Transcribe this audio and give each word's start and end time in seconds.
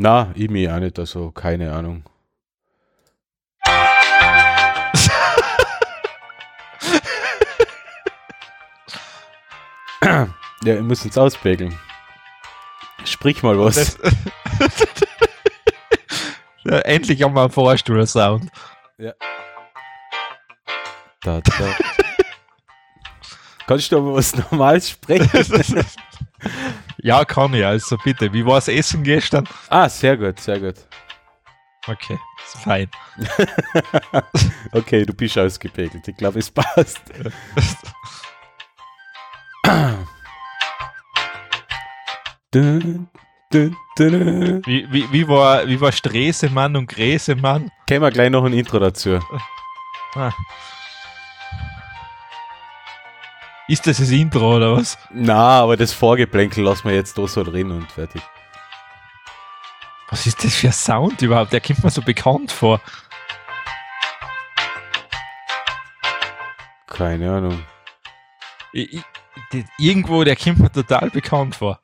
Na, 0.00 0.30
ich 0.36 0.48
mir 0.48 0.72
auch 0.72 0.78
nicht, 0.78 0.96
also 0.98 1.32
keine 1.32 1.72
Ahnung. 1.72 2.04
ja, 10.04 10.28
ich 10.62 10.80
muss 10.82 11.04
uns 11.04 11.18
auspegeln. 11.18 11.76
Sprich 13.04 13.42
mal 13.42 13.58
was. 13.58 13.98
Ja, 16.64 16.78
endlich 16.80 17.22
haben 17.22 17.34
wir 17.34 17.42
einen 17.42 17.50
Vorstuhl-Sound. 17.50 18.50
Ja. 18.98 19.14
Da, 21.22 21.40
da. 21.40 21.76
Kannst 23.66 23.90
du 23.90 23.98
aber 23.98 24.14
was 24.14 24.36
Normales 24.36 24.90
sprechen? 24.90 25.28
ja, 27.02 27.24
kann 27.24 27.54
ich. 27.54 27.64
Also 27.64 27.96
bitte. 28.02 28.32
Wie 28.32 28.44
war 28.44 28.56
das 28.56 28.68
Essen 28.68 29.02
gestern? 29.02 29.48
Ah, 29.68 29.88
sehr 29.88 30.16
gut, 30.16 30.40
sehr 30.40 30.58
gut. 30.58 30.76
Okay, 31.86 32.18
ist 32.44 32.62
fein. 32.62 32.90
okay, 34.72 35.06
du 35.06 35.14
bist 35.14 35.38
ausgepegelt. 35.38 36.06
Ich 36.06 36.16
glaube, 36.16 36.38
es 36.38 36.50
passt. 36.50 37.00
Wie, 43.42 44.86
wie, 44.92 45.12
wie, 45.12 45.28
war, 45.28 45.66
wie 45.66 45.80
war 45.80 45.92
Stresemann 45.92 46.76
und 46.76 46.88
Gräsemann? 46.88 47.70
Kennen 47.86 48.02
wir 48.02 48.10
gleich 48.10 48.30
noch 48.30 48.44
ein 48.44 48.52
Intro 48.52 48.78
dazu. 48.78 49.18
Ah. 50.14 50.32
Ist 53.68 53.86
das 53.86 53.98
das 53.98 54.08
Intro 54.08 54.56
oder 54.56 54.72
was? 54.72 54.96
Na, 55.12 55.60
aber 55.60 55.76
das 55.76 55.92
Vorgeplänkel 55.92 56.64
lassen 56.64 56.88
wir 56.88 56.94
jetzt 56.94 57.18
da 57.18 57.28
so 57.28 57.44
drin 57.44 57.70
und 57.70 57.92
fertig. 57.92 58.22
Was 60.08 60.26
ist 60.26 60.42
das 60.42 60.54
für 60.54 60.68
ein 60.68 60.72
Sound 60.72 61.20
überhaupt? 61.20 61.52
Der 61.52 61.60
kommt 61.60 61.84
mir 61.84 61.90
so 61.90 62.00
bekannt 62.00 62.50
vor. 62.50 62.80
Keine 66.86 67.30
Ahnung. 67.30 67.62
Ich, 68.72 68.94
ich, 69.52 69.64
irgendwo, 69.78 70.24
der 70.24 70.34
kommt 70.34 70.60
mir 70.60 70.72
total 70.72 71.10
bekannt 71.10 71.56
vor. 71.56 71.78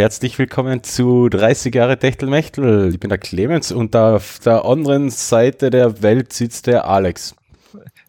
Herzlich 0.00 0.38
willkommen 0.38 0.82
zu 0.82 1.28
30 1.28 1.74
Jahre 1.74 1.98
Techtelmechtel. 1.98 2.88
Ich 2.90 2.98
bin 2.98 3.10
der 3.10 3.18
Clemens 3.18 3.70
und 3.70 3.94
auf 3.94 4.38
der 4.38 4.64
anderen 4.64 5.10
Seite 5.10 5.68
der 5.68 6.00
Welt 6.00 6.32
sitzt 6.32 6.68
der 6.68 6.86
Alex. 6.86 7.36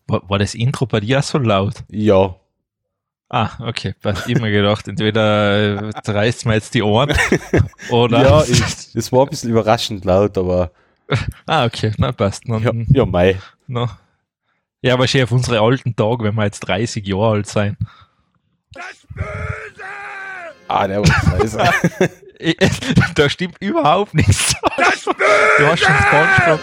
War, 0.07 0.21
war 0.29 0.39
das 0.39 0.55
Intro 0.55 0.85
bei 0.85 1.01
dir 1.01 1.21
so 1.21 1.37
laut? 1.37 1.83
Ja. 1.89 2.37
Ah, 3.27 3.49
okay. 3.59 3.93
Ich 4.25 4.29
immer 4.29 4.49
gedacht, 4.49 4.87
entweder 4.87 5.83
äh, 5.83 5.91
reißt 6.09 6.45
mir 6.45 6.53
jetzt 6.53 6.73
die 6.75 6.81
Ohren 6.81 7.13
oder. 7.89 8.23
Ja, 8.23 8.41
es 8.41 9.11
war 9.11 9.23
ein 9.25 9.29
bisschen 9.29 9.49
überraschend 9.49 10.05
laut, 10.05 10.37
aber. 10.37 10.71
Ah, 11.45 11.65
okay, 11.65 11.91
na 11.97 12.13
passt. 12.13 12.43
Na, 12.45 12.57
ja, 12.59 12.71
ja, 12.87 13.05
Mai. 13.05 13.37
Na. 13.67 13.99
Ja, 14.81 14.97
wahrscheinlich 14.97 15.25
auf 15.25 15.33
unsere 15.33 15.59
alten 15.59 15.93
Tage, 15.93 16.23
wenn 16.23 16.35
wir 16.35 16.45
jetzt 16.45 16.61
30 16.61 17.05
Jahre 17.05 17.31
alt 17.31 17.47
sein. 17.47 17.75
Das 18.71 19.05
Böse! 19.13 19.70
Ah, 20.71 20.87
der 20.87 20.99
war 20.99 21.05
scheiße. 21.05 21.59
da 23.15 23.29
stimmt 23.29 23.57
überhaupt 23.59 24.13
nichts. 24.13 24.55
du 25.57 25.65
hast 25.67 25.79
schon 25.79 25.93
Spongebob. 25.95 26.59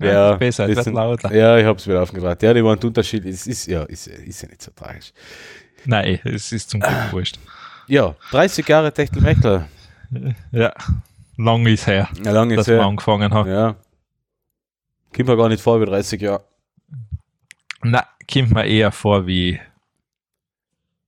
Ja, 0.00 0.34
besser, 0.36 0.68
etwas 0.68 0.86
lauter. 0.86 1.34
Ja, 1.34 1.58
ich 1.58 1.66
hab's 1.66 1.86
wieder 1.86 2.02
aufgebracht. 2.02 2.42
Ja, 2.42 2.54
die 2.54 2.64
waren 2.64 2.78
Unterschied. 2.78 3.26
Es 3.26 3.46
ist 3.46 3.66
ja, 3.66 3.82
ist, 3.82 4.06
ist 4.06 4.42
ja 4.42 4.48
nicht 4.48 4.62
so 4.62 4.70
tragisch. 4.70 5.12
Nein, 5.84 6.20
es 6.24 6.52
ist 6.52 6.70
zum 6.70 6.80
Glück 6.80 7.12
wurscht. 7.12 7.38
Ja, 7.86 8.14
30 8.30 8.66
Jahre 8.66 8.92
Techtelmechtel. 8.92 9.66
Ja, 10.50 10.72
lang 11.36 11.66
ist 11.66 11.86
her, 11.86 12.08
ja, 12.24 12.32
lang 12.32 12.50
ist 12.50 12.58
dass 12.58 12.66
her. 12.68 12.78
wir 12.78 12.86
angefangen 12.86 13.32
haben. 13.32 13.50
Ja. 13.50 13.76
Kommt 15.14 15.28
mir 15.28 15.36
gar 15.36 15.48
nicht 15.50 15.62
vor 15.62 15.80
wie 15.82 15.84
30 15.84 16.20
Jahre. 16.22 16.44
Na, 17.82 18.06
kommt 18.30 18.52
mir 18.52 18.64
eher 18.64 18.90
vor 18.90 19.26
wie 19.26 19.60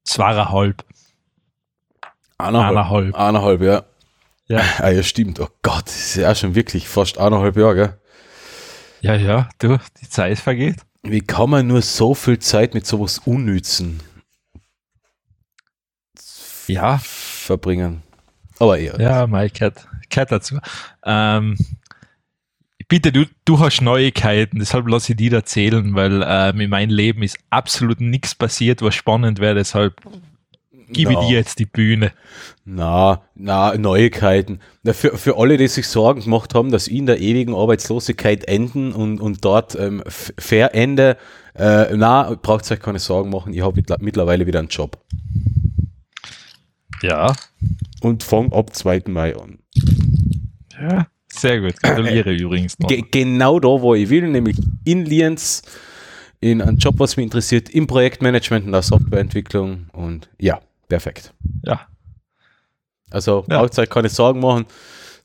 zweieinhalb. 0.05 0.85
Eineinhalb. 2.41 2.77
Eineinhalb. 2.77 3.15
Eineinhalb, 3.15 3.63
ja. 3.63 3.85
Ja. 4.49 4.63
Ah, 4.79 4.91
ja, 4.91 5.03
stimmt. 5.03 5.39
Oh 5.41 5.49
Gott, 5.63 5.87
das 5.87 5.97
ist 5.97 6.17
ja 6.17 6.35
schon 6.35 6.55
wirklich 6.55 6.89
fast 6.89 7.19
eineinhalb 7.19 7.57
Jahre, 7.57 7.75
gell? 7.75 7.99
Ja, 9.01 9.15
ja, 9.15 9.49
du, 9.59 9.79
die 10.01 10.09
Zeit 10.09 10.39
vergeht. 10.39 10.77
Wie 11.03 11.21
kann 11.21 11.51
man 11.51 11.67
nur 11.67 11.83
so 11.83 12.15
viel 12.15 12.39
Zeit 12.39 12.75
mit 12.75 12.87
sowas 12.87 13.21
unnützen? 13.25 14.01
Ja. 16.67 16.99
Verbringen. 17.03 18.03
Aber 18.59 18.79
eher. 18.79 19.01
Ja, 19.01 19.27
Mike 19.27 19.59
gehört, 19.59 19.89
gehört 20.11 20.33
dazu. 20.33 20.59
Ähm, 21.05 21.57
bitte, 22.89 23.13
du, 23.13 23.25
du 23.45 23.59
hast 23.59 23.81
Neuigkeiten, 23.81 24.59
deshalb 24.59 24.87
lasse 24.89 25.13
ich 25.13 25.17
dir 25.17 25.33
erzählen, 25.33 25.95
weil 25.95 26.23
ähm, 26.27 26.61
in 26.61 26.71
meinem 26.71 26.91
Leben 26.91 27.23
ist 27.23 27.39
absolut 27.49 28.01
nichts 28.01 28.35
passiert, 28.35 28.83
was 28.83 28.95
spannend 28.95 29.39
wäre, 29.39 29.55
deshalb 29.55 30.01
gebe 30.93 31.13
no. 31.13 31.21
dir 31.27 31.39
jetzt 31.39 31.59
die 31.59 31.67
Bühne. 31.67 32.13
Na, 32.65 33.23
na, 33.35 33.77
Neuigkeiten. 33.77 34.61
Na, 34.83 34.93
für, 34.93 35.17
für 35.17 35.39
alle, 35.39 35.57
die 35.57 35.69
sich 35.69 35.87
Sorgen 35.87 36.23
gemacht 36.23 36.55
haben, 36.55 36.71
dass 36.71 36.89
in 36.89 37.07
der 37.07 37.21
ewigen 37.21 37.55
Arbeitslosigkeit 37.55 38.45
enden 38.45 38.93
und, 38.93 39.21
und 39.21 39.45
dort 39.45 39.75
ähm, 39.77 40.03
fair 40.07 40.75
Ende, 40.75 41.17
äh, 41.55 41.95
na, 41.97 42.37
braucht 42.41 42.71
euch 42.71 42.81
keine 42.81 42.99
Sorgen 42.99 43.31
machen, 43.31 43.53
ich 43.53 43.63
habe 43.63 43.83
mittlerweile 44.01 44.47
wieder 44.47 44.59
einen 44.59 44.69
Job. 44.69 44.99
Ja. 47.03 47.35
Und 48.01 48.23
fang 48.23 48.53
ab 48.53 48.75
2. 48.75 49.05
Mai 49.09 49.37
an. 49.37 49.59
Ja, 50.81 51.07
sehr 51.29 51.61
gut. 51.61 51.81
Gratuliere 51.83 52.31
äh, 52.31 52.37
übrigens. 52.37 52.77
Ge 52.79 53.05
genau 53.11 53.61
da, 53.61 53.69
wo 53.69 53.95
ich 53.95 54.09
will, 54.11 54.29
nämlich 54.29 54.57
in 54.85 55.05
Lienz, 55.05 55.63
in 56.41 56.63
einen 56.63 56.79
Job, 56.79 56.95
was 56.99 57.17
mich 57.17 57.25
interessiert, 57.25 57.71
im 57.71 57.87
Projektmanagement 57.87 58.67
und 58.67 58.73
der 58.73 58.83
Softwareentwicklung 58.83 59.87
und 59.93 60.29
ja. 60.39 60.61
Perfekt. 60.91 61.33
Ja. 61.65 61.87
Also 63.11 63.45
ja. 63.49 63.61
braucht 63.61 63.79
euch 63.79 63.89
keine 63.89 64.09
Sorgen 64.09 64.41
machen. 64.41 64.67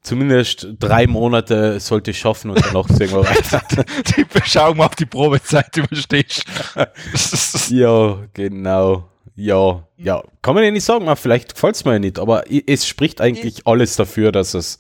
Zumindest 0.02 0.68
drei 0.80 1.08
Monate 1.08 1.80
sollte 1.80 2.12
ich 2.12 2.20
schaffen 2.20 2.52
und 2.52 2.64
danach 2.64 2.88
sehen 2.88 3.12
wir 3.12 3.24
weiter. 3.24 3.64
die 4.16 4.24
Beschauung 4.24 4.80
auf 4.80 4.94
die 4.96 5.08
Probezeit 5.08 5.76
überstehst. 5.76 6.46
ja, 7.72 8.20
genau. 8.34 9.10
Ja, 9.36 9.84
ja. 9.98 10.24
Kann 10.44 10.54
man 10.54 10.64
ja 10.64 10.70
nicht 10.70 10.86
sagen, 10.86 11.14
vielleicht 11.16 11.56
gefällt 11.56 11.76
es 11.76 11.84
mir 11.84 11.94
ja 11.94 12.00
nicht, 12.00 12.20
aber 12.20 12.44
es 12.68 12.88
spricht 12.88 13.20
eigentlich 13.20 13.66
alles 13.66 13.96
dafür, 13.96 14.32
dass 14.32 14.54
es 14.54 14.78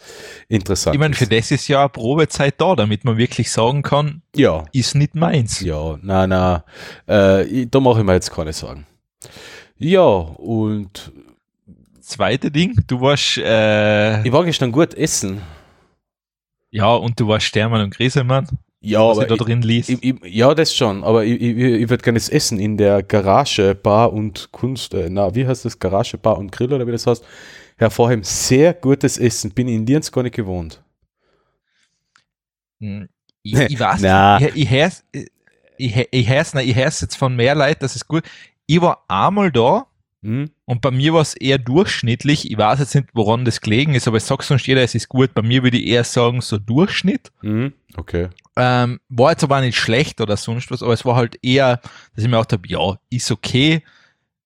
interessant 0.47 0.93
ist. 0.93 0.97
Ich 0.97 0.99
meine, 0.99 1.15
für 1.15 1.27
das 1.27 1.49
ist 1.49 1.67
ja 1.67 1.87
Probezeit 1.87 2.61
da, 2.61 2.75
damit 2.75 3.03
man 3.03 3.17
wirklich 3.17 3.51
sagen 3.51 3.81
kann, 3.81 4.21
ja. 4.35 4.63
ist 4.71 4.93
nicht 4.93 5.15
meins. 5.15 5.59
Ja, 5.59 5.97
na, 6.03 6.27
na, 6.27 6.63
äh, 7.07 7.65
da 7.65 7.79
mache 7.79 7.99
ich 7.99 8.05
mir 8.05 8.13
jetzt 8.13 8.31
keine 8.31 8.53
Sorgen. 8.53 8.85
Ja, 9.77 10.01
und 10.03 11.11
zweite 11.99 12.49
Ding, 12.49 12.75
du 12.87 13.01
warst. 13.01 13.37
Äh, 13.37 14.25
ich 14.25 14.31
war 14.31 14.45
gestern 14.45 14.71
gut 14.71 14.93
essen. 14.93 15.41
Ja, 16.71 16.93
und 16.93 17.19
du 17.19 17.27
warst 17.27 17.45
Stermann 17.45 17.81
und 17.81 17.93
Griesemann. 17.93 18.47
Ja, 18.79 19.07
was 19.07 19.17
aber 19.17 19.27
da 19.27 19.35
drin 19.35 19.61
liest. 19.63 19.89
Ich, 19.89 20.03
ich, 20.03 20.15
ja, 20.25 20.53
das 20.53 20.73
schon, 20.73 21.03
aber 21.03 21.25
ich, 21.25 21.41
ich, 21.41 21.57
ich 21.57 21.89
würde 21.89 22.03
gerne 22.03 22.19
essen 22.19 22.59
in 22.59 22.77
der 22.77 23.01
Garage 23.01 23.73
Bar 23.73 24.13
und 24.13 24.51
Kunst, 24.51 24.93
äh, 24.93 25.09
na, 25.09 25.33
wie 25.33 25.47
heißt 25.47 25.65
das? 25.65 25.79
Garage 25.79 26.17
Bar 26.17 26.37
und 26.37 26.51
Grill 26.51 26.71
oder 26.71 26.85
wie 26.85 26.91
das 26.91 27.07
heißt? 27.07 27.25
Hervorheben, 27.77 28.23
sehr 28.23 28.73
gutes 28.73 29.17
Essen. 29.17 29.51
Bin 29.51 29.67
in 29.67 29.85
Lienz 29.85 30.11
gar 30.11 30.21
nicht 30.21 30.35
gewohnt. 30.35 30.83
Hm, 32.79 33.09
ich, 33.43 33.59
ich 33.59 33.79
weiß 33.79 34.01
na. 34.01 34.39
ich, 34.39 34.55
ich 34.55 34.69
hör's, 34.69 35.03
ich, 35.11 35.27
ich, 35.77 36.07
ich 36.11 36.29
hör's, 36.29 36.53
ich 36.53 36.75
hör's 36.75 37.01
jetzt 37.01 37.15
von 37.15 37.35
mehr 37.35 37.55
Leuten, 37.55 37.79
das 37.79 37.95
ist 37.95 38.07
gut 38.07 38.23
ich 38.67 38.81
war 38.81 39.03
einmal 39.07 39.51
da 39.51 39.87
mhm. 40.21 40.49
und 40.65 40.81
bei 40.81 40.91
mir 40.91 41.13
war 41.13 41.21
es 41.21 41.35
eher 41.35 41.57
durchschnittlich. 41.57 42.49
Ich 42.49 42.57
weiß 42.57 42.79
jetzt 42.79 42.95
nicht, 42.95 43.07
woran 43.13 43.45
das 43.45 43.61
gelegen 43.61 43.93
ist, 43.93 44.07
aber 44.07 44.17
ich 44.17 44.23
sag 44.23 44.43
sonst 44.43 44.67
jeder, 44.67 44.81
es 44.81 44.95
ist 44.95 45.09
gut. 45.09 45.33
Bei 45.33 45.41
mir 45.41 45.63
würde 45.63 45.77
ich 45.77 45.87
eher 45.87 46.03
sagen, 46.03 46.41
so 46.41 46.57
Durchschnitt. 46.57 47.31
Mhm. 47.41 47.73
Okay. 47.95 48.29
Ähm, 48.57 48.99
war 49.09 49.31
jetzt 49.31 49.43
aber 49.43 49.61
nicht 49.61 49.77
schlecht 49.77 50.21
oder 50.21 50.37
sonst 50.37 50.71
was, 50.71 50.81
aber 50.81 50.93
es 50.93 51.05
war 51.05 51.15
halt 51.15 51.37
eher, 51.43 51.77
dass 51.77 52.23
ich 52.23 52.25
mir 52.25 52.37
gedacht 52.37 52.53
habe, 52.53 52.67
ja, 52.67 52.97
ist 53.09 53.31
okay. 53.31 53.83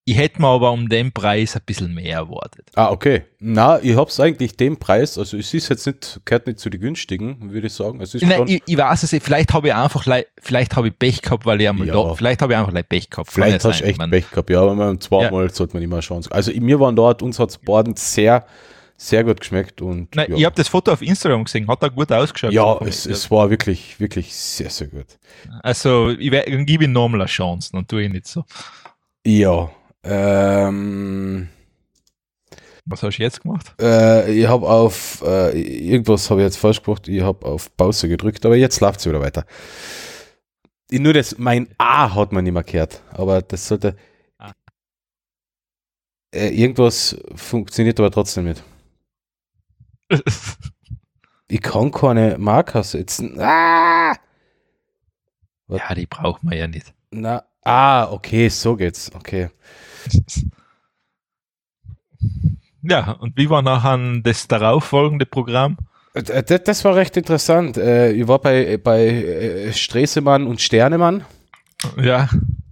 Ich 0.05 0.17
hätte 0.17 0.41
mir 0.41 0.47
aber 0.47 0.71
um 0.71 0.89
den 0.89 1.11
Preis 1.11 1.55
ein 1.55 1.61
bisschen 1.65 1.93
mehr 1.93 2.15
erwartet. 2.15 2.67
Ah, 2.73 2.89
okay. 2.89 3.25
Na, 3.39 3.79
ich 3.79 3.95
hab's 3.95 4.19
eigentlich 4.19 4.57
den 4.57 4.77
Preis, 4.77 5.19
also 5.19 5.37
es 5.37 5.53
ist 5.53 5.69
jetzt 5.69 5.85
nicht, 5.85 6.21
gehört 6.25 6.47
nicht 6.47 6.59
zu 6.59 6.71
den 6.71 6.81
günstigen, 6.81 7.51
würde 7.51 7.67
ich 7.67 7.73
sagen. 7.73 8.01
Es 8.01 8.15
ist 8.15 8.25
Nein, 8.25 8.43
ich, 8.47 8.63
ich, 8.65 8.77
weiß 8.77 9.03
es 9.03 9.23
vielleicht 9.23 9.53
habe 9.53 9.67
ich 9.67 9.73
einfach, 9.75 10.03
vielleicht 10.41 10.75
habe 10.75 10.87
ich 10.87 10.97
Pech 10.97 11.21
gehabt, 11.21 11.45
weil 11.45 11.61
ich 11.61 11.69
einmal 11.69 11.85
ja. 11.85 11.93
da, 11.93 12.15
vielleicht 12.15 12.41
habe 12.41 12.53
ich 12.53 12.59
einfach 12.59 12.73
Pech 12.89 13.09
gehabt. 13.11 13.31
Vielleicht 13.31 13.63
hast 13.63 13.81
du 13.81 13.85
echt 13.85 13.99
man, 13.99 14.09
Pech 14.09 14.31
gehabt, 14.31 14.49
ja, 14.49 14.61
aber 14.61 14.73
man, 14.73 14.99
zweimal 14.99 15.43
ja. 15.43 15.53
sollte 15.53 15.75
man 15.75 15.83
immer 15.83 16.01
schauen. 16.01 16.25
Also 16.31 16.51
mir 16.53 16.79
waren 16.79 16.95
dort, 16.95 17.21
uns 17.21 17.37
hat's 17.37 17.59
Baden 17.59 17.95
sehr, 17.95 18.45
sehr 18.97 19.23
gut 19.23 19.39
geschmeckt 19.39 19.79
und. 19.81 20.15
Nein, 20.15 20.31
ja. 20.31 20.37
ich 20.37 20.45
habe 20.45 20.55
das 20.55 20.69
Foto 20.69 20.91
auf 20.91 21.03
Instagram 21.03 21.43
gesehen, 21.43 21.67
hat 21.67 21.83
da 21.83 21.87
gut 21.87 22.11
ausgeschaut. 22.11 22.51
Ja, 22.51 22.79
es, 22.81 23.05
es 23.05 23.29
war 23.29 23.49
wirklich, 23.49 23.99
wirklich 23.99 24.33
sehr, 24.33 24.71
sehr 24.71 24.87
gut. 24.87 25.19
Also, 25.61 26.09
ich, 26.09 26.33
ich 26.33 26.65
gebe 26.65 26.85
ihm 26.85 26.93
nochmal 26.93 27.21
eine 27.21 27.29
Chance, 27.29 27.69
dann 27.73 27.87
tue 27.87 28.03
ich 28.03 28.11
nicht 28.11 28.25
so. 28.25 28.43
Ja, 29.25 29.69
ähm, 30.03 31.49
was 32.89 33.03
hast 33.03 33.17
du 33.17 33.23
jetzt 33.23 33.41
gemacht? 33.41 33.73
Äh, 33.79 34.31
ich 34.31 34.47
habe 34.47 34.67
auf, 34.67 35.21
äh, 35.23 35.59
irgendwas 35.61 36.29
habe 36.29 36.41
ich 36.41 36.45
jetzt 36.45 36.57
falsch 36.57 36.81
gemacht, 36.81 37.07
ich 37.07 37.21
habe 37.21 37.45
auf 37.45 37.75
Pause 37.77 38.09
gedrückt, 38.09 38.45
aber 38.45 38.55
jetzt 38.55 38.79
läuft 38.79 39.01
es 39.01 39.05
wieder 39.05 39.21
weiter. 39.21 39.45
Ich, 40.89 40.99
nur 40.99 41.13
das, 41.13 41.37
mein 41.37 41.67
A 41.77 42.15
hat 42.15 42.31
man 42.31 42.43
nicht 42.43 42.53
mehr 42.53 42.63
gehört, 42.63 43.03
aber 43.11 43.43
das 43.43 43.67
sollte. 43.67 43.95
Ah. 44.39 44.53
Äh, 46.33 46.49
irgendwas 46.49 47.15
funktioniert 47.35 47.99
aber 47.99 48.09
trotzdem 48.09 48.45
nicht. 48.45 48.63
ich 51.47 51.61
kann 51.61 51.91
keine 51.91 52.39
Marker 52.39 52.83
setzen. 52.83 53.39
Ah! 53.39 54.15
Ja, 55.67 55.93
die 55.93 56.07
braucht 56.07 56.43
man 56.43 56.57
ja 56.57 56.67
nicht. 56.67 56.91
Na, 57.11 57.43
ah, 57.63 58.11
okay, 58.11 58.49
so 58.49 58.75
geht's. 58.75 59.11
Okay. 59.13 59.49
Ja, 62.81 63.11
und 63.11 63.37
wie 63.37 63.49
war 63.49 63.61
nachher 63.61 63.99
das 64.23 64.47
darauffolgende 64.47 65.25
Programm? 65.25 65.77
Äh, 66.13 66.43
das 66.43 66.85
war 66.85 66.95
recht 66.95 67.17
interessant. 67.17 67.77
Äh, 67.77 68.11
ich 68.11 68.27
war 68.27 68.39
bei, 68.39 68.77
bei 68.77 69.07
äh, 69.07 69.73
Stresemann 69.73 70.47
und 70.47 70.61
Sternemann. 70.61 71.25
Ja. 71.97 72.29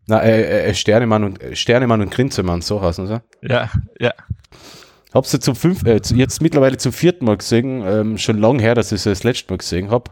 Na, 0.08 0.24
äh, 0.24 0.74
Sternemann 0.74 1.24
und 1.24 1.40
Sternemann 1.54 2.02
und 2.02 2.12
Grinzemann, 2.12 2.62
so 2.62 2.82
heißen 2.82 3.08
sie. 3.08 3.22
Ja, 3.42 3.70
ja. 4.00 4.14
Hab's 5.14 5.32
du 5.32 5.40
zum 5.40 5.56
fünf, 5.56 5.84
äh, 5.86 6.00
jetzt 6.14 6.42
mittlerweile 6.42 6.78
zum 6.78 6.94
vierten 6.94 7.26
Mal 7.26 7.38
gesehen, 7.38 7.84
ähm, 7.86 8.18
schon 8.18 8.38
lange 8.38 8.62
her, 8.62 8.76
dass 8.76 8.92
ich 8.92 8.98
es 8.98 9.04
das 9.04 9.24
letzte 9.24 9.52
Mal 9.52 9.58
gesehen 9.58 9.90
habe. 9.90 10.12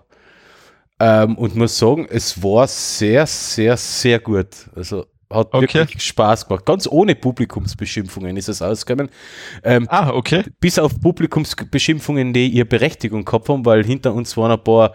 Ähm, 0.99 1.37
und 1.37 1.55
muss 1.55 1.77
sagen, 1.77 2.07
es 2.09 2.41
war 2.41 2.67
sehr, 2.67 3.25
sehr, 3.25 3.75
sehr 3.77 4.19
gut. 4.19 4.69
Also 4.75 5.05
hat 5.29 5.53
okay. 5.53 5.73
wirklich 5.73 6.03
Spaß 6.03 6.47
gemacht. 6.47 6.65
Ganz 6.65 6.87
ohne 6.87 7.15
Publikumsbeschimpfungen 7.15 8.37
ist 8.37 8.49
es 8.49 8.61
ausgekommen. 8.61 9.09
Ähm, 9.63 9.87
ah, 9.89 10.11
okay. 10.11 10.43
Bis 10.59 10.79
auf 10.79 10.99
Publikumsbeschimpfungen, 10.99 12.33
die 12.33 12.47
ihre 12.47 12.65
Berechtigung 12.65 13.25
gehabt 13.25 13.49
haben, 13.49 13.65
weil 13.65 13.83
hinter 13.83 14.13
uns 14.13 14.35
waren 14.37 14.51
ein 14.51 14.63
paar, 14.63 14.93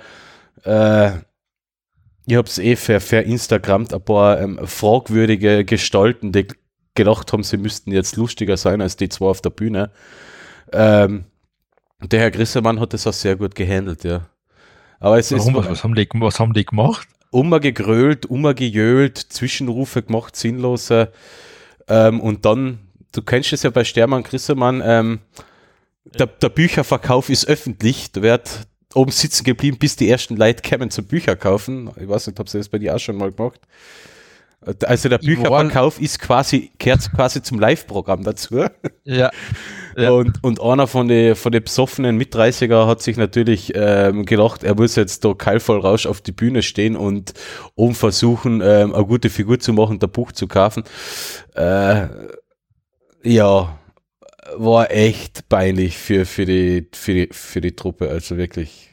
äh, 0.64 1.18
ich 2.26 2.36
habe 2.36 2.48
es 2.48 2.58
eh 2.58 2.76
ver, 2.76 3.00
verinstagrammt, 3.00 3.92
ein 3.92 4.04
paar 4.04 4.40
ähm, 4.40 4.60
fragwürdige 4.64 5.64
Gestalten, 5.64 6.32
die 6.32 6.46
gedacht 6.94 7.32
haben, 7.32 7.42
sie 7.42 7.56
müssten 7.56 7.92
jetzt 7.92 8.16
lustiger 8.16 8.56
sein 8.56 8.80
als 8.80 8.96
die 8.96 9.08
zwei 9.08 9.26
auf 9.26 9.40
der 9.40 9.50
Bühne. 9.50 9.90
Ähm, 10.72 11.24
der 12.02 12.20
Herr 12.20 12.30
Grissemann 12.30 12.80
hat 12.80 12.92
das 12.92 13.06
auch 13.06 13.12
sehr 13.12 13.36
gut 13.36 13.54
gehandelt, 13.54 14.04
ja. 14.04 14.26
Aber 15.00 15.18
es 15.18 15.32
Warum, 15.32 15.56
ist, 15.56 15.70
was, 15.70 15.84
haben 15.84 15.94
die, 15.94 16.08
was 16.14 16.38
haben 16.38 16.52
die 16.52 16.64
gemacht? 16.64 17.08
Immer 17.32 17.60
gegrölt, 17.60 18.26
immer 18.26 18.54
gejölt, 18.54 19.18
Zwischenrufe 19.18 20.02
gemacht, 20.02 20.36
sinnlose. 20.36 21.12
Ähm, 21.88 22.20
und 22.20 22.44
dann, 22.44 22.78
du 23.12 23.22
kennst 23.22 23.52
es 23.52 23.62
ja 23.62 23.70
bei 23.70 23.84
Stermann 23.84 24.22
Grissemann, 24.22 24.82
ähm, 24.84 25.20
der, 26.04 26.26
der, 26.26 26.48
Bücherverkauf 26.48 27.28
ist 27.28 27.46
öffentlich. 27.46 28.10
Da 28.12 28.22
wird 28.22 28.66
oben 28.94 29.12
sitzen 29.12 29.44
geblieben, 29.44 29.78
bis 29.78 29.96
die 29.96 30.08
ersten 30.08 30.36
Leute 30.36 30.62
kämen 30.62 30.90
zum 30.90 31.04
Bücher 31.04 31.36
kaufen. 31.36 31.90
Ich 32.00 32.08
weiß 32.08 32.26
nicht, 32.26 32.40
ob 32.40 32.48
sie 32.48 32.58
das 32.58 32.68
bei 32.68 32.78
dir 32.78 32.96
auch 32.96 32.98
schon 32.98 33.16
mal 33.16 33.30
gemacht. 33.30 33.60
Also 34.84 35.08
der 35.08 35.18
Bücherverkauf 35.18 36.00
ist 36.00 36.18
quasi, 36.18 36.70
gehört 36.78 37.10
quasi 37.12 37.42
zum 37.42 37.60
Live-Programm 37.60 38.24
dazu. 38.24 38.64
Ja. 39.04 39.30
ja. 39.96 40.10
Und, 40.10 40.42
und 40.42 40.60
einer 40.60 40.86
von 40.86 41.08
den 41.08 41.34
von 41.34 41.52
den 41.52 41.62
besoffenen 41.62 42.16
Mitreißiger 42.16 42.86
hat 42.86 43.02
sich 43.02 43.16
natürlich 43.16 43.72
ähm, 43.74 44.24
gedacht, 44.24 44.62
er 44.64 44.74
muss 44.74 44.96
jetzt 44.96 45.24
da 45.24 45.34
keilvoll 45.34 45.80
Rausch 45.80 46.06
auf 46.06 46.20
die 46.20 46.32
Bühne 46.32 46.62
stehen 46.62 46.96
und 46.96 47.32
um 47.74 47.94
versuchen, 47.94 48.60
ähm, 48.62 48.94
eine 48.94 49.06
gute 49.06 49.30
Figur 49.30 49.58
zu 49.58 49.72
machen, 49.72 49.98
der 49.98 50.08
Buch 50.08 50.32
zu 50.32 50.46
kaufen. 50.46 50.84
Äh, 51.54 52.08
ja, 53.22 53.78
war 54.56 54.90
echt 54.90 55.48
peinlich 55.48 55.96
für, 55.96 56.26
für, 56.26 56.44
die, 56.44 56.88
für, 56.92 57.14
die, 57.14 57.28
für 57.32 57.60
die 57.60 57.76
Truppe, 57.76 58.08
also 58.08 58.36
wirklich. 58.36 58.90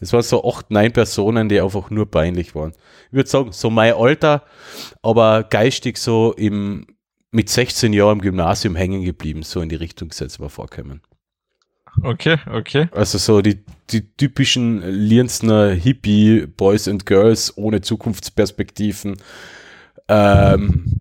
Es 0.00 0.12
waren 0.12 0.22
so 0.22 0.44
acht, 0.44 0.70
neun 0.70 0.92
Personen, 0.92 1.48
die 1.48 1.60
einfach 1.60 1.90
nur 1.90 2.08
peinlich 2.08 2.54
waren. 2.54 2.72
Ich 3.08 3.14
würde 3.14 3.28
sagen, 3.28 3.52
so 3.52 3.68
mein 3.68 3.94
Alter, 3.94 4.44
aber 5.02 5.42
geistig 5.42 5.98
so 5.98 6.32
im, 6.36 6.86
mit 7.30 7.48
16 7.48 7.92
Jahren 7.92 8.18
im 8.18 8.22
Gymnasium 8.22 8.76
hängen 8.76 9.04
geblieben, 9.04 9.42
so 9.42 9.60
in 9.60 9.68
die 9.68 9.76
Richtung 9.76 10.08
gesetzt 10.08 10.40
war 10.40 10.50
vorkommen. 10.50 11.02
Okay, 12.02 12.38
okay. 12.46 12.88
Also 12.92 13.18
so 13.18 13.40
die, 13.40 13.64
die 13.90 14.08
typischen 14.16 14.82
Lienzner 14.82 15.70
Hippie 15.70 16.46
Boys 16.46 16.86
and 16.86 17.06
Girls 17.06 17.56
ohne 17.56 17.80
Zukunftsperspektiven. 17.80 19.16
Ähm, 20.06 21.00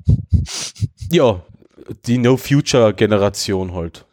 ja, 1.11 1.41
die 2.05 2.17
No-Future-Generation 2.17 3.73
halt. 3.73 4.05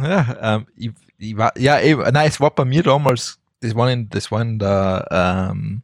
Ja, 0.00 0.56
ähm, 0.56 0.66
ich, 0.76 0.90
ich 1.18 1.36
war, 1.36 1.56
ja, 1.58 1.80
eben, 1.80 2.02
nein, 2.02 2.28
es 2.28 2.40
war 2.40 2.50
bei 2.50 2.64
mir 2.64 2.82
damals 2.82 3.38
das 3.62 3.74
war 3.74 3.90
in, 3.90 4.08
das 4.10 4.30
war 4.30 4.42
in 4.42 4.58
der 4.58 5.06
ähm, 5.10 5.82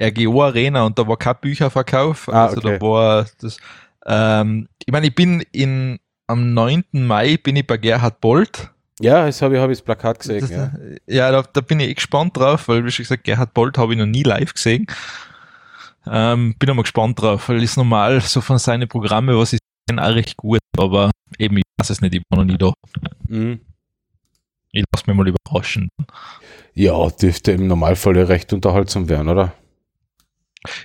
RGO 0.00 0.42
Arena 0.42 0.84
und 0.84 0.98
da 0.98 1.06
war 1.06 1.16
kein 1.16 1.36
Bücherverkauf. 1.40 2.28
Ah, 2.28 2.46
also 2.46 2.58
okay. 2.58 2.78
da 2.78 2.86
war 2.86 3.26
das, 3.40 3.58
ähm, 4.06 4.68
ich 4.84 4.92
meine, 4.92 5.06
ich 5.06 5.14
bin 5.14 5.44
in, 5.52 5.98
am 6.26 6.54
9. 6.54 6.84
Mai 6.92 7.36
bin 7.36 7.56
ich 7.56 7.66
bei 7.66 7.76
Gerhard 7.76 8.20
Bolt. 8.20 8.70
Ja, 9.00 9.26
das 9.26 9.42
habe 9.42 9.56
ich, 9.56 9.60
hab 9.60 9.70
ich 9.70 9.78
das 9.78 9.84
Plakat 9.84 10.20
gesehen. 10.20 10.40
Das, 10.40 10.50
ja, 10.50 10.72
ja 11.06 11.30
da, 11.32 11.42
da, 11.42 11.60
bin 11.60 11.80
ich 11.80 11.88
eh 11.88 11.94
gespannt 11.94 12.36
drauf, 12.36 12.68
weil, 12.68 12.84
wie 12.84 12.90
schon 12.90 13.04
gesagt, 13.04 13.24
Gerhard 13.24 13.54
Bolt 13.54 13.78
habe 13.78 13.92
ich 13.92 13.98
noch 13.98 14.06
nie 14.06 14.22
live 14.22 14.54
gesehen. 14.54 14.86
Ähm, 16.06 16.54
bin 16.58 16.70
aber 16.70 16.82
gespannt 16.82 17.20
drauf, 17.20 17.48
weil 17.48 17.62
ist 17.62 17.76
normal 17.76 18.20
so 18.20 18.40
von 18.40 18.58
seinen 18.58 18.88
Programmen, 18.88 19.36
was 19.36 19.52
ich 19.52 19.60
sehe, 19.88 20.02
auch 20.02 20.14
recht 20.14 20.36
gut, 20.36 20.60
aber 20.76 21.10
eben, 21.38 21.58
ich 21.58 21.64
weiß 21.78 21.90
es 21.90 22.00
nicht, 22.00 22.14
ich 22.14 22.22
war 22.28 22.38
noch 22.38 22.44
nie 22.44 22.58
da. 22.58 22.72
Mhm. 23.28 23.60
Ich 24.72 24.84
lasse 24.92 25.04
mich 25.06 25.16
mal 25.16 25.28
überraschen. 25.28 25.88
Ja, 26.74 27.08
dürfte 27.10 27.52
im 27.52 27.66
Normalfall 27.66 28.18
recht 28.18 28.52
unterhaltsam 28.52 29.08
werden, 29.08 29.28
oder? 29.28 29.52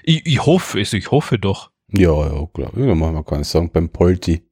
Ich, 0.04 0.26
ich 0.26 0.46
hoffe 0.46 0.82
es, 0.82 0.94
ich 0.94 1.12
hoffe 1.12 1.40
doch. 1.40 1.72
Ja, 1.92 2.12
ja, 2.12 2.48
klar. 2.54 2.72
Ja, 2.76 2.96
machen 2.96 3.16
wir 3.16 3.24
keine 3.24 3.44
sagen, 3.44 3.70
beim 3.72 3.90
Polti. 3.90 4.44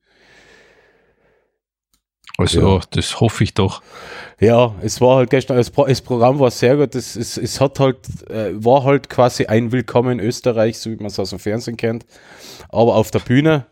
Also, 2.37 2.77
ja. 2.77 2.81
das 2.91 3.21
hoffe 3.21 3.43
ich 3.43 3.53
doch. 3.53 3.81
Ja, 4.39 4.75
es 4.81 4.99
war 4.99 5.17
halt 5.17 5.29
gestern, 5.29 5.55
das, 5.55 5.71
Programm 5.71 6.39
war 6.39 6.51
sehr 6.51 6.75
gut. 6.75 6.93
Es, 6.95 7.15
es, 7.15 7.37
es 7.37 7.61
hat 7.61 7.79
halt, 7.79 8.29
äh, 8.29 8.51
war 8.53 8.83
halt 8.83 9.09
quasi 9.09 9.45
ein 9.45 9.71
Willkommen 9.71 10.19
in 10.19 10.25
Österreich, 10.25 10.77
so 10.77 10.91
wie 10.91 10.97
man 10.97 11.07
es 11.07 11.19
aus 11.19 11.29
dem 11.29 11.39
Fernsehen 11.39 11.77
kennt. 11.77 12.05
Aber 12.69 12.95
auf 12.95 13.11
der 13.11 13.19
Bühne. 13.19 13.65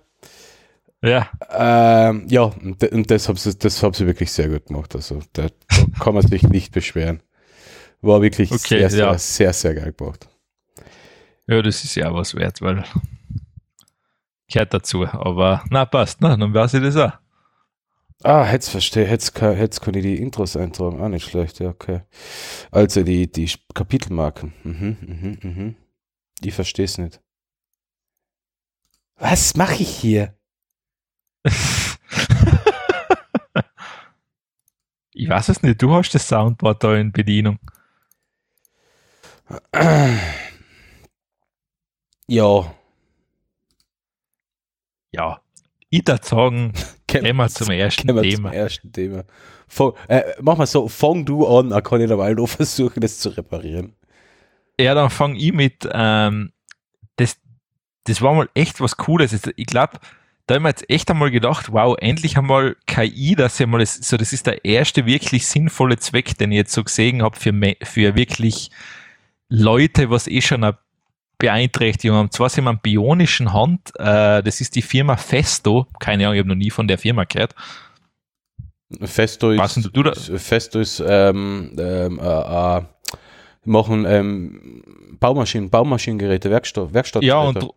Ja. 1.01 1.29
Ähm, 1.51 2.25
ja, 2.29 2.43
und, 2.43 2.81
und 2.89 3.11
das 3.11 3.27
haben 3.27 3.35
sie, 3.35 3.57
das 3.57 3.83
haben 3.83 3.93
sie 3.93 4.07
wirklich 4.07 4.31
sehr 4.31 4.47
gut 4.47 4.67
gemacht. 4.67 4.95
Also, 4.95 5.19
da, 5.33 5.47
da 5.47 5.99
kann 5.99 6.13
man 6.13 6.25
sich 6.25 6.43
nicht 6.43 6.71
beschweren. 6.71 7.21
War 8.01 8.21
wirklich 8.21 8.51
okay, 8.51 8.79
sehr, 8.79 8.89
sehr, 8.89 9.05
ja. 9.05 9.17
sehr, 9.17 9.51
sehr 9.51 9.75
geil 9.75 9.93
gebracht. 9.93 10.29
Ja, 11.47 11.61
das 11.61 11.83
ist 11.83 11.95
ja 11.95 12.13
was 12.13 12.35
wert, 12.35 12.61
weil 12.61 12.85
gehört 14.53 14.73
dazu. 14.73 15.05
Aber 15.05 15.63
na, 15.69 15.85
passt, 15.85 16.21
na, 16.21 16.37
dann 16.37 16.53
weiß 16.53 16.75
ich 16.75 16.81
das 16.81 16.95
auch. 16.95 17.11
Ah, 18.23 18.49
jetzt 18.49 18.69
verstehe, 18.69 19.09
jetzt 19.09 19.35
kann, 19.35 19.57
jetzt 19.57 19.81
kann 19.81 19.95
ich 19.95 20.03
die 20.03 20.21
Intros 20.21 20.55
eintragen. 20.55 21.01
Ah, 21.01 21.09
nicht 21.09 21.29
schlecht, 21.29 21.59
ja, 21.59 21.67
okay. 21.69 22.03
Also 22.71 23.03
die, 23.03 23.29
die 23.29 23.51
Kapitelmarken. 23.73 24.53
Mhm, 24.63 24.97
mhm, 25.01 25.39
mhm. 25.41 25.75
Ich 26.41 26.53
verstehe 26.53 26.85
es 26.85 26.97
nicht. 26.97 27.19
Was 29.17 29.57
mache 29.57 29.83
ich 29.83 29.89
hier? 29.89 30.37
ich 35.11 35.27
weiß 35.27 35.49
es 35.49 35.61
nicht, 35.61 35.81
du 35.81 35.93
hast 35.93 36.11
das 36.11 36.27
Soundboard 36.27 36.81
da 36.83 36.95
in 36.95 37.11
Bedienung. 37.11 37.59
Ja. 42.27 42.73
Ja. 45.13 45.39
Ich 45.89 46.07
würde 46.07 46.25
sagen, 46.25 46.73
gehen 47.07 47.35
wir 47.35 47.47
zum 47.49 47.69
ersten 47.69 48.07
Thema. 48.07 48.23
Zum 48.23 48.45
ersten 48.47 48.91
Thema. 48.91 49.23
Fang, 49.67 49.93
äh, 50.07 50.23
mach 50.41 50.57
mal 50.57 50.65
so, 50.65 50.87
fang 50.87 51.25
du 51.25 51.47
an, 51.47 51.69
dann 51.69 51.83
kann 51.83 52.01
ich 52.01 52.09
dabei 52.09 52.33
noch 52.33 52.47
versuchen, 52.49 52.99
das 52.99 53.19
zu 53.19 53.29
reparieren. 53.29 53.95
Ja, 54.79 54.95
dann 54.95 55.09
fange 55.09 55.37
ich 55.37 55.53
mit, 55.53 55.87
ähm, 55.91 56.51
das, 57.15 57.37
das 58.05 58.21
war 58.21 58.33
mal 58.33 58.49
echt 58.55 58.81
was 58.81 58.97
Cooles. 58.97 59.33
Ich 59.55 59.67
glaube, 59.67 59.99
da 60.47 60.55
haben 60.55 60.63
wir 60.63 60.69
jetzt 60.69 60.89
echt 60.89 61.09
einmal 61.09 61.31
gedacht, 61.31 61.71
wow, 61.71 61.95
endlich 61.99 62.37
einmal 62.37 62.75
KI, 62.85 63.35
dass 63.35 63.59
ja 63.59 63.67
mal 63.67 63.85
so, 63.85 64.17
das 64.17 64.33
ist 64.33 64.47
der 64.47 64.65
erste 64.65 65.05
wirklich 65.05 65.47
sinnvolle 65.47 65.97
Zweck, 65.97 66.37
den 66.37 66.51
ich 66.51 66.57
jetzt 66.57 66.73
so 66.73 66.83
gesehen 66.83 67.21
habe 67.21 67.37
für, 67.39 67.53
für 67.83 68.15
wirklich 68.15 68.71
Leute, 69.47 70.09
was 70.09 70.27
eh 70.27 70.41
schon 70.41 70.63
eine 70.63 70.77
Beeinträchtigung 71.37 72.17
haben. 72.17 72.31
Zwar 72.31 72.49
sind 72.49 72.65
wir 72.65 72.69
am 72.69 72.79
bionischen 72.79 73.53
Hand, 73.53 73.91
äh, 73.97 74.41
das 74.41 74.61
ist 74.61 74.75
die 74.75 74.81
Firma 74.81 75.17
Festo, 75.17 75.87
keine 75.99 76.25
Ahnung, 76.25 76.35
ich 76.35 76.39
habe 76.39 76.49
noch 76.49 76.55
nie 76.55 76.69
von 76.69 76.87
der 76.87 76.97
Firma 76.97 77.25
gehört. 77.25 77.55
Festo 79.01 79.51
ist, 79.51 79.89
du 79.93 80.03
da? 80.03 80.13
Festo 80.13 80.79
ist 80.79 81.03
ähm, 81.05 81.75
ähm, 81.77 82.19
äh, 82.19 82.77
äh, 82.77 82.81
machen 83.65 84.05
ähm, 84.05 84.83
Baumaschinen, 85.19 85.69
Baumaschinengeräte, 85.69 86.49
Werkstatt, 86.49 86.93
Werkstatt. 86.93 87.23
Ja, 87.23 87.39
und, 87.39 87.67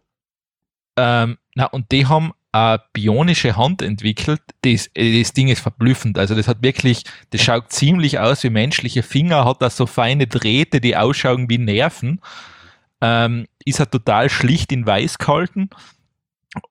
ähm, 0.98 1.38
na, 1.54 1.66
und 1.66 1.90
die 1.92 2.06
haben 2.06 2.32
eine 2.52 2.82
bionische 2.92 3.56
Hand 3.56 3.82
entwickelt. 3.82 4.40
Das, 4.62 4.90
das 4.94 5.32
Ding 5.32 5.48
ist 5.48 5.60
verblüffend. 5.60 6.18
Also 6.18 6.34
das 6.34 6.48
hat 6.48 6.62
wirklich, 6.62 7.04
das 7.30 7.42
schaut 7.42 7.72
ziemlich 7.72 8.18
aus 8.18 8.42
wie 8.42 8.50
menschliche 8.50 9.02
Finger, 9.02 9.44
hat 9.44 9.62
da 9.62 9.70
so 9.70 9.86
feine 9.86 10.26
Drähte, 10.26 10.80
die 10.80 10.96
ausschauen 10.96 11.48
wie 11.48 11.58
Nerven. 11.58 12.20
Ähm, 13.00 13.46
ist 13.64 13.78
halt 13.78 13.90
total 13.90 14.30
schlicht 14.30 14.72
in 14.72 14.86
weiß 14.86 15.18
gehalten. 15.18 15.70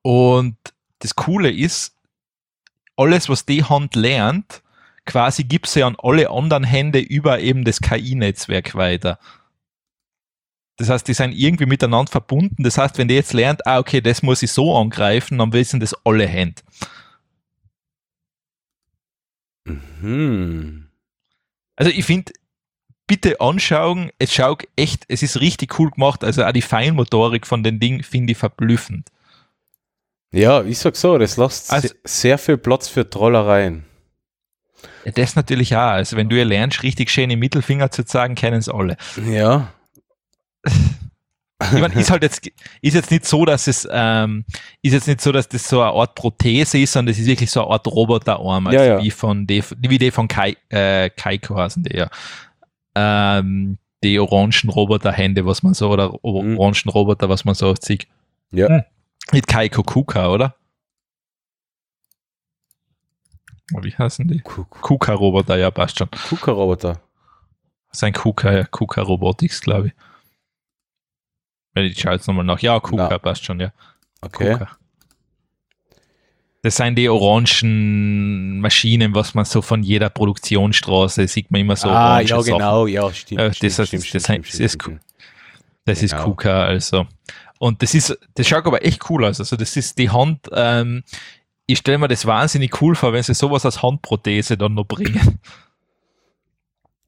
Und 0.02 0.58
das 1.00 1.16
Coole 1.16 1.52
ist, 1.52 1.96
alles, 2.98 3.30
was 3.30 3.46
die 3.46 3.64
Hand 3.64 3.96
lernt, 3.96 4.64
quasi 5.06 5.44
gibt 5.44 5.68
sie 5.68 5.84
an 5.84 5.98
alle 6.02 6.30
anderen 6.30 6.64
Hände 6.64 7.00
über 7.00 7.40
eben 7.40 7.64
das 7.64 7.82
KI-Netzwerk 7.82 8.76
weiter. 8.76 9.20
Das 10.78 10.90
heißt, 10.90 11.08
die 11.08 11.14
sind 11.14 11.34
irgendwie 11.34 11.66
miteinander 11.66 12.12
verbunden. 12.12 12.64
Das 12.64 12.78
heißt, 12.78 12.98
wenn 12.98 13.08
die 13.08 13.16
jetzt 13.16 13.34
lernt, 13.34 13.66
ah, 13.66 13.80
okay, 13.80 14.02
das 14.02 14.24
muss 14.24 14.44
ich 14.44 14.52
so 14.52 14.76
angreifen, 14.76 15.38
dann 15.38 15.54
wissen 15.54 15.80
das 15.80 15.96
alle 16.04 16.28
Hände. 16.28 16.62
Mhm. 19.66 20.90
Also 21.76 21.92
ich 21.92 22.06
finde, 22.06 22.34
bitte 23.08 23.40
anschauen, 23.40 24.12
es 24.20 24.34
schaut 24.34 24.64
echt, 24.76 25.04
es 25.08 25.24
ist 25.24 25.40
richtig 25.40 25.80
cool 25.80 25.92
gemacht. 25.92 26.24
Also 26.24 26.44
auch 26.44 26.52
die 26.52 26.62
Feinmotorik 26.62 27.46
von 27.46 27.64
den 27.64 27.80
Dingen 27.80 28.04
finde 28.04 28.32
ich 28.32 28.38
verblüffend. 28.38 29.10
Ja, 30.32 30.64
ich 30.64 30.80
sag 30.80 30.96
so, 30.96 31.18
das 31.18 31.38
lässt 31.38 31.72
also, 31.72 31.90
sehr 32.04 32.38
viel 32.38 32.58
Platz 32.58 32.90
für 32.90 33.10
Trollereien. 33.10 33.86
Ja, 35.06 35.12
das 35.12 35.36
natürlich 35.36 35.76
auch. 35.76 35.92
Also 35.92 36.18
wenn 36.18 36.30
du 36.30 36.38
ja 36.38 36.44
lernst, 36.44 36.84
richtig 36.84 37.10
schön 37.10 37.30
im 37.30 37.40
Mittelfinger 37.40 37.92
zu 37.92 38.06
zeigen, 38.06 38.36
kennen 38.36 38.60
es 38.60 38.68
alle. 38.68 38.98
Ja. 39.32 39.72
Ich 41.64 41.80
meine, 41.80 41.94
ist 41.96 42.12
halt 42.12 42.24
jetzt, 42.24 42.46
ist 42.82 42.96
jetzt 42.96 43.12
nicht 43.12 43.26
so, 43.26 43.46
dass 43.46 43.68
es, 43.68 43.88
ähm, 43.90 44.44
ist 44.82 44.92
jetzt 44.92 45.08
nicht 45.08 45.22
so, 45.22 45.32
dass 45.32 45.48
das 45.48 45.68
so 45.68 45.82
eine 45.82 45.92
Art 45.92 46.16
Prothese 46.16 46.80
ist, 46.80 46.92
sondern 46.92 47.14
das 47.14 47.20
ist 47.20 47.28
wirklich 47.28 47.50
so 47.50 47.62
eine 47.62 47.72
Art 47.72 47.88
Roboterarm, 47.88 48.68
also 48.68 48.78
ja, 48.78 48.86
ja. 48.86 49.02
wie 49.02 49.10
von, 49.10 49.48
die, 49.48 49.64
wie 49.78 49.98
die 49.98 50.12
von 50.12 50.28
Kai, 50.28 50.58
äh, 50.68 51.10
Kaiko 51.10 51.56
heißen 51.56 51.84
die 51.84 51.96
ja. 51.96 52.10
Ähm, 52.96 53.78
die 54.04 54.20
orangen 54.20 54.70
Roboterhände, 54.70 55.46
was 55.46 55.64
man 55.64 55.74
so, 55.74 55.90
oder 55.90 56.10
mhm. 56.24 56.58
orangen 56.58 56.90
Roboter, 56.90 57.30
was 57.30 57.46
man 57.46 57.56
so 57.56 57.74
sieht. 57.80 58.08
Ja. 58.52 58.68
Hm. 58.70 58.84
Mit 59.32 59.48
Kaiko 59.48 59.84
Kuka, 59.84 60.30
oder? 60.30 60.56
Wie 63.72 63.96
heißen 63.96 64.28
die? 64.28 64.42
Kuka-Roboter, 64.42 65.58
ja, 65.58 65.72
passt 65.72 65.98
schon. 65.98 66.10
Kuka-Roboter. 66.12 67.02
Sein 67.92 68.14
Kuka, 68.14 68.52
ja, 68.52 68.64
Kuka 68.66 69.02
Robotics, 69.02 69.62
glaube 69.62 69.88
ich. 69.88 69.94
Wenn 71.74 71.86
ich 71.86 72.00
schaue 72.00 72.14
jetzt 72.14 72.28
nochmal 72.28 72.46
nach. 72.46 72.60
Ja, 72.60 72.80
Kuka, 72.80 73.10
Na. 73.10 73.18
passt 73.18 73.44
schon, 73.44 73.60
ja. 73.60 73.74
Okay. 74.22 74.54
Kuka. 74.54 74.78
Das 76.66 76.78
sind 76.78 76.96
die 76.96 77.08
orangen 77.10 78.60
Maschinen, 78.60 79.14
was 79.14 79.36
man 79.36 79.46
so 79.46 79.62
von 79.62 79.84
jeder 79.84 80.10
Produktionsstraße 80.10 81.28
sieht 81.28 81.52
man 81.52 81.62
immer 81.62 81.76
so. 81.76 81.90
Ah, 81.90 82.22
ja, 82.22 82.42
genau, 82.42 82.88
ja, 82.88 83.14
stimmt. 83.14 83.40
Äh, 83.40 83.44
das, 83.50 83.56
stimmt, 83.56 83.78
das, 83.78 83.88
stimmt, 83.88 84.16
das, 84.16 84.24
stimmt, 84.24 84.48
das, 84.48 84.60
ist, 84.60 84.78
das 85.86 86.02
ist 86.02 86.12
genau. 86.14 86.24
KUKA, 86.24 86.64
also. 86.66 87.06
Und 87.60 87.84
das 87.84 87.94
ist, 87.94 88.18
das 88.34 88.48
schaut 88.48 88.66
aber 88.66 88.84
echt 88.84 89.08
cool 89.12 89.26
aus. 89.26 89.40
Also, 89.40 89.58
das 89.58 89.78
ist 89.78 90.00
die 90.00 90.10
Hand, 90.10 90.50
ähm, 90.54 91.04
ich 91.68 91.78
stelle 91.78 92.00
mir 92.00 92.08
das 92.08 92.26
wahnsinnig 92.26 92.82
cool 92.82 92.96
vor, 92.96 93.14
wenn 93.14 93.22
sie 93.22 93.36
sowas 93.36 93.64
als 93.64 93.84
Handprothese 93.84 94.58
dann 94.58 94.74
noch 94.74 94.86
bringen. 94.86 95.38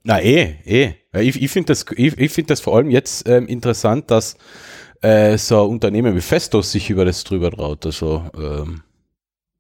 Na 0.04 0.22
eh, 0.22 0.58
eh. 0.66 0.94
Ich, 1.20 1.42
ich 1.42 1.50
finde 1.50 1.70
das, 1.70 1.84
ich, 1.96 2.16
ich 2.16 2.32
find 2.32 2.52
das 2.52 2.62
vor 2.62 2.78
allem 2.78 2.92
jetzt 2.92 3.28
ähm, 3.28 3.48
interessant, 3.48 4.12
dass 4.12 4.38
äh, 5.02 5.36
so 5.40 5.64
ein 5.64 5.70
Unternehmen 5.72 6.16
wie 6.16 6.22
Festos 6.22 6.74
sich 6.74 6.92
über 6.92 7.06
das 7.06 7.24
drüber 7.24 7.50
traut. 7.50 7.88
Also, 7.88 8.30
ähm, 8.36 8.84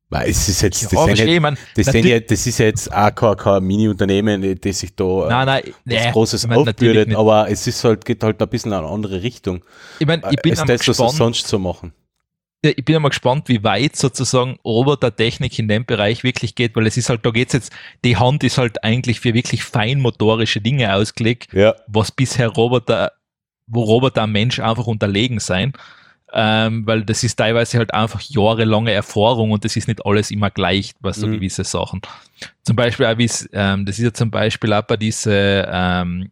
es 0.09 0.47
ist 0.47 0.61
jetzt, 0.61 0.85
das, 0.85 0.91
ja, 0.91 1.15
sind 1.15 1.27
ja, 1.27 1.39
man, 1.39 1.57
das, 1.75 1.87
sind 1.87 2.05
ja, 2.05 2.19
das 2.19 2.47
ist 2.47 2.59
ja 2.59 2.67
jetzt 2.67 2.91
auch 2.93 3.13
kein, 3.13 3.35
kein 3.37 3.63
Mini-Unternehmen, 3.63 4.59
das 4.59 4.79
sich 4.79 4.95
da 4.95 5.27
nein, 5.27 5.45
nein, 5.45 5.63
was 5.65 5.75
nee, 5.85 6.11
Großes 6.11 6.43
ich 6.43 6.49
mein, 6.49 6.59
aufbürdet, 6.59 7.15
aber 7.15 7.49
es 7.49 7.67
ist 7.67 7.83
halt, 7.83 8.05
geht 8.05 8.23
halt 8.23 8.41
ein 8.41 8.47
bisschen 8.47 8.71
in 8.71 8.77
eine 8.77 8.87
andere 8.87 9.21
Richtung. 9.21 9.63
Ich 9.99 10.07
meine, 10.07 10.23
ich 10.31 10.41
bin 10.41 10.57
als 10.57 10.67
das, 10.67 10.85
gespannt, 10.85 11.09
was 11.09 11.17
sonst 11.17 11.47
zu 11.47 11.59
machen 11.59 11.93
ich 12.63 12.83
bin 12.83 12.95
einmal 12.95 13.09
gespannt, 13.09 13.49
wie 13.49 13.63
weit 13.63 13.95
sozusagen 13.95 14.57
Robotertechnik 14.65 15.57
in 15.59 15.67
dem 15.67 15.85
Bereich 15.85 16.23
wirklich 16.23 16.55
geht, 16.55 16.75
weil 16.75 16.87
es 16.87 16.97
ist 16.97 17.09
halt, 17.09 17.25
da 17.25 17.31
geht's 17.31 17.53
jetzt, 17.53 17.71
die 18.03 18.17
Hand 18.17 18.43
ist 18.43 18.57
halt 18.57 18.83
eigentlich 18.83 19.19
für 19.19 19.33
wirklich 19.33 19.63
feinmotorische 19.63 20.61
Dinge 20.61 20.93
ausgelegt, 20.93 21.53
ja. 21.53 21.75
was 21.87 22.11
bisher 22.11 22.49
Roboter, 22.49 23.11
wo 23.67 23.83
Roboter 23.83 24.23
am 24.23 24.31
Mensch 24.31 24.59
einfach 24.59 24.87
unterlegen 24.87 25.39
sein. 25.39 25.73
Ähm, 26.33 26.85
weil 26.85 27.03
das 27.03 27.23
ist 27.23 27.37
teilweise 27.37 27.77
halt 27.77 27.93
einfach 27.93 28.21
jahrelange 28.21 28.91
Erfahrung 28.91 29.51
und 29.51 29.63
das 29.63 29.77
ist 29.77 29.87
nicht 29.87 30.05
alles 30.05 30.29
immer 30.29 30.51
gleich, 30.51 30.93
was 30.99 31.17
so 31.17 31.27
mhm. 31.27 31.33
gewisse 31.33 31.63
Sachen. 31.63 32.01
Zum 32.63 32.75
Beispiel, 32.75 33.05
auch 33.05 33.15
ähm, 33.53 33.85
das 33.85 33.97
ist 33.97 34.03
ja 34.03 34.13
zum 34.13 34.29
Beispiel 34.29 34.73
auch 34.73 34.81
bei 34.81 34.97
diese 34.97 35.67
ähm, 35.71 36.29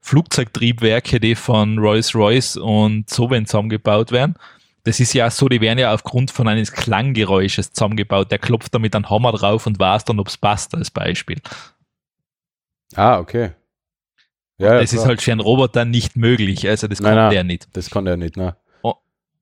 Flugzeugtriebwerke, 0.00 1.20
die 1.20 1.34
von 1.34 1.78
Rolls-Royce 1.78 2.56
und 2.56 3.10
Soven 3.10 3.44
zusammengebaut 3.44 4.10
werden 4.10 4.36
das 4.84 5.00
ist 5.00 5.12
ja 5.12 5.30
so, 5.30 5.48
die 5.48 5.60
werden 5.60 5.78
ja 5.78 5.92
aufgrund 5.92 6.30
von 6.30 6.48
eines 6.48 6.72
Klanggeräusches 6.72 7.72
zusammengebaut. 7.72 8.30
Der 8.30 8.38
klopft 8.38 8.74
damit 8.74 8.94
einen 8.96 9.10
Hammer 9.10 9.32
drauf 9.32 9.66
und 9.66 9.78
weiß 9.78 10.04
dann, 10.04 10.18
ob 10.18 10.28
es 10.28 10.38
passt, 10.38 10.74
als 10.74 10.90
Beispiel. 10.90 11.38
Ah, 12.94 13.18
okay. 13.18 13.52
Ja, 14.58 14.80
das 14.80 14.90
klar. 14.90 15.02
ist 15.02 15.08
halt 15.08 15.22
für 15.22 15.32
einen 15.32 15.40
Roboter 15.40 15.84
nicht 15.84 16.16
möglich. 16.16 16.68
Also 16.68 16.86
das 16.86 17.00
nein, 17.00 17.10
kann 17.10 17.16
nein, 17.16 17.30
der 17.30 17.44
nicht. 17.44 17.68
Das 17.74 17.90
kann 17.90 18.04
der 18.04 18.16
nicht, 18.16 18.36
ne? 18.36 18.56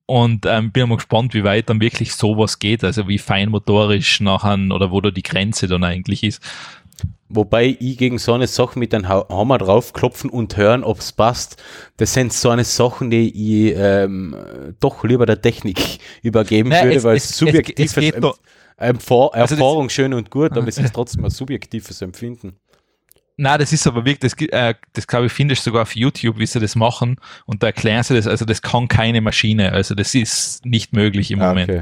Und 0.09 0.47
ähm, 0.47 0.71
bin 0.71 0.89
mal 0.89 0.95
gespannt, 0.95 1.35
wie 1.35 1.43
weit 1.43 1.69
dann 1.69 1.81
wirklich 1.81 2.15
sowas 2.15 2.57
geht, 2.57 2.83
also 2.83 3.07
wie 3.07 3.19
feinmotorisch 3.19 4.21
nachher 4.21 4.57
oder 4.73 4.89
wo 4.89 5.01
da 5.01 5.11
die 5.11 5.21
Grenze 5.21 5.67
dann 5.67 5.83
eigentlich 5.83 6.23
ist. 6.23 6.41
Wobei 7.27 7.77
ich 7.79 7.95
gegen 7.99 8.17
so 8.17 8.33
eine 8.33 8.47
Sache 8.47 8.79
mit 8.79 8.91
einem 8.95 9.07
Hammer 9.07 9.59
draufklopfen 9.59 10.31
und 10.31 10.57
hören, 10.57 10.83
ob 10.83 10.97
es 10.97 11.11
passt, 11.11 11.61
das 11.97 12.11
sind 12.15 12.33
so 12.33 12.49
eine 12.49 12.63
Sachen, 12.63 13.11
die 13.11 13.67
ich 13.69 13.75
ähm, 13.77 14.35
doch 14.79 15.03
lieber 15.03 15.27
der 15.27 15.39
Technik 15.43 15.99
übergeben 16.23 16.69
Nein, 16.69 16.85
würde, 16.85 16.97
es, 16.97 17.03
weil 17.03 17.17
es, 17.17 17.37
subjektives 17.37 17.95
es, 17.95 18.15
es 18.15 18.31
Erfahrung 18.75 19.31
also 19.31 19.89
schön 19.89 20.15
und 20.15 20.31
gut, 20.31 20.57
aber 20.57 20.67
es 20.67 20.77
ist 20.79 20.91
trotzdem 20.91 21.23
ein 21.23 21.29
subjektives 21.29 22.01
Empfinden. 22.01 22.55
Na, 23.41 23.57
das 23.57 23.71
ist 23.71 23.87
aber 23.87 24.03
wirklich, 24.03 24.33
das, 24.33 24.47
äh, 24.49 24.75
das 24.91 25.07
glaube 25.07 25.27
ich, 25.27 25.31
findest 25.31 25.65
du 25.65 25.69
sogar 25.69 25.83
auf 25.83 25.95
YouTube, 25.95 26.39
wie 26.39 26.45
sie 26.45 26.59
das 26.59 26.75
machen 26.75 27.15
und 27.45 27.63
da 27.63 27.67
erklären 27.67 28.03
sie 28.03 28.13
das, 28.13 28.27
also 28.27 28.43
das 28.43 28.61
kann 28.61 28.89
keine 28.89 29.21
Maschine, 29.21 29.71
also 29.71 29.95
das 29.95 30.13
ist 30.13 30.65
nicht 30.65 30.91
möglich 30.91 31.31
im 31.31 31.41
ah, 31.41 31.47
Moment. 31.47 31.69
Okay. 31.69 31.81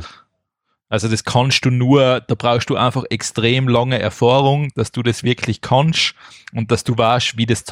Also 0.88 1.08
das 1.08 1.24
kannst 1.24 1.66
du 1.66 1.72
nur, 1.72 2.22
da 2.22 2.36
brauchst 2.36 2.70
du 2.70 2.76
einfach 2.76 3.06
extrem 3.10 3.68
lange 3.68 3.98
Erfahrung, 3.98 4.70
dass 4.76 4.92
du 4.92 5.02
das 5.02 5.24
wirklich 5.24 5.62
kannst 5.62 6.14
und 6.54 6.70
dass 6.70 6.84
du 6.84 6.96
weißt, 6.96 7.38
wie 7.38 7.48
das 7.48 7.64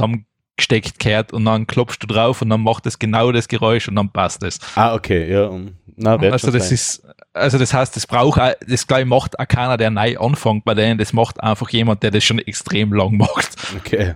zusammengesteckt 0.57 0.99
gehört 0.99 1.33
und 1.33 1.45
dann 1.45 1.67
klopfst 1.67 1.99
du 2.01 2.07
drauf 2.07 2.41
und 2.41 2.49
dann 2.49 2.61
macht 2.61 2.85
es 2.85 2.99
genau 2.99 3.31
das 3.31 3.47
Geräusch 3.47 3.87
und 3.87 3.95
dann 3.95 4.09
passt 4.09 4.43
es. 4.43 4.59
Ah, 4.75 4.93
okay, 4.93 5.31
ja. 5.31 5.51
Na, 5.97 6.15
also 6.17 6.51
das 6.51 6.65
sein. 6.65 6.73
ist, 6.73 7.03
also 7.33 7.57
das 7.57 7.73
heißt, 7.73 7.95
das 7.95 8.05
braucht, 8.05 8.39
das 8.67 8.87
gleich 8.87 9.05
macht 9.05 9.39
auch 9.39 9.47
keiner, 9.47 9.77
der 9.77 9.91
neu 9.91 10.17
anfängt 10.17 10.65
bei 10.65 10.73
denen, 10.73 10.97
das 10.97 11.13
macht 11.13 11.41
einfach 11.41 11.69
jemand, 11.69 12.03
der 12.03 12.11
das 12.11 12.23
schon 12.23 12.39
extrem 12.39 12.93
lang 12.93 13.17
macht. 13.17 13.55
Okay. 13.77 14.15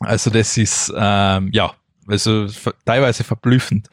Also 0.00 0.30
das 0.30 0.56
ist, 0.56 0.92
ähm, 0.96 1.50
ja, 1.52 1.72
also 2.06 2.46
teilweise 2.84 3.24
verblüffend. 3.24 3.88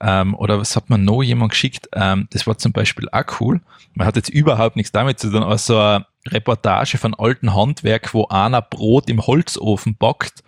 Ähm, 0.00 0.34
oder 0.34 0.58
was 0.58 0.74
hat 0.74 0.90
man 0.90 1.04
noch 1.04 1.22
jemand 1.22 1.52
geschickt? 1.52 1.88
Ähm, 1.92 2.28
das 2.30 2.46
war 2.46 2.58
zum 2.58 2.72
Beispiel 2.72 3.08
auch 3.10 3.40
cool. 3.40 3.60
Man 3.94 4.06
hat 4.06 4.16
jetzt 4.16 4.30
überhaupt 4.30 4.76
nichts 4.76 4.92
damit 4.92 5.18
zu 5.18 5.30
tun, 5.30 5.42
eine 5.44 6.06
Reportage 6.28 6.98
von 6.98 7.14
alten 7.14 7.54
Handwerk, 7.54 8.14
wo 8.14 8.26
einer 8.28 8.62
Brot 8.62 9.10
im 9.10 9.26
Holzofen 9.26 9.96
backt 9.96 10.42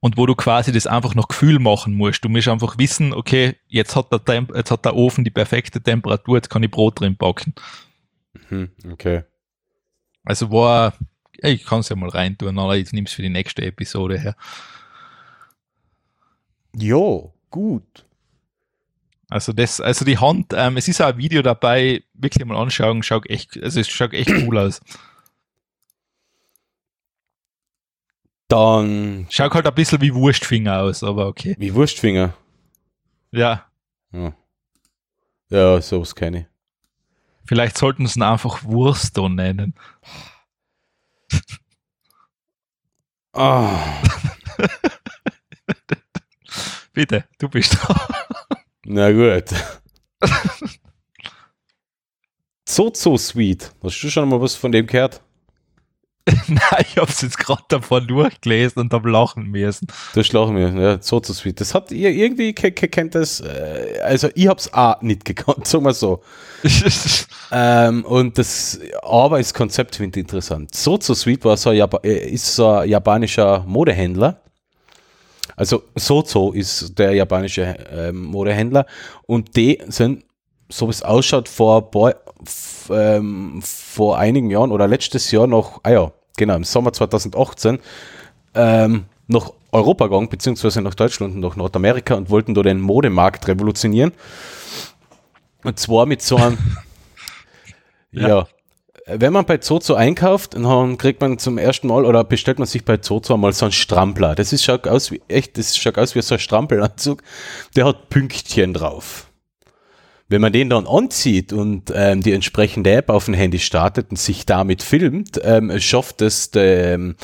und 0.00 0.16
wo 0.16 0.26
du 0.26 0.34
quasi 0.34 0.72
das 0.72 0.86
einfach 0.86 1.14
noch 1.14 1.28
Gefühl 1.28 1.58
machen 1.58 1.94
musst. 1.94 2.24
Du 2.24 2.28
musst 2.28 2.48
einfach 2.48 2.76
wissen, 2.78 3.12
okay, 3.12 3.56
jetzt 3.68 3.96
hat 3.96 4.12
der, 4.12 4.24
Temp 4.24 4.54
jetzt 4.54 4.70
hat 4.70 4.84
der 4.84 4.96
Ofen 4.96 5.24
die 5.24 5.30
perfekte 5.30 5.82
Temperatur, 5.82 6.36
jetzt 6.36 6.50
kann 6.50 6.62
ich 6.62 6.70
Brot 6.70 7.00
drin 7.00 7.16
backen. 7.16 7.54
Mhm, 8.50 8.70
okay. 8.90 9.22
Also 10.24 10.50
war, 10.50 10.94
ich 11.32 11.64
kann 11.64 11.80
es 11.80 11.88
ja 11.88 11.96
mal 11.96 12.08
reintun, 12.08 12.58
aber 12.58 12.76
ich 12.76 12.92
nehme 12.92 13.06
es 13.06 13.12
für 13.12 13.22
die 13.22 13.30
nächste 13.30 13.62
Episode 13.62 14.18
her. 14.18 14.36
Jo, 16.76 17.32
gut. 17.50 18.03
Also 19.30 19.52
das, 19.52 19.80
also 19.80 20.04
die 20.04 20.18
Hand, 20.18 20.52
ähm, 20.54 20.76
es 20.76 20.88
ist 20.88 21.00
auch 21.00 21.08
ein 21.08 21.18
Video 21.18 21.42
dabei, 21.42 22.02
wirklich 22.14 22.44
mal 22.44 22.56
anschauen, 22.56 23.02
schaut 23.02 23.28
echt, 23.28 23.60
also 23.62 23.80
es 23.80 23.88
schaut 23.88 24.12
echt 24.12 24.30
cool 24.30 24.58
aus. 24.58 24.80
Dann. 28.48 29.26
Schaut 29.30 29.54
halt 29.54 29.66
ein 29.66 29.74
bisschen 29.74 30.00
wie 30.00 30.14
Wurstfinger 30.14 30.80
aus, 30.80 31.02
aber 31.02 31.26
okay. 31.26 31.56
Wie 31.58 31.74
Wurstfinger? 31.74 32.34
Ja. 33.32 33.66
Ja, 34.12 34.34
ja 35.48 35.80
sowas 35.80 36.14
kenne 36.14 36.40
ich. 36.40 36.46
Vielleicht 37.46 37.76
sollten 37.76 38.06
sie 38.06 38.18
ihn 38.18 38.22
einfach 38.22 38.64
Wursto 38.64 39.28
nennen. 39.28 39.74
Ah. 43.32 44.00
Bitte, 46.92 47.24
du 47.38 47.48
bist 47.48 47.74
da. 47.74 48.08
Na 48.86 49.10
gut. 49.12 49.44
so, 52.68 52.92
so 52.94 53.16
sweet. 53.16 53.72
Hast 53.82 54.02
du 54.02 54.10
schon 54.10 54.28
mal 54.28 54.40
was 54.40 54.54
von 54.54 54.72
dem 54.72 54.86
gehört? 54.86 55.20
Nein, 56.48 56.84
ich 56.88 56.96
hab's 56.96 57.20
jetzt 57.20 57.38
gerade 57.38 57.62
davon 57.68 58.06
durchgelesen 58.06 58.80
und 58.80 58.92
hab 58.94 59.04
lachen 59.04 59.50
müssen. 59.50 59.86
Das 60.14 60.32
lachen 60.32 60.56
wir, 60.56 60.70
ja, 60.70 60.98
so 61.00 61.20
zu 61.20 61.34
sweet. 61.34 61.60
Das 61.60 61.74
hat 61.74 61.92
ihr 61.92 62.10
irgendwie 62.10 62.54
kennt 62.54 63.14
das, 63.14 63.40
äh, 63.40 63.98
also 64.02 64.28
ich 64.34 64.48
hab's 64.48 64.72
auch 64.72 65.02
nicht 65.02 65.26
gekannt, 65.26 65.66
sagen 65.66 65.84
wir 65.84 65.92
so. 65.92 66.22
ähm, 67.52 68.06
und 68.06 68.38
das 68.38 68.80
Arbeitskonzept 69.02 69.96
finde 69.96 70.18
ich 70.18 70.22
interessant. 70.22 70.74
So 70.74 70.96
zu 70.96 71.14
sweet 71.14 71.44
war 71.44 71.58
so 71.58 71.70
ein 71.70 71.76
Jap 71.76 72.04
äh, 72.04 72.30
ist 72.30 72.54
so 72.54 72.70
ein 72.70 72.88
japanischer 72.88 73.62
Modehändler. 73.66 74.40
Also 75.56 75.82
Sozo 75.94 76.52
ist 76.52 76.98
der 76.98 77.12
japanische 77.12 77.62
äh, 77.62 78.12
Modehändler 78.12 78.86
und 79.26 79.56
die 79.56 79.80
sind, 79.88 80.24
so 80.68 80.86
wie 80.86 80.90
es 80.90 81.02
ausschaut, 81.02 81.48
vor 81.48 81.90
ähm, 82.90 83.60
vor 83.62 84.18
einigen 84.18 84.50
Jahren 84.50 84.72
oder 84.72 84.88
letztes 84.88 85.30
Jahr 85.30 85.46
noch, 85.46 85.80
ah 85.82 85.90
ja, 85.90 86.12
genau, 86.36 86.56
im 86.56 86.64
Sommer 86.64 86.92
2018, 86.92 87.78
ähm, 88.54 89.04
nach 89.26 89.50
Europa 89.72 90.06
gegangen, 90.06 90.28
beziehungsweise 90.28 90.82
nach 90.82 90.94
Deutschland 90.94 91.34
und 91.34 91.40
nach 91.40 91.56
Nordamerika 91.56 92.14
und 92.14 92.30
wollten 92.30 92.54
da 92.54 92.62
den 92.62 92.80
Modemarkt 92.80 93.48
revolutionieren. 93.48 94.12
Und 95.64 95.78
zwar 95.78 96.06
mit 96.06 96.22
so 96.22 96.36
einem, 96.36 96.58
ja. 98.12 98.28
ja. 98.28 98.46
Wenn 99.06 99.32
man 99.32 99.44
bei 99.44 99.58
Zozo 99.58 99.94
einkauft, 99.94 100.54
dann 100.54 100.98
kriegt 100.98 101.20
man 101.20 101.38
zum 101.38 101.58
ersten 101.58 101.88
Mal 101.88 102.04
oder 102.04 102.24
bestellt 102.24 102.58
man 102.58 102.66
sich 102.66 102.84
bei 102.84 102.96
Zozo 102.98 103.36
mal 103.36 103.52
so 103.52 103.66
einen 103.66 103.72
Strampler. 103.72 104.34
Das 104.34 104.52
ist, 104.52 104.64
schaut 104.64 104.88
aus 104.88 105.10
wie, 105.10 105.20
echt, 105.28 105.58
das 105.58 105.76
schaut 105.76 105.98
aus 105.98 106.14
wie 106.14 106.22
so 106.22 106.36
ein 106.36 106.40
Strampelanzug. 106.40 107.22
Der 107.76 107.84
hat 107.86 108.08
Pünktchen 108.08 108.72
drauf. 108.72 109.30
Wenn 110.28 110.40
man 110.40 110.54
den 110.54 110.70
dann 110.70 110.86
anzieht 110.86 111.52
und 111.52 111.92
ähm, 111.94 112.22
die 112.22 112.32
entsprechende 112.32 112.92
App 112.92 113.10
auf 113.10 113.26
dem 113.26 113.34
Handy 113.34 113.58
startet 113.58 114.10
und 114.10 114.18
sich 114.18 114.46
damit 114.46 114.82
filmt, 114.82 115.38
ähm, 115.44 115.78
schafft 115.80 116.22
es 116.22 116.50
ähm, 116.54 117.16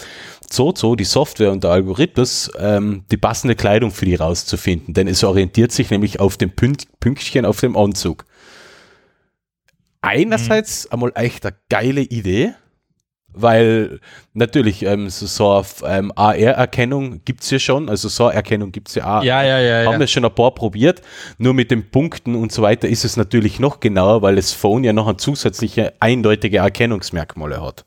Zozo, 0.46 0.96
die 0.96 1.04
Software 1.04 1.50
und 1.50 1.64
der 1.64 1.70
Algorithmus, 1.70 2.50
ähm, 2.58 3.04
die 3.10 3.16
passende 3.16 3.56
Kleidung 3.56 3.90
für 3.90 4.04
die 4.04 4.16
rauszufinden. 4.16 4.92
Denn 4.92 5.08
es 5.08 5.24
orientiert 5.24 5.72
sich 5.72 5.90
nämlich 5.90 6.20
auf 6.20 6.36
dem 6.36 6.50
Pünktchen 6.50 7.46
auf 7.46 7.60
dem 7.60 7.74
Anzug. 7.74 8.26
Einerseits 10.02 10.86
mhm. 10.86 10.92
einmal 10.92 11.12
echt 11.14 11.44
eine 11.44 11.56
geile 11.68 12.00
Idee, 12.00 12.54
weil 13.32 14.00
natürlich 14.32 14.82
ähm, 14.82 15.08
so, 15.08 15.26
so 15.26 15.86
ähm, 15.86 16.12
AR-Erkennung 16.16 17.22
gibt 17.24 17.42
es 17.42 17.50
ja 17.50 17.58
schon, 17.58 17.88
also 17.88 18.08
so 18.08 18.28
Erkennung 18.28 18.72
gibt 18.72 18.88
es 18.88 18.96
ja 18.96 19.18
auch. 19.18 19.22
Ja, 19.22 19.42
ja, 19.42 19.60
ja. 19.60 19.84
Haben 19.86 19.94
ja. 19.94 20.00
wir 20.00 20.06
schon 20.06 20.24
ein 20.24 20.34
paar 20.34 20.52
probiert. 20.52 21.02
Nur 21.38 21.54
mit 21.54 21.70
den 21.70 21.90
Punkten 21.90 22.34
und 22.34 22.50
so 22.50 22.62
weiter 22.62 22.88
ist 22.88 23.04
es 23.04 23.16
natürlich 23.16 23.60
noch 23.60 23.80
genauer, 23.80 24.22
weil 24.22 24.36
das 24.36 24.52
Phone 24.52 24.84
ja 24.84 24.92
noch 24.92 25.06
ein 25.06 25.18
zusätzliche 25.18 25.92
eindeutige 26.00 26.58
Erkennungsmerkmale 26.58 27.62
hat. 27.62 27.84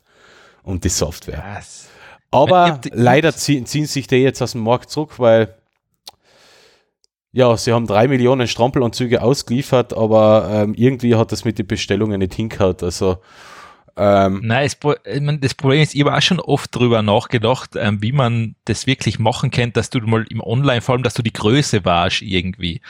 Und 0.62 0.84
die 0.84 0.88
Software. 0.88 1.44
Was? 1.56 1.88
Aber 2.30 2.80
leider 2.92 3.34
ziehen, 3.34 3.66
ziehen 3.66 3.86
sich 3.86 4.06
die 4.06 4.16
jetzt 4.16 4.40
aus 4.40 4.52
dem 4.52 4.62
Markt 4.62 4.90
zurück, 4.90 5.18
weil 5.18 5.54
ja, 7.34 7.56
sie 7.56 7.72
haben 7.72 7.88
drei 7.88 8.06
Millionen 8.06 8.46
Strampelanzüge 8.46 9.20
ausgeliefert, 9.20 9.92
aber 9.92 10.48
ähm, 10.52 10.72
irgendwie 10.74 11.16
hat 11.16 11.32
das 11.32 11.44
mit 11.44 11.58
den 11.58 11.66
Bestellungen 11.66 12.20
nicht 12.20 12.34
hingehauen. 12.34 12.76
Also 12.80 13.16
ähm, 13.96 14.40
Nein, 14.44 14.70
das 15.40 15.54
Problem 15.54 15.82
ist, 15.82 15.96
ich 15.96 16.00
habe 16.00 16.16
auch 16.16 16.22
schon 16.22 16.38
oft 16.38 16.72
drüber 16.72 17.02
nachgedacht, 17.02 17.70
ähm, 17.74 18.00
wie 18.00 18.12
man 18.12 18.54
das 18.66 18.86
wirklich 18.86 19.18
machen 19.18 19.50
könnte, 19.50 19.72
dass 19.72 19.90
du 19.90 19.98
mal 20.00 20.24
im 20.30 20.40
Online, 20.40 20.80
vor 20.80 20.94
allem, 20.94 21.02
dass 21.02 21.14
du 21.14 21.22
die 21.22 21.32
Größe 21.32 21.84
warst 21.84 22.22
irgendwie. 22.22 22.80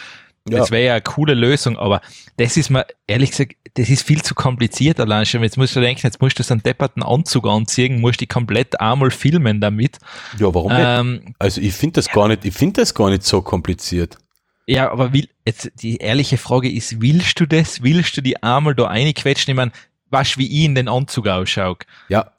Ja. 0.46 0.58
Das 0.58 0.70
wäre 0.70 0.84
ja 0.84 0.92
eine 0.92 1.00
coole 1.00 1.32
Lösung, 1.32 1.78
aber 1.78 2.02
das 2.36 2.58
ist 2.58 2.68
mir, 2.68 2.84
ehrlich 3.06 3.30
gesagt, 3.30 3.54
das 3.74 3.88
ist 3.88 4.06
viel 4.06 4.20
zu 4.20 4.34
kompliziert 4.34 5.00
allein 5.00 5.24
schon. 5.24 5.42
Jetzt 5.42 5.56
musst 5.56 5.74
du 5.74 5.80
denken, 5.80 6.02
jetzt 6.04 6.20
musst 6.20 6.38
du 6.38 6.42
so 6.42 6.52
einen 6.52 6.62
depperten 6.62 7.02
Anzug 7.02 7.46
anziehen, 7.46 7.98
musst 7.98 8.20
die 8.20 8.26
komplett 8.26 8.78
einmal 8.78 9.10
filmen 9.10 9.62
damit. 9.62 9.98
Ja, 10.38 10.54
warum 10.54 10.70
ähm, 10.74 11.12
nicht? 11.12 11.34
Also 11.38 11.62
ich 11.62 11.72
finde 11.72 11.94
das 11.94 12.08
ja. 12.08 12.12
gar 12.12 12.28
nicht, 12.28 12.44
ich 12.44 12.52
finde 12.52 12.82
das 12.82 12.94
gar 12.94 13.08
nicht 13.08 13.22
so 13.22 13.40
kompliziert. 13.40 14.18
Ja, 14.66 14.90
aber 14.90 15.12
will, 15.12 15.28
jetzt 15.46 15.70
die 15.82 15.98
ehrliche 15.98 16.38
Frage 16.38 16.72
ist, 16.72 17.00
willst 17.00 17.38
du 17.38 17.46
das? 17.46 17.82
Willst 17.82 18.16
du 18.16 18.22
die 18.22 18.42
einmal 18.42 18.74
da 18.74 18.86
reinquetschen? 18.86 19.52
Ich 19.52 19.56
meine, 19.56 19.72
weißt 20.10 20.38
wie 20.38 20.46
ich 20.46 20.64
in 20.64 20.74
den 20.74 20.88
Anzug 20.88 21.28
ausschaue. 21.28 21.78
Ja. 22.08 22.30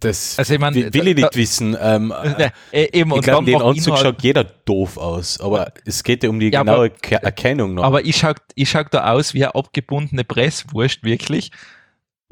Das 0.00 0.40
also 0.40 0.54
ich 0.54 0.60
mein, 0.60 0.74
will, 0.74 0.92
will 0.92 1.08
ich 1.08 1.14
nicht 1.14 1.34
da, 1.34 1.38
wissen. 1.38 1.76
Ähm, 1.80 2.12
äh, 2.72 2.88
eben, 2.92 3.14
ich 3.14 3.22
glaube, 3.22 3.46
den 3.46 3.62
Anzug 3.62 3.96
schaut 3.96 4.22
jeder 4.22 4.42
doof 4.42 4.96
aus, 4.96 5.40
aber 5.40 5.72
es 5.86 6.02
geht 6.02 6.24
ja 6.24 6.30
um 6.30 6.40
die 6.40 6.50
ja, 6.50 6.62
genaue 6.62 6.90
aber, 6.90 7.22
Erkennung 7.22 7.74
noch. 7.74 7.84
Aber 7.84 8.04
ich 8.04 8.16
schaue 8.16 8.34
ich 8.56 8.70
schau 8.70 8.82
da 8.90 9.12
aus 9.12 9.34
wie 9.34 9.44
eine 9.44 9.54
abgebundene 9.54 10.24
Presswurst, 10.24 11.04
wirklich. 11.04 11.52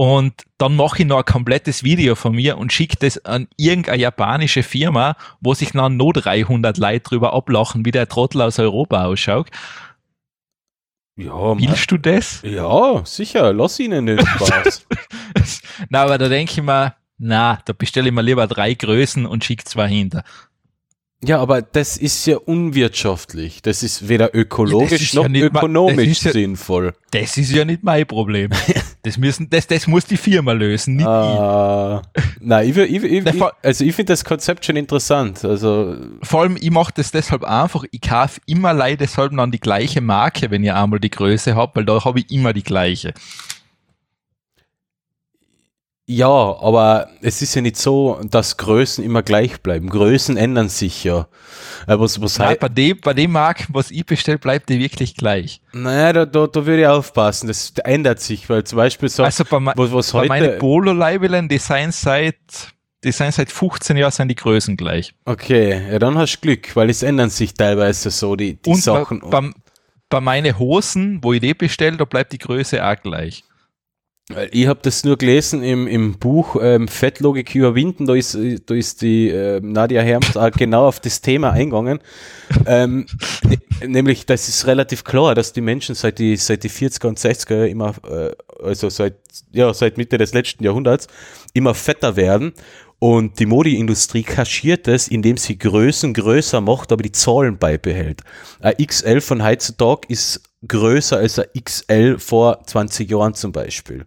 Und 0.01 0.47
dann 0.57 0.77
mache 0.77 1.03
ich 1.03 1.07
noch 1.07 1.19
ein 1.19 1.25
komplettes 1.27 1.85
Video 1.85 2.15
von 2.15 2.35
mir 2.35 2.57
und 2.57 2.73
schicke 2.73 2.97
das 2.97 3.23
an 3.27 3.49
irgendeine 3.59 4.01
japanische 4.01 4.63
Firma, 4.63 5.15
wo 5.43 5.53
sich 5.53 5.75
noch 5.75 5.91
nur 5.91 6.15
300 6.15 6.79
Leute 6.79 7.01
drüber 7.01 7.35
ablachen, 7.35 7.85
wie 7.85 7.91
der 7.91 8.09
Trottel 8.09 8.41
aus 8.41 8.59
Europa 8.59 9.05
ausschaut. 9.05 9.51
Ja, 11.17 11.55
Willst 11.61 11.91
du 11.91 11.99
das? 11.99 12.41
Ja, 12.41 13.05
sicher, 13.05 13.53
lass 13.53 13.79
ihnen 13.79 14.07
den 14.07 14.27
Spaß. 14.27 14.87
na, 15.91 16.05
aber 16.05 16.17
da 16.17 16.31
denke 16.31 16.51
ich 16.51 16.63
mir, 16.63 16.95
na, 17.19 17.59
da 17.67 17.75
bestelle 17.75 18.09
ich 18.09 18.15
mir 18.15 18.23
lieber 18.23 18.47
drei 18.47 18.73
Größen 18.73 19.27
und 19.27 19.45
schicke 19.45 19.65
zwei 19.65 19.89
hinter. 19.89 20.25
Ja, 21.23 21.39
aber 21.39 21.61
das 21.61 21.99
ist 21.99 22.25
ja 22.27 22.39
unwirtschaftlich. 22.39 23.61
Das 23.61 23.83
ist 23.83 24.09
weder 24.09 24.35
ökologisch 24.35 25.13
ja, 25.13 25.23
noch 25.23 25.29
ja 25.29 25.47
ökonomisch 25.47 26.23
ja, 26.23 26.33
sinnvoll. 26.33 26.95
Das 27.11 27.37
ist 27.37 27.53
ja 27.53 27.67
nicht 27.67 27.83
mein 27.83 28.07
Problem. 28.07 28.51
Das, 29.03 29.17
müssen, 29.17 29.49
das, 29.49 29.67
das 29.67 29.87
muss 29.87 30.05
die 30.05 30.19
Firma 30.19 30.53
lösen, 30.53 30.97
nicht 30.97 31.07
uh, 31.07 32.01
ich. 32.15 32.23
Nein, 32.41 32.69
ich, 32.69 32.77
ich, 32.77 33.03
ich, 33.03 33.27
ich 33.27 33.43
also 33.63 33.83
ich 33.83 33.95
finde 33.95 34.13
das 34.13 34.27
Konzept 34.27 34.67
schon 34.67 34.77
interessant. 34.77 35.43
Also 35.43 35.97
vor 36.23 36.43
allem, 36.43 36.59
ich 36.61 36.71
mache 36.71 36.93
das 36.95 37.11
deshalb 37.11 37.43
einfach. 37.45 37.85
Ich 37.93 38.03
kaufe 38.03 38.43
immer 38.45 38.75
leider 38.75 38.99
deshalb 38.99 39.35
dann 39.35 39.53
die 39.53 39.59
gleiche 39.59 40.03
Marke, 40.03 40.51
wenn 40.51 40.63
ihr 40.63 40.77
einmal 40.77 41.01
die 41.01 41.09
Größe 41.09 41.57
habt, 41.57 41.77
weil 41.77 41.87
da 41.87 42.05
habe 42.05 42.21
ich 42.21 42.31
immer 42.31 42.53
die 42.53 42.63
gleiche. 42.63 43.15
Ja, 46.13 46.27
aber 46.27 47.09
es 47.23 47.41
ist 47.41 47.55
ja 47.55 47.63
nicht 47.63 47.77
so, 47.77 48.21
dass 48.25 48.57
Größen 48.57 49.05
immer 49.05 49.23
gleich 49.23 49.61
bleiben. 49.61 49.89
Größen 49.89 50.37
ändern 50.37 50.69
sich 50.69 51.05
ja. 51.05 51.29
Äh, 51.87 52.01
was, 52.01 52.21
was 52.21 52.37
Nein, 52.37 52.57
bei, 52.59 52.69
dem, 52.69 53.01
bei 53.01 53.15
dem 53.15 53.31
Marken, 53.31 53.67
was 53.69 53.93
ich 53.93 54.05
bestelle, 54.05 54.39
bleibt 54.39 54.71
die 54.71 54.81
wirklich 54.81 55.15
gleich. 55.15 55.61
Naja, 55.73 56.13
da, 56.13 56.27
da, 56.27 56.49
da 56.49 56.67
würde 56.67 56.83
ich 56.83 56.89
aufpassen. 56.89 57.47
Das 57.47 57.73
ändert 57.85 58.19
sich, 58.19 58.51
weil 58.51 58.65
zum 58.65 58.79
Beispiel 58.79 59.09
so, 59.09 59.23
also 59.23 59.45
bei, 59.45 59.65
was, 59.65 59.93
was 59.93 60.11
bei 60.11 60.19
heute. 60.19 60.29
Meine 60.29 60.49
Polo-Leibeln, 60.55 61.49
die 61.49 61.59
sind 61.59 61.95
seit, 61.95 62.39
die 63.05 63.13
sind 63.13 63.33
seit 63.33 63.53
15 63.53 63.97
Jahren 63.97 64.11
sind 64.11 64.27
die 64.27 64.35
Größen 64.35 64.77
gleich. 64.77 65.15
Okay, 65.27 65.93
ja, 65.93 66.01
dann 66.01 66.19
hast 66.19 66.39
du 66.39 66.41
Glück, 66.41 66.75
weil 66.75 66.91
es 66.91 67.05
ändern 67.05 67.31
sich 67.31 67.55
teilweise 67.55 68.11
so 68.11 68.35
die, 68.35 68.61
die 68.61 68.71
Und 68.71 68.83
Sachen. 68.83 69.21
Bei, 69.21 69.43
bei, 69.43 69.51
bei 70.09 70.21
meinen 70.21 70.59
Hosen, 70.59 71.21
wo 71.23 71.35
ich 71.35 71.41
die 71.41 71.55
bestelle, 71.55 71.97
da 71.97 72.05
bleibt 72.05 72.33
die 72.33 72.39
Größe 72.39 72.85
auch 72.85 72.97
gleich. 73.01 73.45
Ich 74.53 74.67
habe 74.67 74.81
das 74.83 75.05
nur 75.05 75.17
gelesen 75.17 75.63
im, 75.63 75.87
im 75.89 76.19
Buch 76.19 76.57
ähm, 76.61 76.87
Fettlogik 76.89 77.55
überwinden, 77.55 78.07
da 78.07 78.15
ist, 78.15 78.39
da 78.67 78.75
ist 78.75 79.03
die 79.03 79.29
äh, 79.29 79.61
Nadia 79.61 80.03
Herms 80.03 80.37
auch 80.37 80.51
genau 80.53 80.87
auf 80.87 81.01
das 81.01 81.21
Thema 81.21 81.51
eingegangen. 81.51 82.01
Ähm, 82.67 83.07
nämlich, 83.87 84.27
das 84.27 84.49
ist 84.49 84.67
relativ 84.67 85.05
klar, 85.05 85.35
dass 85.35 85.53
die 85.53 85.61
Menschen 85.61 85.95
seit 85.95 86.19
die, 86.19 86.37
seit 86.37 86.63
die 86.63 86.71
40er 86.71 87.09
und 87.09 87.19
60er 87.19 87.67
immer, 87.67 87.95
äh, 88.09 88.31
also 88.63 88.89
seit, 88.89 89.15
ja, 89.53 89.73
seit 89.75 89.97
Mitte 89.97 90.19
des 90.19 90.33
letzten 90.33 90.63
Jahrhunderts, 90.65 91.09
immer 91.53 91.75
fetter 91.75 92.17
werden. 92.17 92.53
Und 93.01 93.41
die 93.41 93.47
Modi-Industrie 93.47 94.23
kaschiert 94.23 94.87
es, 94.87 95.09
indem 95.09 95.39
sie 95.39 95.59
Größen 95.59 96.13
größer 96.13 96.61
macht, 96.61 96.93
aber 96.93 97.03
die 97.03 97.13
Zahlen 97.13 97.57
beibehält. 97.57 98.21
Ein 98.61 98.75
XL 98.77 99.23
von 99.23 99.43
heutzutage 99.43 100.07
ist 100.09 100.43
größer 100.69 101.17
als 101.17 101.39
ein 101.39 101.47
XL 101.65 102.19
vor 102.19 102.63
20 102.67 103.11
Jahren 103.11 103.35
zum 103.35 103.53
Beispiel. 103.53 104.05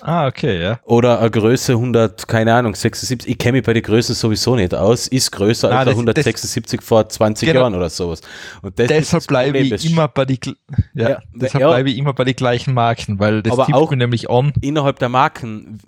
Ah, 0.00 0.26
okay, 0.26 0.62
ja. 0.62 0.80
Oder 0.84 1.20
eine 1.20 1.30
Größe 1.30 1.72
100, 1.72 2.28
keine 2.28 2.54
Ahnung, 2.54 2.74
76. 2.74 3.28
Ich 3.30 3.38
kenne 3.38 3.58
mich 3.58 3.64
bei 3.64 3.72
den 3.72 3.82
Größen 3.82 4.14
sowieso 4.14 4.56
nicht 4.56 4.74
aus. 4.74 5.08
Ist 5.08 5.32
größer 5.32 5.68
Nein, 5.68 5.78
als 5.78 5.86
das, 5.86 5.94
176 5.94 6.80
das, 6.80 6.86
vor 6.88 7.08
20 7.08 7.48
genau. 7.48 7.60
Jahren 7.60 7.74
oder 7.74 7.88
sowas. 7.88 8.20
Und 8.62 8.78
deshalb 8.78 9.26
bleibe 9.26 9.58
ich 9.58 9.90
immer 9.90 10.08
bei 10.08 10.24
die, 10.24 10.38
ja, 10.94 11.08
ja 11.08 11.18
deshalb 11.34 11.62
ja, 11.62 11.68
bleibe 11.68 11.90
ich 11.90 11.98
immer 11.98 12.12
bei 12.12 12.24
den 12.24 12.36
gleichen 12.36 12.74
Marken, 12.74 13.18
weil 13.18 13.42
das 13.42 13.58
aber 13.58 13.74
auch 13.74 13.92
nämlich 13.92 14.28
an. 14.28 14.52
Innerhalb 14.60 14.98
der 14.98 15.08
Marken 15.08 15.80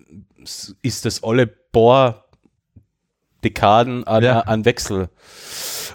ist 0.83 1.05
das 1.05 1.23
alle 1.23 1.47
paar 1.47 2.27
Dekaden 3.45 4.05
an, 4.05 4.25
ja. 4.25 4.41
an 4.41 4.65
Wechsel. 4.65 5.09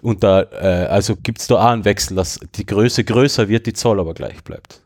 Und 0.01 0.23
da, 0.23 0.41
äh, 0.41 0.87
also 0.87 1.15
gibt 1.15 1.39
es 1.39 1.47
da 1.47 1.55
auch 1.55 1.71
einen 1.71 1.85
Wechsel, 1.85 2.15
dass 2.15 2.39
die 2.55 2.65
Größe 2.65 3.03
größer 3.03 3.49
wird, 3.49 3.65
die 3.65 3.73
Zahl 3.73 3.99
aber 3.99 4.13
gleich 4.13 4.43
bleibt. 4.43 4.80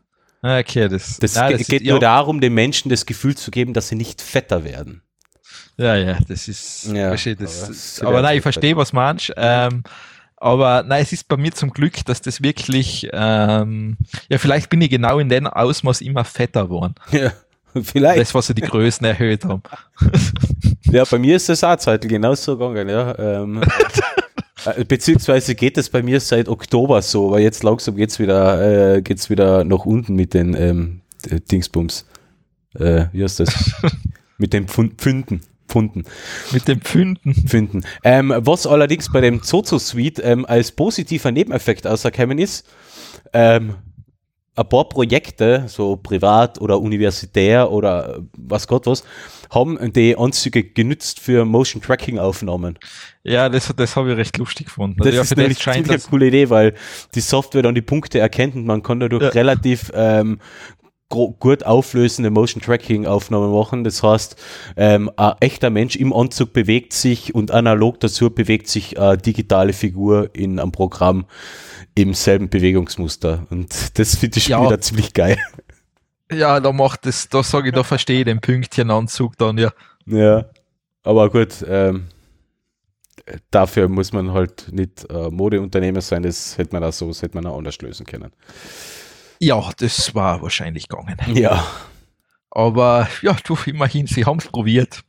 Ah, 0.46 0.58
okay, 0.60 0.88
das, 0.88 1.18
das, 1.18 1.34
ja, 1.34 1.50
das 1.50 1.66
geht 1.66 1.84
nur 1.84 1.98
darum, 1.98 2.40
den 2.40 2.54
Menschen 2.54 2.88
das 2.88 3.04
Gefühl 3.04 3.36
zu 3.36 3.50
geben, 3.50 3.72
dass 3.74 3.88
sie 3.88 3.96
nicht 3.96 4.22
fetter 4.22 4.62
werden. 4.62 5.02
Ja, 5.76 5.96
ja, 5.96 6.18
das 6.28 6.46
ist. 6.46 6.86
Ja, 6.92 7.10
das, 7.10 8.00
aber, 8.00 8.10
aber 8.10 8.22
nein, 8.22 8.36
ich 8.36 8.42
verstehe, 8.42 8.76
was 8.76 8.92
meinst. 8.92 9.32
Ähm, 9.36 9.82
aber 10.36 10.84
nein, 10.86 11.02
es 11.02 11.12
ist 11.12 11.26
bei 11.26 11.36
mir 11.36 11.52
zum 11.52 11.70
Glück, 11.70 12.04
dass 12.04 12.20
das 12.20 12.42
wirklich, 12.42 13.08
ähm, 13.12 13.96
ja, 14.28 14.38
vielleicht 14.38 14.70
bin 14.70 14.80
ich 14.80 14.90
genau 14.90 15.18
in 15.18 15.28
dem 15.28 15.48
Ausmaß 15.48 16.00
immer 16.00 16.24
fetter 16.24 16.64
geworden. 16.64 16.94
Ja, 17.10 17.32
vielleicht. 17.82 18.20
Das, 18.20 18.34
was 18.34 18.46
sie 18.46 18.54
die 18.54 18.62
Größen 18.62 19.04
erhöht 19.04 19.44
haben. 19.44 19.62
Ja, 20.84 21.04
bei 21.04 21.18
mir 21.18 21.36
ist 21.36 21.48
das 21.48 21.64
auch 21.64 21.76
Zeit 21.76 22.08
genauso 22.08 22.56
gegangen, 22.56 22.88
ja. 22.88 23.18
Ähm, 23.18 23.62
Äh, 23.62 23.66
beziehungsweise 24.88 25.54
geht 25.54 25.78
es 25.78 25.90
bei 25.90 26.02
mir 26.02 26.20
seit 26.20 26.48
Oktober 26.48 27.02
so, 27.02 27.28
aber 27.28 27.40
jetzt 27.40 27.62
langsam 27.62 27.96
geht's 27.96 28.18
wieder, 28.18 28.96
äh, 28.96 29.02
geht's 29.02 29.30
wieder 29.30 29.64
nach 29.64 29.84
unten 29.84 30.14
mit 30.14 30.34
den 30.34 30.54
ähm, 30.54 31.00
Dingsbums. 31.50 32.06
Äh, 32.74 33.06
wie 33.12 33.22
heißt 33.22 33.40
das? 33.40 33.74
mit 34.38 34.52
den 34.52 34.68
Pfünden. 34.68 35.40
Pfunden. 35.68 36.04
Mit 36.52 36.68
den 36.68 36.80
Pfünden. 36.80 37.34
Pfünden. 37.34 37.84
Ähm, 38.04 38.32
was 38.36 38.66
allerdings 38.66 39.10
bei 39.10 39.20
dem 39.20 39.42
Zozo 39.42 39.78
Suite 39.78 40.20
ähm, 40.22 40.46
als 40.46 40.72
positiver 40.72 41.32
Nebeneffekt 41.32 41.86
auserkennen 41.86 42.38
ist, 42.38 42.66
ähm, 43.32 43.74
ein 44.56 44.68
paar 44.68 44.88
Projekte, 44.88 45.64
so 45.68 45.96
privat 45.96 46.60
oder 46.60 46.80
universitär 46.80 47.70
oder 47.70 48.20
was 48.36 48.66
Gott 48.66 48.86
was, 48.86 49.04
haben 49.50 49.92
die 49.92 50.16
Anzüge 50.16 50.64
genützt 50.64 51.20
für 51.20 51.44
Motion 51.44 51.82
Tracking 51.82 52.18
Aufnahmen. 52.18 52.78
Ja, 53.22 53.48
das, 53.48 53.72
das 53.76 53.96
habe 53.96 54.12
ich 54.12 54.16
recht 54.16 54.38
lustig 54.38 54.66
gefunden. 54.66 54.96
Das 54.98 55.08
also 55.08 55.20
ist 55.20 55.36
nämlich 55.36 55.68
eine 55.68 55.98
coole 55.98 56.28
Idee, 56.28 56.50
weil 56.50 56.74
die 57.14 57.20
Software 57.20 57.62
dann 57.62 57.74
die 57.74 57.82
Punkte 57.82 58.18
erkennt 58.18 58.54
und 58.54 58.66
man 58.66 58.82
kann 58.82 58.98
dadurch 58.98 59.22
ja. 59.22 59.28
relativ 59.28 59.92
ähm, 59.94 60.38
gut 61.08 61.64
auflösende 61.64 62.30
Motion 62.30 62.62
Tracking 62.62 63.06
Aufnahmen 63.06 63.52
machen. 63.52 63.84
Das 63.84 64.02
heißt, 64.02 64.36
ähm, 64.76 65.10
ein 65.16 65.34
echter 65.40 65.70
Mensch 65.70 65.96
im 65.96 66.12
Anzug 66.12 66.52
bewegt 66.52 66.92
sich 66.92 67.34
und 67.34 67.50
analog 67.50 68.00
dazu 68.00 68.30
bewegt 68.30 68.68
sich 68.68 68.98
eine 68.98 69.16
digitale 69.16 69.72
Figur 69.72 70.30
in 70.32 70.58
einem 70.58 70.72
Programm 70.72 71.26
im 71.96 72.14
selben 72.14 72.48
Bewegungsmuster. 72.48 73.46
Und 73.50 73.98
das 73.98 74.16
finde 74.16 74.38
ich 74.38 74.44
schon 74.44 74.52
ja. 74.52 74.64
wieder 74.64 74.80
ziemlich 74.80 75.12
geil. 75.12 75.38
Ja, 76.30 76.60
da 76.60 76.72
macht 76.72 77.06
es, 77.06 77.28
da 77.28 77.42
sage 77.42 77.68
ich, 77.68 77.74
da 77.74 77.82
verstehe 77.82 78.20
ich 78.20 78.24
den 78.24 78.40
Pünktchenanzug 78.40 79.36
dann, 79.38 79.58
ja. 79.58 79.72
Ja, 80.06 80.44
aber 81.02 81.30
gut, 81.30 81.64
ähm, 81.68 82.08
dafür 83.50 83.88
muss 83.88 84.12
man 84.12 84.32
halt 84.32 84.72
nicht 84.72 85.08
äh, 85.08 85.30
Modeunternehmer 85.30 86.00
sein, 86.00 86.22
das 86.22 86.58
hätte 86.58 86.74
man 86.74 86.84
auch 86.84 86.92
so, 86.92 87.08
das 87.08 87.22
hätte 87.22 87.36
man 87.36 87.46
auch 87.46 87.56
anders 87.56 87.80
lösen 87.80 88.04
können. 88.06 88.32
Ja, 89.40 89.70
das 89.78 90.14
war 90.14 90.42
wahrscheinlich 90.42 90.88
gegangen. 90.88 91.16
Ja. 91.34 91.64
Aber 92.50 93.08
ja, 93.22 93.36
du, 93.44 93.56
immerhin, 93.66 94.06
sie 94.06 94.24
haben 94.24 94.38
es 94.38 94.48
probiert. 94.48 95.02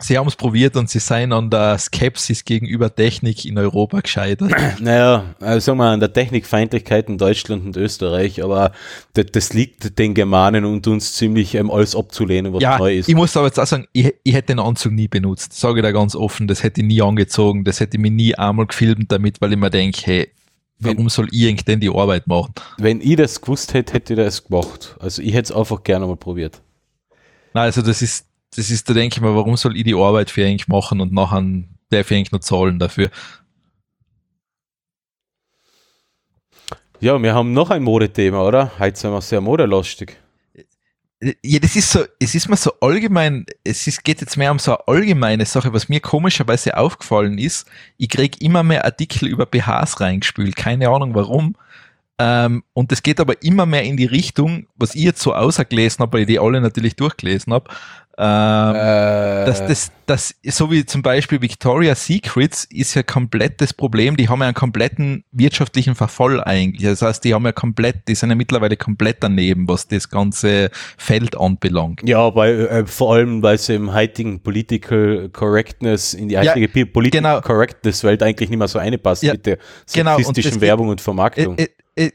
Sie 0.00 0.16
haben 0.16 0.28
es 0.28 0.36
probiert 0.36 0.76
und 0.76 0.88
sie 0.88 1.00
seien 1.00 1.32
an 1.32 1.50
der 1.50 1.76
Skepsis 1.76 2.44
gegenüber 2.44 2.94
Technik 2.94 3.44
in 3.44 3.58
Europa 3.58 4.00
gescheitert. 4.00 4.52
Naja, 4.80 5.34
also 5.40 5.58
sagen 5.58 5.78
wir 5.78 5.86
an 5.86 5.98
der 5.98 6.12
Technikfeindlichkeit 6.12 7.08
in 7.08 7.18
Deutschland 7.18 7.64
und 7.64 7.76
Österreich, 7.76 8.44
aber 8.44 8.72
das, 9.14 9.26
das 9.32 9.52
liegt 9.52 9.98
den 9.98 10.14
Germanen 10.14 10.64
und 10.64 10.86
uns 10.86 11.14
ziemlich 11.14 11.54
ähm, 11.56 11.70
alles 11.70 11.96
abzulehnen, 11.96 12.52
was 12.52 12.62
ja, 12.62 12.78
neu 12.78 12.96
ist. 12.96 13.08
Ich 13.08 13.14
muss 13.16 13.36
aber 13.36 13.46
jetzt 13.46 13.58
auch 13.58 13.66
sagen, 13.66 13.86
ich, 13.92 14.14
ich 14.22 14.34
hätte 14.34 14.54
den 14.54 14.60
Anzug 14.60 14.92
nie 14.92 15.08
benutzt, 15.08 15.52
sage 15.52 15.80
ich 15.80 15.82
da 15.82 15.90
ganz 15.90 16.14
offen, 16.14 16.46
das 16.46 16.62
hätte 16.62 16.80
ich 16.80 16.86
nie 16.86 17.02
angezogen, 17.02 17.64
das 17.64 17.80
hätte 17.80 17.96
ich 17.96 18.00
mir 18.00 18.10
nie 18.10 18.36
einmal 18.36 18.66
gefilmt 18.66 19.10
damit, 19.10 19.40
weil 19.40 19.52
ich 19.52 19.58
mir 19.58 19.70
denke, 19.70 20.00
hey, 20.04 20.28
warum 20.78 20.98
wenn, 20.98 21.08
soll 21.08 21.28
ich 21.32 21.64
denn 21.64 21.80
die 21.80 21.90
Arbeit 21.90 22.28
machen? 22.28 22.54
Wenn 22.78 23.00
ich 23.00 23.16
das 23.16 23.40
gewusst 23.40 23.74
hätte, 23.74 23.94
hätte 23.94 24.12
ich 24.12 24.18
das 24.18 24.44
gemacht. 24.44 24.96
Also 25.00 25.22
ich 25.22 25.34
hätte 25.34 25.52
es 25.52 25.58
einfach 25.58 25.82
gerne 25.82 26.06
mal 26.06 26.16
probiert. 26.16 26.62
Na, 27.52 27.62
also 27.62 27.82
das 27.82 28.02
ist 28.02 28.27
das 28.58 28.70
ist, 28.70 28.90
da 28.90 28.92
denke 28.94 29.16
ich 29.16 29.20
mir, 29.20 29.36
warum 29.36 29.56
soll 29.56 29.76
ich 29.76 29.84
die 29.84 29.94
Arbeit 29.94 30.30
für 30.30 30.44
eigentlich 30.44 30.66
machen 30.66 31.00
und 31.00 31.12
nachher 31.12 31.44
darf 31.90 32.10
ich 32.10 32.16
eigentlich 32.16 32.32
nur 32.32 32.40
zahlen 32.40 32.80
dafür? 32.80 33.08
Ja, 36.98 37.22
wir 37.22 37.34
haben 37.34 37.52
noch 37.52 37.70
ein 37.70 37.84
Modethema, 37.84 38.42
oder? 38.42 38.72
Heute 38.80 38.98
sind 38.98 39.12
wir 39.12 39.22
sehr 39.22 39.40
modelastig. 39.40 40.16
Ja, 41.20 41.60
das 41.60 41.76
ist 41.76 41.92
so, 41.92 42.04
es 42.18 42.34
ist 42.34 42.48
mir 42.48 42.56
so 42.56 42.72
allgemein, 42.80 43.46
es 43.62 43.86
ist, 43.86 44.02
geht 44.02 44.20
jetzt 44.20 44.36
mehr 44.36 44.50
um 44.50 44.58
so 44.58 44.72
eine 44.76 44.88
allgemeine 44.88 45.46
Sache, 45.46 45.72
was 45.72 45.88
mir 45.88 46.00
komischerweise 46.00 46.76
aufgefallen 46.76 47.38
ist. 47.38 47.66
Ich 47.96 48.08
krieg 48.08 48.40
immer 48.40 48.64
mehr 48.64 48.84
Artikel 48.84 49.28
über 49.28 49.46
BHs 49.46 50.00
reingespült, 50.00 50.56
keine 50.56 50.88
Ahnung 50.88 51.14
warum. 51.14 51.54
Ähm, 52.18 52.64
und 52.72 52.90
es 52.90 53.02
geht 53.02 53.20
aber 53.20 53.42
immer 53.42 53.64
mehr 53.64 53.84
in 53.84 53.96
die 53.96 54.04
Richtung, 54.04 54.66
was 54.76 54.94
ich 54.94 55.02
jetzt 55.02 55.22
so 55.22 55.34
außergelesen 55.34 56.00
habe, 56.00 56.14
weil 56.14 56.20
ich 56.22 56.26
die 56.26 56.40
alle 56.40 56.60
natürlich 56.60 56.96
durchgelesen 56.96 57.52
habe, 57.52 57.70
ähm, 58.20 58.74
äh. 58.74 59.46
das, 59.46 59.64
das, 59.64 59.92
das, 60.06 60.34
so 60.44 60.72
wie 60.72 60.84
zum 60.84 61.02
Beispiel 61.02 61.40
Victoria's 61.40 62.04
Secrets 62.04 62.64
ist 62.64 62.94
ja 62.94 63.04
komplett 63.04 63.60
das 63.60 63.72
Problem, 63.72 64.16
die 64.16 64.28
haben 64.28 64.40
ja 64.40 64.46
einen 64.46 64.54
kompletten 64.54 65.22
wirtschaftlichen 65.30 65.94
Verfall 65.94 66.42
eigentlich. 66.42 66.82
Das 66.82 67.00
heißt, 67.00 67.22
die 67.22 67.32
haben 67.32 67.44
ja 67.44 67.52
komplett, 67.52 68.08
die 68.08 68.16
sind 68.16 68.30
ja 68.30 68.34
mittlerweile 68.34 68.76
komplett 68.76 69.18
daneben, 69.20 69.68
was 69.68 69.86
das 69.86 70.10
ganze 70.10 70.70
Feld 70.96 71.38
anbelangt. 71.38 72.00
Ja, 72.04 72.34
weil 72.34 72.66
äh, 72.66 72.86
vor 72.86 73.14
allem, 73.14 73.40
weil 73.40 73.56
sie 73.56 73.76
im 73.76 73.94
heutigen 73.94 74.40
Political 74.42 75.28
Correctness, 75.32 76.12
in 76.12 76.28
die 76.28 76.36
heutige 76.36 76.80
ja, 76.80 76.86
Political 76.86 77.22
genau. 77.22 77.40
Correctness 77.40 78.02
Welt 78.02 78.20
eigentlich 78.24 78.50
nicht 78.50 78.58
mehr 78.58 78.66
so 78.66 78.80
einpasst 78.80 79.22
ja, 79.22 79.34
mit 79.34 79.46
der 79.46 79.58
genau, 79.94 80.16
sexistischen 80.16 80.58
genau, 80.58 80.62
Werbung 80.62 80.88
und 80.88 81.00
Vermarktung. 81.00 81.56
Äh, 81.56 81.64
äh, 81.64 81.68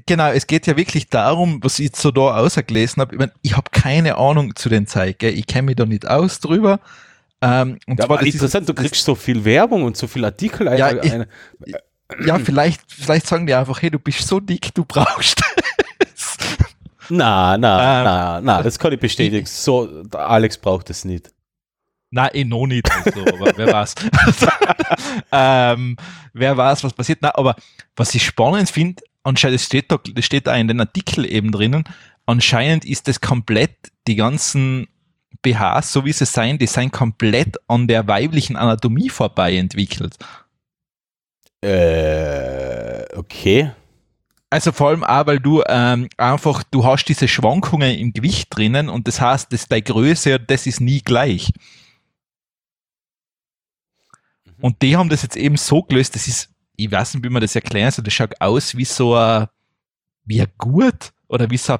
genau, 0.05 0.31
es 0.31 0.47
geht 0.47 0.67
ja 0.67 0.77
wirklich 0.77 1.09
darum, 1.09 1.59
was 1.63 1.79
ich 1.79 1.95
so 1.95 2.11
da 2.11 2.37
außergelesen 2.37 3.01
habe. 3.01 3.13
Ich, 3.13 3.19
mein, 3.19 3.31
ich 3.41 3.57
habe 3.57 3.69
keine 3.71 4.17
Ahnung 4.17 4.55
zu 4.55 4.69
den 4.69 4.87
Zeiten, 4.87 5.25
ich 5.25 5.47
kenne 5.47 5.63
mich 5.63 5.75
da 5.75 5.85
nicht 5.85 6.07
aus 6.07 6.39
drüber. 6.39 6.79
Ähm, 7.41 7.77
und 7.87 7.99
ja, 7.99 8.05
zwar, 8.05 8.17
aber 8.17 8.25
interessant, 8.25 8.63
ist, 8.63 8.69
du 8.69 8.73
kriegst 8.73 9.03
so 9.03 9.15
viel 9.15 9.43
Werbung 9.43 9.83
und 9.83 9.97
so 9.97 10.07
viel 10.07 10.23
Artikel. 10.23 10.67
Ja, 10.77 10.87
eine, 10.87 11.01
eine, 11.01 11.27
ja 12.25 12.39
vielleicht, 12.39 12.81
vielleicht 12.87 13.27
sagen 13.27 13.45
die 13.45 13.53
einfach, 13.53 13.81
hey, 13.81 13.91
du 13.91 13.99
bist 13.99 14.27
so 14.27 14.39
dick, 14.39 14.73
du 14.73 14.85
brauchst 14.85 15.41
es. 15.99 16.37
Na, 17.09 17.57
na, 17.57 17.99
ähm, 17.99 18.03
na, 18.05 18.41
na, 18.41 18.63
das 18.63 18.79
kann 18.79 18.93
ich 18.93 18.99
bestätigen. 18.99 19.45
So, 19.45 20.03
Alex 20.13 20.57
braucht 20.57 20.89
es 20.89 21.03
nicht. 21.03 21.31
Na, 22.11 22.33
eh 22.33 22.45
noch 22.45 22.67
nicht, 22.67 22.89
also, 22.91 23.21
aber 23.21 23.51
wer 23.57 23.73
weiß. 23.73 23.95
ähm, 25.31 25.97
wer 26.31 26.55
weiß, 26.55 26.83
was 26.83 26.93
passiert. 26.93 27.19
Na, 27.21 27.35
aber 27.35 27.55
was 27.95 28.13
ich 28.13 28.23
spannend 28.23 28.69
finde, 28.69 29.03
anscheinend, 29.23 29.61
steht 29.61 29.91
da, 29.91 29.97
das 29.97 30.25
steht 30.25 30.47
da 30.47 30.55
in 30.55 30.67
den 30.67 30.79
Artikel 30.79 31.25
eben 31.25 31.51
drinnen, 31.51 31.83
anscheinend 32.25 32.85
ist 32.85 33.07
das 33.07 33.21
komplett, 33.21 33.75
die 34.07 34.15
ganzen 34.15 34.87
BHs, 35.41 35.91
so 35.91 36.05
wie 36.05 36.13
sie 36.13 36.25
sein, 36.25 36.57
die 36.57 36.67
sind 36.67 36.91
komplett 36.91 37.57
an 37.67 37.87
der 37.87 38.07
weiblichen 38.07 38.55
Anatomie 38.55 39.09
vorbei 39.09 39.55
entwickelt. 39.57 40.15
Äh, 41.61 43.05
okay. 43.15 43.71
Also 44.49 44.71
vor 44.71 44.89
allem 44.89 45.03
auch, 45.03 45.25
weil 45.25 45.39
du 45.39 45.63
ähm, 45.67 46.09
einfach, 46.17 46.63
du 46.63 46.85
hast 46.85 47.05
diese 47.05 47.27
Schwankungen 47.27 47.97
im 47.97 48.13
Gewicht 48.13 48.55
drinnen 48.55 48.87
und 48.87 49.07
das 49.07 49.19
heißt, 49.19 49.51
dass 49.51 49.67
deine 49.67 49.81
Größe, 49.81 50.39
das 50.39 50.67
ist 50.67 50.79
nie 50.79 51.01
gleich. 51.01 51.51
Mhm. 54.45 54.53
Und 54.61 54.81
die 54.81 54.95
haben 54.95 55.09
das 55.09 55.23
jetzt 55.23 55.35
eben 55.35 55.57
so 55.57 55.81
gelöst, 55.81 56.15
das 56.15 56.27
ist 56.27 56.52
ich 56.75 56.91
weiß 56.91 57.13
nicht, 57.15 57.23
wie 57.23 57.29
man 57.29 57.41
das 57.41 57.55
erklären 57.55 57.91
soll, 57.91 58.03
das 58.03 58.13
schaut 58.13 58.39
aus 58.39 58.75
wie 58.75 58.85
so 58.85 59.15
ein, 59.15 59.47
wie 60.25 60.41
ein 60.41 60.51
Gurt 60.57 61.13
oder 61.27 61.49
wie 61.49 61.57
so 61.57 61.73
ein 61.73 61.79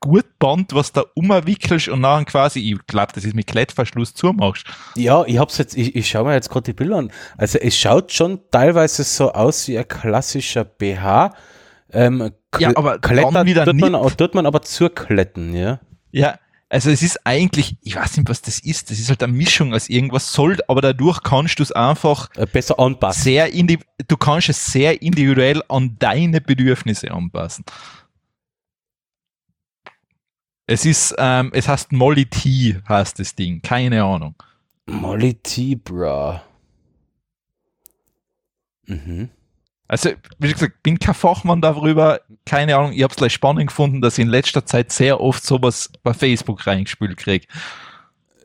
Gurtband, 0.00 0.74
was 0.74 0.92
da 0.92 1.04
umwickelst 1.14 1.88
und 1.88 2.02
dann 2.02 2.26
quasi, 2.26 2.60
ich 2.60 2.86
glaube, 2.86 3.12
das 3.14 3.24
ist 3.24 3.34
mit 3.34 3.46
Klettverschluss 3.46 4.12
zumachst. 4.12 4.66
Ja, 4.96 5.24
ich 5.24 5.38
hab's 5.38 5.56
jetzt, 5.58 5.76
ich, 5.76 5.94
ich 5.96 6.08
schaue 6.08 6.24
mir 6.24 6.34
jetzt 6.34 6.50
gerade 6.50 6.64
die 6.64 6.72
Bilder 6.74 6.96
an. 6.96 7.12
Also 7.38 7.58
es 7.58 7.78
schaut 7.78 8.12
schon 8.12 8.40
teilweise 8.50 9.02
so 9.02 9.32
aus 9.32 9.66
wie 9.68 9.78
ein 9.78 9.88
klassischer 9.88 10.64
BH. 10.64 11.34
Ähm, 11.90 12.32
ja, 12.58 12.72
aber 12.76 12.98
Kletter 12.98 13.44
tut 13.64 13.80
man, 13.80 14.16
tut 14.16 14.34
man 14.34 14.46
aber 14.46 14.62
zurkletten, 14.62 15.54
ja? 15.54 15.80
Ja, 16.10 16.38
also 16.68 16.90
es 16.90 17.02
ist 17.02 17.26
eigentlich, 17.26 17.76
ich 17.82 17.96
weiß 17.96 18.16
nicht, 18.16 18.28
was 18.28 18.42
das 18.42 18.58
ist, 18.58 18.90
das 18.90 18.98
ist 18.98 19.08
halt 19.08 19.22
eine 19.22 19.32
Mischung 19.32 19.74
aus 19.74 19.88
irgendwas 19.88 20.32
soll, 20.32 20.58
aber 20.66 20.80
dadurch 20.80 21.22
kannst 21.22 21.58
du 21.58 21.62
es 21.62 21.72
einfach 21.72 22.30
äh, 22.36 22.46
besser 22.46 22.78
anpassen. 22.78 23.22
Sehr 23.22 23.48
du 23.52 24.16
kannst 24.16 24.48
es 24.48 24.66
sehr 24.66 25.00
individuell 25.02 25.62
an 25.68 25.96
deine 25.98 26.40
Bedürfnisse 26.40 27.10
anpassen. 27.10 27.64
Es 30.66 30.86
ist, 30.86 31.14
ähm, 31.18 31.50
es 31.54 31.68
heißt 31.68 31.92
Molly 31.92 32.26
T, 32.26 32.80
heißt 32.88 33.18
das 33.18 33.34
Ding, 33.34 33.60
keine 33.60 34.02
Ahnung. 34.02 34.34
Molly 34.86 35.34
T, 35.34 35.76
bra. 35.76 36.42
Mhm. 38.86 39.30
Also, 39.86 40.10
wie 40.38 40.52
gesagt, 40.52 40.82
bin 40.82 40.98
kein 40.98 41.14
Fachmann 41.14 41.60
darüber, 41.60 42.20
keine 42.46 42.76
Ahnung, 42.76 42.92
ich 42.92 43.02
habe 43.02 43.10
es 43.10 43.16
gleich 43.16 43.34
spannend 43.34 43.66
gefunden, 43.66 44.00
dass 44.00 44.16
ich 44.16 44.22
in 44.22 44.30
letzter 44.30 44.64
Zeit 44.64 44.90
sehr 44.92 45.20
oft 45.20 45.44
sowas 45.44 45.90
bei 46.02 46.14
Facebook 46.14 46.66
reingespielt 46.66 47.18
kriege. 47.18 47.46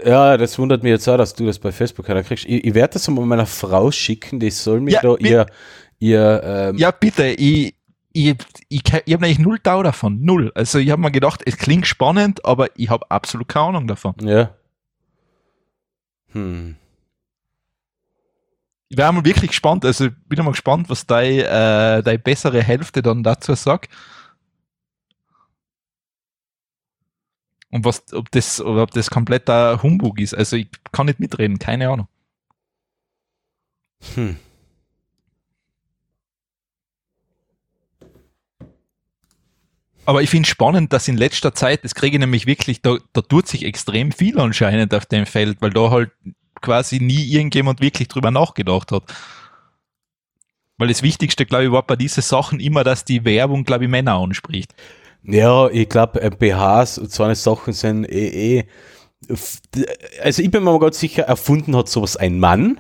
Ja, 0.04 0.38
das 0.38 0.60
wundert 0.60 0.84
mich 0.84 0.92
jetzt 0.92 1.08
auch, 1.08 1.18
dass 1.18 1.34
du 1.34 1.46
das 1.46 1.60
bei 1.60 1.72
Facebook 1.72 2.06
kriegst. 2.06 2.46
Ich, 2.46 2.66
ich 2.66 2.74
werde 2.74 2.94
das 2.94 3.08
mal 3.08 3.26
meiner 3.26 3.46
Frau 3.46 3.92
schicken, 3.92 4.40
die 4.40 4.50
soll 4.50 4.82
mir 4.82 4.92
ja, 4.92 5.02
da 5.02 5.16
ihr, 5.18 5.46
ihr 6.00 6.42
ähm 6.44 6.78
Ja, 6.78 6.92
bitte, 6.92 7.28
ich, 7.28 7.74
ich, 8.12 8.36
ich, 8.68 8.84
ich 9.06 9.14
habe 9.14 9.26
eigentlich 9.26 9.40
null 9.40 9.60
Tau 9.60 9.82
davon, 9.82 10.22
null. 10.22 10.52
Also 10.56 10.78
ich 10.80 10.90
habe 10.90 11.02
mir 11.02 11.12
gedacht, 11.12 11.42
es 11.46 11.58
klingt 11.58 11.88
spannend, 11.88 12.44
aber 12.44 12.68
ich 12.76 12.90
habe 12.90 13.10
absolut 13.10 13.48
keine 13.48 13.68
Ahnung 13.68 13.88
davon. 13.88 14.16
Ja. 14.22 14.56
Hm 16.34 16.76
ich 18.90 18.98
wäre 18.98 19.14
mal 19.14 19.24
wirklich 19.24 19.52
gespannt. 19.52 19.86
Also 19.86 20.10
bin 20.28 20.44
mal 20.44 20.52
gespannt, 20.52 20.90
was 20.90 21.06
deine, 21.06 21.44
äh, 21.44 22.04
deine 22.04 22.20
bessere 22.20 22.62
Hälfte 22.64 23.02
dann 23.02 23.24
dazu 23.24 23.54
sagt. 23.54 23.90
Und 27.70 27.86
was, 27.86 28.12
ob 28.14 28.32
das, 28.32 28.60
ob 28.60 28.92
das 28.92 29.12
kompletter 29.12 29.84
Humbug 29.84 30.20
ist. 30.20 30.34
Also 30.34 30.56
ich 30.56 30.70
kann 30.92 31.06
nicht 31.06 31.20
mitreden, 31.20 31.60
keine 31.60 31.90
Ahnung. 31.90 32.08
Hm. 34.16 34.38
Aber 40.06 40.24
ich 40.24 40.32
finde 40.32 40.50
spannend, 40.50 40.92
dass 40.92 41.08
in 41.08 41.18
letzter 41.18 41.54
Zeit, 41.54 41.84
das 41.84 41.94
kriege 41.94 42.16
ich 42.16 42.20
nämlich 42.20 42.48
wirklich, 42.48 42.82
da, 42.82 42.98
da 43.14 43.22
tut 43.22 43.48
sich 43.48 43.64
extrem 43.64 44.12
viel 44.12 44.40
anscheinend 44.40 44.92
auf 44.96 45.06
dem 45.06 45.28
Feld, 45.28 45.62
weil 45.62 45.70
da 45.70 45.92
halt 45.92 46.12
quasi 46.62 47.00
nie 47.00 47.32
irgendjemand 47.32 47.82
wirklich 47.82 48.08
drüber 48.08 48.32
nachgedacht 48.32 48.92
hat. 48.92 49.04
Weil 50.78 50.88
das 50.88 51.04
Wichtigste, 51.04 51.46
glaube 51.46 51.66
ich, 51.66 51.72
war 51.72 51.84
bei 51.84 51.96
diesen 51.96 52.24
Sachen 52.24 52.60
immer, 52.60 52.84
dass 52.84 53.04
die 53.04 53.26
Werbung, 53.26 53.66
glaube 53.66 53.84
ich, 53.86 53.90
Männer 53.90 54.16
anspricht. 54.16 54.74
Ja, 55.24 55.68
ich 55.70 55.90
glaube, 55.90 56.22
äh, 56.22 56.30
BHs 56.30 56.98
und 56.98 57.12
so 57.12 57.24
eine 57.24 57.36
Sachen 57.36 57.74
sind 57.74 58.06
eh, 58.06 58.60
eh, 58.60 58.66
also 60.24 60.42
ich 60.42 60.50
bin 60.50 60.64
mir 60.64 60.72
mal 60.72 60.80
ganz 60.80 61.00
sicher, 61.00 61.24
erfunden 61.24 61.76
hat 61.76 61.90
sowas 61.90 62.16
ein 62.16 62.40
Mann. 62.40 62.80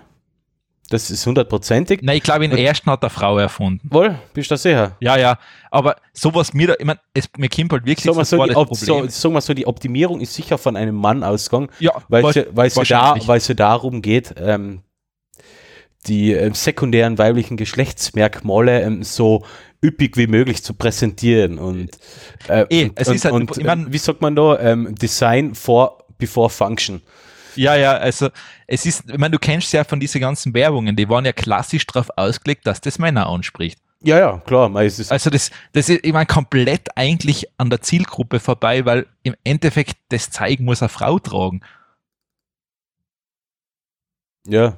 Das 0.89 1.12
ist 1.12 1.25
hundertprozentig. 1.25 2.02
Nein, 2.02 2.17
ich 2.17 2.23
glaube, 2.23 2.49
den 2.49 2.58
ersten 2.58 2.89
hat 2.89 3.04
eine 3.04 3.12
Frau 3.12 3.38
erfunden. 3.38 3.88
Wohl, 3.91 4.15
bist 4.34 4.49
du 4.49 4.54
da 4.56 4.58
sicher? 4.58 4.97
Ja, 4.99 5.17
ja. 5.17 5.38
Aber 5.69 5.97
sowas 6.13 6.54
mir, 6.54 6.75
ich 6.80 6.86
meine, 6.86 6.99
es, 7.13 7.30
mir 7.38 7.47
kommt 7.47 7.71
halt 7.71 7.86
wirklich 7.86 8.04
sag 8.04 8.25
so, 8.25 8.43
die, 8.43 8.54
das 8.54 8.56
Problem. 8.56 8.75
So, 8.75 9.08
sag 9.08 9.32
mal 9.32 9.41
so, 9.41 9.54
die 9.54 9.67
Optimierung 9.67 10.19
ist 10.19 10.34
sicher 10.34 10.58
von 10.58 10.75
einem 10.75 10.95
Mann 10.95 11.23
ausgegangen, 11.23 11.69
ja, 11.80 11.91
weil, 12.08 12.25
es, 12.25 12.34
da, 12.88 13.15
weil 13.28 13.38
es 13.38 13.47
darum 13.56 14.02
geht, 14.02 14.34
ähm, 14.38 14.82
die 16.08 16.34
äh, 16.34 16.52
sekundären 16.54 17.17
weiblichen 17.17 17.58
Geschlechtsmerkmale 17.58 18.82
ähm, 18.82 19.04
so 19.04 19.45
üppig 19.84 20.17
wie 20.17 20.28
möglich 20.28 20.63
zu 20.63 20.73
präsentieren 20.73 21.60
und, 21.60 21.91
äh, 22.47 22.65
e, 22.69 22.91
es 22.95 23.08
und, 23.08 23.15
ist 23.15 23.25
halt, 23.25 23.34
und, 23.34 23.58
ich 23.58 23.63
mein, 23.63 23.93
wie 23.93 23.97
sagt 23.97 24.21
man 24.21 24.36
da, 24.36 24.60
ähm, 24.60 24.95
Design 24.95 25.56
for 25.56 26.04
before 26.17 26.49
Function. 26.49 27.02
Ja, 27.60 27.76
ja, 27.76 27.98
also 27.98 28.30
es 28.67 28.86
ist, 28.86 29.10
ich 29.10 29.17
meine, 29.17 29.32
du 29.32 29.38
kennst 29.38 29.74
ja 29.74 29.84
von 29.84 30.00
diesen 30.00 30.22
ganzen 30.22 30.54
Werbungen, 30.54 30.95
die 30.95 31.10
waren 31.10 31.26
ja 31.26 31.34
klassisch 31.34 31.86
darauf 31.88 32.10
ausgelegt, 32.15 32.65
dass 32.65 32.80
das 32.80 33.00
Männer 33.00 33.28
anspricht. 33.28 33.78
Ja, 34.02 34.17
ja, 34.17 34.38
klar. 34.38 34.74
also 34.74 35.30
das, 35.30 35.52
das 35.74 35.89
ist, 35.89 36.06
ich 36.06 36.13
meine, 36.13 36.26
komplett 36.26 36.88
eigentlich 36.95 37.48
an 37.58 37.69
der 37.69 37.82
Zielgruppe 37.82 38.39
vorbei, 38.39 38.86
weil 38.86 39.08
im 39.24 39.36
Endeffekt 39.43 39.98
das 40.08 40.30
zeigen 40.30 40.63
muss 40.63 40.82
eine 40.82 40.88
Frau 40.88 41.19
tragen. 41.19 41.60
Ja, 44.48 44.78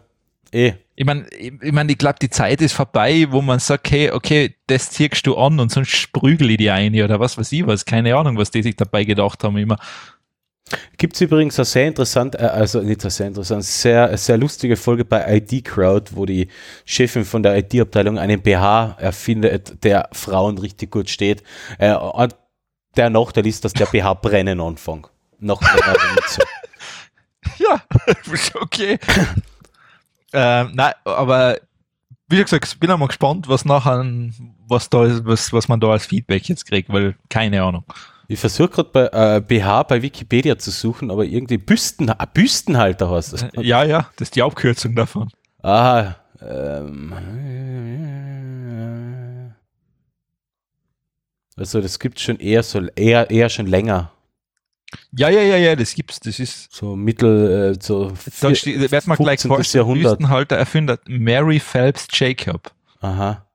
eh. 0.52 0.74
Ich 0.96 1.06
meine, 1.06 1.28
ich, 1.38 1.54
ich, 1.62 1.72
mein, 1.72 1.88
ich 1.88 2.00
glaube, 2.00 2.18
die 2.20 2.32
Zeit 2.32 2.62
ist 2.62 2.74
vorbei, 2.74 3.28
wo 3.30 3.44
man 3.44 3.60
sagt, 3.60 3.92
hey, 3.92 4.10
okay, 4.10 4.56
das 4.66 4.90
ziehst 4.90 5.28
du 5.28 5.38
an 5.38 5.60
und 5.60 5.72
sonst 5.72 5.90
sprügel 5.90 6.50
ich 6.50 6.58
die 6.58 6.72
eine 6.72 7.04
oder 7.04 7.20
was 7.20 7.38
weiß 7.38 7.52
ich 7.52 7.68
was. 7.68 7.86
Keine 7.86 8.16
Ahnung, 8.16 8.38
was 8.38 8.50
die 8.50 8.64
sich 8.64 8.76
dabei 8.76 9.04
gedacht 9.04 9.44
haben 9.44 9.58
immer. 9.58 9.78
Gibt 10.98 11.16
es 11.16 11.22
übrigens 11.22 11.58
eine 11.60 11.66
sehr 11.66 11.88
interessant, 11.88 12.36
äh, 12.36 12.44
also 12.44 12.82
nicht 12.82 13.02
sehr 13.02 13.28
interessant, 13.28 13.66
sehr, 13.66 14.18
sehr 14.18 14.38
lustige 14.38 14.78
Folge 14.78 15.04
bei 15.04 15.38
ID 15.38 15.66
Crowd, 15.66 16.12
wo 16.16 16.26
die 16.26 16.48
Chefin 16.86 17.26
von 17.26 17.44
der 17.44 17.58
ID-Abteilung 17.58 18.18
einen 18.18 18.42
BH 18.42 18.98
erfindet, 19.00 19.84
der 19.84 20.10
Frauen 20.14 20.58
richtig 20.58 20.92
gut 20.92 21.10
steht. 21.10 21.44
Äh, 21.78 21.96
der 22.96 23.10
Nachteil 23.10 23.48
ist, 23.48 23.66
dass 23.66 23.74
der 23.74 23.86
BH 23.86 24.14
brennen 24.16 24.60
anfängt. 24.60 25.10
Nach 25.40 25.60
Ja, 27.58 27.82
okay. 28.62 29.00
ähm, 30.34 30.72
nein, 30.74 30.94
aber 31.04 31.58
wie 32.28 32.42
gesagt, 32.42 32.66
ich 32.66 32.80
bin 32.80 32.92
einmal 32.92 33.08
gespannt, 33.08 33.48
was 33.48 33.66
nachher, 33.66 34.06
was 34.68 34.90
da 34.90 35.26
was, 35.26 35.52
was 35.52 35.68
man 35.68 35.80
da 35.80 35.90
als 35.92 36.06
Feedback 36.06 36.48
jetzt 36.48 36.66
kriegt, 36.66 36.92
weil 36.92 37.16
keine 37.30 37.62
Ahnung. 37.62 37.84
Ich 38.32 38.40
versuche 38.40 38.70
gerade 38.70 38.90
bei 38.94 39.36
äh, 39.36 39.42
BH 39.42 39.84
bei 39.84 40.02
Wikipedia 40.02 40.58
zu 40.58 40.72
suchen, 40.72 41.12
aber 41.12 41.26
irgendwie 41.26 41.58
Büsten, 41.58 42.08
äh, 42.08 42.16
Büstenhalter 42.34 43.10
heißt 43.10 43.34
das. 43.34 43.46
Ja, 43.56 43.84
ja, 43.84 44.10
das 44.16 44.28
ist 44.30 44.38
die 44.38 44.42
Abkürzung 44.42 44.96
davon. 44.96 45.30
Aha. 45.62 46.16
Ähm, 46.42 47.14
also 51.58 51.82
das 51.82 52.00
gibt 52.00 52.22
schon 52.22 52.40
eher 52.40 52.64
so 52.64 52.80
eher 52.96 53.30
eher 53.30 53.50
schon 53.50 53.68
länger. 53.68 54.14
Ja, 55.12 55.28
ja, 55.28 55.42
ja, 55.42 55.58
ja, 55.58 55.76
das 55.76 55.94
gibt's. 55.94 56.22
Das 56.22 56.40
ist 56.40 56.74
so 56.74 56.96
mittel 56.96 57.74
äh, 57.76 57.84
so. 57.84 58.14
Da 58.40 58.56
steht, 58.56 58.92
wird 58.92 59.08
man 59.08 59.18
gleich 59.18 59.42
vorstellen. 59.42 60.02
Büstenhalter 60.02 60.56
erfindet 60.56 61.02
Mary 61.06 61.60
Phelps 61.60 62.08
Jacob. 62.14 62.72
Aha. 63.02 63.46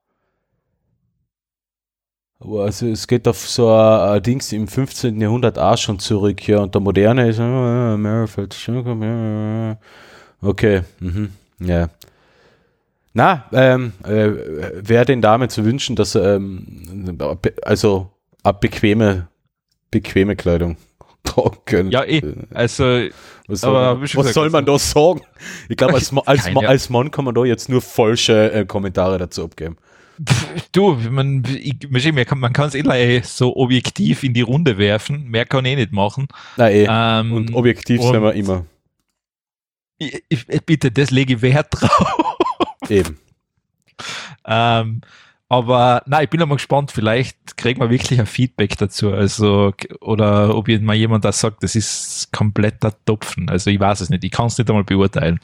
Also 2.39 2.87
es 2.87 3.07
geht 3.07 3.27
auf 3.27 3.47
so 3.47 3.71
ein, 3.71 4.21
Dings 4.21 4.51
im 4.51 4.67
15. 4.67 5.19
Jahrhundert 5.19 5.57
auch 5.57 5.77
schon 5.77 5.97
zurück, 5.97 6.47
ja, 6.47 6.59
und 6.59 6.75
der 6.75 6.81
Moderne 6.81 7.29
ist 7.29 7.39
äh, 7.39 7.97
okay, 10.41 10.81
mhm, 10.99 11.31
ja. 11.59 11.89
Na, 13.13 13.45
ähm, 13.51 13.93
äh, 14.03 14.29
wäre 14.87 15.05
den 15.05 15.23
Damen 15.23 15.49
zu 15.49 15.65
wünschen, 15.65 15.95
dass 15.95 16.13
ähm, 16.13 17.17
also 17.63 18.11
eine 18.43 18.53
bequeme, 18.53 19.27
bequeme 19.89 20.35
Kleidung 20.35 20.77
tragen 21.23 21.57
können. 21.65 21.89
Ja, 21.89 22.03
eh. 22.03 22.21
Also, 22.53 23.07
was 23.47 23.61
soll, 23.61 23.75
aber, 23.75 23.95
man, 23.95 24.03
was 24.03 24.11
gesagt, 24.11 24.35
soll 24.35 24.51
man 24.51 24.67
da 24.67 24.77
sagen? 24.77 25.21
Ich 25.69 25.77
glaube, 25.77 25.93
als, 25.95 26.13
als, 26.27 26.55
als, 26.55 26.89
Mann 26.91 27.09
kann 27.09 27.25
man 27.25 27.33
da 27.33 27.45
jetzt 27.45 27.69
nur 27.69 27.81
falsche 27.81 28.51
äh, 28.51 28.65
Kommentare 28.65 29.17
dazu 29.17 29.43
abgeben. 29.43 29.77
Du, 30.71 30.95
man, 31.11 31.43
ich, 31.45 31.75
man 31.89 32.53
kann 32.53 32.67
es 32.67 32.75
eh 32.75 33.21
so 33.23 33.55
objektiv 33.55 34.23
in 34.23 34.33
die 34.33 34.41
Runde 34.41 34.77
werfen. 34.77 35.25
Mehr 35.25 35.45
kann 35.45 35.65
ich 35.65 35.73
eh 35.73 35.75
nicht 35.75 35.91
machen. 35.91 36.27
Na 36.55 36.69
eh. 36.69 36.87
Ähm, 36.89 37.33
und 37.33 37.53
objektiv 37.53 38.01
und 38.01 38.13
sind 38.13 38.23
wir 38.23 38.33
immer. 38.33 38.65
Ich, 39.99 40.21
ich, 40.29 40.65
bitte, 40.65 40.91
das 40.91 41.11
lege 41.11 41.35
ich 41.35 41.41
Wert 41.41 41.67
drauf. 41.71 42.37
Eben. 42.89 43.19
ähm, 44.45 45.01
aber 45.49 46.03
nein, 46.05 46.25
ich 46.25 46.29
bin 46.29 46.41
einmal 46.41 46.57
gespannt, 46.57 46.91
vielleicht 46.91 47.55
kriegen 47.55 47.79
wir 47.79 47.89
wirklich 47.89 48.19
ein 48.19 48.25
Feedback 48.25 48.77
dazu. 48.77 49.13
Also, 49.13 49.73
oder 50.01 50.55
ob 50.55 50.67
mal 50.67 50.95
jemand 50.95 51.25
das 51.25 51.39
sagt, 51.39 51.63
das 51.63 51.75
ist 51.75 52.31
kompletter 52.33 52.93
Topfen. 53.05 53.49
Also 53.49 53.69
ich 53.69 53.79
weiß 53.79 54.01
es 54.01 54.09
nicht, 54.09 54.23
ich 54.23 54.31
kann 54.31 54.47
es 54.47 54.57
nicht 54.57 54.69
einmal 54.69 54.83
beurteilen. 54.83 55.39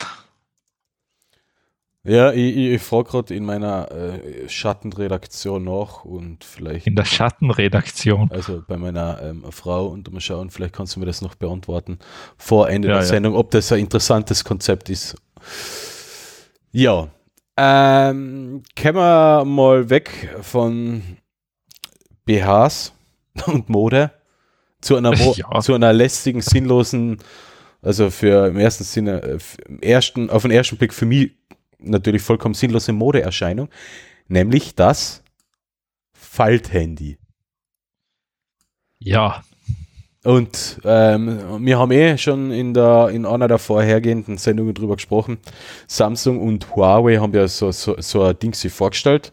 Ja, 2.06 2.34
ich, 2.34 2.58
ich, 2.58 2.74
ich 2.74 2.82
frage 2.82 3.10
gerade 3.10 3.34
in 3.34 3.46
meiner 3.46 3.90
äh, 3.92 4.50
Schattenredaktion 4.50 5.64
nach 5.64 6.04
und 6.04 6.44
vielleicht. 6.44 6.86
In 6.86 6.96
der 6.96 7.06
Schattenredaktion. 7.06 8.30
Also 8.30 8.62
bei 8.68 8.76
meiner 8.76 9.22
ähm, 9.22 9.46
Frau 9.52 9.88
und 9.88 10.12
mal 10.12 10.20
schauen, 10.20 10.50
vielleicht 10.50 10.76
kannst 10.76 10.96
du 10.96 11.00
mir 11.00 11.06
das 11.06 11.22
noch 11.22 11.36
beantworten 11.36 12.00
vor 12.38 12.70
Ende 12.70 12.90
ja, 12.90 12.96
der 12.96 13.04
ja. 13.04 13.08
Sendung, 13.08 13.36
ob 13.36 13.52
das 13.52 13.72
ein 13.72 13.80
interessantes 13.80 14.44
Konzept 14.44 14.90
ist. 14.90 15.16
Ja. 16.74 17.08
Ähm, 17.56 18.64
können 18.76 18.98
wir 18.98 19.46
mal 19.46 19.90
weg 19.90 20.36
von 20.42 21.04
BHs 22.26 22.92
und 23.46 23.70
Mode 23.70 24.12
zu 24.82 24.98
einer, 24.98 25.16
Mo 25.16 25.34
ja. 25.38 25.62
zu 25.62 25.74
einer 25.74 25.94
lästigen, 25.94 26.42
sinnlosen, 26.42 27.20
also 27.82 28.10
für 28.10 28.48
im 28.48 28.58
ersten 28.58 28.84
Sinne, 28.84 29.22
äh, 29.22 29.38
im 29.68 29.80
ersten, 29.80 30.30
auf 30.30 30.42
den 30.42 30.52
ersten 30.52 30.76
Blick 30.76 30.94
für 30.94 31.06
mich 31.06 31.32
natürlich 31.84 32.22
vollkommen 32.22 32.54
sinnlose 32.56 32.94
Modeerscheinung, 32.94 33.70
nämlich 34.28 34.76
das 34.76 35.24
Falthandy. 36.14 37.18
Ja. 39.00 39.44
Und 40.24 40.80
ähm, 40.86 41.66
wir 41.66 41.78
haben 41.78 41.92
eh 41.92 42.18
schon 42.18 42.52
in, 42.52 42.74
der, 42.74 43.10
in 43.10 43.26
einer 43.26 43.50
der 43.50 43.58
vorhergehenden 43.58 44.38
Sendungen 44.38 44.74
drüber 44.74 44.96
gesprochen. 44.96 45.38
Samsung 45.86 46.40
und 46.40 46.74
Huawei 46.76 47.18
haben 47.18 47.34
ja 47.34 47.46
so, 47.48 47.72
so, 47.74 48.00
so 48.00 48.24
ein 48.24 48.40
Ding 48.40 48.54
sich 48.54 48.72
vorgestellt. 48.72 49.33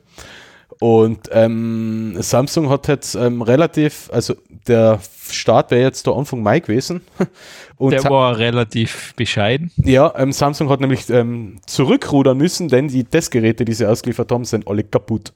Und 0.80 1.28
ähm, 1.30 2.16
Samsung 2.20 2.70
hat 2.70 2.88
jetzt 2.88 3.14
ähm, 3.14 3.42
relativ, 3.42 4.08
also 4.12 4.34
der 4.66 4.98
Start 5.28 5.70
wäre 5.70 5.82
jetzt 5.82 6.06
der 6.06 6.14
Anfang 6.14 6.42
Mai 6.42 6.60
gewesen. 6.60 7.02
Und 7.76 7.92
der 7.92 8.04
war 8.04 8.38
relativ 8.38 9.14
bescheiden. 9.14 9.70
Ja, 9.76 10.12
ähm, 10.16 10.32
Samsung 10.32 10.70
hat 10.70 10.80
nämlich 10.80 11.10
ähm, 11.10 11.60
zurückrudern 11.66 12.38
müssen, 12.38 12.68
denn 12.68 12.88
die 12.88 13.04
Testgeräte, 13.04 13.66
die 13.66 13.74
sie 13.74 13.84
ausgeliefert 13.84 14.32
haben, 14.32 14.46
sind 14.46 14.66
alle 14.66 14.82
kaputt. 14.82 15.34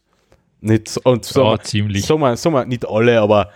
Nicht, 0.62 0.98
und 1.04 1.26
so, 1.26 1.44
ja, 1.44 1.60
ziemlich. 1.60 2.06
So 2.06 2.16
mal, 2.16 2.38
so 2.38 2.50
mal, 2.50 2.64
nicht 2.64 2.88
alle, 2.88 3.20
aber 3.20 3.50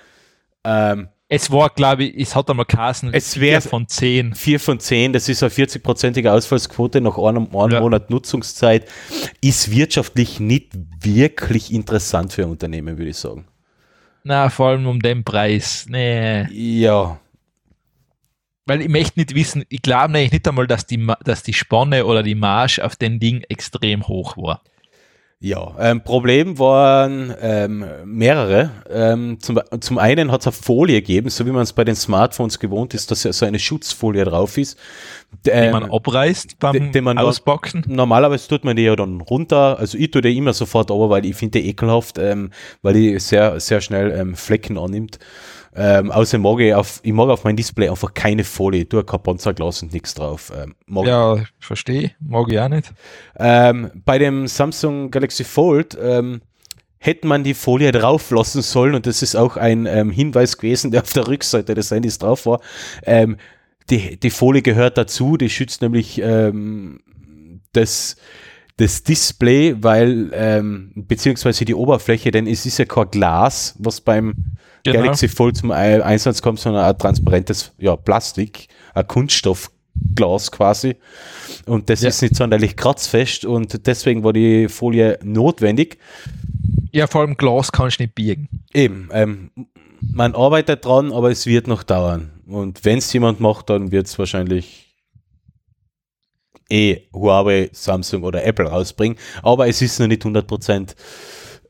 ähm, 0.64 1.09
es 1.31 1.51
war, 1.51 1.69
glaube 1.69 2.05
ich, 2.05 2.17
es 2.17 2.35
hat 2.35 2.49
einmal 2.49 2.64
Kassen 2.64 3.12
es 3.12 3.38
wäre 3.38 3.61
von 3.61 3.87
10. 3.87 4.35
4 4.35 4.61
von 4.61 4.81
10, 4.81 5.12
das 5.12 5.29
ist 5.29 5.43
eine 5.43 5.53
40-prozentige 5.53 6.31
Ausfallsquote 6.31 7.03
nach 7.03 7.19
einem, 7.19 7.55
einem 7.55 7.73
ja. 7.73 7.81
Monat 7.81 8.09
Nutzungszeit. 8.09 8.88
Ist 9.43 9.71
wirtschaftlich 9.71 10.41
nicht 10.41 10.73
wirklich 11.01 11.73
interessant 11.73 12.33
für 12.33 12.45
ein 12.45 12.51
Unternehmen, 12.51 12.97
würde 12.97 13.11
ich 13.11 13.19
sagen. 13.19 13.47
Na, 14.25 14.49
vor 14.49 14.69
allem 14.69 14.87
um 14.87 15.01
den 15.01 15.23
Preis. 15.23 15.87
Nee. 15.88 16.47
Ja. 16.51 17.21
Weil 18.64 18.83
ich 18.83 18.88
möchte 18.88 19.21
nicht 19.21 19.35
wissen, 19.35 19.64
ich 19.69 19.83
glaube 19.83 20.12
nämlich 20.12 20.33
nicht 20.33 20.49
einmal, 20.49 20.67
dass 20.67 20.87
die, 20.87 21.07
dass 21.25 21.43
die 21.43 21.55
Spanne 21.55 22.07
oder 22.07 22.23
die 22.23 22.35
Marge 22.35 22.83
auf 22.83 22.97
den 22.97 23.21
Ding 23.21 23.43
extrem 23.49 24.09
hoch 24.09 24.37
war. 24.38 24.62
Ja, 25.40 25.72
ähm, 25.79 26.03
Problem 26.03 26.59
waren 26.59 27.33
ähm, 27.40 27.85
mehrere. 28.05 28.72
Ähm, 28.90 29.38
zum, 29.38 29.61
zum 29.79 29.98
einen 29.98 30.33
hat 30.33 30.40
es 30.40 30.48
eine 30.48 30.53
Folie 30.53 31.01
gegeben, 31.01 31.31
so 31.31 31.46
wie 31.46 31.53
man 31.53 31.62
es 31.62 31.72
bei 31.72 31.85
den 31.85 31.94
Smartphones 31.94 32.59
gewohnt 32.59 32.92
ist, 32.92 33.12
dass 33.12 33.22
ja 33.22 33.33
so 33.33 33.46
eine 33.46 33.61
Schutzfolie 33.61 34.24
drauf 34.24 34.59
ist. 34.59 34.77
Ähm, 35.46 35.66
die 35.66 35.72
man 35.81 35.92
abreißt 35.92 36.59
beim 36.59 36.90
den 36.90 37.05
man 37.05 37.18
Ausboxen? 37.18 37.85
Normalerweise 37.87 38.48
tut 38.48 38.64
man 38.64 38.74
die 38.74 38.83
ja 38.83 38.96
dann 38.96 39.20
runter. 39.20 39.79
Also 39.79 39.96
ich 39.96 40.11
tue 40.11 40.22
die 40.22 40.37
immer 40.37 40.55
sofort 40.55 40.90
aber, 40.90 41.09
weil 41.09 41.24
ich 41.24 41.37
finde 41.37 41.61
die 41.61 41.68
ekelhaft, 41.68 42.18
ähm, 42.18 42.51
weil 42.83 42.94
die 42.94 43.20
sehr, 43.20 43.61
sehr 43.61 43.81
schnell 43.81 44.11
ähm, 44.11 44.35
Flecken 44.35 44.77
annimmt. 44.77 45.20
Ähm, 45.81 46.11
außerdem 46.11 46.43
mag 46.43 46.59
ich 46.59 46.75
auf, 46.75 46.99
ich 47.05 47.12
mag 47.12 47.29
auf 47.29 47.45
mein 47.45 47.55
Display 47.55 47.88
einfach 47.88 48.12
keine 48.12 48.43
Folie, 48.43 48.83
ich 48.83 48.88
tue 48.88 49.05
kein 49.05 49.23
Panzerglas 49.23 49.81
und 49.81 49.93
nichts 49.93 50.12
drauf. 50.12 50.53
Ähm, 50.53 50.75
ja, 51.07 51.37
verstehe, 51.61 52.11
mag 52.19 52.51
ich 52.51 52.59
auch 52.59 52.69
nicht. 52.69 52.93
Ähm, 53.38 53.93
bei 54.05 54.19
dem 54.19 54.49
Samsung 54.49 55.12
Galaxy 55.12 55.45
Fold 55.45 55.97
ähm, 56.01 56.41
hätte 56.99 57.29
man 57.29 57.45
die 57.45 57.55
Folie 57.55 57.93
drauf 57.93 58.33
lassen 58.33 58.61
sollen 58.61 58.97
und 58.97 59.07
das 59.07 59.23
ist 59.23 59.37
auch 59.37 59.57
ein 59.57 59.87
ähm, 59.87 60.11
Hinweis 60.11 60.59
gewesen, 60.59 60.91
der 60.91 61.03
auf 61.03 61.12
der 61.12 61.29
Rückseite 61.29 61.75
des 61.75 61.93
Handys 61.93 62.19
drauf 62.19 62.47
war. 62.47 62.61
Ähm, 63.05 63.37
die, 63.88 64.19
die 64.19 64.31
Folie 64.31 64.62
gehört 64.62 64.99
dazu, 64.99 65.37
die 65.37 65.49
schützt 65.49 65.81
nämlich 65.81 66.21
ähm, 66.21 67.01
das 67.73 68.17
das 68.79 69.03
Display, 69.03 69.75
weil, 69.81 70.31
ähm, 70.33 70.93
beziehungsweise 70.95 71.64
die 71.64 71.75
Oberfläche, 71.75 72.31
denn 72.31 72.47
es 72.47 72.64
ist 72.64 72.79
ja 72.79 72.85
kein 72.85 73.11
Glas, 73.11 73.75
was 73.81 74.01
beim 74.01 74.57
genau. 74.85 75.01
Galaxy 75.01 75.29
Fold 75.29 75.57
zum 75.57 75.71
Einsatz 75.71 76.43
kommt, 76.43 76.61
sondern 76.61 76.85
ein 76.85 76.99
transparentes 76.99 77.73
ja, 77.79 77.97
Plastik, 77.97 78.69
ein 78.95 79.07
Kunststoffglas 79.07 80.51
quasi. 80.51 80.97
Und 81.67 81.91
das 81.91 82.03
ja. 82.03 82.09
ist 82.09 82.23
nicht 82.23 82.37
sonderlich 82.37 82.77
kratzfest 82.77 83.45
und 83.45 83.87
deswegen 83.87 84.25
war 84.25 84.33
die 84.33 84.69
Folie 84.69 85.19
notwendig. 85.23 85.99
Ja, 86.93 87.07
vor 87.07 87.23
allem 87.23 87.37
Glas 87.37 87.71
kannst 87.73 87.99
du 87.99 88.05
nicht 88.05 88.14
biegen. 88.14 88.49
Eben, 88.73 89.09
ähm, 89.12 89.51
man 90.01 90.35
arbeitet 90.35 90.85
dran, 90.85 91.12
aber 91.12 91.31
es 91.31 91.47
wird 91.47 91.67
noch 91.67 91.83
dauern. 91.83 92.31
Und 92.47 92.85
wenn 92.85 92.99
es 92.99 93.12
jemand 93.12 93.41
macht, 93.41 93.69
dann 93.69 93.91
wird 93.91 94.07
es 94.07 94.19
wahrscheinlich 94.19 94.88
eh 96.71 97.03
Huawei, 97.12 97.71
Samsung 97.73 98.23
oder 98.23 98.45
Apple 98.45 98.67
rausbringen. 98.67 99.19
Aber 99.43 99.69
es 99.69 99.83
ist 99.83 99.99
noch 100.01 100.07
nicht 100.07 100.25
100% 100.25 100.95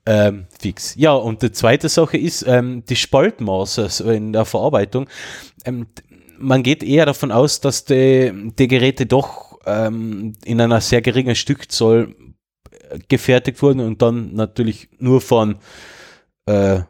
ähm, 0.08 0.46
fix. 0.58 0.94
Ja, 0.96 1.12
und 1.12 1.42
die 1.42 1.52
zweite 1.52 1.90
Sache 1.90 2.16
ist 2.16 2.42
ähm, 2.46 2.82
die 2.88 2.96
Spaltmaße 2.96 3.82
also 3.82 4.10
in 4.10 4.32
der 4.32 4.46
Verarbeitung. 4.46 5.06
Ähm, 5.66 5.86
man 6.38 6.62
geht 6.62 6.82
eher 6.82 7.04
davon 7.04 7.30
aus, 7.30 7.60
dass 7.60 7.84
die, 7.84 8.32
die 8.58 8.68
Geräte 8.68 9.04
doch 9.04 9.58
ähm, 9.66 10.32
in 10.46 10.62
einer 10.62 10.80
sehr 10.80 11.02
geringen 11.02 11.34
Stückzahl 11.34 12.14
äh, 12.88 12.98
gefertigt 13.08 13.60
wurden 13.60 13.80
und 13.80 14.00
dann 14.00 14.32
natürlich 14.32 14.88
nur 14.98 15.20
von, 15.20 15.56
äh, 16.46 16.80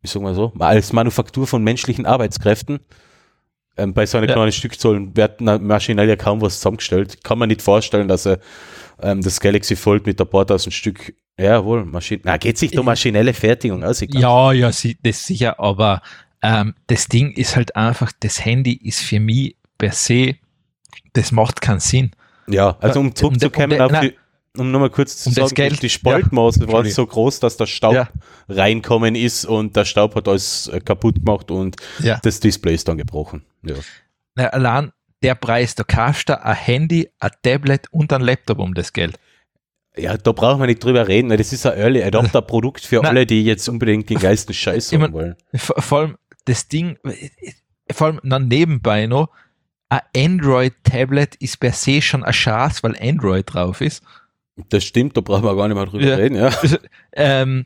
wie 0.00 0.06
sagen 0.06 0.26
wir 0.26 0.34
so, 0.34 0.52
als 0.60 0.92
Manufaktur 0.92 1.48
von 1.48 1.64
menschlichen 1.64 2.06
Arbeitskräften. 2.06 2.78
Ähm, 3.76 3.94
bei 3.94 4.06
so 4.06 4.18
einer 4.18 4.28
ja. 4.28 4.34
kleinen 4.34 4.52
Stückzahl 4.52 5.08
wird 5.16 5.40
maschinell 5.40 6.08
ja 6.08 6.14
kaum 6.14 6.40
was 6.40 6.58
zusammengestellt. 6.58 7.24
Kann 7.24 7.40
man 7.40 7.48
nicht 7.48 7.62
vorstellen, 7.62 8.06
dass 8.06 8.26
er 8.26 8.38
ähm, 9.02 9.22
das 9.22 9.40
Galaxy 9.40 9.74
Fold 9.74 10.06
mit 10.06 10.20
ein 10.20 10.28
paar 10.28 10.46
tausend 10.46 10.72
Stück 10.72 11.14
Jawohl, 11.38 11.84
Maschine. 11.84 12.20
Na, 12.24 12.36
geht 12.36 12.58
sich 12.58 12.76
um 12.76 12.84
maschinelle 12.84 13.32
Fertigung 13.32 13.84
aus? 13.84 14.00
Ja, 14.00 14.52
ja, 14.52 14.70
das 15.02 15.26
sicher, 15.26 15.60
aber 15.60 16.02
ähm, 16.42 16.74
das 16.88 17.06
Ding 17.06 17.32
ist 17.32 17.56
halt 17.56 17.76
einfach, 17.76 18.12
das 18.20 18.44
Handy 18.44 18.72
ist 18.72 19.00
für 19.00 19.20
mich 19.20 19.56
per 19.78 19.92
se, 19.92 20.34
das 21.12 21.30
macht 21.30 21.60
keinen 21.60 21.80
Sinn. 21.80 22.10
Ja, 22.48 22.76
also 22.80 23.00
um 23.00 23.14
zurückzukommen 23.14 23.80
um, 23.80 23.94
um, 23.94 24.10
um 24.56 24.70
nochmal 24.72 24.90
kurz 24.90 25.18
zu 25.18 25.28
um 25.28 25.34
sagen, 25.34 25.54
Geld, 25.54 25.82
die 25.82 25.88
Spaltmaße 25.88 26.64
ja, 26.64 26.72
waren 26.72 26.90
so 26.90 27.06
groß, 27.06 27.40
dass 27.40 27.56
der 27.56 27.66
Staub 27.66 27.94
ja. 27.94 28.08
reinkommen 28.48 29.14
ist 29.14 29.44
und 29.44 29.76
der 29.76 29.84
Staub 29.84 30.16
hat 30.16 30.26
alles 30.26 30.66
äh, 30.68 30.80
kaputt 30.80 31.16
gemacht 31.24 31.50
und 31.50 31.76
ja. 32.00 32.18
das 32.22 32.40
Display 32.40 32.74
ist 32.74 32.88
dann 32.88 32.98
gebrochen. 32.98 33.44
Ja. 33.62 33.74
Na, 34.34 34.46
allein 34.48 34.92
der 35.22 35.34
Preis, 35.34 35.74
da 35.74 35.84
kaufst 35.84 36.28
du 36.28 36.42
ein 36.42 36.54
Handy, 36.56 37.10
ein 37.18 37.30
Tablet 37.42 37.86
und 37.90 38.12
ein 38.12 38.22
Laptop 38.22 38.58
um 38.58 38.74
das 38.74 38.92
Geld. 38.92 39.18
Ja, 39.98 40.16
da 40.16 40.32
brauchen 40.32 40.60
wir 40.60 40.66
nicht 40.66 40.82
drüber 40.82 41.08
reden, 41.08 41.30
weil 41.30 41.36
das 41.36 41.52
ist 41.52 41.66
ein 41.66 41.78
Early 41.78 42.02
Adopter 42.02 42.42
Produkt 42.42 42.84
für 42.84 43.04
alle, 43.04 43.26
die 43.26 43.44
jetzt 43.44 43.68
unbedingt 43.68 44.08
den 44.08 44.18
geilsten 44.18 44.54
Scheiß 44.54 44.92
haben 44.92 45.12
wollen. 45.12 45.36
Vor 45.54 45.98
allem 45.98 46.16
das 46.44 46.68
Ding, 46.68 46.98
vor 47.90 48.06
allem 48.08 48.20
dann 48.22 48.48
nebenbei 48.48 49.06
noch, 49.06 49.28
ein 49.88 50.00
Android-Tablet 50.14 51.36
ist 51.36 51.60
per 51.60 51.72
se 51.72 52.02
schon 52.02 52.22
ein 52.22 52.32
Schatz, 52.32 52.82
weil 52.82 52.96
Android 53.00 53.52
drauf 53.52 53.80
ist. 53.80 54.02
Das 54.68 54.84
stimmt, 54.84 55.16
da 55.16 55.20
brauchen 55.20 55.44
wir 55.44 55.56
gar 55.56 55.68
nicht 55.68 55.76
mehr 55.76 55.86
drüber 55.86 56.04
ja. 56.04 56.16
reden, 56.16 56.36
ja. 56.36 56.50
Ähm, 57.12 57.64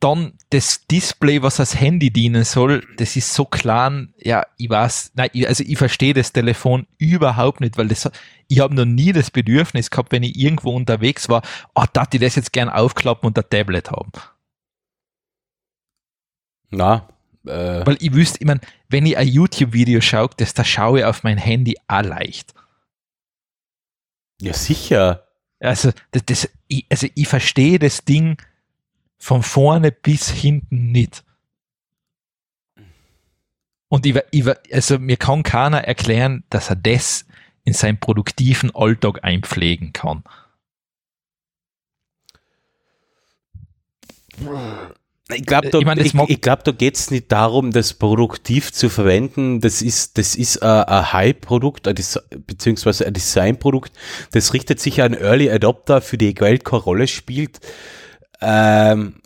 dann 0.00 0.32
das 0.48 0.86
Display, 0.86 1.42
was 1.42 1.60
als 1.60 1.78
Handy 1.78 2.10
dienen 2.10 2.44
soll, 2.44 2.86
das 2.96 3.16
ist 3.16 3.32
so 3.34 3.44
klein, 3.44 4.14
ja, 4.18 4.46
ich 4.56 4.68
weiß, 4.68 5.12
nein, 5.14 5.28
ich, 5.32 5.46
also 5.46 5.62
ich 5.64 5.76
verstehe 5.76 6.14
das 6.14 6.32
Telefon 6.32 6.86
überhaupt 6.98 7.60
nicht, 7.60 7.76
weil 7.76 7.88
das, 7.88 8.10
ich 8.48 8.60
habe 8.60 8.74
noch 8.74 8.86
nie 8.86 9.12
das 9.12 9.30
Bedürfnis 9.30 9.90
gehabt, 9.90 10.12
wenn 10.12 10.22
ich 10.22 10.38
irgendwo 10.38 10.74
unterwegs 10.74 11.28
war, 11.28 11.42
oh, 11.74 11.84
darf 11.92 12.08
ich 12.12 12.20
das 12.20 12.36
jetzt 12.36 12.52
gern 12.52 12.70
aufklappen 12.70 13.28
und 13.28 13.38
ein 13.38 13.44
Tablet 13.48 13.90
haben. 13.90 14.10
Na, 16.70 17.08
äh. 17.46 17.86
Weil 17.86 17.96
ich 18.00 18.12
wüsste, 18.14 18.38
ich 18.40 18.46
meine, 18.46 18.60
wenn 18.88 19.06
ich 19.06 19.16
ein 19.16 19.28
YouTube-Video 19.28 20.00
schaue, 20.00 20.30
das 20.36 20.54
da 20.54 20.64
schaue 20.64 21.00
ich 21.00 21.04
auf 21.04 21.22
mein 21.22 21.38
Handy 21.38 21.76
auch 21.88 22.02
leicht. 22.02 22.54
Ja, 24.40 24.52
sicher. 24.52 25.26
Also, 25.58 25.90
das, 26.12 26.24
das 26.24 26.48
ich, 26.68 26.86
also 26.88 27.06
ich 27.14 27.28
verstehe 27.28 27.78
das 27.78 28.04
Ding, 28.04 28.38
von 29.20 29.42
vorne 29.42 29.92
bis 29.92 30.30
hinten 30.30 30.90
nicht. 30.90 31.22
Und 33.88 34.06
ich, 34.06 34.18
ich, 34.30 34.44
also 34.72 34.98
mir 34.98 35.18
kann 35.18 35.42
keiner 35.42 35.84
erklären, 35.84 36.42
dass 36.48 36.70
er 36.70 36.76
das 36.76 37.26
in 37.64 37.74
seinen 37.74 38.00
produktiven 38.00 38.74
Alltag 38.74 39.22
einpflegen 39.22 39.92
kann. 39.92 40.24
Ich 45.32 45.44
glaube, 45.44 45.68
da, 45.68 45.78
ich 45.78 45.84
mein, 45.84 45.98
ich, 45.98 46.14
ich 46.14 46.40
glaub, 46.40 46.64
da 46.64 46.72
geht 46.72 46.96
es 46.96 47.10
nicht 47.10 47.30
darum, 47.30 47.72
das 47.72 47.92
produktiv 47.92 48.72
zu 48.72 48.88
verwenden. 48.88 49.60
Das 49.60 49.82
ist, 49.82 50.16
das 50.16 50.34
ist 50.34 50.62
ein 50.62 51.12
High-Produkt, 51.12 51.88
beziehungsweise 52.46 53.06
ein 53.06 53.12
Design-Produkt. 53.12 53.92
Das 54.32 54.54
richtet 54.54 54.80
sich 54.80 55.02
an 55.02 55.12
Early 55.12 55.50
Adopter, 55.50 56.00
für 56.00 56.16
die 56.16 56.32
Geld 56.32 56.64
keine 56.64 56.82
Rolle 56.82 57.06
spielt. 57.06 57.60
Ähm, 58.40 59.20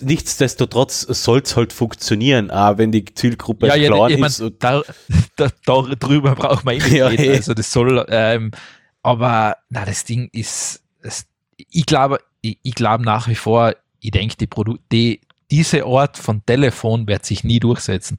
nichtsdestotrotz 0.00 1.02
soll 1.02 1.40
es 1.40 1.56
halt 1.56 1.72
funktionieren, 1.72 2.50
auch 2.50 2.78
wenn 2.78 2.92
die 2.92 3.04
Zielgruppe 3.04 3.68
ja, 3.68 3.76
ja, 3.76 3.88
klar 3.88 4.10
ist. 4.10 4.40
Mein, 4.40 4.52
da, 4.58 4.82
da, 5.36 5.48
darüber 5.64 6.34
braucht 6.34 6.64
man 6.64 6.76
immer 6.76 6.86
ja, 6.88 7.06
reden. 7.08 7.34
Also 7.34 7.54
das 7.54 7.70
soll, 7.70 8.04
ähm, 8.08 8.50
aber 9.02 9.56
na, 9.68 9.84
das 9.84 10.04
Ding 10.04 10.28
ist, 10.32 10.82
das, 11.02 11.26
ich 11.56 11.86
glaube, 11.86 12.20
ich, 12.40 12.58
ich 12.62 12.74
glaube 12.74 13.04
nach 13.04 13.28
wie 13.28 13.34
vor, 13.34 13.74
ich 14.00 14.10
denke, 14.10 14.36
die 14.36 14.46
Produkte, 14.46 14.84
die, 14.92 15.20
diese 15.50 15.84
Art 15.84 16.16
von 16.16 16.44
Telefon 16.44 17.06
wird 17.06 17.24
sich 17.24 17.44
nie 17.44 17.60
durchsetzen. 17.60 18.18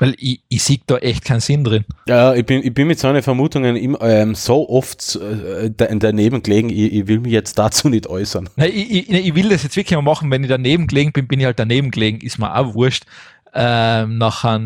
Weil 0.00 0.14
ich, 0.16 0.40
ich 0.48 0.62
sehe 0.62 0.80
da 0.86 0.96
echt 0.96 1.26
keinen 1.26 1.40
Sinn 1.40 1.62
drin. 1.62 1.84
Ja, 2.08 2.32
ich 2.32 2.46
bin, 2.46 2.64
ich 2.64 2.72
bin 2.72 2.86
mit 2.86 2.98
seinen 2.98 3.22
Vermutungen 3.22 3.76
im, 3.76 3.98
ähm, 4.00 4.34
so 4.34 4.66
oft 4.70 5.16
äh, 5.16 5.70
daneben 5.70 6.42
gelegen, 6.42 6.70
ich, 6.70 6.94
ich, 6.94 7.06
will 7.06 7.20
mich 7.20 7.32
jetzt 7.32 7.58
dazu 7.58 7.90
nicht 7.90 8.06
äußern. 8.06 8.48
Nein, 8.56 8.70
ich, 8.74 9.10
ich, 9.10 9.34
will 9.34 9.50
das 9.50 9.62
jetzt 9.62 9.76
wirklich 9.76 9.94
mal 9.94 10.00
machen, 10.00 10.30
wenn 10.30 10.42
ich 10.42 10.48
daneben 10.48 10.86
gelegen 10.86 11.12
bin, 11.12 11.28
bin 11.28 11.38
ich 11.38 11.44
halt 11.44 11.58
daneben 11.58 11.90
gelegen, 11.90 12.22
ist 12.22 12.38
mir 12.38 12.56
auch 12.56 12.72
wurscht. 12.72 13.04
Ähm, 13.52 14.16
nachher, 14.16 14.58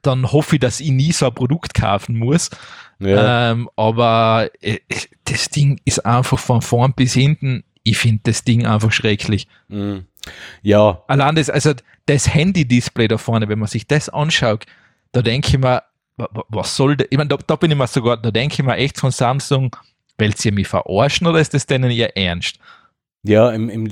dann 0.00 0.32
hoffe 0.32 0.56
ich, 0.56 0.60
dass 0.60 0.80
ich 0.80 0.90
nie 0.90 1.12
so 1.12 1.26
ein 1.26 1.34
Produkt 1.34 1.74
kaufen 1.74 2.16
muss. 2.16 2.48
Ja. 3.00 3.50
Ähm, 3.50 3.68
aber 3.76 4.48
äh, 4.62 4.78
das 5.24 5.50
Ding 5.50 5.78
ist 5.84 6.06
einfach 6.06 6.38
von 6.38 6.62
vorn 6.62 6.94
bis 6.94 7.12
hinten, 7.12 7.64
ich 7.82 7.98
finde 7.98 8.22
das 8.24 8.44
Ding 8.44 8.64
einfach 8.64 8.92
schrecklich. 8.92 9.46
Mhm. 9.68 10.06
Ja. 10.62 11.02
Allein 11.08 11.34
das, 11.34 11.50
also 11.50 11.72
das 12.06 12.32
Handy-Display 12.32 13.08
da 13.08 13.18
vorne, 13.18 13.48
wenn 13.48 13.58
man 13.58 13.68
sich 13.68 13.86
das 13.86 14.08
anschaut, 14.08 14.66
da 15.12 15.22
denke 15.22 15.48
ich 15.48 15.58
mir, 15.58 15.82
was 16.16 16.76
soll 16.76 16.96
das? 16.96 17.08
Ich 17.10 17.18
meine, 17.18 17.28
da, 17.28 17.36
da, 17.46 17.56
bin 17.56 17.70
ich 17.70 17.76
mir 17.76 17.86
sogar, 17.86 18.16
da 18.16 18.30
denke 18.30 18.54
ich 18.54 18.62
mir 18.62 18.76
echt 18.76 18.98
von 18.98 19.10
Samsung, 19.10 19.76
wollt 20.18 20.44
ihr 20.44 20.52
mich 20.52 20.68
verarschen 20.68 21.26
oder 21.26 21.40
ist 21.40 21.54
das 21.54 21.66
denen 21.66 21.90
ihr 21.90 22.16
ernst? 22.16 22.58
Ja, 23.22 23.50
im, 23.50 23.68
im 23.68 23.90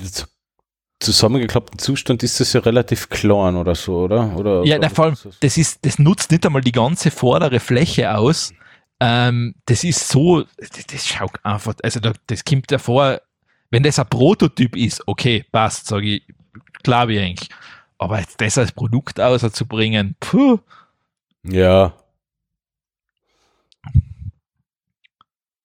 zusammengeklappten 0.99 1.77
Zustand 1.77 2.23
ist 2.23 2.39
das 2.39 2.53
ja 2.53 2.61
relativ 2.61 3.09
klein 3.09 3.55
oder 3.55 3.75
so, 3.75 4.03
oder? 4.03 4.35
oder 4.35 4.63
ja, 4.65 4.77
na, 4.79 4.89
vor 4.89 5.05
allem, 5.05 5.17
das, 5.39 5.57
ist, 5.57 5.85
das 5.85 5.99
nutzt 5.99 6.31
nicht 6.31 6.45
einmal 6.45 6.61
die 6.61 6.71
ganze 6.71 7.11
vordere 7.11 7.59
Fläche 7.59 8.15
aus. 8.15 8.53
Ähm, 8.99 9.55
das 9.65 9.83
ist 9.83 10.07
so, 10.07 10.43
das, 10.57 10.69
das 10.87 11.07
schaut 11.07 11.43
einfach, 11.43 11.75
also 11.83 11.99
da, 11.99 12.13
das 12.27 12.45
kommt 12.45 12.71
davor, 12.71 13.21
wenn 13.69 13.83
das 13.83 13.99
ein 13.99 14.07
Prototyp 14.07 14.75
ist, 14.75 15.07
okay, 15.07 15.45
passt, 15.51 15.87
sage 15.87 16.07
ich, 16.07 16.23
glaube 16.83 17.13
ich 17.13 17.19
eigentlich. 17.19 17.49
Aber 17.97 18.21
das 18.37 18.57
als 18.57 18.71
Produkt 18.71 19.19
auszubringen, 19.19 20.15
puh. 20.19 20.59
Ja. 21.43 21.93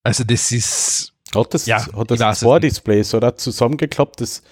Also 0.02 0.24
das 0.24 0.50
ist. 0.52 1.12
Hat 1.34 1.54
das, 1.54 1.66
ja, 1.66 1.86
hat 1.94 2.10
das 2.10 2.40
zwei 2.40 2.58
Displays 2.58 3.14
oder 3.14 3.36
zusammengeklapptes, 3.36 4.42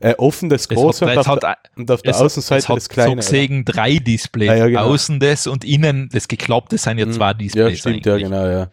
äh, 0.00 0.14
offen 0.18 0.48
das 0.48 0.68
große 0.68 1.04
und, 1.04 1.16
auf, 1.16 1.38
der, 1.38 1.58
und 1.76 1.88
auf 1.88 2.02
der 2.02 2.16
Außenseite 2.16 2.66
das 2.74 2.88
kleine? 2.88 3.22
So 3.22 3.30
gesehen 3.30 3.64
drei 3.64 3.98
Displays. 3.98 4.50
Ah, 4.50 4.56
ja, 4.56 4.66
genau. 4.66 4.86
Außen 4.86 5.20
das 5.20 5.46
und 5.46 5.64
innen 5.64 6.08
das 6.12 6.26
geklappte 6.26 6.76
sind 6.76 6.98
ja 6.98 7.06
hm. 7.06 7.12
zwei 7.12 7.34
Displays. 7.34 7.70
Ja, 7.70 7.76
stimmt, 7.76 8.06
eigentlich. 8.08 8.22
ja, 8.22 8.28
genau, 8.28 8.46
ja. 8.48 8.70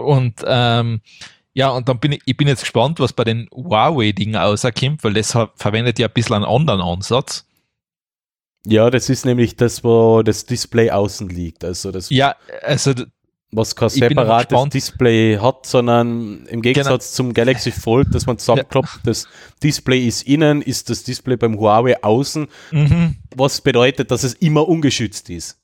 Und 0.00 0.34
ähm, 0.44 1.00
ja, 1.52 1.70
und 1.70 1.88
dann 1.88 1.98
bin 1.98 2.12
ich, 2.12 2.22
ich 2.26 2.36
bin 2.36 2.48
jetzt 2.48 2.60
gespannt, 2.60 3.00
was 3.00 3.12
bei 3.12 3.24
den 3.24 3.48
Huawei-Dingen 3.52 4.36
rauskommt, 4.36 5.02
weil 5.02 5.14
das 5.14 5.36
verwendet 5.56 5.98
ja 5.98 6.06
ein 6.06 6.12
bisschen 6.12 6.36
einen 6.36 6.44
anderen 6.44 6.80
Ansatz. 6.80 7.46
Ja, 8.66 8.90
das 8.90 9.08
ist 9.08 9.24
nämlich 9.24 9.56
das, 9.56 9.82
wo 9.82 10.22
das 10.22 10.44
Display 10.44 10.90
außen 10.90 11.28
liegt. 11.28 11.64
Also 11.64 11.90
das, 11.90 12.10
ja, 12.10 12.36
also 12.62 12.92
was 13.52 13.74
kein 13.74 13.88
separates 13.88 14.68
Display 14.68 15.38
hat, 15.38 15.66
sondern 15.66 16.46
im 16.46 16.62
Gegensatz 16.62 17.08
genau. 17.08 17.16
zum 17.16 17.34
Galaxy 17.34 17.72
Fold, 17.72 18.14
dass 18.14 18.26
man 18.26 18.38
zusammenklappt, 18.38 18.88
ja. 18.94 19.00
das 19.04 19.26
Display 19.62 20.06
ist 20.06 20.22
innen, 20.22 20.62
ist 20.62 20.88
das 20.88 21.02
Display 21.02 21.36
beim 21.36 21.58
Huawei 21.58 22.00
außen, 22.02 22.46
mhm. 22.70 23.16
was 23.34 23.60
bedeutet, 23.60 24.10
dass 24.10 24.22
es 24.22 24.34
immer 24.34 24.68
ungeschützt 24.68 25.30
ist. 25.30 25.58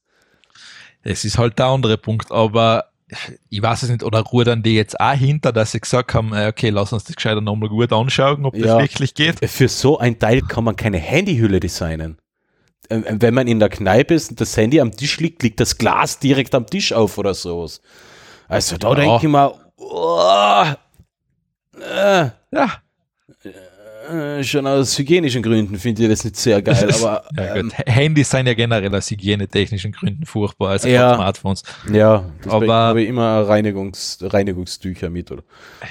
Das 1.04 1.24
ist 1.24 1.38
halt 1.38 1.58
der 1.58 1.66
andere 1.66 1.96
Punkt, 1.96 2.32
aber 2.32 2.86
ich 3.48 3.62
weiß 3.62 3.84
es 3.84 3.90
nicht, 3.90 4.02
oder 4.02 4.20
rudern 4.20 4.62
die 4.62 4.74
jetzt 4.74 4.98
auch 4.98 5.12
hinter, 5.12 5.52
dass 5.52 5.72
sie 5.72 5.80
gesagt 5.80 6.12
haben, 6.14 6.32
äh, 6.32 6.48
okay, 6.48 6.70
lass 6.70 6.92
uns 6.92 7.04
das 7.04 7.14
gescheiter 7.14 7.40
nochmal 7.40 7.68
gut 7.68 7.92
anschauen, 7.92 8.44
ob 8.44 8.54
das 8.54 8.64
ja, 8.64 8.78
wirklich 8.80 9.14
geht. 9.14 9.48
Für 9.48 9.68
so 9.68 9.98
ein 9.98 10.18
Teil 10.18 10.42
kann 10.42 10.64
man 10.64 10.74
keine 10.74 10.98
Handyhülle 10.98 11.60
designen. 11.60 12.18
Ähm, 12.90 13.04
ähm, 13.06 13.22
wenn 13.22 13.34
man 13.34 13.46
in 13.46 13.60
der 13.60 13.68
Kneipe 13.68 14.14
ist 14.14 14.30
und 14.30 14.40
das 14.40 14.56
Handy 14.56 14.80
am 14.80 14.90
Tisch 14.90 15.18
liegt, 15.20 15.42
liegt 15.42 15.60
das 15.60 15.78
Glas 15.78 16.18
direkt 16.18 16.54
am 16.54 16.66
Tisch 16.66 16.92
auf 16.92 17.18
oder 17.18 17.34
sowas. 17.34 17.80
Also 18.48 18.76
da 18.76 18.90
ja. 18.90 18.94
denke 18.96 19.26
ich 19.26 19.30
mal, 19.30 19.54
oh, 19.76 20.64
äh, 21.80 22.30
ja. 22.52 22.82
Äh, 24.10 24.44
schon 24.44 24.66
aus 24.66 24.98
hygienischen 24.98 25.42
Gründen 25.42 25.78
finde 25.78 26.04
ich 26.04 26.08
das 26.08 26.24
nicht 26.24 26.36
sehr 26.36 26.62
geil. 26.62 26.90
aber 26.94 27.24
ja, 27.36 27.56
ähm, 27.56 27.72
Handys 27.86 28.30
sind 28.30 28.46
ja 28.46 28.54
generell 28.54 28.94
aus 28.94 29.10
hygienetechnischen 29.10 29.92
Gründen 29.92 30.26
furchtbar, 30.26 30.70
also 30.70 30.88
ja, 30.88 31.14
Smartphones. 31.14 31.62
Ja, 31.92 32.24
aber 32.46 32.74
habe 32.74 33.02
ich 33.02 33.08
immer 33.08 33.48
Reinigungs, 33.48 34.18
Reinigungstücher 34.22 35.10
mit, 35.10 35.30
oder? 35.30 35.42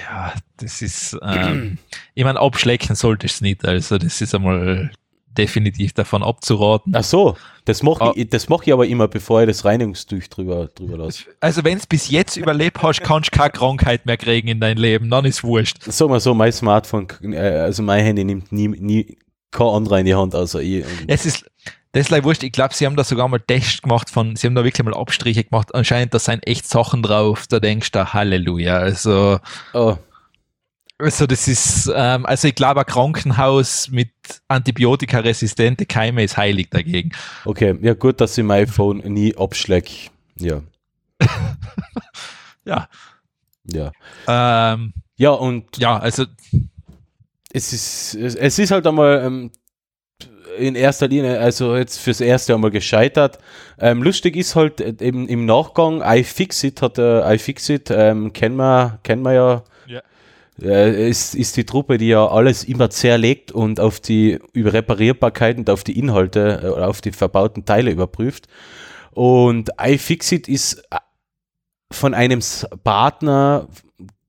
Ja, 0.08 0.32
das 0.58 0.82
ist, 0.82 1.16
ähm, 1.22 1.78
ich 2.14 2.24
meine, 2.24 2.40
abschlecken 2.40 2.96
sollte 2.96 3.26
es 3.26 3.40
nicht, 3.40 3.64
also 3.64 3.98
das 3.98 4.20
ist 4.20 4.34
einmal 4.34 4.90
definitiv 5.36 5.92
davon 5.92 6.22
abzuraten. 6.22 6.94
Ach 6.96 7.04
so, 7.04 7.36
das 7.66 7.82
mache 7.82 8.04
ah. 8.04 8.12
ich, 8.14 8.30
das 8.30 8.48
mach 8.48 8.62
ich 8.62 8.72
aber 8.72 8.86
immer, 8.86 9.08
bevor 9.08 9.42
ich 9.42 9.48
das 9.48 9.64
Reinigungstuch 9.64 10.28
drüber, 10.28 10.68
drüber 10.74 10.98
lasse. 10.98 11.24
Also 11.40 11.64
wenn 11.64 11.76
es 11.76 11.86
bis 11.86 12.08
jetzt 12.08 12.36
überlebt 12.36 12.80
hast, 12.80 13.02
kannst 13.02 13.34
du 13.34 13.38
keine 13.38 13.50
Krankheit 13.50 14.06
mehr 14.06 14.16
kriegen 14.16 14.48
in 14.48 14.60
dein 14.60 14.76
Leben, 14.76 15.10
dann 15.10 15.24
ist 15.24 15.42
wurscht. 15.42 15.78
Sag 15.82 16.08
mal 16.08 16.20
so, 16.20 16.32
mein 16.32 16.52
Smartphone, 16.52 17.08
äh, 17.32 17.38
also 17.38 17.82
mein 17.82 18.04
Handy 18.04 18.24
nimmt 18.24 18.52
nie, 18.52 18.68
nie 18.68 19.18
kein 19.50 19.66
anderer 19.66 19.98
in 19.98 20.06
die 20.06 20.14
Hand, 20.14 20.34
außer 20.34 20.62
ich. 20.62 20.84
Es 21.08 21.26
ist, 21.26 21.44
das 21.90 22.08
ist 22.08 22.24
wurscht. 22.24 22.44
Ich 22.44 22.52
glaube, 22.52 22.72
sie 22.72 22.86
haben 22.86 22.94
da 22.94 23.02
sogar 23.02 23.26
mal 23.26 23.40
Tests 23.40 23.82
gemacht 23.82 24.10
von, 24.10 24.36
sie 24.36 24.46
haben 24.46 24.54
da 24.54 24.62
wirklich 24.62 24.84
mal 24.84 24.94
Abstriche 24.94 25.42
gemacht. 25.42 25.74
Anscheinend, 25.74 26.14
da 26.14 26.20
sind 26.20 26.46
echt 26.46 26.68
Sachen 26.68 27.02
drauf, 27.02 27.46
da 27.48 27.58
denkst 27.58 27.90
du, 27.90 28.12
Halleluja. 28.12 28.78
Also, 28.78 29.40
oh. 29.74 29.96
Also 30.98 31.26
das 31.26 31.46
ist, 31.46 31.90
ähm, 31.94 32.24
also 32.24 32.48
ich 32.48 32.54
glaube, 32.54 32.80
ein 32.80 32.86
Krankenhaus 32.86 33.90
mit 33.90 34.10
antibiotikaresistente 34.48 35.84
Keime 35.84 36.24
ist 36.24 36.38
heilig 36.38 36.70
dagegen. 36.70 37.10
Okay, 37.44 37.76
ja 37.82 37.92
gut, 37.92 38.20
dass 38.20 38.38
ich 38.38 38.44
mein 38.44 38.62
iPhone 38.62 38.98
nie 38.98 39.36
abschlägt. 39.36 40.10
Ja. 40.38 40.62
ja. 42.64 42.88
Ja. 43.64 43.92
Ähm, 44.26 44.94
ja, 45.16 45.30
und 45.30 45.76
ja, 45.76 45.98
also 45.98 46.24
es 47.52 47.72
ist, 47.72 48.14
es 48.14 48.58
ist 48.58 48.70
halt 48.70 48.86
einmal 48.86 49.22
ähm, 49.24 49.50
in 50.58 50.74
erster 50.74 51.08
Linie, 51.08 51.38
also 51.40 51.76
jetzt 51.76 51.98
fürs 51.98 52.20
erste 52.20 52.54
einmal 52.54 52.70
gescheitert. 52.70 53.38
Ähm, 53.78 54.02
lustig 54.02 54.36
ist 54.36 54.56
halt 54.56 54.80
äh, 54.80 54.94
eben 55.00 55.28
im 55.28 55.44
Nachgang, 55.44 56.00
iFixit 56.02 56.80
hat 56.80 56.98
äh, 56.98 57.34
iFixit, 57.34 57.90
ähm, 57.90 58.32
kennen 58.32 58.56
wir, 58.56 58.98
kennen 59.02 59.22
wir 59.22 59.32
ja 59.32 59.64
äh, 60.60 61.08
ist, 61.08 61.56
die 61.56 61.64
Truppe, 61.64 61.98
die 61.98 62.08
ja 62.08 62.26
alles 62.26 62.64
immer 62.64 62.90
zerlegt 62.90 63.52
und 63.52 63.80
auf 63.80 64.00
die 64.00 64.38
Reparierbarkeit 64.54 65.58
und 65.58 65.70
auf 65.70 65.84
die 65.84 65.98
Inhalte 65.98 66.58
oder 66.62 66.78
äh, 66.78 66.84
auf 66.84 67.00
die 67.00 67.12
verbauten 67.12 67.64
Teile 67.64 67.90
überprüft. 67.90 68.46
Und 69.12 69.70
iFixit 69.80 70.48
ist 70.48 70.82
äh, 70.90 70.98
von 71.90 72.14
einem 72.14 72.40
Partner 72.84 73.68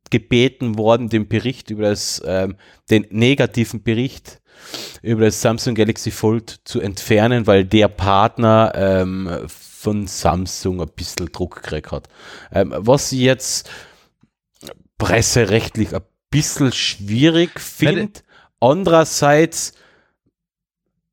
gebeten 0.09 0.77
worden, 0.77 1.09
den 1.09 1.27
Bericht 1.27 1.69
über 1.69 1.83
das, 1.83 2.21
ähm, 2.25 2.55
den 2.89 3.05
negativen 3.09 3.83
Bericht 3.83 4.41
über 5.01 5.25
das 5.25 5.41
Samsung 5.41 5.75
Galaxy 5.75 6.11
Fold 6.11 6.61
zu 6.63 6.79
entfernen, 6.81 7.47
weil 7.47 7.63
der 7.63 7.87
Partner 7.89 8.71
ähm, 8.75 9.29
von 9.47 10.07
Samsung 10.07 10.81
ein 10.81 10.89
bisschen 10.95 11.31
Druck 11.31 11.61
gekriegt 11.61 11.91
hat. 11.91 12.07
Ähm, 12.51 12.73
was 12.75 13.11
jetzt 13.11 13.69
presserechtlich 14.97 15.95
ein 15.95 16.01
bisschen 16.29 16.71
schwierig 16.71 17.59
finde. 17.59 18.21
Andererseits, 18.59 19.73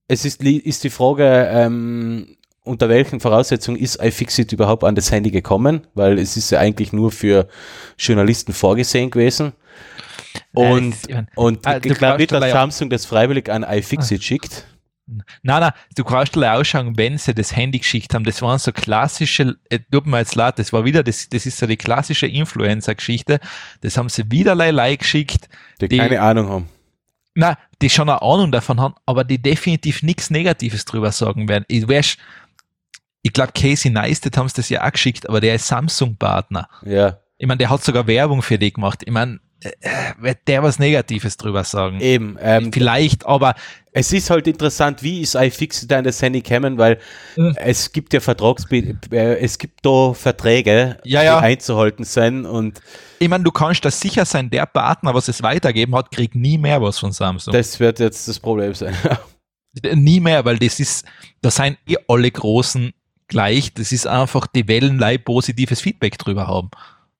es 0.09 0.25
ist, 0.25 0.43
ist 0.43 0.85
die 0.85 0.91
Frage, 0.91 1.49
ähm, 1.51 2.37
unter 2.63 2.89
welchen 2.89 3.21
Voraussetzungen 3.21 3.79
ist 3.79 4.03
iFixit 4.03 4.53
überhaupt 4.53 4.85
an 4.85 4.95
das 4.95 5.11
Handy 5.11 5.31
gekommen? 5.31 5.87
Weil 5.95 6.19
es 6.19 6.37
ist 6.37 6.51
ja 6.51 6.61
eigentlich 6.61 6.93
nur 6.93 7.13
für 7.13 7.49
Journalisten 7.99 8.53
vorgesehen 8.53 9.11
gewesen. 9.11 9.53
Und, 10.53 10.95
äh, 11.11 11.25
ich 11.31 11.37
und 11.37 11.67
ah, 11.67 11.77
ich 11.83 11.95
glaube 11.95 12.19
nicht, 12.19 12.33
dass 12.33 12.51
Samsung 12.51 12.91
das 12.91 13.05
freiwillig 13.07 13.51
an 13.51 13.63
iFixit 13.63 14.21
ah. 14.21 14.23
schickt. 14.23 14.67
Nein, 15.07 15.61
nein, 15.61 15.73
du 15.97 16.05
kannst 16.05 16.35
dir 16.35 16.53
ausschauen, 16.53 16.97
wenn 16.97 17.19
sie 17.19 17.35
das 17.35 17.55
Handy 17.55 17.79
geschickt 17.79 18.15
haben. 18.15 18.25
Das 18.25 18.41
waren 18.41 18.59
so 18.59 18.73
klassische, 18.73 19.57
äh, 19.69 19.79
tut 19.91 20.07
mir 20.07 20.19
jetzt 20.19 20.35
leid, 20.35 20.59
das 20.59 20.73
war 20.73 20.85
wieder, 20.85 21.03
das, 21.03 21.29
das 21.29 21.45
ist 21.45 21.59
so 21.59 21.67
die 21.67 21.77
klassische 21.77 22.27
Influencer-Geschichte. 22.27 23.41
Das 23.83 23.99
haben 23.99 24.09
sie 24.09 24.31
wiederlei 24.31 24.71
like 24.71 25.01
geschickt. 25.01 25.49
Die, 25.81 25.89
die 25.89 25.99
keine 25.99 26.21
Ahnung 26.21 26.49
haben. 26.49 26.69
Nein, 27.35 27.57
die 27.83 27.91
schon 27.91 28.09
eine 28.09 28.23
Ahnung 28.23 28.53
davon 28.53 28.81
haben, 28.81 28.95
aber 29.07 29.25
die 29.25 29.43
definitiv 29.43 30.03
nichts 30.03 30.31
Negatives 30.31 30.85
drüber 30.85 31.13
sagen 31.13 31.49
werden. 31.49 31.65
Ich 31.69 31.87
weiß, 31.87 32.17
ich 33.23 33.33
glaube, 33.33 33.53
Casey 33.53 33.91
Neistat 33.91 34.37
haben 34.37 34.49
sie 34.49 34.57
das 34.57 34.69
ja 34.69 34.87
auch 34.87 34.93
geschickt, 34.93 35.29
aber 35.29 35.41
der 35.41 35.57
ist 35.57 35.67
Samsung-Partner. 35.67 36.69
Ja. 36.85 37.19
Ich 37.37 37.47
meine, 37.47 37.59
der 37.59 37.71
hat 37.71 37.83
sogar 37.83 38.07
Werbung 38.07 38.43
für 38.43 38.59
die 38.59 38.73
gemacht. 38.73 39.03
Ich 39.05 39.13
meine, 39.13 39.41
wird 40.19 40.39
der 40.47 40.63
was 40.63 40.79
Negatives 40.79 41.37
drüber 41.37 41.65
sagen. 41.65 42.01
Eben. 42.01 42.37
Ähm, 42.41 42.73
Vielleicht, 42.73 43.27
aber. 43.27 43.55
Es 43.97 44.13
ist 44.13 44.29
halt 44.29 44.49
interessant, 44.49 45.05
wie 45.05 45.21
ist 45.21 45.37
iFixit 45.37 45.93
an 45.93 46.03
das 46.03 46.21
Handy 46.21 46.43
kommen, 46.43 46.79
weil 46.79 46.99
mhm. 47.37 47.55
es 47.57 47.93
gibt 47.93 48.13
ja 48.13 48.19
Vertrags, 48.19 48.67
äh, 48.73 49.39
es 49.39 49.57
gibt 49.57 49.87
da 49.87 50.13
Verträge, 50.13 50.99
ja, 51.05 51.23
ja. 51.23 51.39
die 51.39 51.47
einzuhalten 51.47 52.03
sind 52.03 52.45
und. 52.45 52.81
Ich 53.21 53.29
meine, 53.29 53.45
du 53.45 53.53
kannst 53.53 53.85
da 53.85 53.93
sicher 53.93 54.25
sein, 54.25 54.51
der 54.51 54.67
Partner, 54.67 55.15
was 55.15 55.29
es 55.29 55.45
weitergeben 55.45 55.95
hat, 55.95 56.11
kriegt 56.11 56.35
nie 56.35 56.59
mehr 56.59 56.83
was 56.83 56.99
von 56.99 57.13
Samsung. 57.13 57.53
Das 57.53 57.79
wird 57.79 58.01
jetzt 58.01 58.27
das 58.27 58.41
Problem 58.41 58.75
sein. 58.75 58.97
Nie 59.95 60.21
mehr, 60.21 60.45
weil 60.45 60.59
das 60.59 60.79
ist, 60.79 61.05
da 61.41 61.51
sind 61.51 61.79
eh 61.87 61.97
alle 62.07 62.31
Großen 62.31 62.93
gleich. 63.29 63.75
Das 63.75 63.93
ist 63.93 64.07
einfach 64.07 64.47
die 64.47 64.69
Wellenlei 64.69 65.19
positives 65.19 65.81
Feedback 65.81 66.19
drüber 66.19 66.47
haben. 66.47 66.71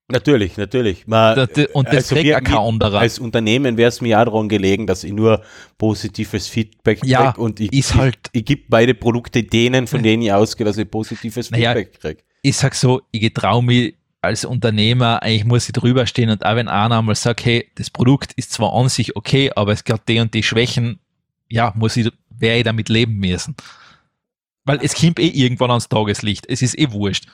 Natürlich, 0.09 0.59
natürlich. 0.59 1.07
Man, 1.07 1.39
und 1.73 1.89
das 1.89 1.95
also 1.95 2.17
kriegt 2.17 2.45
kein 2.45 2.57
anderer. 2.57 2.99
Als 2.99 3.19
Unternehmen 3.19 3.79
wäre 3.79 3.89
es 3.89 4.03
mir 4.03 4.21
auch 4.21 4.27
daran 4.27 4.49
gelegen, 4.51 4.87
dass 4.87 5.03
ich 5.03 5.13
nur 5.13 5.43
positives 5.79 6.47
Feedback 6.47 7.01
ja, 7.05 7.33
kriege 7.33 7.41
und 7.41 7.59
ich, 7.59 7.73
ist 7.73 7.95
halt, 7.95 8.19
ich, 8.33 8.41
ich 8.41 8.45
gebe 8.45 8.63
beide 8.69 8.95
Produkte 8.95 9.43
denen, 9.43 9.87
von 9.87 10.03
denen 10.03 10.23
ich 10.23 10.33
ausgehe, 10.33 10.67
dass 10.67 10.77
ich 10.77 10.91
positives 10.91 11.51
naja, 11.51 11.73
Feedback 11.73 12.01
kriege. 12.01 12.23
Ich 12.43 12.57
sag 12.57 12.75
so, 12.75 13.01
ich 13.13 13.33
traue 13.33 13.63
mich 13.63 13.95
als 14.21 14.45
Unternehmer, 14.45 15.23
eigentlich 15.23 15.47
muss 15.47 15.67
ich 15.67 15.73
drüber 15.73 16.07
stehen 16.07 16.29
und 16.29 16.45
auch 16.45 16.57
wenn 16.57 16.69
einer 16.69 16.99
einmal 16.99 17.15
sagt, 17.15 17.45
hey, 17.45 17.71
das 17.77 17.89
Produkt 17.89 18.35
ist 18.35 18.53
zwar 18.53 18.75
an 18.75 18.91
sich 18.91 19.17
okay, 19.17 19.51
aber 19.57 19.73
es 19.73 19.85
gibt 19.85 20.09
die 20.09 20.21
und 20.21 20.35
die 20.35 20.43
Schwächen, 20.43 20.99
ja, 21.49 21.73
muss 21.77 21.97
ich, 21.97 22.11
werde 22.29 22.59
ich 22.59 22.65
damit 22.65 22.91
leben 22.91 23.17
müssen. 23.17 23.55
Weil 24.65 24.81
es 24.83 24.95
kommt 24.95 25.19
eh 25.19 25.29
irgendwann 25.29 25.71
ans 25.71 25.89
Tageslicht. 25.89 26.47
Es 26.49 26.63
ist 26.63 26.79
eh 26.79 26.91
wurscht. 26.91 27.29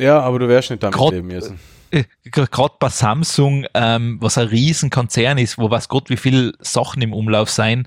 Ja, 0.00 0.20
aber 0.20 0.38
du 0.38 0.48
wärst 0.48 0.70
nicht 0.70 0.82
damit 0.82 0.96
grad, 0.96 1.12
leben 1.12 1.28
müssen. 1.28 1.60
Äh, 1.90 2.04
Gerade 2.24 2.74
bei 2.78 2.88
Samsung, 2.88 3.66
ähm, 3.74 4.18
was 4.20 4.38
ein 4.38 4.48
Riesenkonzern 4.48 5.38
ist, 5.38 5.58
wo 5.58 5.70
was 5.70 5.88
Gott 5.88 6.08
wie 6.08 6.16
viele 6.16 6.52
Sachen 6.60 7.02
im 7.02 7.12
Umlauf 7.12 7.50
sein, 7.50 7.86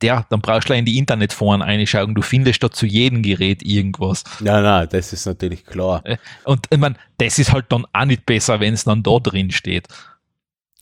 der, 0.00 0.26
dann 0.30 0.40
brauchst 0.40 0.68
du 0.68 0.74
in 0.74 0.84
die 0.84 0.96
Internetforen 0.96 1.60
einschauen. 1.60 2.14
Du 2.14 2.22
findest 2.22 2.62
da 2.62 2.70
zu 2.70 2.86
jedem 2.86 3.22
Gerät 3.22 3.62
irgendwas. 3.62 4.24
Ja, 4.42 4.60
nein, 4.60 4.88
das 4.90 5.12
ist 5.12 5.26
natürlich 5.26 5.64
klar. 5.66 6.02
Äh, 6.04 6.16
und 6.44 6.66
ich 6.70 6.78
meine, 6.78 6.94
das 7.18 7.38
ist 7.38 7.52
halt 7.52 7.66
dann 7.70 7.84
auch 7.92 8.04
nicht 8.04 8.24
besser, 8.24 8.60
wenn 8.60 8.74
es 8.74 8.84
dann 8.84 9.02
da 9.02 9.18
drin 9.18 9.50
steht. 9.50 9.88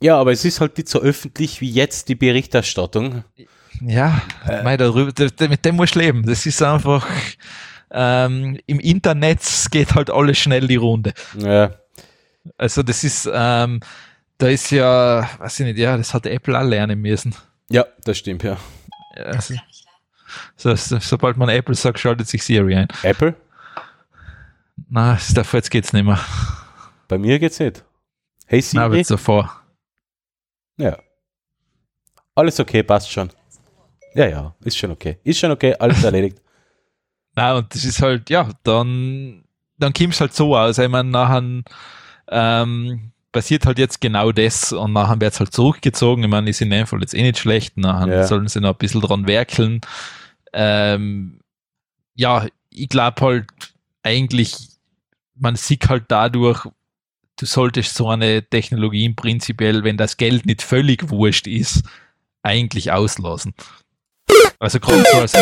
Ja, 0.01 0.17
aber 0.17 0.31
es 0.31 0.45
ist 0.45 0.61
halt 0.61 0.77
nicht 0.77 0.87
so 0.87 1.01
öffentlich 1.01 1.59
wie 1.59 1.69
jetzt 1.69 2.07
die 2.07 2.15
Berichterstattung. 2.15 3.23
Ja, 3.81 4.21
äh. 4.47 4.63
mei, 4.63 4.77
darüber, 4.77 5.11
mit 5.47 5.65
dem 5.65 5.75
musst 5.75 5.95
du 5.95 5.99
leben. 5.99 6.25
Das 6.25 6.45
ist 6.45 6.61
einfach, 6.61 7.05
ähm, 7.91 8.59
im 8.65 8.79
Internet 8.79 9.41
geht 9.71 9.95
halt 9.95 10.09
alles 10.09 10.37
schnell 10.37 10.67
die 10.67 10.75
Runde. 10.75 11.13
Ja. 11.37 11.71
Also 12.57 12.83
das 12.83 13.03
ist, 13.03 13.29
ähm, 13.31 13.79
da 14.37 14.47
ist 14.47 14.71
ja, 14.71 15.29
weiß 15.39 15.59
ich 15.59 15.65
nicht, 15.65 15.77
ja, 15.77 15.97
das 15.97 16.13
hat 16.13 16.25
Apple 16.25 16.57
auch 16.57 16.63
lernen 16.63 17.01
müssen. 17.01 17.35
Ja, 17.69 17.85
das 18.03 18.17
stimmt, 18.17 18.43
ja. 18.43 18.57
Also, 19.15 19.55
so, 20.55 20.75
so, 20.75 20.99
sobald 20.99 21.37
man 21.37 21.49
Apple 21.49 21.75
sagt, 21.75 21.99
schaltet 21.99 22.27
sich 22.27 22.43
Siri 22.43 22.75
ein. 22.75 22.87
Apple? 23.03 23.35
Na, 24.89 25.17
jetzt 25.17 25.71
geht's 25.71 25.93
nicht 25.93 26.05
mehr. 26.05 26.19
Bei 27.07 27.17
mir 27.17 27.39
geht's 27.39 27.59
nicht. 27.59 27.83
Hey 28.45 28.61
Siri. 28.61 28.97
Na, 28.97 29.03
so 29.03 29.17
vor. 29.17 29.63
Ja. 30.77 30.97
Alles 32.35 32.59
okay, 32.59 32.83
passt 32.83 33.11
schon. 33.11 33.29
Ja, 34.15 34.27
ja, 34.27 34.55
ist 34.63 34.77
schon 34.77 34.91
okay. 34.91 35.19
Ist 35.23 35.39
schon 35.39 35.51
okay, 35.51 35.75
alles 35.77 36.03
erledigt. 36.03 36.41
Na, 37.39 37.55
und 37.55 37.73
das 37.73 37.85
ist 37.85 38.01
halt, 38.01 38.29
ja, 38.29 38.49
dann, 38.63 39.45
dann 39.77 39.93
kommt 39.93 40.13
es 40.13 40.19
halt 40.19 40.33
so 40.33 40.57
aus. 40.57 40.77
Ich 40.77 40.89
meine, 40.89 41.09
nachher 41.09 41.63
ähm, 42.27 43.13
passiert 43.31 43.65
halt 43.65 43.79
jetzt 43.79 44.01
genau 44.01 44.33
das 44.33 44.73
und 44.73 44.91
nachher 44.91 45.21
wird 45.21 45.31
es 45.31 45.39
halt 45.39 45.53
zurückgezogen. 45.53 46.21
Ich 46.21 46.29
meine, 46.29 46.49
ist 46.49 46.59
in 46.59 46.69
dem 46.69 46.85
Fall 46.85 46.99
jetzt 46.99 47.13
eh 47.13 47.21
nicht 47.21 47.37
schlecht, 47.37 47.77
nachher 47.77 48.07
ja. 48.09 48.27
sollen 48.27 48.49
sie 48.49 48.59
noch 48.59 48.71
ein 48.71 48.77
bisschen 48.77 48.99
dran 48.99 49.25
werkeln. 49.25 49.79
Ähm, 50.51 51.39
ja, 52.13 52.45
ich 52.71 52.89
glaube 52.89 53.21
halt 53.21 53.47
eigentlich, 54.03 54.57
man 55.35 55.55
sieht 55.55 55.87
halt 55.87 56.07
dadurch, 56.09 56.65
du 57.37 57.45
solltest 57.45 57.95
so 57.95 58.09
eine 58.09 58.43
Technologie 58.43 59.13
prinzipiell, 59.13 59.85
wenn 59.85 59.95
das 59.95 60.17
Geld 60.17 60.45
nicht 60.45 60.61
völlig 60.61 61.09
wurscht 61.09 61.47
ist, 61.47 61.83
eigentlich 62.43 62.91
auslassen. 62.91 63.53
Also 64.59 64.81
gerade 64.81 65.05
so 65.09 65.19
als 65.19 65.33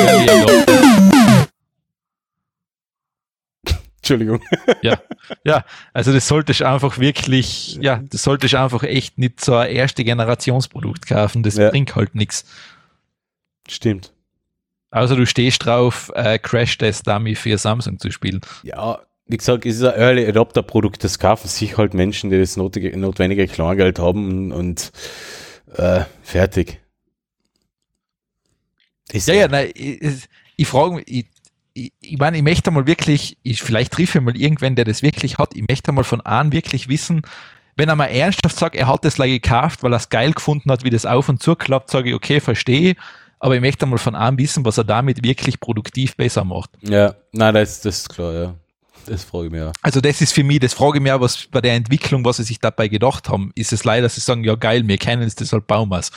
Entschuldigung. 4.10 4.42
Ja, 4.82 5.02
ja, 5.44 5.66
also 5.94 6.14
das 6.14 6.28
sollte 6.28 6.52
ich 6.52 6.66
einfach 6.66 7.00
wirklich, 7.00 7.78
ja, 7.82 8.02
das 8.10 8.24
sollte 8.24 8.46
ich 8.46 8.58
einfach 8.58 8.84
echt 8.84 9.18
nicht 9.18 9.44
so 9.44 9.56
ein 9.56 9.72
erste 9.72 10.04
Generationsprodukt 10.04 11.08
kaufen, 11.08 11.44
das 11.44 11.58
ja. 11.58 11.70
bringt 11.70 11.96
halt 11.96 12.16
nichts. 12.16 12.46
Stimmt. 13.68 14.14
Außer 14.92 15.16
du 15.16 15.26
stehst 15.26 15.66
drauf, 15.66 16.12
äh, 16.16 16.38
Crash 16.38 16.78
Test 16.78 17.08
Dummy 17.08 17.36
für 17.36 17.58
Samsung 17.58 18.00
zu 18.00 18.12
spielen. 18.12 18.42
Ja, 18.64 19.00
wie 19.26 19.38
gesagt, 19.38 19.66
es 19.66 19.78
ist 19.78 19.84
ein 19.84 20.00
Early 20.00 20.28
Adopter 20.28 20.64
Produkt, 20.64 21.04
das 21.04 21.20
kaufen 21.20 21.48
sich 21.48 21.78
halt 21.78 21.94
Menschen, 21.94 22.30
die 22.30 22.40
das 22.40 22.56
notwendige, 22.56 22.98
notwendige 22.98 23.48
Kleingeld 23.48 24.00
haben 24.00 24.52
und 24.52 24.92
äh, 25.76 26.02
fertig. 26.22 26.80
Ist 29.12 29.28
ja, 29.28 29.34
ja, 29.34 29.48
nein, 29.48 29.72
ich, 29.74 30.28
ich 30.56 30.68
frage 30.68 30.96
mich, 30.96 31.08
ich, 31.08 31.26
ich, 31.78 31.94
ich 32.02 32.18
meine, 32.18 32.38
ich 32.38 32.44
möchte 32.44 32.72
mal 32.72 32.88
wirklich, 32.88 33.38
ich, 33.44 33.62
vielleicht 33.62 33.94
treffe 33.94 34.18
ich 34.18 34.24
mal 34.24 34.36
irgendwen, 34.36 34.76
der 34.76 34.86
das 34.86 35.02
wirklich 35.04 35.38
hat, 35.38 35.56
ich 35.56 35.64
möchte 35.68 35.92
mal 35.92 36.04
von 36.04 36.22
Ahn 36.22 36.52
wirklich 36.52 36.90
wissen, 36.90 37.22
wenn 37.76 37.90
er 37.90 37.96
mal 37.96 38.08
ernsthaft 38.08 38.58
sagt, 38.58 38.76
er 38.76 38.88
hat 38.88 39.06
das 39.06 39.16
gleich 39.16 39.32
gekauft, 39.32 39.84
weil 39.84 39.94
er 39.94 39.98
es 39.98 40.10
geil 40.10 40.34
gefunden 40.34 40.72
hat, 40.72 40.84
wie 40.84 40.90
das 40.90 41.06
auf 41.06 41.30
und 41.30 41.42
zu 41.42 41.56
klappt, 41.56 41.92
sage 41.92 42.10
ich, 42.10 42.16
okay, 42.16 42.40
verstehe, 42.40 42.96
aber 43.40 43.56
ich 43.56 43.62
möchte 43.62 43.86
mal 43.86 44.00
von 44.00 44.16
Ahn 44.16 44.38
wissen, 44.40 44.66
was 44.66 44.80
er 44.80 44.84
damit 44.84 45.24
wirklich 45.24 45.60
produktiv 45.60 46.16
besser 46.16 46.44
macht. 46.44 46.72
Ja, 46.82 47.14
nein, 47.32 47.54
das, 47.54 47.82
das 47.82 48.00
ist 48.00 48.10
klar, 48.10 48.34
ja. 48.34 48.56
Das 49.06 49.24
frage 49.24 49.46
ich 49.46 49.52
mir 49.52 49.70
auch. 49.70 49.74
Also 49.82 50.02
das 50.02 50.20
ist 50.20 50.34
für 50.34 50.44
mich, 50.44 50.60
das 50.60 50.74
frage 50.74 50.98
ich 50.98 51.04
mir 51.04 51.16
auch, 51.16 51.22
was 51.22 51.48
bei 51.50 51.62
der 51.62 51.76
Entwicklung, 51.76 52.26
was 52.26 52.38
sie 52.38 52.44
sich 52.44 52.60
dabei 52.60 52.90
gedacht 52.90 53.30
haben. 53.30 53.52
Ist 53.56 53.72
es 53.72 53.86
leider, 53.86 54.02
dass 54.02 54.16
sie 54.16 54.22
sagen, 54.22 54.44
ja 54.44 54.56
geil, 54.56 54.86
wir 54.86 54.98
kennen 54.98 55.22
es, 55.22 55.36
deshalb 55.36 55.66
bauen 55.66 55.88
wir 55.88 56.00
es. 56.00 56.12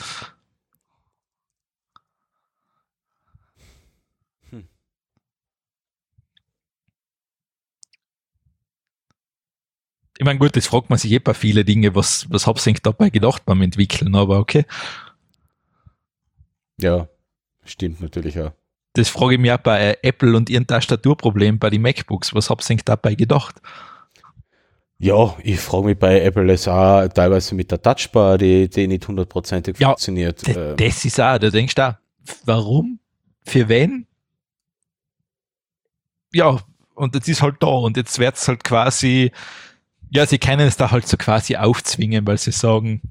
Ich 10.21 10.25
meine, 10.25 10.37
gut, 10.37 10.55
das 10.55 10.67
fragt 10.67 10.91
man 10.91 10.99
sich 10.99 11.11
eh 11.13 11.17
bei 11.17 11.33
viele 11.33 11.65
Dinge, 11.65 11.95
was, 11.95 12.27
was 12.29 12.45
hab's 12.45 12.67
eigentlich 12.67 12.83
dabei 12.83 13.09
gedacht 13.09 13.43
beim 13.43 13.59
Entwickeln, 13.63 14.13
aber 14.13 14.37
okay. 14.37 14.65
Ja, 16.79 17.07
stimmt 17.65 18.01
natürlich 18.01 18.39
auch. 18.39 18.51
Das 18.93 19.09
frage 19.09 19.33
ich 19.33 19.39
mich 19.39 19.51
auch 19.51 19.57
bei 19.57 19.97
Apple 20.03 20.37
und 20.37 20.47
ihren 20.51 20.67
Tastaturproblemen 20.67 21.57
bei 21.57 21.71
den 21.71 21.81
MacBooks. 21.81 22.35
Was 22.35 22.51
hab's 22.51 22.69
eigentlich 22.69 22.85
dabei 22.85 23.15
gedacht? 23.15 23.55
Ja, 24.99 25.35
ich 25.41 25.59
frage 25.59 25.85
mich 25.87 25.97
bei 25.97 26.21
Apple 26.21 26.53
es 26.53 26.67
auch 26.67 27.07
teilweise 27.07 27.55
mit 27.55 27.71
der 27.71 27.81
Touchbar, 27.81 28.37
die, 28.37 28.69
die 28.69 28.85
nicht 28.85 29.07
hundertprozentig 29.07 29.79
ja, 29.79 29.87
funktioniert. 29.87 30.47
Ähm. 30.47 30.77
Das 30.77 31.03
ist 31.03 31.19
auch, 31.19 31.39
da 31.39 31.49
denkst 31.49 31.73
du 31.73 31.87
auch, 31.87 31.95
warum? 32.45 32.99
Für 33.43 33.67
wen? 33.69 34.05
Ja, 36.31 36.59
und 36.93 37.15
jetzt 37.15 37.27
ist 37.27 37.41
halt 37.41 37.55
da 37.59 37.69
und 37.69 37.97
jetzt 37.97 38.19
wird 38.19 38.35
es 38.35 38.47
halt 38.47 38.63
quasi 38.63 39.31
ja, 40.11 40.25
sie 40.25 40.37
können 40.37 40.67
es 40.67 40.77
da 40.77 40.91
halt 40.91 41.07
so 41.07 41.17
quasi 41.17 41.55
aufzwingen, 41.55 42.27
weil 42.27 42.37
sie 42.37 42.51
sagen, 42.51 43.01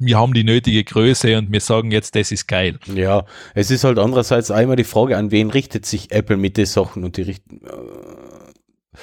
wir 0.00 0.18
haben 0.18 0.34
die 0.34 0.44
nötige 0.44 0.82
Größe 0.82 1.38
und 1.38 1.52
wir 1.52 1.60
sagen 1.60 1.90
jetzt, 1.90 2.16
das 2.16 2.32
ist 2.32 2.48
geil. 2.48 2.78
Ja, 2.92 3.24
es 3.54 3.70
ist 3.70 3.84
halt 3.84 3.98
andererseits 3.98 4.50
einmal 4.50 4.76
die 4.76 4.84
Frage, 4.84 5.16
an 5.16 5.30
wen 5.30 5.50
richtet 5.50 5.86
sich 5.86 6.10
Apple 6.10 6.36
mit 6.36 6.56
den 6.56 6.66
Sachen 6.66 7.04
und 7.04 7.16
die 7.18 7.22
richten, 7.22 7.60
äh, 7.66 8.98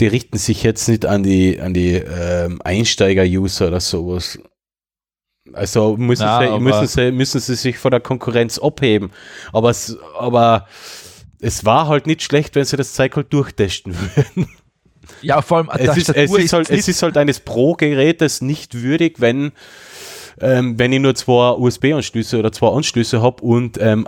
die 0.00 0.06
richten 0.06 0.38
sich 0.38 0.62
jetzt 0.62 0.88
nicht 0.88 1.06
an 1.06 1.22
die, 1.22 1.60
an 1.60 1.74
die 1.74 1.94
ähm, 1.94 2.60
Einsteiger-User 2.64 3.68
oder 3.68 3.80
sowas. 3.80 4.38
Also 5.52 5.96
müssen, 5.96 6.22
ja, 6.22 6.40
sie, 6.40 6.60
müssen, 6.60 6.86
sie, 6.86 7.12
müssen 7.12 7.40
sie 7.40 7.54
sich 7.54 7.78
von 7.78 7.90
der 7.90 8.00
Konkurrenz 8.00 8.58
abheben. 8.58 9.10
Aber 9.52 9.70
es, 9.70 9.96
aber 10.18 10.66
es 11.40 11.64
war 11.64 11.86
halt 11.86 12.06
nicht 12.06 12.22
schlecht, 12.22 12.54
wenn 12.54 12.64
sie 12.64 12.76
das 12.76 12.94
Zeug 12.94 13.14
halt 13.14 13.32
durchtesten 13.32 13.94
würden. 14.16 14.48
Ja, 15.22 15.42
vor 15.42 15.58
allem 15.58 15.70
es 15.76 15.96
ist, 15.96 16.08
es 16.10 16.32
ist, 16.32 16.52
halt, 16.52 16.70
es 16.70 16.88
ist 16.88 17.02
halt 17.02 17.16
eines 17.16 17.40
Pro-Gerätes 17.40 18.40
nicht 18.40 18.82
würdig, 18.82 19.20
wenn 19.20 19.52
ähm, 20.40 20.78
wenn 20.78 20.92
ich 20.92 21.00
nur 21.00 21.14
zwei 21.14 21.52
USB-Anschlüsse 21.52 22.38
oder 22.38 22.50
zwei 22.52 22.68
Anschlüsse 22.68 23.20
habe 23.20 23.42
und, 23.42 23.78
ähm, 23.80 24.06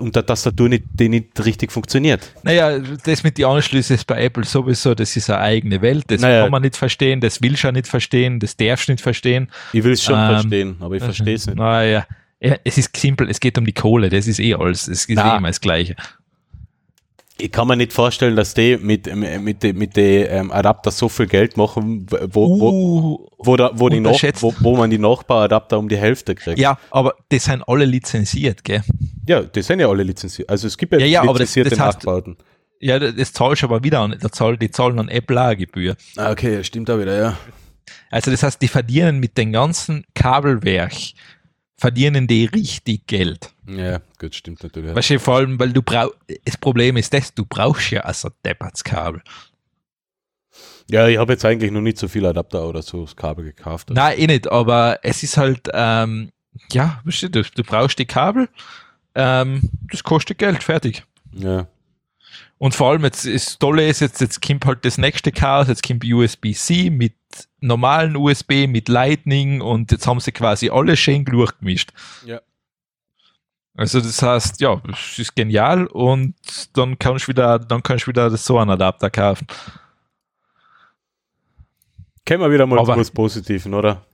und 0.00 0.16
der 0.16 0.24
Tastatur 0.24 0.68
nicht, 0.68 0.84
die 0.94 1.08
nicht 1.08 1.44
richtig 1.44 1.70
funktioniert. 1.70 2.32
Naja, 2.42 2.78
das 2.78 3.22
mit 3.22 3.38
den 3.38 3.46
Anschlüssen 3.46 3.94
ist 3.94 4.06
bei 4.06 4.22
Apple 4.22 4.44
sowieso, 4.44 4.94
das 4.94 5.16
ist 5.16 5.28
eine 5.28 5.40
eigene 5.40 5.82
Welt. 5.82 6.04
Das 6.08 6.22
naja. 6.22 6.42
kann 6.42 6.50
man 6.50 6.62
nicht 6.62 6.76
verstehen, 6.76 7.20
das 7.20 7.42
will 7.42 7.56
schon 7.56 7.74
nicht 7.74 7.86
verstehen, 7.86 8.40
das 8.40 8.56
darfst 8.56 8.88
nicht 8.88 9.02
verstehen. 9.02 9.48
Ich 9.72 9.84
will 9.84 9.92
es 9.92 10.02
schon 10.02 10.18
ähm, 10.18 10.28
verstehen, 10.28 10.76
aber 10.80 10.94
ich 10.96 11.02
verstehe 11.02 11.34
es 11.34 11.46
nicht. 11.46 11.58
Naja, 11.58 12.06
es 12.38 12.78
ist 12.78 12.96
simpel, 12.96 13.28
es 13.30 13.40
geht 13.40 13.58
um 13.58 13.64
die 13.64 13.72
Kohle, 13.72 14.08
das 14.08 14.26
ist 14.26 14.40
eh 14.40 14.54
alles, 14.54 14.88
es 14.88 15.06
ist 15.06 15.16
Na. 15.16 15.34
eh 15.34 15.38
immer 15.38 15.48
das 15.48 15.60
Gleiche 15.60 15.96
ich 17.38 17.52
kann 17.52 17.68
mir 17.68 17.76
nicht 17.76 17.92
vorstellen, 17.92 18.34
dass 18.34 18.54
die 18.54 18.78
mit, 18.78 19.14
mit, 19.14 19.42
mit, 19.42 19.76
mit 19.76 19.96
den 19.96 20.26
ähm, 20.30 20.50
Adapter 20.50 20.90
so 20.90 21.08
viel 21.08 21.26
Geld 21.26 21.56
machen, 21.56 22.06
wo, 22.08 22.60
wo, 22.60 22.70
uh, 22.70 23.28
wo, 23.38 23.56
da, 23.56 23.70
wo, 23.74 23.88
die 23.88 24.00
Nach, 24.00 24.18
wo, 24.40 24.54
wo 24.60 24.76
man 24.76 24.88
die 24.88 24.98
Nachbauadapter 24.98 25.78
um 25.78 25.88
die 25.88 25.98
Hälfte 25.98 26.34
kriegt. 26.34 26.58
Ja, 26.58 26.78
aber 26.90 27.14
die 27.30 27.38
sind 27.38 27.62
alle 27.68 27.84
lizenziert, 27.84 28.64
gell? 28.64 28.82
Ja, 29.26 29.42
die 29.42 29.62
sind 29.62 29.80
ja 29.80 29.88
alle 29.88 30.02
lizenziert. 30.02 30.48
Also 30.48 30.66
es 30.66 30.78
gibt 30.78 30.92
ja, 30.92 30.98
ja, 30.98 31.06
ja 31.06 31.22
lizenzierte 31.22 31.74
aber 31.74 31.84
das, 31.84 31.96
das 31.96 32.04
Nachbauten. 32.04 32.36
Ja, 32.80 32.98
das 32.98 33.32
zahlst 33.32 33.62
du 33.62 33.66
aber 33.66 33.82
wieder 33.82 34.00
an, 34.00 34.16
da 34.18 34.30
zahl, 34.30 34.56
die 34.56 34.70
zahlen 34.70 34.98
an 34.98 35.08
Apple 35.08 35.40
auch 35.40 35.56
Gebühr. 35.56 35.96
Ah, 36.16 36.30
okay, 36.30 36.62
stimmt 36.64 36.90
auch 36.90 36.98
wieder, 36.98 37.18
ja. 37.18 37.36
Also 38.10 38.30
das 38.30 38.42
heißt, 38.42 38.62
die 38.62 38.68
verdienen 38.68 39.18
mit 39.18 39.36
dem 39.36 39.52
ganzen 39.52 40.04
Kabelwerk 40.14 40.94
verdienen 41.76 42.26
die 42.26 42.46
richtig 42.46 43.06
Geld. 43.06 43.52
Ja, 43.68 44.00
gut, 44.18 44.34
stimmt 44.34 44.62
natürlich. 44.62 44.94
Weißt 44.94 45.10
du, 45.10 45.20
vor 45.20 45.36
allem, 45.36 45.58
weil 45.58 45.72
du 45.72 45.82
brauchst, 45.82 46.16
das 46.44 46.56
Problem 46.56 46.96
ist 46.96 47.12
das, 47.12 47.34
du 47.34 47.44
brauchst 47.44 47.90
ja 47.90 48.00
also 48.00 48.30
Deppertskabel. 48.44 49.22
Ja, 50.88 51.08
ich 51.08 51.18
habe 51.18 51.32
jetzt 51.32 51.44
eigentlich 51.44 51.72
noch 51.72 51.80
nicht 51.80 51.98
so 51.98 52.08
viel 52.08 52.24
Adapter 52.24 52.66
oder 52.66 52.80
so 52.80 53.02
das 53.02 53.16
Kabel 53.16 53.44
gekauft. 53.44 53.90
Also. 53.90 54.00
Nein, 54.00 54.18
eh 54.18 54.26
nicht, 54.26 54.50
aber 54.50 55.00
es 55.02 55.22
ist 55.22 55.36
halt, 55.36 55.68
ähm, 55.72 56.30
ja, 56.70 57.00
weißt 57.04 57.24
du, 57.24 57.30
du, 57.30 57.42
du 57.42 57.64
brauchst 57.64 57.98
die 57.98 58.06
Kabel, 58.06 58.48
ähm, 59.14 59.68
das 59.90 60.04
kostet 60.04 60.38
Geld, 60.38 60.62
fertig. 60.62 61.04
Ja. 61.32 61.66
Und 62.58 62.74
vor 62.74 62.90
allem 62.90 63.04
jetzt 63.04 63.26
das 63.26 63.58
Tolle 63.58 63.86
ist 63.86 64.00
jetzt, 64.00 64.20
jetzt 64.20 64.40
kommt 64.40 64.64
halt 64.64 64.84
das 64.84 64.96
nächste 64.96 65.32
Chaos, 65.32 65.68
jetzt 65.68 65.86
kommt 65.86 66.04
USB-C 66.04 66.90
mit 66.90 67.14
normalen 67.60 68.16
USB, 68.16 68.66
mit 68.66 68.88
Lightning 68.88 69.60
und 69.60 69.90
jetzt 69.92 70.06
haben 70.06 70.20
sie 70.20 70.32
quasi 70.32 70.70
alles 70.70 70.98
schön 70.98 71.24
durchgemischt. 71.24 71.92
Ja. 72.24 72.40
Also 73.76 74.00
das 74.00 74.22
heißt, 74.22 74.60
ja, 74.60 74.80
es 74.90 75.18
ist 75.18 75.36
genial 75.36 75.86
und 75.86 76.34
dann 76.72 76.98
kannst 76.98 77.26
du 77.26 77.28
wieder, 77.28 77.58
dann 77.58 77.82
kannst 77.82 78.06
du 78.06 78.08
wieder 78.08 78.34
so 78.36 78.58
einen 78.58 78.70
Adapter 78.70 79.10
kaufen. 79.10 79.46
Kennen 82.24 82.42
wir 82.42 82.50
wieder 82.50 82.66
mal 82.66 82.78
Aber, 82.78 82.96
was 82.96 83.10
Positiven, 83.10 83.74
oder? 83.74 84.04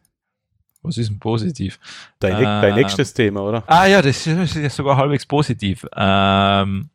Was 0.83 0.99
ist 0.99 1.11
denn 1.11 1.21
positiv? 1.21 1.79
Dein, 2.19 2.43
äh, 2.43 2.43
dein 2.43 2.75
nächstes 2.75 3.15
Thema, 3.15 3.41
oder? 3.43 3.63
Ah 3.69 3.87
ja, 3.87 4.03
das 4.03 4.27
ist 4.27 4.57
ja 4.57 4.69
sogar 4.69 4.97
halbwegs 4.97 5.25
positiv. 5.25 5.87
Ähm, 5.95 6.91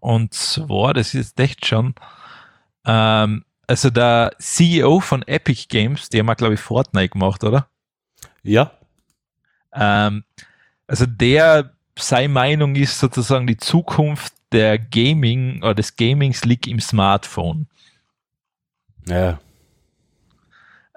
und 0.00 0.34
zwar, 0.34 0.94
das 0.94 1.14
ist 1.14 1.38
echt 1.38 1.64
schon, 1.64 1.94
ähm, 2.84 3.44
also 3.66 3.90
der 3.90 4.32
CEO 4.38 5.00
von 5.00 5.22
Epic 5.22 5.66
Games, 5.68 6.08
der 6.08 6.26
hat, 6.26 6.38
glaube 6.38 6.54
ich, 6.54 6.60
Fortnite 6.60 7.10
gemacht, 7.10 7.44
oder? 7.44 7.68
Ja. 8.42 8.72
Ähm, 9.74 10.24
also 10.86 11.06
der, 11.06 11.72
seine 11.98 12.28
Meinung 12.28 12.74
ist 12.76 12.98
sozusagen 12.98 13.46
die 13.46 13.56
Zukunft 13.56 14.34
der 14.52 14.78
Gaming 14.78 15.62
oder 15.62 15.74
des 15.74 15.96
Gamings 15.96 16.44
liegt 16.44 16.66
im 16.66 16.80
Smartphone. 16.80 17.66
Ja. 19.06 19.40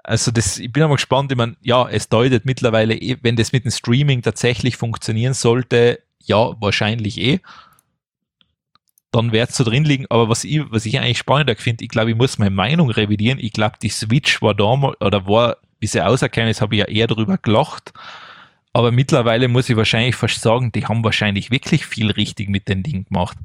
Also 0.02 0.30
das, 0.30 0.58
ich 0.58 0.70
bin 0.70 0.82
aber 0.82 0.94
gespannt, 0.94 1.32
ich 1.32 1.38
meine, 1.38 1.56
ja, 1.62 1.88
es 1.88 2.08
deutet 2.08 2.44
mittlerweile, 2.44 2.94
eh, 2.94 3.16
wenn 3.22 3.36
das 3.36 3.52
mit 3.52 3.64
dem 3.64 3.72
Streaming 3.72 4.22
tatsächlich 4.22 4.76
funktionieren 4.76 5.34
sollte, 5.34 6.00
ja, 6.20 6.60
wahrscheinlich 6.60 7.18
eh 7.18 7.40
dann 9.10 9.32
wird 9.32 9.50
es 9.50 9.56
so 9.56 9.64
drin 9.64 9.84
liegen. 9.84 10.06
Aber 10.10 10.28
was 10.28 10.44
ich, 10.44 10.60
was 10.70 10.86
ich 10.86 10.98
eigentlich 10.98 11.18
spannender 11.18 11.56
finde, 11.56 11.84
ich 11.84 11.90
glaube, 11.90 12.10
ich 12.10 12.16
muss 12.16 12.38
meine 12.38 12.54
Meinung 12.54 12.90
revidieren. 12.90 13.38
Ich 13.40 13.52
glaube, 13.52 13.76
die 13.80 13.88
Switch 13.88 14.42
war 14.42 14.54
damals, 14.54 15.00
oder 15.00 15.26
war, 15.26 15.56
wie 15.80 15.86
sie 15.86 16.04
auserkennen 16.04 16.50
ist, 16.50 16.60
habe 16.60 16.74
ich 16.74 16.80
ja 16.80 16.86
eher 16.86 17.06
darüber 17.06 17.38
gelacht. 17.38 17.92
Aber 18.72 18.92
mittlerweile 18.92 19.48
muss 19.48 19.70
ich 19.70 19.76
wahrscheinlich 19.76 20.16
fast 20.16 20.42
sagen, 20.42 20.70
die 20.72 20.84
haben 20.86 21.02
wahrscheinlich 21.02 21.50
wirklich 21.50 21.86
viel 21.86 22.10
richtig 22.10 22.50
mit 22.50 22.68
dem 22.68 22.82
Ding 22.82 23.06
gemacht. 23.06 23.38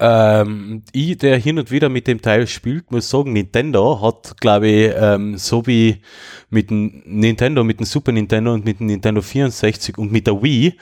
Ähm, 0.00 0.82
ich, 0.92 1.18
der 1.18 1.38
hin 1.38 1.58
und 1.58 1.70
wieder 1.70 1.88
mit 1.88 2.08
dem 2.08 2.20
Teil 2.20 2.48
spielt, 2.48 2.90
muss 2.90 3.08
sagen, 3.08 3.32
Nintendo 3.32 4.02
hat, 4.02 4.40
glaube 4.40 4.66
ich, 4.66 4.92
ähm, 4.96 5.38
so 5.38 5.66
wie 5.68 6.02
mit 6.50 6.70
dem 6.70 7.02
Nintendo, 7.06 7.62
mit 7.62 7.78
dem 7.78 7.86
Super 7.86 8.10
Nintendo 8.10 8.52
und 8.54 8.64
mit 8.64 8.80
dem 8.80 8.88
Nintendo 8.88 9.22
64 9.22 9.96
und 9.98 10.10
mit 10.10 10.26
der 10.26 10.42
Wii, 10.42 10.76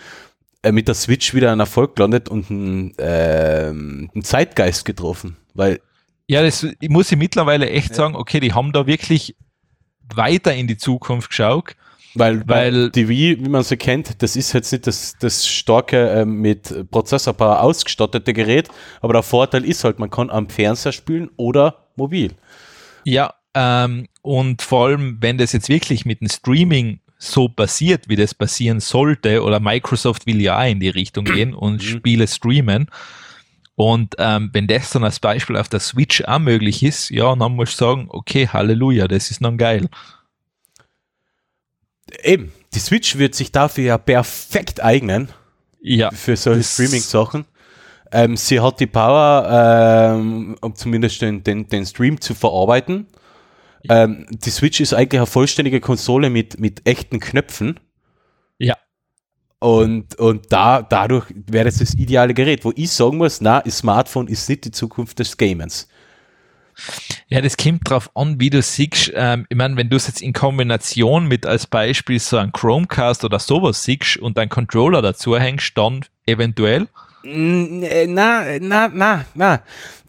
mit 0.70 0.86
der 0.86 0.94
Switch 0.94 1.34
wieder 1.34 1.50
ein 1.50 1.60
Erfolg 1.60 1.96
gelandet 1.96 2.28
und 2.28 2.50
einen, 2.50 2.98
äh, 2.98 3.68
einen 3.68 4.22
Zeitgeist 4.22 4.84
getroffen, 4.84 5.36
weil 5.54 5.80
ja, 6.28 6.42
das 6.42 6.64
ich 6.80 6.88
muss 6.88 7.10
ich 7.10 7.18
mittlerweile 7.18 7.68
echt 7.68 7.90
ja. 7.90 7.96
sagen, 7.96 8.14
okay, 8.14 8.40
die 8.40 8.52
haben 8.52 8.72
da 8.72 8.86
wirklich 8.86 9.36
weiter 10.14 10.54
in 10.54 10.66
die 10.66 10.76
Zukunft 10.76 11.30
geschaut. 11.30 11.74
Weil, 12.14 12.46
weil 12.46 12.90
die 12.90 13.08
Wii, 13.08 13.42
wie 13.42 13.48
man 13.48 13.62
sie 13.62 13.78
kennt, 13.78 14.22
das 14.22 14.36
ist 14.36 14.52
jetzt 14.52 14.70
nicht 14.70 14.86
das, 14.86 15.14
das 15.18 15.48
starke 15.48 16.10
äh, 16.10 16.24
mit 16.26 16.90
Prozessorpower 16.90 17.62
ausgestattete 17.62 18.34
Gerät, 18.34 18.68
aber 19.00 19.14
der 19.14 19.22
Vorteil 19.22 19.64
ist 19.64 19.82
halt, 19.82 19.98
man 19.98 20.10
kann 20.10 20.28
am 20.28 20.50
Fernseher 20.50 20.92
spielen 20.92 21.30
oder 21.36 21.86
mobil. 21.96 22.34
Ja, 23.04 23.32
ähm, 23.54 24.08
und 24.20 24.60
vor 24.60 24.88
allem, 24.88 25.18
wenn 25.20 25.38
das 25.38 25.52
jetzt 25.52 25.70
wirklich 25.70 26.04
mit 26.04 26.20
dem 26.20 26.28
Streaming 26.28 27.00
so 27.22 27.48
passiert, 27.48 28.08
wie 28.08 28.16
das 28.16 28.34
passieren 28.34 28.80
sollte, 28.80 29.42
oder 29.42 29.60
Microsoft 29.60 30.26
will 30.26 30.40
ja 30.40 30.58
auch 30.58 30.68
in 30.68 30.80
die 30.80 30.88
Richtung 30.88 31.24
gehen 31.24 31.54
und 31.54 31.74
mhm. 31.74 31.86
Spiele 31.86 32.26
streamen. 32.26 32.88
Und 33.74 34.16
ähm, 34.18 34.50
wenn 34.52 34.66
das 34.66 34.90
dann 34.90 35.04
als 35.04 35.20
Beispiel 35.20 35.56
auf 35.56 35.68
der 35.68 35.80
Switch 35.80 36.22
auch 36.24 36.40
möglich 36.40 36.82
ist, 36.82 37.10
ja, 37.10 37.34
dann 37.36 37.52
muss 37.52 37.70
ich 37.70 37.76
sagen, 37.76 38.06
okay, 38.10 38.48
Halleluja, 38.48 39.08
das 39.08 39.30
ist 39.30 39.42
dann 39.42 39.56
geil. 39.56 39.88
Eben, 42.22 42.52
die 42.74 42.80
Switch 42.80 43.16
wird 43.16 43.34
sich 43.34 43.52
dafür 43.52 43.84
ja 43.84 43.98
perfekt 43.98 44.82
eignen. 44.82 45.28
Ja. 45.80 46.10
Für 46.10 46.36
solche 46.36 46.64
Streaming-Sachen. 46.64 47.44
Ähm, 48.12 48.36
sie 48.36 48.60
hat 48.60 48.78
die 48.80 48.86
Power, 48.86 50.14
ähm, 50.16 50.56
um 50.60 50.74
zumindest 50.74 51.22
den, 51.22 51.42
den, 51.42 51.68
den 51.68 51.86
Stream 51.86 52.20
zu 52.20 52.34
verarbeiten. 52.34 53.06
Ähm, 53.89 54.26
die 54.30 54.51
Switch 54.51 54.80
ist 54.80 54.95
eigentlich 54.95 55.20
eine 55.20 55.26
vollständige 55.26 55.80
Konsole 55.80 56.30
mit, 56.30 56.61
mit 56.61 56.87
echten 56.87 57.20
Knöpfen. 57.20 57.80
Ja. 58.59 58.76
Und, 59.59 60.16
und 60.16 60.53
da, 60.53 60.83
dadurch 60.83 61.26
wäre 61.47 61.68
es 61.68 61.78
das 61.78 61.95
ideale 61.95 62.35
Gerät, 62.35 62.64
wo 62.64 62.72
ich 62.74 62.91
sagen 62.91 63.18
muss, 63.18 63.41
na, 63.41 63.62
Smartphone 63.68 64.28
ist 64.28 64.49
nicht 64.49 64.64
die 64.64 64.70
Zukunft 64.70 65.18
des 65.18 65.37
Gamens. 65.37 65.89
Ja, 67.28 67.41
das 67.41 67.57
kommt 67.57 67.89
drauf 67.89 68.11
an, 68.14 68.41
wie 68.41 68.51
du 68.51 68.62
siehst. 68.62 69.12
Ähm, 69.14 69.47
ich 69.49 69.57
meine, 69.57 69.76
wenn 69.76 69.89
du 69.89 69.97
es 69.97 70.07
jetzt 70.07 70.22
in 70.22 70.33
Kombination 70.33 71.26
mit 71.26 71.47
als 71.47 71.66
Beispiel 71.66 72.18
so 72.18 72.39
ein 72.39 72.53
Chromecast 72.53 73.24
oder 73.24 73.39
sowas 73.39 73.85
siehst 73.85 74.16
und 74.16 74.39
einen 74.39 74.51
Controller 74.51 75.03
dazu 75.03 75.39
hängst, 75.39 75.76
dann 75.76 76.05
eventuell. 76.26 76.89
Äh, 77.24 78.06
na, 78.06 78.58
na, 78.60 78.88
na, 78.88 79.24
na. 79.34 79.62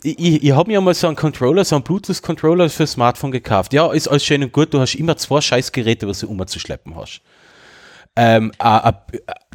Ich, 0.04 0.44
ich, 0.44 0.52
habe 0.52 0.70
mir 0.70 0.82
mal 0.82 0.94
so 0.94 1.08
einen 1.08 1.16
Controller, 1.16 1.64
so 1.64 1.76
einen 1.76 1.84
Bluetooth-Controller 1.84 2.70
für 2.70 2.86
Smartphone 2.86 3.32
gekauft. 3.32 3.74
Ja, 3.74 3.92
ist 3.92 4.08
alles 4.08 4.26
schön 4.26 4.44
und 4.44 4.52
gut. 4.52 4.74
Du 4.74 4.80
hast 4.80 4.96
immer 4.96 5.16
zwei 5.16 5.40
scheiß 5.40 5.72
Geräte, 5.72 6.08
was 6.08 6.20
du 6.20 6.30
umzuschleppen 6.30 6.96
hast. 6.96 7.22
Ähm, 8.16 8.52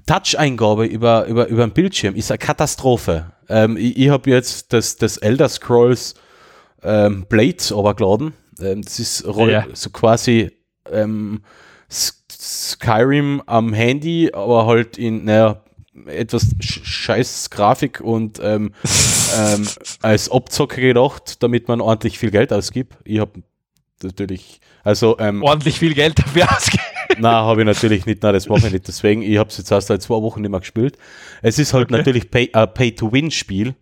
Touch-Eingabe 0.07 0.87
über, 0.87 1.27
über, 1.27 1.47
über 1.49 1.63
einen 1.65 1.73
Bildschirm 1.73 2.15
ist 2.15 2.31
eine 2.31 2.39
Katastrophe. 2.39 3.33
Ähm, 3.49 3.77
ich 3.77 3.99
ich 3.99 4.09
habe 4.09 4.31
jetzt 4.31 4.73
das, 4.73 4.97
das 4.97 5.19
Elder 5.19 5.49
Scrolls 5.49 6.15
ähm, 6.83 7.27
Blades 7.29 7.71
runtergeladen. 7.73 8.33
Ähm, 8.61 8.83
das 8.83 8.99
ist 8.99 9.27
ja. 9.27 9.67
so 9.75 9.91
quasi 9.91 10.51
ähm, 10.91 11.43
Skyrim 11.91 13.43
am 13.47 13.73
Handy, 13.73 14.31
aber 14.33 14.67
halt 14.67 14.99
in, 14.99 15.25
naja, 15.25 15.63
etwas 16.07 16.47
scheiß 16.61 17.51
Grafik 17.51 18.01
und 18.01 18.41
ähm, 18.43 18.73
ähm, 19.37 19.69
als 20.03 20.31
Abzocker 20.31 20.81
gedacht, 20.81 21.43
damit 21.43 21.69
man 21.69 21.81
ordentlich 21.81 22.19
viel 22.19 22.31
Geld 22.31 22.53
ausgibt. 22.53 22.97
Ich 23.05 23.21
habe 23.21 23.43
natürlich, 24.03 24.61
also 24.85 25.19
ähm, 25.19 25.43
ordentlich 25.43 25.79
viel 25.79 25.95
Geld 25.95 26.19
dafür 26.19 26.51
ausgegeben. 26.51 26.85
Nein, 27.19 27.35
habe 27.35 27.63
ich 27.63 27.67
natürlich 27.67 28.07
nicht, 28.07 28.23
nein, 28.23 28.35
das 28.35 28.49
mache 28.49 28.67
ich 28.67 28.73
nicht. 28.73 28.87
Deswegen, 28.87 29.23
ich 29.23 29.39
habe 29.39 29.51
es 29.51 29.59
jetzt 29.59 29.71
erst 29.71 29.89
seit 29.89 30.03
zwei 30.03 30.23
Wochen 30.23 30.41
nicht 30.41 30.51
mehr 30.51 30.61
gespielt. 30.61 30.99
Es 31.43 31.59
ist 31.59 31.73
halt 31.73 31.87
okay. 31.87 31.97
natürlich 31.99 32.33
ein 32.33 32.49
äh, 32.53 32.67
Pay-to-Win-Spiel. 32.67 33.75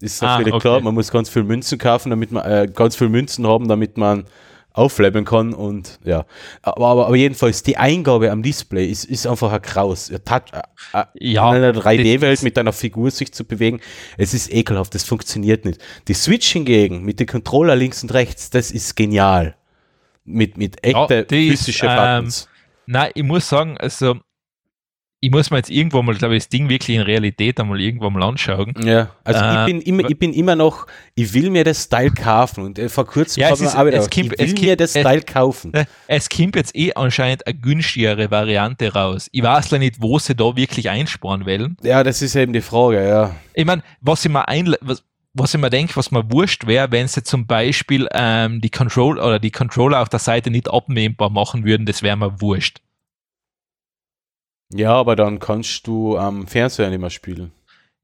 Ist 0.00 0.22
natürlich 0.22 0.52
ah, 0.52 0.56
okay. 0.56 0.68
klar, 0.68 0.80
man 0.80 0.94
muss 0.94 1.10
ganz 1.10 1.28
viel 1.28 1.44
Münzen 1.44 1.78
kaufen, 1.78 2.10
damit 2.10 2.32
man 2.32 2.44
äh, 2.44 2.68
ganz 2.72 2.96
viel 2.96 3.08
Münzen 3.08 3.46
haben, 3.46 3.68
damit 3.68 3.96
man 3.96 4.24
aufleveln 4.74 5.24
kann 5.24 5.54
und 5.54 6.00
ja. 6.04 6.26
Aber, 6.60 6.86
aber, 6.86 7.06
aber, 7.06 7.16
jedenfalls, 7.16 7.62
die 7.62 7.76
Eingabe 7.76 8.30
am 8.30 8.42
Display 8.42 8.86
ist, 8.86 9.04
ist 9.04 9.26
einfach 9.26 9.52
ein 9.52 9.62
Kraus. 9.62 10.12
Touch, 10.24 10.52
äh, 10.52 10.98
äh, 10.98 11.04
ja, 11.14 11.48
in 11.56 11.62
einer 11.62 11.80
3D-Welt 11.80 12.42
mit 12.42 12.58
einer 12.58 12.72
Figur 12.72 13.10
sich 13.10 13.32
zu 13.32 13.44
bewegen, 13.44 13.80
es 14.18 14.34
ist 14.34 14.52
ekelhaft, 14.52 14.94
das 14.94 15.04
funktioniert 15.04 15.64
nicht. 15.64 15.80
Die 16.08 16.14
Switch 16.14 16.52
hingegen, 16.52 17.04
mit 17.04 17.20
den 17.20 17.28
Controller 17.28 17.76
links 17.76 18.02
und 18.02 18.12
rechts, 18.12 18.50
das 18.50 18.72
ist 18.72 18.96
genial. 18.96 19.56
Mit, 20.24 20.58
mit 20.58 20.84
echten 20.84 21.12
ja, 21.12 21.24
physischen 21.28 21.88
Buttons. 21.88 22.42
Ähm, 22.42 22.72
nein, 22.86 23.10
ich 23.14 23.22
muss 23.22 23.48
sagen, 23.48 23.78
also 23.78 24.16
ich 25.24 25.30
muss 25.30 25.50
mir 25.50 25.56
jetzt 25.56 25.70
irgendwo 25.70 26.02
mal, 26.02 26.14
glaube 26.14 26.36
ich, 26.36 26.42
das 26.42 26.50
Ding 26.50 26.68
wirklich 26.68 26.98
in 26.98 27.02
Realität 27.02 27.58
einmal 27.58 27.80
irgendwo 27.80 28.10
mal 28.10 28.22
anschauen. 28.22 28.74
Ja, 28.84 29.08
also 29.24 29.40
äh, 29.40 29.60
ich, 29.60 29.66
bin 29.66 29.80
immer, 29.80 30.10
ich 30.10 30.18
bin 30.18 30.34
immer 30.34 30.54
noch, 30.54 30.86
ich 31.14 31.32
will 31.32 31.48
mir 31.48 31.64
das 31.64 31.84
Style 31.84 32.10
kaufen 32.10 32.62
und 32.62 32.78
äh, 32.78 32.90
vor 32.90 33.06
kurzem 33.06 33.40
ja, 33.40 33.50
es 33.50 33.62
ist, 33.62 33.74
auch 33.74 33.86
es 33.86 34.10
kommt, 34.10 34.34
ich 34.34 34.38
will 34.38 34.54
es 34.54 34.60
mir 34.60 34.76
das 34.76 34.90
Style 34.90 35.22
kaufen. 35.22 35.72
Äh, 35.72 35.86
es 36.08 36.28
kommt 36.28 36.56
jetzt 36.56 36.76
eh 36.76 36.92
anscheinend 36.92 37.46
eine 37.46 37.56
günstigere 37.56 38.30
Variante 38.30 38.92
raus. 38.92 39.30
Ich 39.32 39.42
weiß 39.42 39.70
leider 39.70 39.78
nicht, 39.78 40.02
wo 40.02 40.18
sie 40.18 40.34
da 40.34 40.56
wirklich 40.56 40.90
einsparen 40.90 41.46
wollen. 41.46 41.78
Ja, 41.82 42.02
das 42.02 42.20
ist 42.20 42.36
eben 42.36 42.52
die 42.52 42.60
Frage, 42.60 43.08
ja. 43.08 43.34
Ich 43.54 43.64
meine, 43.64 43.82
was 44.02 44.26
ich 44.26 44.30
mir 44.30 44.46
ein, 44.46 44.76
was, 44.82 45.04
was 45.32 45.54
ich 45.54 45.60
mir 45.60 45.70
denke, 45.70 45.96
was 45.96 46.10
mir 46.10 46.30
wurscht 46.30 46.66
wäre, 46.66 46.92
wenn 46.92 47.08
sie 47.08 47.22
zum 47.22 47.46
Beispiel 47.46 48.08
ähm, 48.12 48.60
die 48.60 48.70
Control 48.70 49.18
oder 49.18 49.38
die 49.38 49.50
Controller 49.50 50.02
auf 50.02 50.10
der 50.10 50.20
Seite 50.20 50.50
nicht 50.50 50.70
abnehmbar 50.70 51.30
machen 51.30 51.64
würden, 51.64 51.86
das 51.86 52.02
wäre 52.02 52.18
mir 52.18 52.42
wurscht. 52.42 52.83
Ja, 54.72 54.94
aber 54.94 55.16
dann 55.16 55.38
kannst 55.38 55.86
du 55.86 56.16
am 56.16 56.46
Fernseher 56.46 56.90
nicht 56.90 57.00
mehr 57.00 57.10
spielen. 57.10 57.52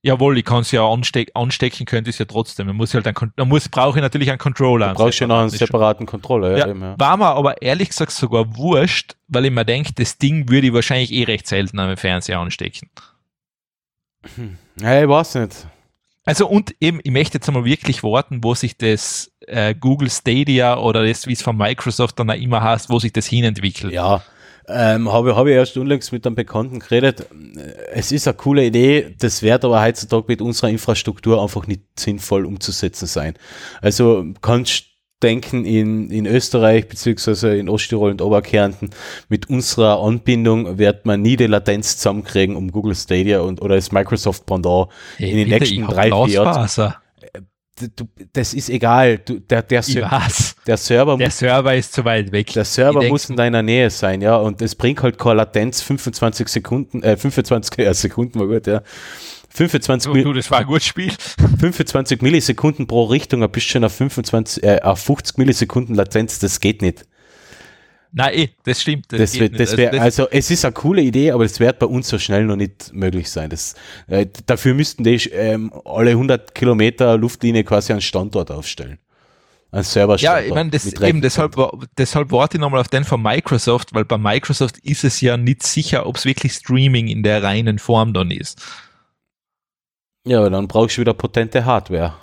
Jawohl, 0.02 0.38
ich 0.38 0.46
kann 0.46 0.62
es 0.62 0.70
ja 0.70 0.86
ansteck, 0.86 1.30
anstecken, 1.34 1.84
könnte 1.84 2.08
es 2.08 2.16
ja 2.16 2.24
trotzdem. 2.24 2.68
Man 2.68 2.76
muss 2.76 2.94
halt 2.94 3.06
ein, 3.06 3.14
man 3.36 3.48
muss, 3.48 3.68
brauche 3.68 3.98
ich 3.98 4.02
natürlich 4.02 4.30
einen 4.30 4.38
Controller. 4.38 4.88
Du 4.88 4.94
brauchst 4.94 5.20
ja 5.20 5.26
noch 5.26 5.40
einen 5.40 5.50
separaten 5.50 6.06
Controller. 6.06 6.56
Ja, 6.56 6.68
ja. 6.68 6.98
War 6.98 7.16
mir 7.18 7.26
aber 7.26 7.60
ehrlich 7.60 7.90
gesagt 7.90 8.12
sogar 8.12 8.56
wurscht, 8.56 9.16
weil 9.28 9.44
ich 9.44 9.50
mir 9.50 9.66
denke, 9.66 9.92
das 9.94 10.16
Ding 10.16 10.48
würde 10.48 10.68
ich 10.68 10.72
wahrscheinlich 10.72 11.12
eh 11.12 11.24
recht 11.24 11.46
selten 11.46 11.78
am 11.78 11.94
Fernseher 11.98 12.38
anstecken. 12.38 12.88
Hm. 14.36 14.56
Ja, 14.80 15.02
ich 15.02 15.08
weiß 15.08 15.34
nicht. 15.34 15.66
Also 16.24 16.48
und 16.48 16.74
eben, 16.80 17.00
ich 17.02 17.10
möchte 17.10 17.36
jetzt 17.36 17.48
einmal 17.48 17.64
wirklich 17.64 18.02
warten, 18.02 18.42
wo 18.42 18.54
sich 18.54 18.78
das 18.78 19.32
äh, 19.46 19.74
Google 19.74 20.10
Stadia 20.10 20.78
oder 20.78 21.06
das, 21.06 21.26
wie 21.26 21.32
es 21.32 21.42
von 21.42 21.56
Microsoft 21.56 22.18
dann 22.18 22.30
auch 22.30 22.34
immer 22.34 22.62
heißt, 22.62 22.88
wo 22.88 22.98
sich 22.98 23.12
das 23.12 23.26
hinentwickelt. 23.26 23.92
Ja, 23.92 24.22
ähm, 24.72 25.12
habe 25.12 25.36
hab 25.36 25.46
ich 25.46 25.54
erst 25.54 25.76
unlängst 25.76 26.12
mit 26.12 26.26
einem 26.26 26.36
Bekannten 26.36 26.78
geredet. 26.78 27.26
Es 27.92 28.12
ist 28.12 28.26
eine 28.26 28.36
coole 28.36 28.64
Idee, 28.64 29.14
das 29.18 29.42
wird 29.42 29.64
aber 29.64 29.82
heutzutage 29.82 30.24
mit 30.28 30.42
unserer 30.42 30.70
Infrastruktur 30.70 31.42
einfach 31.42 31.66
nicht 31.66 31.82
sinnvoll 31.98 32.44
umzusetzen 32.44 33.06
sein. 33.06 33.34
Also 33.80 34.24
kannst 34.40 34.90
denken 35.22 35.64
in, 35.64 36.10
in 36.10 36.26
Österreich 36.26 36.88
beziehungsweise 36.88 37.54
in 37.56 37.68
Osttirol 37.68 38.10
und 38.10 38.22
Oberkärnten 38.22 38.90
mit 39.28 39.50
unserer 39.50 40.02
Anbindung 40.02 40.78
wird 40.78 41.04
man 41.04 41.20
nie 41.20 41.36
die 41.36 41.46
Latenz 41.46 41.98
zusammenkriegen, 41.98 42.56
um 42.56 42.72
Google 42.72 42.94
Stadia 42.94 43.40
und 43.40 43.60
oder 43.60 43.74
das 43.74 43.92
Microsoft 43.92 44.46
Pendant 44.46 44.88
hey, 45.18 45.30
in 45.30 45.36
den 45.36 45.48
bitte, 45.50 45.60
nächsten 45.60 45.86
drei, 45.86 46.10
vier 46.10 46.28
Jahren 46.28 46.94
du, 47.88 48.08
das 48.32 48.54
ist 48.54 48.70
egal. 48.70 49.18
Du, 49.18 49.38
der, 49.38 49.62
der, 49.62 49.82
der 50.66 50.76
Server 50.76 51.16
der 51.16 51.28
muss, 51.28 51.38
Server 51.38 51.74
ist 51.74 51.92
zu 51.92 52.04
weit 52.04 52.32
weg. 52.32 52.52
Der 52.52 52.64
Server 52.64 53.02
muss 53.08 53.28
in 53.28 53.36
deiner 53.36 53.62
Nähe 53.62 53.90
sein, 53.90 54.20
ja. 54.20 54.36
Und 54.36 54.62
es 54.62 54.74
bringt 54.74 55.02
halt 55.02 55.18
keine 55.18 55.36
Latenz, 55.36 55.82
25 55.82 56.48
Sekunden, 56.48 57.02
äh, 57.02 57.16
25 57.16 57.78
ja, 57.84 57.94
Sekunden 57.94 58.38
war 58.40 58.46
gut, 58.46 58.66
ja. 58.66 58.82
25 59.52 60.12
du, 60.12 60.22
du, 60.22 60.32
das 60.32 60.50
war 60.50 60.60
ein 60.60 60.66
gutes 60.66 60.86
Spiel. 60.86 61.12
25 61.60 62.22
Millisekunden 62.22 62.86
pro 62.86 63.04
Richtung, 63.04 63.42
ein 63.42 63.50
bisschen 63.50 63.84
auf 63.84 63.92
25, 63.94 64.62
äh, 64.62 64.80
auf 64.82 65.00
50 65.00 65.38
Millisekunden 65.38 65.94
Latenz, 65.94 66.38
das 66.38 66.60
geht 66.60 66.82
nicht. 66.82 67.04
Nein, 68.12 68.34
eh, 68.34 68.48
das 68.64 68.82
stimmt. 68.82 69.06
Das, 69.12 69.20
das, 69.20 69.38
wird, 69.38 69.58
das 69.58 69.76
wär, 69.76 69.92
also, 69.92 70.24
also, 70.24 70.28
es 70.30 70.50
ist 70.50 70.64
eine 70.64 70.72
coole 70.72 71.02
Idee, 71.02 71.30
aber 71.30 71.44
das 71.44 71.60
wird 71.60 71.78
bei 71.78 71.86
uns 71.86 72.08
so 72.08 72.18
schnell 72.18 72.44
noch 72.44 72.56
nicht 72.56 72.92
möglich 72.92 73.30
sein. 73.30 73.50
Das, 73.50 73.74
äh, 74.08 74.26
dafür 74.46 74.74
müssten 74.74 75.04
die 75.04 75.16
ähm, 75.30 75.72
alle 75.84 76.10
100 76.10 76.54
Kilometer 76.54 77.16
Luftlinie 77.16 77.62
quasi 77.64 77.92
einen 77.92 78.00
Standort 78.00 78.50
aufstellen. 78.50 78.98
Ein 79.72 79.84
Server 79.84 80.16
Ja, 80.16 80.40
ich 80.40 80.52
meine, 80.52 80.70
das, 80.70 80.92
eben 80.94 81.20
deshalb, 81.20 81.54
deshalb 81.96 82.32
warte 82.32 82.56
ich 82.56 82.60
nochmal 82.60 82.80
auf 82.80 82.88
den 82.88 83.04
von 83.04 83.22
Microsoft, 83.22 83.94
weil 83.94 84.04
bei 84.04 84.18
Microsoft 84.18 84.78
ist 84.78 85.04
es 85.04 85.20
ja 85.20 85.36
nicht 85.36 85.62
sicher, 85.62 86.06
ob 86.06 86.16
es 86.16 86.24
wirklich 86.24 86.52
Streaming 86.54 87.06
in 87.06 87.22
der 87.22 87.44
reinen 87.44 87.78
Form 87.78 88.12
dann 88.12 88.32
ist. 88.32 88.60
Ja, 90.26 90.40
aber 90.40 90.50
dann 90.50 90.66
brauchst 90.66 90.96
du 90.96 91.02
wieder 91.02 91.14
potente 91.14 91.64
Hardware. 91.64 92.14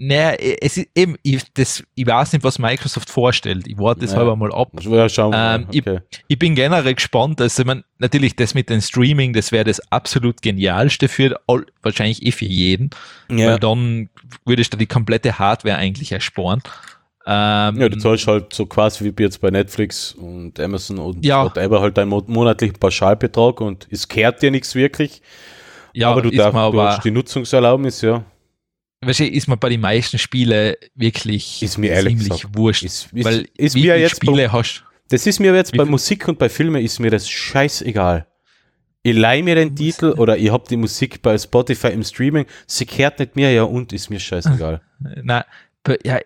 Naja, 0.00 0.36
es 0.60 0.76
ist 0.76 0.88
eben, 0.94 1.16
ich, 1.24 1.42
das, 1.54 1.82
ich 1.96 2.06
weiß 2.06 2.32
nicht, 2.32 2.44
was 2.44 2.60
Microsoft 2.60 3.10
vorstellt. 3.10 3.66
Ich 3.66 3.76
warte 3.78 4.00
deshalb 4.00 4.22
naja, 4.22 4.32
einmal 4.32 4.54
ab. 4.54 4.70
Ja, 4.80 5.08
schauen 5.08 5.34
ähm, 5.36 5.66
okay. 5.66 6.00
ich, 6.08 6.20
ich, 6.28 6.38
bin 6.38 6.54
generell 6.54 6.94
gespannt. 6.94 7.40
Also, 7.40 7.62
ich 7.62 7.66
mein, 7.66 7.82
natürlich, 7.98 8.36
das 8.36 8.54
mit 8.54 8.70
dem 8.70 8.80
Streaming, 8.80 9.32
das 9.32 9.50
wäre 9.50 9.64
das 9.64 9.80
absolut 9.90 10.40
genialste 10.40 11.08
für 11.08 11.40
all, 11.48 11.66
wahrscheinlich 11.82 12.24
eh 12.24 12.30
für 12.30 12.44
jeden. 12.44 12.90
Ja. 13.28 13.48
Weil 13.48 13.58
dann 13.58 14.08
würdest 14.44 14.72
du 14.72 14.76
die 14.76 14.86
komplette 14.86 15.40
Hardware 15.40 15.76
eigentlich 15.76 16.12
ersparen. 16.12 16.62
Ähm, 17.26 17.80
ja, 17.80 17.88
du 17.88 17.98
zahlst 17.98 18.28
halt 18.28 18.54
so 18.54 18.66
quasi 18.66 19.04
wie 19.04 19.22
jetzt 19.22 19.40
bei 19.40 19.50
Netflix 19.50 20.12
und 20.12 20.60
Amazon 20.60 20.98
und 20.98 21.24
ja. 21.24 21.44
whatever 21.44 21.80
halt 21.80 21.98
deinen 21.98 22.08
monatlichen 22.08 22.78
Pauschalbetrag 22.78 23.60
und 23.60 23.88
es 23.90 24.06
kehrt 24.06 24.42
dir 24.42 24.52
nichts 24.52 24.76
wirklich. 24.76 25.22
Ja, 25.92 26.10
aber 26.10 26.22
du 26.22 26.30
darfst 26.30 26.56
aber, 26.56 27.00
die 27.02 27.10
Nutzungserlaubnis, 27.10 28.00
ja 28.00 28.24
wahrscheinlich 29.00 29.36
ist 29.36 29.48
man 29.48 29.58
bei 29.58 29.68
den 29.68 29.80
meisten 29.80 30.18
Spielen 30.18 30.74
wirklich 30.94 31.62
ist 31.62 31.78
mir 31.78 31.94
ziemlich 31.96 32.18
gesagt, 32.18 32.46
wurscht. 32.56 32.82
Ist, 32.82 33.12
ist, 33.12 33.24
weil 33.24 33.48
ist 33.56 33.74
mir 33.74 33.98
jetzt 33.98 34.16
Spiele 34.16 34.48
bei, 34.48 34.48
hast. 34.48 34.84
Das 35.08 35.26
ist 35.26 35.40
mir 35.40 35.54
jetzt 35.54 35.76
bei 35.76 35.84
Musik 35.84 36.28
und 36.28 36.38
bei 36.38 36.48
Filmen 36.48 36.84
ist 36.84 36.98
mir 36.98 37.10
das 37.10 37.28
scheißegal. 37.28 38.26
Ich 39.02 39.16
leih 39.16 39.42
mir 39.42 39.54
den 39.54 39.74
Titel 39.74 40.14
oder 40.18 40.36
ich 40.36 40.50
hab 40.50 40.68
die 40.68 40.76
Musik 40.76 41.22
bei 41.22 41.38
Spotify 41.38 41.88
im 41.88 42.02
Streaming, 42.02 42.46
sie 42.66 42.84
kehrt 42.84 43.18
nicht 43.18 43.36
mehr, 43.36 43.52
ja 43.52 43.62
und 43.62 43.92
ist 43.92 44.10
mir 44.10 44.20
scheißegal. 44.20 44.82
Na, 45.22 45.46
ja, 46.04 46.18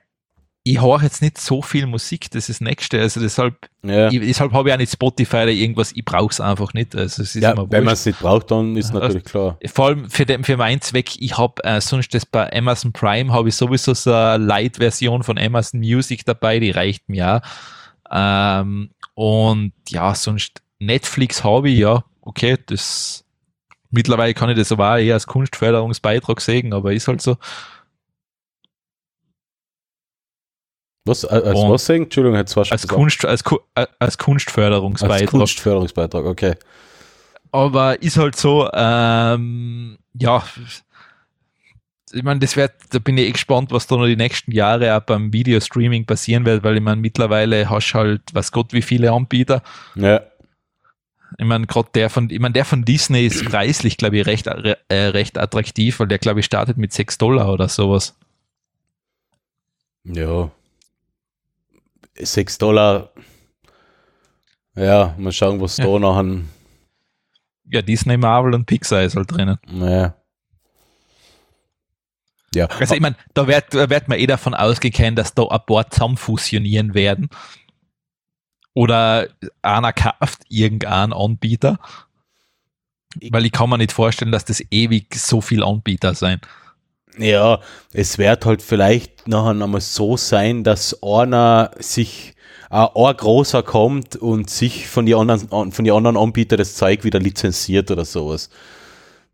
ich 0.64 0.80
höre 0.80 1.02
jetzt 1.02 1.22
nicht 1.22 1.38
so 1.38 1.60
viel 1.60 1.86
Musik, 1.86 2.30
das 2.30 2.48
ist 2.48 2.60
das 2.60 2.68
Nächste. 2.68 3.00
Also 3.00 3.20
deshalb, 3.20 3.56
ja. 3.82 4.10
ich, 4.10 4.20
deshalb 4.20 4.52
habe 4.52 4.68
ich 4.68 4.74
auch 4.74 4.78
nicht 4.78 4.92
Spotify 4.92 5.38
oder 5.38 5.48
irgendwas, 5.48 5.92
ich 5.92 6.04
brauche 6.04 6.30
es 6.30 6.40
einfach 6.40 6.72
nicht. 6.72 6.94
Also 6.94 7.22
es 7.22 7.34
ist 7.34 7.42
ja, 7.42 7.54
wenn 7.56 7.84
man 7.84 7.94
es 7.94 8.06
nicht 8.06 8.20
braucht, 8.20 8.50
dann 8.52 8.76
ist 8.76 8.94
natürlich 8.94 9.24
klar. 9.24 9.58
Vor 9.66 9.86
allem 9.86 10.08
für, 10.08 10.24
den, 10.24 10.44
für 10.44 10.56
meinen 10.56 10.80
Zweck, 10.80 11.20
ich 11.20 11.36
habe 11.36 11.62
äh, 11.64 11.80
sonst 11.80 12.14
das 12.14 12.24
bei 12.24 12.52
Amazon 12.52 12.92
Prime, 12.92 13.32
habe 13.32 13.48
ich 13.48 13.56
sowieso 13.56 13.92
so 13.94 14.12
eine 14.12 14.44
Light-Version 14.44 15.24
von 15.24 15.36
Amazon 15.36 15.80
Music 15.80 16.24
dabei, 16.24 16.60
die 16.60 16.70
reicht 16.70 17.08
mir 17.08 17.42
auch. 17.42 18.60
Ähm, 18.60 18.90
und 19.14 19.72
ja, 19.88 20.14
sonst 20.14 20.62
Netflix 20.78 21.42
habe 21.42 21.70
ich 21.70 21.78
ja, 21.78 22.04
okay, 22.20 22.56
das 22.66 23.24
mittlerweile 23.90 24.32
kann 24.32 24.48
ich 24.48 24.56
das 24.56 24.70
aber 24.70 24.92
auch 24.92 24.98
eher 24.98 25.14
als 25.14 25.26
Kunstförderungsbeitrag 25.26 26.40
sehen, 26.40 26.72
aber 26.72 26.92
ist 26.92 27.08
halt 27.08 27.20
so. 27.20 27.36
Was, 31.04 31.24
als 31.24 31.58
und 31.58 31.70
was 31.70 31.84
sagen? 31.84 32.04
Entschuldigung, 32.04 32.38
jetzt 32.38 32.56
war 32.56 32.64
als, 32.70 32.86
Kunst, 32.86 33.24
als, 33.24 33.42
äh, 33.74 33.86
als 33.98 34.18
Kunstförderungsbeitrag. 34.18 35.20
Als 35.20 35.30
Kunstförderungsbeitrag, 35.30 36.24
okay. 36.24 36.54
Aber 37.50 38.00
ist 38.00 38.16
halt 38.16 38.36
so, 38.36 38.70
ähm, 38.72 39.98
ja, 40.14 40.42
ich 42.12 42.22
meine, 42.22 42.40
das 42.40 42.56
wird, 42.56 42.72
da 42.90 42.98
bin 42.98 43.18
ich 43.18 43.28
eh 43.28 43.32
gespannt, 43.32 43.72
was 43.72 43.86
da 43.86 43.96
noch 43.96 44.06
die 44.06 44.16
nächsten 44.16 44.52
Jahre 44.52 44.96
auch 44.96 45.00
beim 45.00 45.32
Videostreaming 45.32 46.06
passieren 46.06 46.44
wird, 46.44 46.62
weil 46.62 46.76
ich 46.76 46.82
meine, 46.82 47.00
mittlerweile 47.00 47.68
hast 47.68 47.92
du 47.92 47.98
halt, 47.98 48.22
was 48.32 48.52
Gott, 48.52 48.72
wie 48.72 48.82
viele 48.82 49.12
Anbieter. 49.12 49.62
Ja. 49.96 50.22
Ich 51.38 51.46
meine, 51.46 51.66
gerade 51.66 51.88
der 51.94 52.10
von, 52.10 52.28
ich 52.30 52.38
meine, 52.38 52.52
der 52.52 52.64
von 52.64 52.84
Disney 52.84 53.26
ist 53.26 53.44
preislich, 53.44 53.96
glaube 53.96 54.18
ich, 54.18 54.26
recht, 54.26 54.46
äh, 54.46 54.76
recht 54.90 55.38
attraktiv, 55.38 55.98
weil 55.98 56.08
der, 56.08 56.18
glaube 56.18 56.40
ich, 56.40 56.46
startet 56.46 56.76
mit 56.76 56.92
6 56.92 57.18
Dollar 57.18 57.50
oder 57.50 57.68
sowas. 57.68 58.14
Ja, 60.04 60.50
6 62.14 62.58
Dollar. 62.58 63.10
Ja, 64.74 65.14
mal 65.18 65.32
schauen, 65.32 65.60
was 65.60 65.76
ja. 65.76 65.84
da 65.84 65.98
noch 65.98 66.16
an. 66.16 66.48
Ja, 67.70 67.82
Disney, 67.82 68.16
Marvel 68.16 68.54
und 68.54 68.66
Pixar 68.66 69.02
ist 69.02 69.16
halt 69.16 69.30
drinnen. 69.30 69.58
Naja. 69.66 70.14
Ja. 72.54 72.66
Also 72.66 72.94
ich 72.94 73.00
meine, 73.00 73.16
da 73.32 73.46
wird, 73.46 73.72
wird 73.72 74.08
man 74.08 74.18
eh 74.18 74.26
davon 74.26 74.54
ausgehen, 74.54 75.16
dass 75.16 75.34
da 75.34 75.46
ein 75.46 75.60
paar 75.66 75.90
zusammen 75.90 76.16
fusionieren 76.16 76.94
werden. 76.94 77.30
Oder 78.74 79.28
einer 79.62 79.92
kauft 79.92 80.44
irgendeinen 80.48 81.12
Anbieter. 81.12 81.78
Weil 83.30 83.46
ich 83.46 83.52
kann 83.52 83.68
mir 83.68 83.78
nicht 83.78 83.92
vorstellen, 83.92 84.32
dass 84.32 84.44
das 84.44 84.62
ewig 84.70 85.14
so 85.14 85.40
viel 85.40 85.62
Anbieter 85.62 86.14
sein. 86.14 86.40
Ja, 87.18 87.60
es 87.92 88.18
wird 88.18 88.46
halt 88.46 88.62
vielleicht 88.62 89.28
nachher 89.28 89.54
nochmal 89.54 89.80
so 89.80 90.16
sein, 90.16 90.64
dass 90.64 91.02
einer 91.02 91.70
sich 91.78 92.34
äh, 92.70 92.86
ein 92.94 93.16
großer 93.16 93.62
kommt 93.62 94.16
und 94.16 94.48
sich 94.48 94.88
von 94.88 95.04
den 95.04 95.16
anderen, 95.16 95.72
von 95.72 95.84
die 95.84 95.92
anderen 95.92 96.16
Anbietern 96.16 96.58
das 96.58 96.74
Zeug 96.74 97.04
wieder 97.04 97.20
lizenziert 97.20 97.90
oder 97.90 98.04
sowas. 98.04 98.48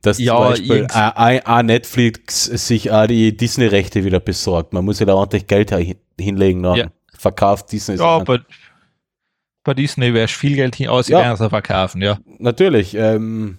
Dass 0.02 0.18
ja, 0.18 0.36
zum 0.36 0.44
Beispiel 0.44 0.86
ein, 0.92 1.40
ein 1.44 1.66
Netflix 1.66 2.44
sich 2.44 2.90
auch 2.90 3.06
die 3.06 3.36
Disney-Rechte 3.36 4.04
wieder 4.04 4.20
besorgt. 4.20 4.72
Man 4.72 4.84
muss 4.84 5.00
ja 5.00 5.06
da 5.06 5.14
ordentlich 5.14 5.46
Geld 5.46 5.72
hinlegen. 6.18 6.62
Dann. 6.62 6.76
Ja. 6.76 6.86
Verkauft 7.16 7.72
Disney. 7.72 7.96
Ja, 7.96 8.20
bei, 8.20 8.38
bei 9.64 9.74
Disney 9.74 10.14
wäre 10.14 10.28
viel 10.28 10.54
Geld 10.54 10.76
hin 10.76 10.88
aus, 10.88 11.08
ja. 11.08 11.36
verkaufen, 11.36 12.00
ja. 12.00 12.18
Natürlich. 12.38 12.94
Ähm, 12.94 13.58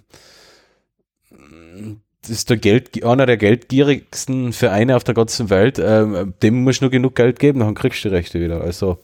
ist 2.28 2.50
der 2.50 2.58
Geld, 2.58 3.02
einer 3.04 3.26
der 3.26 3.36
geldgierigsten 3.36 4.52
Vereine 4.52 4.96
auf 4.96 5.04
der 5.04 5.14
ganzen 5.14 5.48
Welt. 5.50 5.78
Ähm, 5.78 6.34
dem 6.42 6.64
musst 6.64 6.80
du 6.80 6.84
nur 6.84 6.90
genug 6.90 7.14
Geld 7.14 7.38
geben, 7.38 7.60
dann 7.60 7.74
kriegst 7.74 8.04
du 8.04 8.08
die 8.08 8.14
Rechte 8.14 8.40
wieder. 8.40 8.60
Also, 8.60 8.98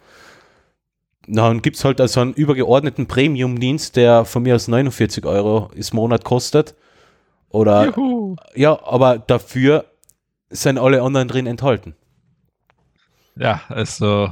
dann 1.26 1.62
gibt 1.62 1.76
es 1.76 1.84
halt 1.84 2.00
also 2.00 2.20
einen 2.20 2.34
übergeordneten 2.34 3.06
Premium-Dienst, 3.06 3.96
der 3.96 4.24
von 4.24 4.42
mir 4.42 4.54
aus 4.54 4.68
49 4.68 5.24
Euro 5.24 5.70
im 5.74 5.84
Monat 5.92 6.24
kostet. 6.24 6.74
Oder, 7.48 7.86
Juhu. 7.86 8.36
ja, 8.54 8.78
aber 8.84 9.18
dafür 9.18 9.86
sind 10.50 10.78
alle 10.78 11.02
anderen 11.02 11.28
drin 11.28 11.46
enthalten. 11.46 11.94
Ja, 13.36 13.62
also, 13.68 14.30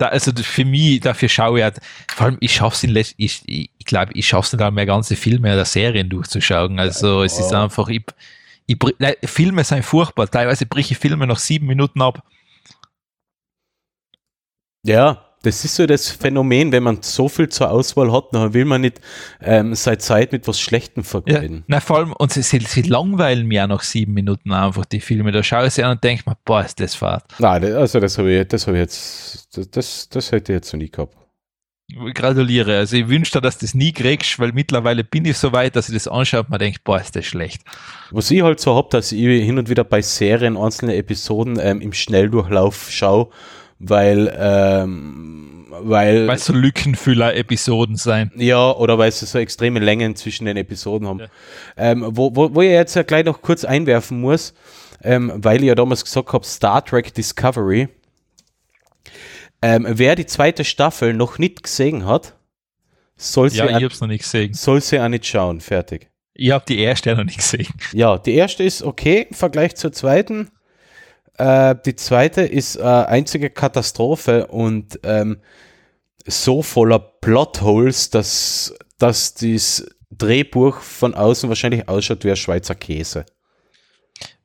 da, 0.00 0.08
also 0.08 0.32
für 0.34 0.64
mich, 0.64 1.00
dafür 1.00 1.28
schaue 1.28 1.58
ich 1.58 1.64
halt, 1.64 1.78
vor 2.08 2.26
allem 2.26 2.38
ich 2.40 2.54
schaffe 2.54 2.86
es 2.86 3.14
ich, 3.18 3.44
ich, 3.46 3.70
ich 3.76 3.84
glaube, 3.84 4.12
ich 4.14 4.26
schaffe 4.26 4.56
es 4.56 4.60
nicht 4.60 4.72
mehr 4.72 4.86
ganze 4.86 5.14
Filme 5.14 5.52
oder 5.52 5.64
Serien 5.64 6.08
durchzuschauen. 6.08 6.78
Also 6.80 7.20
ja. 7.20 7.26
es 7.26 7.38
ist 7.38 7.52
einfach, 7.52 7.88
ich, 7.88 8.04
ich, 8.66 8.78
nein, 8.98 9.14
Filme 9.24 9.62
sind 9.64 9.84
furchtbar. 9.84 10.28
Teilweise 10.30 10.64
breche 10.66 10.92
ich 10.92 10.98
Filme 10.98 11.26
nach 11.26 11.38
sieben 11.38 11.66
Minuten 11.66 12.00
ab. 12.00 12.22
Ja, 14.82 15.29
das 15.42 15.64
ist 15.64 15.74
so 15.76 15.86
das 15.86 16.10
Phänomen, 16.10 16.70
wenn 16.70 16.82
man 16.82 16.98
so 17.02 17.28
viel 17.28 17.48
zur 17.48 17.70
Auswahl 17.70 18.12
hat, 18.12 18.26
dann 18.32 18.52
will 18.52 18.66
man 18.66 18.82
nicht 18.82 19.00
ähm, 19.40 19.74
seine 19.74 19.98
Zeit 19.98 20.32
mit 20.32 20.46
was 20.46 20.60
Schlechtem 20.60 21.02
vergeuden. 21.02 21.56
Ja, 21.56 21.64
na, 21.66 21.80
vor 21.80 21.98
allem, 21.98 22.12
und 22.12 22.32
sie, 22.32 22.42
sie, 22.42 22.60
sie 22.60 22.82
langweilen 22.82 23.46
mir 23.46 23.66
nach 23.66 23.82
sieben 23.82 24.12
Minuten 24.12 24.52
einfach 24.52 24.84
die 24.84 25.00
Filme. 25.00 25.32
Da 25.32 25.42
schaue 25.42 25.68
ich 25.68 25.74
sie 25.74 25.84
an 25.84 25.92
und 25.92 26.04
denke 26.04 26.24
mir, 26.28 26.36
boah, 26.44 26.62
ist 26.62 26.78
das 26.78 26.94
fad. 26.94 27.24
Nein, 27.38 27.64
also 27.64 28.00
das 28.00 28.18
habe 28.18 28.32
ich, 28.32 28.48
das 28.48 28.66
habe 28.66 28.76
ich 28.76 28.82
jetzt, 28.82 29.56
das, 29.56 29.70
das, 29.70 30.08
das 30.10 30.32
hätte 30.32 30.52
ich 30.52 30.56
jetzt 30.56 30.72
noch 30.72 30.80
nie 30.80 30.90
gehabt. 30.90 31.16
Gratuliere. 32.14 32.76
Also 32.76 32.96
ich 32.96 33.08
wünsche 33.08 33.32
dir, 33.32 33.40
dass 33.40 33.58
du 33.58 33.64
das 33.64 33.74
nie 33.74 33.92
kriegst, 33.92 34.38
weil 34.38 34.52
mittlerweile 34.52 35.04
bin 35.04 35.24
ich 35.24 35.38
so 35.38 35.52
weit, 35.52 35.74
dass 35.74 35.88
ich 35.88 35.94
das 35.94 36.06
anschaue 36.06 36.40
und 36.40 36.50
mir 36.50 36.58
denke, 36.58 36.80
boah, 36.84 37.00
ist 37.00 37.16
das 37.16 37.24
schlecht. 37.24 37.62
Was 38.10 38.30
ich 38.30 38.42
halt 38.42 38.60
so 38.60 38.76
habe, 38.76 38.88
dass 38.90 39.10
ich 39.10 39.20
hin 39.20 39.58
und 39.58 39.68
wieder 39.68 39.84
bei 39.84 40.02
Serien 40.02 40.56
einzelne 40.56 40.96
Episoden 40.96 41.58
ähm, 41.60 41.80
im 41.80 41.92
Schnelldurchlauf 41.92 42.90
schaue 42.90 43.30
weil 43.80 44.32
ähm, 44.38 45.66
weil 45.70 46.28
weil 46.28 46.38
so 46.38 46.52
Lückenfüller-Episoden 46.52 47.96
sein. 47.96 48.30
Ja, 48.36 48.70
oder 48.72 48.98
weil 48.98 49.10
sie 49.10 49.26
so 49.26 49.38
extreme 49.38 49.80
Längen 49.80 50.14
zwischen 50.14 50.44
den 50.44 50.56
Episoden 50.56 51.08
haben. 51.08 51.20
Ja. 51.20 51.26
Ähm, 51.76 52.04
wo, 52.10 52.34
wo, 52.36 52.54
wo 52.54 52.62
ich 52.62 52.70
jetzt 52.70 52.94
ja 52.94 53.02
gleich 53.02 53.24
noch 53.24 53.40
kurz 53.42 53.64
einwerfen 53.64 54.20
muss, 54.20 54.54
ähm, 55.02 55.32
weil 55.36 55.60
ich 55.60 55.66
ja 55.66 55.74
damals 55.74 56.04
gesagt 56.04 56.32
habe, 56.32 56.44
Star 56.44 56.84
Trek 56.84 57.14
Discovery. 57.14 57.88
Ähm, 59.62 59.86
wer 59.88 60.14
die 60.14 60.26
zweite 60.26 60.64
Staffel 60.64 61.14
noch 61.14 61.38
nicht 61.38 61.62
gesehen 61.62 62.06
hat, 62.06 62.34
soll 63.16 63.50
sie, 63.50 63.58
ja, 63.58 63.78
ich 63.78 63.84
hab's 63.84 64.00
noch 64.00 64.08
nicht 64.08 64.22
gesehen. 64.22 64.54
soll 64.54 64.80
sie 64.80 64.98
auch 65.00 65.08
nicht 65.08 65.26
schauen. 65.26 65.60
Fertig. 65.60 66.10
Ich 66.34 66.50
habe 66.50 66.64
die 66.66 66.78
erste 66.78 67.14
noch 67.14 67.24
nicht 67.24 67.38
gesehen. 67.38 67.68
Ja, 67.92 68.16
die 68.18 68.34
erste 68.34 68.64
ist 68.64 68.82
okay 68.82 69.26
im 69.28 69.34
Vergleich 69.34 69.76
zur 69.76 69.92
zweiten. 69.92 70.50
Äh, 71.40 71.76
die 71.86 71.96
zweite 71.96 72.42
ist 72.42 72.76
äh, 72.76 72.82
einzige 72.82 73.48
Katastrophe 73.48 74.48
und 74.48 75.00
ähm, 75.04 75.40
so 76.26 76.60
voller 76.60 76.98
Plotholes, 76.98 78.10
dass, 78.10 78.74
dass 78.98 79.32
das 79.34 79.88
Drehbuch 80.10 80.80
von 80.80 81.14
außen 81.14 81.48
wahrscheinlich 81.48 81.88
ausschaut 81.88 82.24
wie 82.24 82.30
ein 82.30 82.36
Schweizer 82.36 82.74
Käse. 82.74 83.24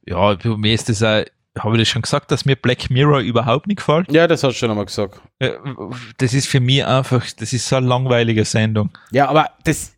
Ja, 0.05 0.37
für 0.37 0.57
mich 0.57 0.73
ist 0.73 0.87
das 0.87 1.03
auch, 1.03 1.25
habe 1.59 1.75
ich 1.75 1.81
das 1.81 1.89
schon 1.89 2.03
gesagt, 2.03 2.31
dass 2.31 2.45
mir 2.45 2.55
Black 2.55 2.89
Mirror 2.89 3.19
überhaupt 3.19 3.67
nicht 3.67 3.77
gefällt? 3.77 4.09
Ja, 4.13 4.25
das 4.25 4.43
hast 4.43 4.53
du 4.53 4.59
schon 4.59 4.69
einmal 4.69 4.85
gesagt. 4.85 5.19
Das 6.17 6.33
ist 6.33 6.47
für 6.47 6.61
mich 6.61 6.85
einfach, 6.85 7.25
das 7.37 7.51
ist 7.51 7.67
so 7.67 7.75
eine 7.75 7.87
langweilige 7.87 8.45
Sendung. 8.45 8.97
Ja, 9.11 9.27
aber 9.27 9.49
das, 9.65 9.93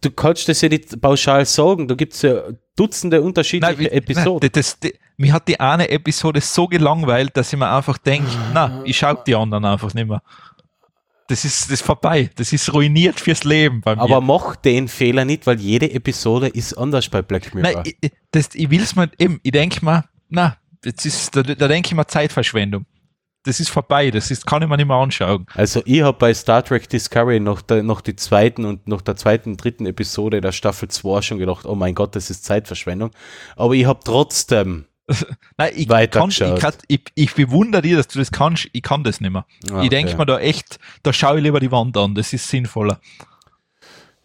du 0.00 0.10
kannst 0.10 0.48
das 0.48 0.60
ja 0.60 0.68
nicht 0.68 1.00
pauschal 1.00 1.46
sagen. 1.46 1.86
Da 1.86 1.94
gibt 1.94 2.14
es 2.14 2.22
ja 2.22 2.42
Dutzende 2.80 3.20
unterschiedliche 3.20 3.82
nein, 3.82 3.92
Episoden. 3.92 4.40
Nein, 4.42 4.50
das, 4.54 4.80
das, 4.80 4.92
mir 5.18 5.34
hat 5.34 5.48
die 5.48 5.60
eine 5.60 5.90
Episode 5.90 6.40
so 6.40 6.66
gelangweilt, 6.66 7.36
dass 7.36 7.52
ich 7.52 7.58
mir 7.58 7.70
einfach 7.70 7.98
denke, 7.98 8.30
na, 8.54 8.80
ich 8.84 8.96
schaue 8.96 9.22
die 9.26 9.34
anderen 9.34 9.66
einfach 9.66 9.92
nicht 9.92 10.08
mehr. 10.08 10.22
Das 11.28 11.44
ist, 11.44 11.64
das 11.64 11.72
ist 11.72 11.82
vorbei. 11.82 12.30
Das 12.36 12.52
ist 12.52 12.72
ruiniert 12.72 13.20
fürs 13.20 13.44
Leben 13.44 13.82
bei 13.82 13.94
mir. 13.94 14.02
Aber 14.02 14.22
mach 14.22 14.56
den 14.56 14.88
Fehler 14.88 15.24
nicht, 15.26 15.46
weil 15.46 15.60
jede 15.60 15.90
Episode 15.92 16.48
ist 16.48 16.72
anders 16.72 17.08
bei 17.08 17.20
Black 17.22 17.54
Mirror. 17.54 17.82
Nein, 17.82 17.92
ich, 18.00 18.12
das, 18.30 18.48
ich 18.54 18.70
will 18.70 18.82
es 18.82 18.96
mir 18.96 19.10
eben, 19.18 19.40
ich 19.42 19.52
denke 19.52 19.84
mal, 19.84 20.04
na, 20.30 20.56
das 20.80 21.04
ist, 21.04 21.36
da, 21.36 21.42
da 21.42 21.68
denke 21.68 21.88
ich 21.88 21.94
mal 21.94 22.06
Zeitverschwendung 22.06 22.86
das 23.44 23.60
ist 23.60 23.70
vorbei, 23.70 24.10
das 24.10 24.30
ist, 24.30 24.46
kann 24.46 24.62
ich 24.62 24.68
mir 24.68 24.76
nicht 24.76 24.86
mehr 24.86 24.96
anschauen. 24.96 25.46
Also 25.54 25.82
ich 25.86 26.02
habe 26.02 26.18
bei 26.18 26.34
Star 26.34 26.62
Trek 26.62 26.88
Discovery 26.88 27.40
noch, 27.40 27.62
der, 27.62 27.82
noch 27.82 28.00
die 28.00 28.16
zweiten 28.16 28.64
und 28.64 28.86
noch 28.86 29.00
der 29.00 29.16
zweiten, 29.16 29.56
dritten 29.56 29.86
Episode 29.86 30.40
der 30.40 30.52
Staffel 30.52 30.88
2 30.88 31.22
schon 31.22 31.38
gedacht, 31.38 31.64
oh 31.64 31.74
mein 31.74 31.94
Gott, 31.94 32.14
das 32.16 32.30
ist 32.30 32.44
Zeitverschwendung. 32.44 33.10
Aber 33.56 33.74
ich 33.74 33.86
habe 33.86 34.00
trotzdem 34.04 34.84
Nein, 35.56 35.72
ich, 35.74 35.88
kann, 35.88 36.28
ich, 36.28 36.38
kann, 36.38 36.72
ich, 36.86 37.00
ich, 37.14 37.34
bewundere 37.34 37.82
dir, 37.82 37.96
dass 37.96 38.06
du 38.06 38.20
das 38.20 38.30
kannst. 38.30 38.68
Ich 38.72 38.82
kann 38.82 39.02
das 39.02 39.20
nicht 39.20 39.32
mehr. 39.32 39.44
Ah, 39.72 39.82
ich 39.82 39.88
denke 39.88 40.16
mir 40.16 40.26
da 40.26 40.38
echt, 40.38 40.78
da 41.02 41.12
schaue 41.12 41.38
ich 41.38 41.42
lieber 41.42 41.58
die 41.58 41.72
Wand 41.72 41.96
an. 41.96 42.14
Das 42.14 42.32
ist 42.32 42.48
sinnvoller. 42.48 43.00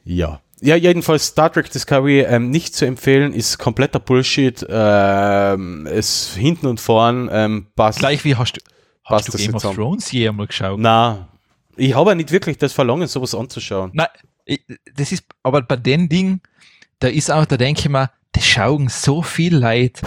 Ja. 0.04 0.42
Ja, 0.62 0.76
jedenfalls 0.76 1.28
Star 1.28 1.52
Trek 1.52 1.70
Discovery 1.72 2.22
ähm, 2.22 2.50
nicht 2.50 2.76
zu 2.76 2.86
empfehlen, 2.86 3.34
ist 3.34 3.58
kompletter 3.58 4.00
Bullshit. 4.00 4.66
Ähm, 4.70 5.88
es 5.88 6.34
hinten 6.36 6.68
und 6.68 6.80
vorn 6.80 7.30
ähm, 7.32 7.68
passt. 7.76 8.00
Gleich 8.00 8.24
wie 8.24 8.36
hast 8.36 8.54
du, 8.54 8.62
Hast 9.06 9.34
du 9.34 9.38
Game 9.38 9.54
of 9.56 9.62
Thrones 9.62 10.12
je 10.12 10.28
einmal 10.28 10.48
geschaut? 10.48 10.80
Na, 10.80 11.28
ich 11.76 11.96
habe 11.96 12.12
ja 12.12 12.16
nicht 12.16 12.32
wirklich 12.32 12.58
das 12.58 12.74
Verlangen, 12.74 13.08
sowas 13.08 13.36
anzuschauen. 13.36 13.92
Nein, 13.94 14.08
das 14.96 15.12
ist, 15.12 15.24
aber 15.44 15.62
bei 15.62 15.76
den 15.76 16.10
Dingen, 16.10 16.42
da 17.00 17.08
ist 17.08 17.32
auch, 17.32 17.46
da 17.46 17.58
denke 17.58 17.82
ich 17.82 17.90
mir, 17.90 18.10
das 18.32 18.46
schauen 18.46 18.90
so 18.90 19.22
viel 19.22 19.56
Leid, 19.56 20.02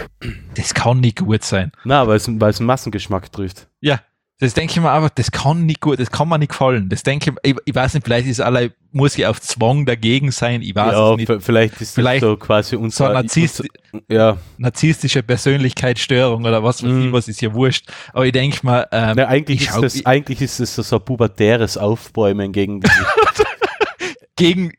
das 0.54 0.74
kann 0.74 1.00
nicht 1.00 1.18
gut 1.18 1.44
sein. 1.44 1.72
Na, 1.84 2.06
weil 2.06 2.16
es, 2.16 2.28
weil 2.28 2.50
es 2.50 2.58
einen 2.58 2.66
Massengeschmack 2.66 3.32
trifft. 3.32 3.68
Ja, 3.80 4.00
das 4.40 4.54
denke 4.54 4.72
ich 4.72 4.80
mir 4.80 4.92
einfach, 4.92 5.10
das 5.10 5.32
kann 5.32 5.66
nicht 5.66 5.80
gut, 5.80 5.98
das 5.98 6.12
kann 6.12 6.28
mir 6.28 6.38
nicht 6.38 6.50
gefallen. 6.50 6.88
Das 6.88 7.02
denke 7.02 7.32
ich, 7.42 7.50
ich, 7.50 7.56
ich 7.64 7.74
weiß 7.74 7.94
nicht, 7.94 8.04
vielleicht 8.04 8.28
ist 8.28 8.40
alle, 8.40 8.72
muss 8.92 9.18
ich 9.18 9.26
auf 9.26 9.40
Zwang 9.40 9.84
dagegen 9.84 10.30
sein, 10.30 10.62
ich 10.62 10.76
weiß 10.76 10.92
ja, 10.92 11.10
es 11.10 11.16
nicht. 11.16 11.42
Vielleicht 11.42 11.80
ist 11.80 11.94
vielleicht 11.94 12.22
das 12.22 12.28
so 12.30 12.36
quasi 12.36 12.76
unser, 12.76 13.08
so 13.08 13.12
Narzisst, 13.12 13.64
ja. 14.08 14.36
narzisstische 14.56 15.24
Persönlichkeitsstörung 15.24 16.44
oder 16.44 16.62
was 16.62 16.84
weiß 16.84 16.90
mm. 16.90 17.06
ich, 17.06 17.12
was 17.12 17.26
ist 17.26 17.40
ja 17.40 17.52
wurscht. 17.52 17.88
Aber 18.12 18.26
ich 18.26 18.32
denke 18.32 18.60
mal, 18.62 18.86
ähm, 18.92 19.14
Na, 19.16 19.26
eigentlich, 19.26 19.68
ist 19.68 19.82
das, 19.82 20.06
eigentlich 20.06 20.40
ist 20.40 20.60
es 20.60 20.76
so 20.76 20.96
ein 20.96 21.04
pubertäres 21.04 21.76
Aufbäumen 21.76 22.52
gegen 22.52 22.80
die 22.80 22.88
gegen, 24.36 24.72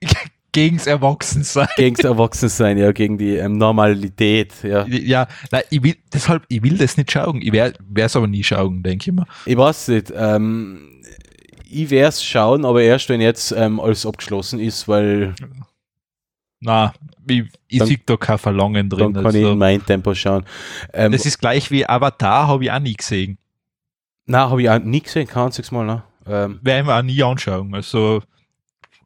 gegens 0.51 0.87
Erwachsensein. 0.87 1.67
Gegens 1.77 1.99
Erwachsensein, 1.99 2.77
ja, 2.77 2.91
gegen 2.91 3.17
die 3.17 3.35
ähm, 3.35 3.57
Normalität, 3.57 4.53
ja. 4.63 4.85
Ja, 4.87 5.27
nein, 5.51 5.63
ich 5.69 5.83
will, 5.83 5.95
deshalb, 6.13 6.43
ich 6.47 6.61
will 6.63 6.77
das 6.77 6.97
nicht 6.97 7.11
schauen. 7.11 7.41
Ich 7.41 7.51
werde 7.51 7.77
es 7.95 8.15
aber 8.15 8.27
nie 8.27 8.43
schauen, 8.43 8.83
denke 8.83 9.09
ich 9.09 9.15
mal. 9.15 9.25
Ich 9.45 9.57
weiß 9.57 9.89
nicht, 9.89 10.13
ähm, 10.15 11.01
ich 11.69 11.89
werde 11.89 12.09
es 12.09 12.23
schauen, 12.23 12.65
aber 12.65 12.81
erst 12.81 13.09
wenn 13.09 13.21
jetzt 13.21 13.51
ähm, 13.51 13.79
alles 13.79 14.05
abgeschlossen 14.05 14.59
ist, 14.59 14.87
weil. 14.87 15.35
Na, 16.61 16.93
ich, 17.27 17.45
ich 17.67 17.83
sehe 17.83 17.99
da 18.05 18.17
kein 18.17 18.37
Verlangen 18.37 18.89
drin. 18.89 19.13
Dann 19.13 19.23
kann 19.23 19.25
also. 19.27 19.37
ich 19.37 19.45
in 19.45 19.57
mein 19.57 19.85
Tempo 19.85 20.13
schauen. 20.13 20.43
Ähm, 20.91 21.11
das 21.11 21.25
ist 21.25 21.39
gleich 21.39 21.71
wie 21.71 21.87
Avatar, 21.87 22.47
habe 22.47 22.65
ich 22.65 22.71
auch 22.71 22.79
nie 22.79 22.95
gesehen. 22.95 23.37
Na, 24.25 24.49
habe 24.49 24.61
ich 24.61 24.69
auch 24.69 24.79
nie 24.79 25.01
gesehen, 25.01 25.27
kein 25.27 25.45
einziges 25.45 25.71
Mal. 25.71 25.85
Ne? 25.85 26.03
Ähm, 26.25 26.59
Werden 26.61 26.87
wir 26.87 26.97
auch 26.97 27.01
nie 27.01 27.23
anschauen. 27.23 27.73
Also, 27.73 28.21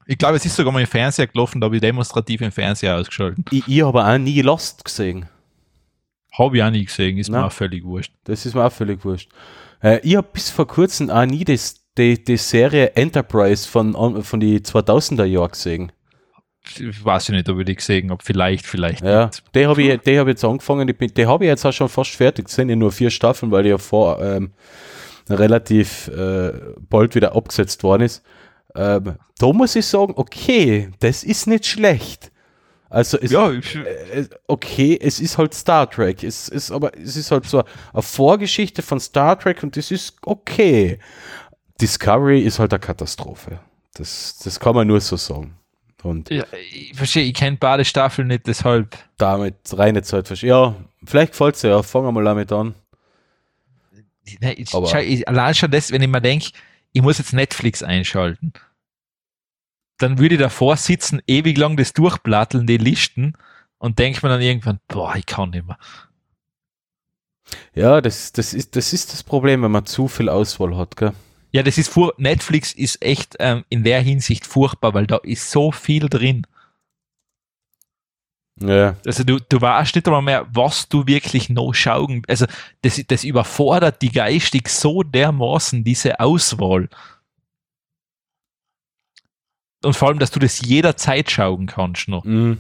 ich 0.05 0.17
glaube, 0.17 0.35
es 0.35 0.45
ist 0.45 0.55
sogar 0.55 0.71
mal 0.73 0.81
im 0.81 0.87
Fernseher 0.87 1.27
gelaufen, 1.27 1.61
da 1.61 1.65
habe 1.65 1.75
ich 1.75 1.81
demonstrativ 1.81 2.41
im 2.41 2.51
Fernseher 2.51 2.97
ausgeschaltet. 2.97 3.45
Ich, 3.51 3.67
ich 3.67 3.81
habe 3.83 4.05
auch 4.05 4.17
nie 4.17 4.41
Lost 4.41 4.83
gesehen. 4.83 5.27
Habe 6.37 6.57
ich 6.57 6.63
auch 6.63 6.71
nie 6.71 6.85
gesehen, 6.85 7.17
ist 7.17 7.29
Nein. 7.29 7.41
mir 7.41 7.47
auch 7.47 7.51
völlig 7.51 7.83
wurscht. 7.83 8.13
Das 8.23 8.45
ist 8.45 8.55
mir 8.55 8.65
auch 8.65 8.71
völlig 8.71 9.05
wurscht. 9.05 9.29
Äh, 9.81 9.99
ich 10.03 10.15
habe 10.15 10.27
bis 10.33 10.49
vor 10.49 10.67
kurzem 10.67 11.09
auch 11.09 11.25
nie 11.25 11.43
das, 11.43 11.85
die, 11.97 12.23
die 12.23 12.37
Serie 12.37 12.95
Enterprise 12.95 13.67
von, 13.67 14.23
von 14.23 14.39
die 14.39 14.59
2000er 14.59 15.25
Jahren 15.25 15.51
gesehen. 15.51 15.91
Ich 16.77 17.03
weiß 17.03 17.29
nicht, 17.29 17.49
ob 17.49 17.59
ich 17.59 17.65
die 17.65 17.75
gesehen 17.75 18.09
habe. 18.09 18.23
Vielleicht, 18.23 18.65
vielleicht. 18.65 19.03
Ja, 19.03 19.29
die 19.53 19.67
habe 19.67 19.81
ich, 19.81 19.91
hab 19.91 20.07
ich 20.07 20.15
jetzt 20.15 20.45
angefangen. 20.45 20.87
Die, 20.87 21.07
die 21.07 21.27
habe 21.27 21.43
ich 21.43 21.49
jetzt 21.49 21.65
auch 21.65 21.73
schon 21.73 21.89
fast 21.89 22.11
fertig. 22.11 22.47
Es 22.47 22.55
sind 22.55 22.69
ja 22.69 22.75
nur 22.75 22.91
vier 22.91 23.09
Staffeln, 23.09 23.51
weil 23.51 23.63
die 23.63 23.69
ja 23.69 23.77
vor 23.77 24.21
ähm, 24.21 24.53
relativ 25.29 26.07
äh, 26.07 26.53
bald 26.89 27.15
wieder 27.15 27.35
abgesetzt 27.35 27.83
worden 27.83 28.03
ist. 28.03 28.23
Ähm, 28.75 29.15
da 29.37 29.53
muss 29.53 29.75
ich 29.75 29.85
sagen, 29.85 30.13
okay, 30.15 30.89
das 30.99 31.23
ist 31.23 31.47
nicht 31.47 31.65
schlecht. 31.65 32.31
Also 32.89 33.17
es, 33.19 33.31
ja, 33.31 33.51
ich, 33.51 33.75
äh, 33.75 34.27
okay, 34.47 34.99
es 35.01 35.19
ist 35.19 35.37
halt 35.37 35.53
Star 35.55 35.89
Trek. 35.89 36.23
Es 36.23 36.47
ist 36.47 36.71
aber 36.71 36.95
es 36.95 37.15
ist 37.15 37.31
halt 37.31 37.45
so 37.45 37.63
eine 37.91 38.01
Vorgeschichte 38.03 38.83
von 38.83 38.99
Star 38.99 39.37
Trek 39.39 39.63
und 39.63 39.75
das 39.75 39.89
ist 39.89 40.15
okay. 40.25 40.99
Discovery 41.81 42.41
ist 42.41 42.59
halt 42.59 42.71
eine 42.71 42.79
Katastrophe. 42.79 43.59
Das, 43.95 44.37
das 44.43 44.59
kann 44.59 44.75
man 44.75 44.87
nur 44.87 45.01
so 45.01 45.17
sagen. 45.17 45.57
Und 46.03 46.29
ja, 46.29 46.43
ich 46.71 46.95
verstehe, 46.95 47.23
ich 47.23 47.33
kenne 47.33 47.57
beide 47.59 47.83
Staffeln 47.85 48.27
nicht, 48.27 48.45
deshalb. 48.45 48.95
Damit 49.17 49.55
reine 49.71 50.03
Zeit 50.03 50.27
verstehe. 50.27 50.49
Ja, 50.49 50.75
vielleicht 51.03 51.31
gefällt 51.31 51.55
es 51.55 51.61
ja. 51.63 51.81
Fangen 51.81 52.05
wir 52.05 52.11
mal 52.11 52.23
damit 52.23 52.51
an. 52.51 52.75
Nein, 54.39 54.55
ich, 54.57 54.69
schau, 54.69 54.85
ich, 54.97 55.27
allein 55.27 55.55
schon 55.55 55.71
das, 55.71 55.91
wenn 55.91 56.01
ich 56.01 56.07
mir 56.07 56.21
denke, 56.21 56.51
ich 56.93 57.01
muss 57.01 57.17
jetzt 57.17 57.33
Netflix 57.33 57.83
einschalten. 57.83 58.53
Dann 59.97 60.17
würde 60.19 60.35
ich 60.35 60.41
davor 60.41 60.77
sitzen, 60.77 61.21
ewig 61.27 61.57
lang 61.57 61.75
das 61.75 61.93
durchplatteln, 61.93 62.65
die 62.65 62.77
Listen, 62.77 63.33
und 63.77 63.99
denke 63.99 64.25
mir 64.25 64.29
dann 64.29 64.41
irgendwann, 64.41 64.79
boah, 64.87 65.15
ich 65.15 65.25
kann 65.25 65.49
nicht 65.49 65.67
mehr. 65.67 65.77
Ja, 67.75 67.99
das, 67.99 68.31
das, 68.31 68.53
ist, 68.53 68.75
das 68.75 68.93
ist 68.93 69.11
das 69.11 69.23
Problem, 69.23 69.61
wenn 69.61 69.71
man 69.71 69.85
zu 69.85 70.07
viel 70.07 70.29
Auswahl 70.29 70.77
hat, 70.77 70.95
gell? 70.95 71.13
Ja, 71.51 71.61
das 71.61 71.77
ist 71.77 71.95
Netflix 72.17 72.73
ist 72.73 73.03
echt 73.03 73.35
ähm, 73.39 73.63
in 73.69 73.83
der 73.83 74.01
Hinsicht 74.01 74.47
furchtbar, 74.47 74.93
weil 74.93 75.05
da 75.05 75.17
ist 75.17 75.51
so 75.51 75.71
viel 75.71 76.09
drin. 76.09 76.47
Ja. 78.59 78.95
Also 79.05 79.23
du, 79.23 79.39
du 79.39 79.59
weißt 79.59 79.95
nicht 79.95 80.07
einmal 80.07 80.21
mehr, 80.21 80.45
was 80.51 80.87
du 80.87 81.07
wirklich 81.07 81.49
noch 81.49 81.73
schauen. 81.73 82.21
Also 82.27 82.45
das, 82.81 83.01
das 83.07 83.23
überfordert 83.23 84.01
die 84.01 84.11
geistig 84.11 84.69
so 84.69 85.03
dermaßen, 85.03 85.83
diese 85.83 86.19
Auswahl. 86.19 86.89
Und 89.83 89.95
vor 89.95 90.09
allem, 90.09 90.19
dass 90.19 90.31
du 90.31 90.39
das 90.39 90.61
jederzeit 90.61 91.29
schauen 91.29 91.65
kannst 91.65 92.07
noch. 92.07 92.23
Mhm. 92.23 92.59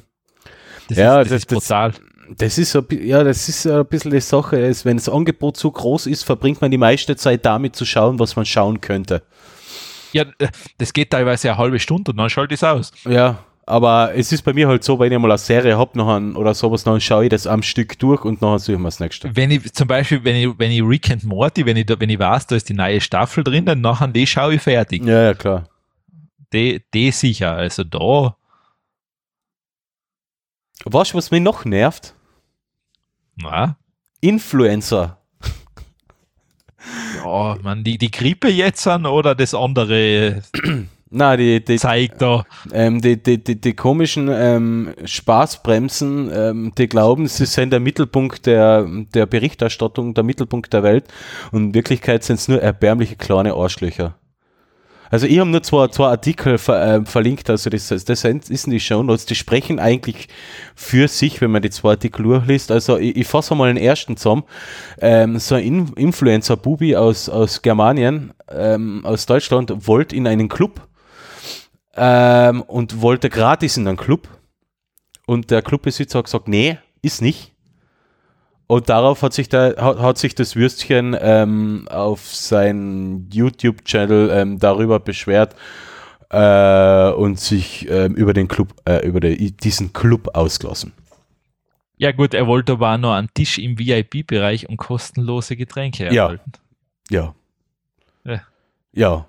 Das 0.89 0.97
ja, 0.97 1.21
ist, 1.21 1.31
das, 1.31 1.45
das, 1.45 1.53
ist 1.53 1.69
brutal. 1.69 1.93
Das 2.37 2.57
ist 2.57 2.75
ein, 2.75 2.85
ja, 2.89 3.23
das 3.23 3.47
ist 3.47 3.65
ein 3.67 3.85
bisschen 3.85 4.11
die 4.11 4.19
Sache. 4.19 4.57
Ist, 4.57 4.85
wenn 4.85 4.97
das 4.97 5.07
Angebot 5.07 5.55
zu 5.55 5.71
groß 5.71 6.07
ist, 6.07 6.23
verbringt 6.23 6.59
man 6.61 6.71
die 6.71 6.77
meiste 6.77 7.15
Zeit 7.15 7.45
damit 7.45 7.75
zu 7.75 7.85
schauen, 7.85 8.19
was 8.19 8.35
man 8.35 8.45
schauen 8.45 8.81
könnte. 8.81 9.23
Ja, 10.11 10.25
äh, 10.39 10.47
das 10.79 10.91
geht 10.91 11.11
teilweise 11.11 11.49
eine 11.49 11.57
halbe 11.57 11.79
Stunde 11.79 12.11
und 12.11 12.17
dann 12.17 12.29
schalte 12.29 12.53
ich 12.55 12.59
es 12.59 12.63
aus. 12.63 12.91
Ja, 13.05 13.45
aber 13.65 14.13
es 14.15 14.31
ist 14.31 14.41
bei 14.41 14.53
mir 14.53 14.67
halt 14.67 14.83
so, 14.83 14.99
wenn 14.99 15.11
ich 15.11 15.19
mal 15.19 15.31
eine 15.31 15.37
Serie 15.37 15.77
habe 15.77 15.97
noch 15.97 16.37
oder 16.37 16.53
sowas, 16.53 16.83
dann 16.83 16.99
schaue 16.99 17.25
ich 17.25 17.29
das 17.29 17.47
am 17.47 17.63
Stück 17.63 17.97
durch 17.99 18.25
und 18.25 18.41
dann 18.41 18.59
suche 18.59 18.73
ich 18.73 18.77
mir 18.77 18.85
das 18.85 18.99
nächste. 18.99 19.35
Wenn 19.35 19.51
ich 19.51 19.73
zum 19.73 19.87
Beispiel, 19.87 20.23
wenn 20.23 20.35
ich, 20.35 20.59
wenn 20.59 20.71
ich 20.71 20.81
Rick 20.81 21.09
and 21.11 21.23
Morty, 21.23 21.65
wenn 21.65 21.77
ich, 21.77 21.85
da, 21.85 21.99
wenn 21.99 22.09
ich 22.09 22.19
weiß, 22.19 22.47
da 22.47 22.55
ist 22.55 22.67
die 22.67 22.73
neue 22.73 22.99
Staffel 22.99 23.43
drin, 23.43 23.65
dann 23.65 23.81
nachher 23.81 24.09
die 24.09 24.27
schaue 24.27 24.55
ich 24.55 24.61
fertig. 24.61 25.05
Ja, 25.05 25.23
ja, 25.23 25.33
klar. 25.33 25.69
Die, 26.51 26.83
die 26.93 27.11
sicher. 27.11 27.53
Also 27.53 27.83
da. 27.83 28.35
Weißt 30.85 31.13
du, 31.13 31.17
was 31.17 31.31
mich 31.31 31.41
noch 31.41 31.63
nervt? 31.63 32.13
Na? 33.35 33.77
Influencer. 34.19 35.17
Ja, 37.23 37.57
man, 37.61 37.83
die, 37.85 37.97
die 37.97 38.11
Grippe 38.11 38.49
jetzt 38.49 38.85
an 38.87 39.05
oder 39.05 39.35
das 39.35 39.53
andere 39.53 40.43
Na, 41.15 41.37
die, 41.37 41.63
die, 41.63 41.77
zeigt 41.77 42.23
da. 42.23 42.43
Ähm, 42.71 42.99
die, 42.99 43.21
die, 43.21 43.43
die, 43.43 43.61
die 43.61 43.75
komischen 43.75 44.29
ähm, 44.31 44.95
Spaßbremsen, 45.05 46.31
ähm, 46.33 46.71
die 46.75 46.87
glauben, 46.87 47.27
sie 47.27 47.45
sind 47.45 47.71
der 47.71 47.79
Mittelpunkt 47.79 48.47
der, 48.47 48.87
der 49.13 49.27
Berichterstattung, 49.27 50.15
der 50.15 50.23
Mittelpunkt 50.23 50.73
der 50.73 50.81
Welt 50.81 51.05
und 51.51 51.65
in 51.65 51.73
Wirklichkeit 51.75 52.23
sind 52.23 52.39
es 52.39 52.47
nur 52.47 52.59
erbärmliche 52.63 53.15
kleine 53.15 53.53
Arschlöcher. 53.53 54.15
Also 55.11 55.27
ich 55.27 55.37
habe 55.37 55.51
nur 55.51 55.61
zwei, 55.61 55.89
zwei 55.89 56.07
Artikel 56.07 56.57
ver, 56.57 56.95
äh, 56.95 57.05
verlinkt, 57.05 57.47
also 57.47 57.69
das, 57.69 57.89
das 57.89 58.23
ist 58.23 58.65
in 58.65 58.71
die 58.71 58.79
Show 58.79 59.03
Notes, 59.03 59.27
die 59.27 59.35
sprechen 59.35 59.77
eigentlich 59.77 60.29
für 60.73 61.07
sich, 61.07 61.41
wenn 61.41 61.51
man 61.51 61.61
die 61.61 61.69
zwei 61.69 61.91
Artikel 61.91 62.23
durchliest. 62.23 62.71
Also 62.71 62.97
ich, 62.97 63.15
ich 63.17 63.27
fasse 63.27 63.53
mal 63.53 63.71
den 63.71 63.77
ersten 63.77 64.17
zusammen. 64.17 64.45
Ähm, 64.99 65.37
so 65.37 65.53
ein 65.53 65.91
Influencer-Bubi 65.95 66.95
aus, 66.95 67.29
aus 67.29 67.61
Germanien, 67.61 68.33
ähm, 68.49 69.05
aus 69.05 69.27
Deutschland, 69.27 69.87
wollte 69.87 70.15
in 70.15 70.25
einen 70.25 70.49
Club 70.49 70.81
ähm, 71.95 72.61
und 72.61 73.01
wollte 73.01 73.29
gratis 73.29 73.77
in 73.77 73.87
einen 73.87 73.97
Club. 73.97 74.27
Und 75.25 75.51
der 75.51 75.61
Clubbesitzer 75.61 76.19
hat 76.19 76.25
gesagt, 76.25 76.47
nee, 76.47 76.77
ist 77.01 77.21
nicht. 77.21 77.53
Und 78.67 78.89
darauf 78.89 79.21
hat 79.21 79.33
sich, 79.33 79.49
der, 79.49 79.75
hat, 79.77 79.99
hat 79.99 80.17
sich 80.17 80.35
das 80.35 80.55
Würstchen 80.55 81.15
ähm, 81.19 81.87
auf 81.89 82.33
sein 82.33 83.29
YouTube-Channel 83.31 84.29
ähm, 84.31 84.59
darüber 84.59 84.99
beschwert 84.99 85.55
äh, 86.29 87.11
und 87.11 87.39
sich 87.39 87.87
ähm, 87.89 88.15
über 88.15 88.33
den 88.33 88.47
Club, 88.47 88.73
äh, 88.85 89.05
über 89.05 89.19
den, 89.19 89.55
diesen 89.57 89.93
Club 89.93 90.29
ausgelassen. 90.33 90.93
Ja 91.97 92.11
gut, 92.11 92.33
er 92.33 92.47
wollte 92.47 92.73
aber 92.73 92.93
auch 92.93 92.97
noch 92.97 93.13
einen 93.13 93.29
Tisch 93.33 93.59
im 93.59 93.77
VIP-Bereich 93.77 94.67
und 94.67 94.77
kostenlose 94.77 95.55
Getränke 95.55 96.05
erhalten. 96.05 96.51
Ja. 97.09 97.35
Ja. 98.25 98.41
Ja. 98.93 99.25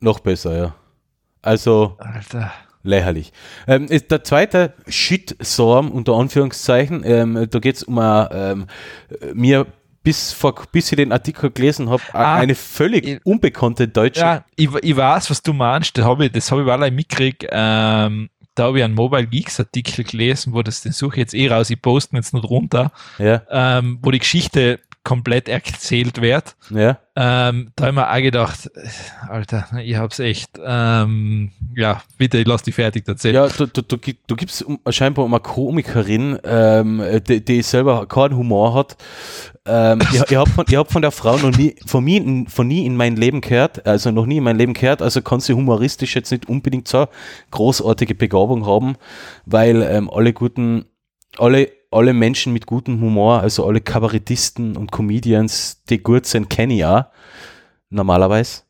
Noch 0.00 0.20
besser, 0.20 0.56
ja. 0.56 0.74
Also 1.42 1.96
Alter. 1.98 2.52
lächerlich. 2.82 3.32
Ähm, 3.66 3.86
ist 3.86 4.10
der 4.10 4.24
zweite 4.24 4.74
Shitstorm 4.88 5.90
unter 5.90 6.14
Anführungszeichen, 6.14 7.02
ähm, 7.04 7.46
da 7.50 7.58
geht 7.58 7.76
es 7.76 7.82
um 7.82 7.98
eine, 7.98 8.28
ähm, 8.32 8.66
mir 9.34 9.66
bis, 10.02 10.32
vor, 10.32 10.54
bis 10.72 10.90
ich 10.90 10.96
den 10.96 11.12
Artikel 11.12 11.50
gelesen 11.50 11.90
habe, 11.90 12.02
ah, 12.12 12.36
eine 12.36 12.54
völlig 12.54 13.06
ich, 13.06 13.26
unbekannte 13.26 13.88
deutsche. 13.88 14.20
Ja, 14.20 14.44
ich, 14.56 14.70
ich 14.82 14.96
weiß, 14.96 15.30
was 15.30 15.42
du 15.42 15.52
meinst, 15.52 15.96
das 15.96 16.04
habe 16.04 16.26
ich, 16.26 16.32
das 16.32 16.50
hab 16.50 16.58
ich 16.58 16.66
allein 16.66 16.94
mitgekriegt. 16.94 17.46
Ähm, 17.50 18.30
da 18.54 18.64
habe 18.64 18.78
ich 18.78 18.84
einen 18.84 18.94
Mobile 18.94 19.26
Geeks 19.26 19.60
Artikel 19.60 20.04
gelesen, 20.04 20.52
wo 20.52 20.62
das, 20.62 20.82
den 20.82 20.92
suche 20.92 21.14
ich 21.14 21.18
jetzt 21.18 21.34
eh 21.34 21.48
raus, 21.48 21.70
ich 21.70 21.80
poste 21.80 22.16
jetzt 22.16 22.34
noch 22.34 22.42
drunter, 22.42 22.92
ja. 23.18 23.42
ähm, 23.50 23.98
wo 24.02 24.10
die 24.10 24.18
Geschichte 24.18 24.80
komplett 25.02 25.48
erzählt 25.48 26.20
wird. 26.20 26.56
Ja. 26.70 26.98
Ähm, 27.16 27.72
da 27.74 27.86
haben 27.86 27.94
wir 27.94 28.12
auch 28.12 28.20
gedacht, 28.20 28.70
Alter, 29.28 29.66
ich 29.82 29.96
hab's 29.96 30.18
echt, 30.18 30.58
ähm, 30.62 31.52
ja, 31.74 32.02
bitte, 32.18 32.38
ich 32.38 32.46
lass 32.46 32.62
die 32.62 32.72
fertig 32.72 33.08
erzählen. 33.08 33.36
Ja, 33.36 33.48
du, 33.48 33.66
du, 33.66 33.82
du, 33.82 33.96
du 33.96 34.36
gibst 34.36 34.64
scheinbar 34.90 35.24
um 35.24 35.32
eine 35.32 35.40
Komikerin, 35.40 36.38
ähm, 36.44 37.02
die, 37.26 37.44
die 37.44 37.62
selber 37.62 38.06
keinen 38.06 38.36
Humor 38.36 38.74
hat. 38.74 38.96
Ähm, 39.66 40.00
ich, 40.12 40.22
ich 40.30 40.36
habe 40.36 40.50
von, 40.50 40.66
hab 40.66 40.92
von 40.92 41.02
der 41.02 41.10
Frau 41.10 41.36
noch 41.38 41.56
nie, 41.56 41.76
von, 41.86 42.04
mir, 42.04 42.44
von 42.48 42.68
nie 42.68 42.84
in 42.84 42.96
mein 42.96 43.16
Leben 43.16 43.40
gehört, 43.40 43.86
also 43.86 44.10
noch 44.10 44.26
nie 44.26 44.38
in 44.38 44.44
mein 44.44 44.58
Leben 44.58 44.74
gehört, 44.74 45.00
also 45.00 45.22
kann 45.22 45.40
sie 45.40 45.54
humoristisch 45.54 46.14
jetzt 46.14 46.30
nicht 46.30 46.48
unbedingt 46.48 46.88
so 46.88 47.08
großartige 47.50 48.14
Begabung 48.14 48.66
haben, 48.66 48.96
weil 49.46 49.82
ähm, 49.82 50.10
alle 50.10 50.32
guten, 50.32 50.84
alle 51.38 51.70
alle 51.90 52.12
Menschen 52.12 52.52
mit 52.52 52.66
gutem 52.66 53.00
Humor, 53.00 53.40
also 53.40 53.66
alle 53.66 53.80
Kabarettisten 53.80 54.76
und 54.76 54.92
Comedians, 54.92 55.82
die 55.88 56.02
gut 56.02 56.26
sind, 56.26 56.48
kenne 56.48 56.74
ich 56.74 56.80
ja, 56.80 57.10
normalerweise. 57.90 58.62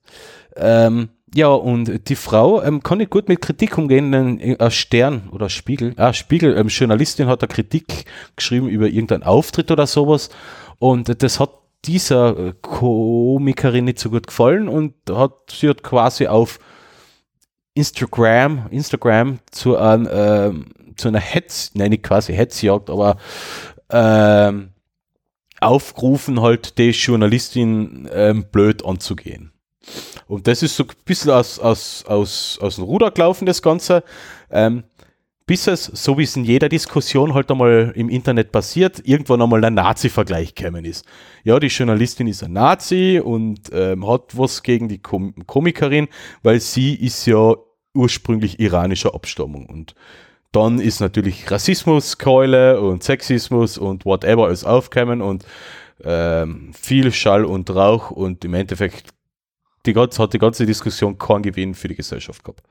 Ähm, 0.57 1.11
ja, 1.35 1.49
und 1.49 2.09
die 2.09 2.17
Frau 2.17 2.61
ähm, 2.63 2.83
kann 2.83 2.99
nicht 2.99 3.11
gut 3.11 3.29
mit 3.29 3.41
Kritik 3.41 3.79
umgehen, 3.79 4.11
denn 4.11 4.57
ein 4.59 4.71
Stern 4.71 5.29
oder 5.31 5.49
Spiegel, 5.49 5.95
ah, 5.97 6.13
Spiegel, 6.13 6.57
ähm, 6.57 6.69
Journalistin 6.69 7.29
hat 7.29 7.43
eine 7.43 7.49
Kritik 7.49 8.07
geschrieben 8.35 8.69
über 8.69 8.89
irgendeinen 8.89 9.23
Auftritt 9.23 9.71
oder 9.71 9.87
sowas 9.87 10.31
und 10.79 11.23
das 11.23 11.39
hat 11.39 11.51
dieser 11.85 12.37
äh, 12.37 12.55
Komikerin 12.61 13.85
nicht 13.85 14.01
so 14.01 14.11
gut 14.11 14.27
gefallen 14.27 14.69
und 14.69 14.95
hat, 15.09 15.33
sie 15.51 15.69
hat 15.69 15.83
quasi 15.83 16.27
auf 16.27 16.59
Instagram, 17.75 18.67
Instagram 18.71 19.39
zu 19.51 19.77
einem 19.77 20.09
ähm, 20.11 20.67
zu 21.01 21.09
einer 21.09 21.21
Hetz, 21.21 21.73
nein, 21.75 21.91
nicht 21.91 22.03
quasi 22.03 22.33
Hetzjagd, 22.35 22.91
aber 22.91 23.17
ähm, 23.91 24.71
aufgerufen, 25.61 26.41
halt 26.41 26.79
die 26.79 26.91
Journalistin 26.91 28.09
ähm, 28.13 28.45
blöd 28.51 28.85
anzugehen. 28.85 29.53
Und 30.27 30.47
das 30.47 30.63
ist 30.63 30.77
so 30.77 30.85
ein 30.85 30.91
bisschen 31.05 31.33
aus, 31.33 31.59
aus, 31.59 32.05
aus, 32.07 32.59
aus 32.61 32.77
dem 32.77 32.85
Ruder 32.85 33.11
gelaufen, 33.11 33.47
das 33.47 33.63
Ganze. 33.63 34.05
Ähm, 34.51 34.85
bis 35.51 35.67
es, 35.67 35.85
so 35.85 36.17
wie 36.17 36.23
es 36.23 36.37
in 36.37 36.45
jeder 36.45 36.69
Diskussion 36.69 37.35
halt 37.35 37.51
einmal 37.51 37.93
im 37.97 38.09
Internet 38.09 38.53
passiert, 38.53 39.03
irgendwann 39.05 39.43
einmal 39.43 39.65
ein 39.65 39.75
Nazi-Vergleich 39.75 40.55
gekommen 40.55 40.85
ist. 40.85 41.05
Ja, 41.43 41.59
die 41.59 41.67
Journalistin 41.67 42.29
ist 42.29 42.45
ein 42.45 42.53
Nazi 42.53 43.21
und 43.23 43.63
ähm, 43.73 44.07
hat 44.07 44.39
was 44.39 44.63
gegen 44.63 44.89
die 44.89 44.99
Kom 44.99 45.35
Komikerin, 45.47 46.07
weil 46.45 46.61
sie 46.61 46.95
ist 46.95 47.27
ja 47.27 47.57
ursprünglich 47.95 48.61
iranischer 48.61 49.13
Abstammung 49.13 49.67
und 49.67 49.97
dann 50.53 50.81
ist 50.81 51.01
natürlich 51.01 51.51
Rassismuskeule 51.51 52.81
und 52.81 53.03
Sexismus 53.03 53.79
und 53.79 54.05
whatever 54.05 54.47
alles 54.47 54.65
aufkommen 54.65 55.23
und 55.23 55.47
ähm, 56.03 56.73
viel 56.75 57.13
Schall 57.13 57.45
und 57.45 57.71
Rauch 57.71 58.11
und 58.11 58.45
im 58.45 58.55
Endeffekt 58.55 59.11
die 59.87 59.93
ganze, 59.93 60.23
hat 60.23 60.33
die 60.33 60.39
ganze 60.39 60.67
Diskussion 60.67 61.19
keinen 61.19 61.43
Gewinn 61.43 61.75
für 61.75 61.89
die 61.89 61.95
Gesellschaft 61.95 62.43
gehabt. 62.45 62.63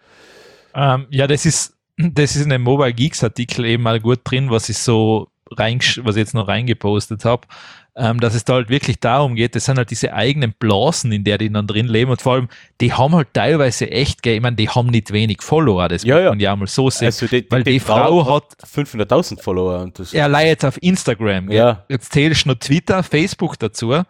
Ähm, 0.73 1.07
ja, 1.09 1.27
das 1.27 1.45
ist, 1.45 1.77
das 1.97 2.36
ist 2.36 2.43
in 2.43 2.49
dem 2.49 2.63
Mobile 2.63 2.93
Geeks 2.93 3.23
Artikel 3.23 3.65
eben 3.65 3.84
mal 3.84 3.99
gut 3.99 4.19
drin, 4.23 4.49
was 4.49 4.69
ich 4.69 4.77
so 4.77 5.30
rein, 5.51 5.80
was 6.03 6.15
ich 6.15 6.21
jetzt 6.21 6.34
noch 6.34 6.47
reingepostet 6.47 7.25
habe 7.25 7.47
ähm, 7.95 8.19
dass 8.19 8.33
es 8.33 8.45
da 8.45 8.53
halt 8.53 8.69
wirklich 8.69 8.99
darum 8.99 9.35
geht, 9.35 9.55
das 9.55 9.65
sind 9.65 9.77
halt 9.77 9.91
diese 9.91 10.13
eigenen 10.13 10.53
Blasen, 10.57 11.11
in 11.11 11.23
der 11.23 11.37
die 11.37 11.51
dann 11.51 11.67
drin 11.67 11.87
leben 11.87 12.11
und 12.11 12.21
vor 12.21 12.33
allem, 12.33 12.49
die 12.81 12.93
haben 12.93 13.15
halt 13.15 13.33
teilweise 13.33 13.89
echt, 13.89 14.25
ich 14.25 14.41
meine, 14.41 14.55
die 14.55 14.69
haben 14.69 14.87
nicht 14.87 15.11
wenig 15.11 15.41
Follower, 15.41 15.87
das 15.89 16.03
ja, 16.03 16.19
ja. 16.19 16.29
man 16.29 16.39
ja 16.39 16.55
mal 16.55 16.67
so 16.67 16.89
sehen, 16.89 17.07
also 17.07 17.27
die, 17.27 17.45
weil 17.49 17.63
die, 17.63 17.73
die 17.73 17.79
Frau, 17.79 18.23
Frau, 18.23 18.35
hat 18.35 18.55
500.000 18.63 19.41
Follower. 19.41 19.81
Und 19.81 19.99
das 19.99 20.13
er 20.13 20.27
leidet 20.27 20.63
auf 20.65 20.81
Instagram, 20.81 21.51
ja. 21.51 21.83
jetzt 21.89 22.13
zählst 22.13 22.45
du 22.45 22.49
noch 22.49 22.55
Twitter, 22.55 23.03
Facebook 23.03 23.59
dazu, 23.59 24.03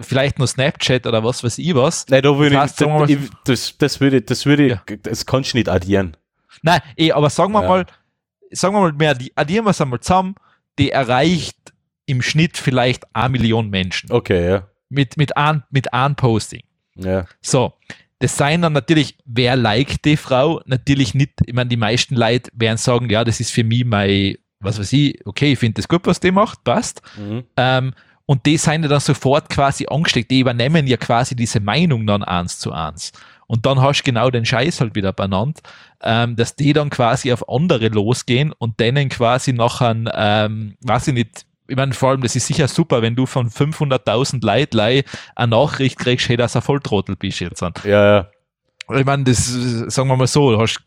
vielleicht 0.00 0.38
noch 0.38 0.46
Snapchat 0.46 1.06
oder 1.06 1.22
was 1.22 1.44
weiß 1.44 1.58
ich 1.58 1.74
was. 1.74 2.06
Nein, 2.08 2.22
da 2.22 2.36
würde 2.36 2.56
das, 2.56 2.80
heißt, 2.80 3.10
ich, 3.10 3.18
das, 3.44 3.78
das 3.78 4.00
würde, 4.00 4.22
das 4.22 4.46
würde, 4.46 4.68
ja. 4.68 4.82
das 5.02 5.26
kannst 5.26 5.52
du 5.52 5.58
nicht 5.58 5.68
addieren. 5.68 6.16
Nein, 6.62 6.80
eh, 6.96 7.12
aber 7.12 7.30
sagen 7.30 7.52
wir 7.52 7.62
ja. 7.62 7.68
mal, 7.68 7.86
sagen 8.50 8.74
wir 8.74 8.80
mal, 8.80 8.92
mehr, 8.92 9.16
addieren 9.34 9.64
wir 9.64 9.70
es 9.70 9.80
einmal 9.80 10.00
zusammen, 10.00 10.34
die 10.78 10.90
erreicht 10.90 11.56
im 12.08 12.22
Schnitt 12.22 12.56
vielleicht 12.56 13.04
eine 13.14 13.28
Million 13.30 13.70
Menschen. 13.70 14.10
Okay, 14.10 14.48
ja. 14.48 14.68
Mit, 14.88 15.16
mit, 15.16 15.36
ein, 15.36 15.62
mit 15.70 15.92
einem 15.92 16.16
Posting. 16.16 16.62
Ja. 16.96 17.26
So. 17.40 17.74
Das 18.20 18.36
seien 18.36 18.62
dann 18.62 18.72
natürlich, 18.72 19.16
wer 19.26 19.54
liked 19.54 20.04
die 20.04 20.16
Frau? 20.16 20.60
Natürlich 20.66 21.14
nicht, 21.14 21.34
ich 21.46 21.54
meine, 21.54 21.68
die 21.68 21.76
meisten 21.76 22.16
Leute 22.16 22.50
werden 22.52 22.78
sagen, 22.78 23.08
ja, 23.10 23.22
das 23.22 23.38
ist 23.38 23.52
für 23.52 23.62
mich 23.62 23.84
mein, 23.84 24.34
was 24.58 24.80
weiß 24.80 24.92
ich, 24.92 25.24
okay, 25.24 25.52
ich 25.52 25.58
finde 25.58 25.74
das 25.74 25.86
gut, 25.86 26.04
was 26.04 26.18
die 26.18 26.32
macht, 26.32 26.64
passt. 26.64 27.00
Mhm. 27.16 27.44
Ähm, 27.56 27.94
und 28.26 28.44
die 28.44 28.56
seien 28.56 28.82
dann 28.82 29.00
sofort 29.00 29.48
quasi 29.48 29.86
angesteckt, 29.88 30.30
die 30.30 30.40
übernehmen 30.40 30.86
ja 30.86 30.96
quasi 30.96 31.36
diese 31.36 31.60
Meinung 31.60 32.06
dann 32.06 32.24
eins 32.24 32.58
zu 32.58 32.72
eins. 32.72 33.12
Und 33.46 33.64
dann 33.64 33.80
hast 33.80 34.00
du 34.00 34.04
genau 34.04 34.30
den 34.30 34.44
Scheiß 34.44 34.80
halt 34.80 34.94
wieder 34.94 35.12
benannt, 35.12 35.60
ähm, 36.02 36.36
dass 36.36 36.54
die 36.54 36.72
dann 36.72 36.90
quasi 36.90 37.32
auf 37.32 37.48
andere 37.48 37.88
losgehen 37.88 38.52
und 38.52 38.80
denen 38.80 39.08
quasi 39.08 39.52
nachher, 39.52 39.94
ähm, 40.14 40.76
weiß 40.82 41.08
ich 41.08 41.14
nicht, 41.14 41.46
ich 41.68 41.76
meine, 41.76 41.92
vor 41.92 42.10
allem, 42.10 42.22
das 42.22 42.34
ist 42.34 42.46
sicher 42.46 42.66
super, 42.66 43.02
wenn 43.02 43.14
du 43.14 43.26
von 43.26 43.50
500.000 43.50 44.44
Leuten 44.44 44.80
eine 44.80 45.50
Nachricht 45.50 45.98
kriegst, 45.98 46.28
hey, 46.28 46.36
dass 46.36 46.54
du 46.54 46.60
ein 46.60 46.62
Volltrottel 46.62 47.14
bist 47.14 47.40
jetzt. 47.40 47.60
Ja, 47.60 47.82
ja. 47.84 48.30
Ich 48.96 49.04
meine, 49.04 49.24
das, 49.24 49.46
sagen 49.46 50.08
wir 50.08 50.16
mal 50.16 50.26
so, 50.26 50.58
hast, 50.58 50.80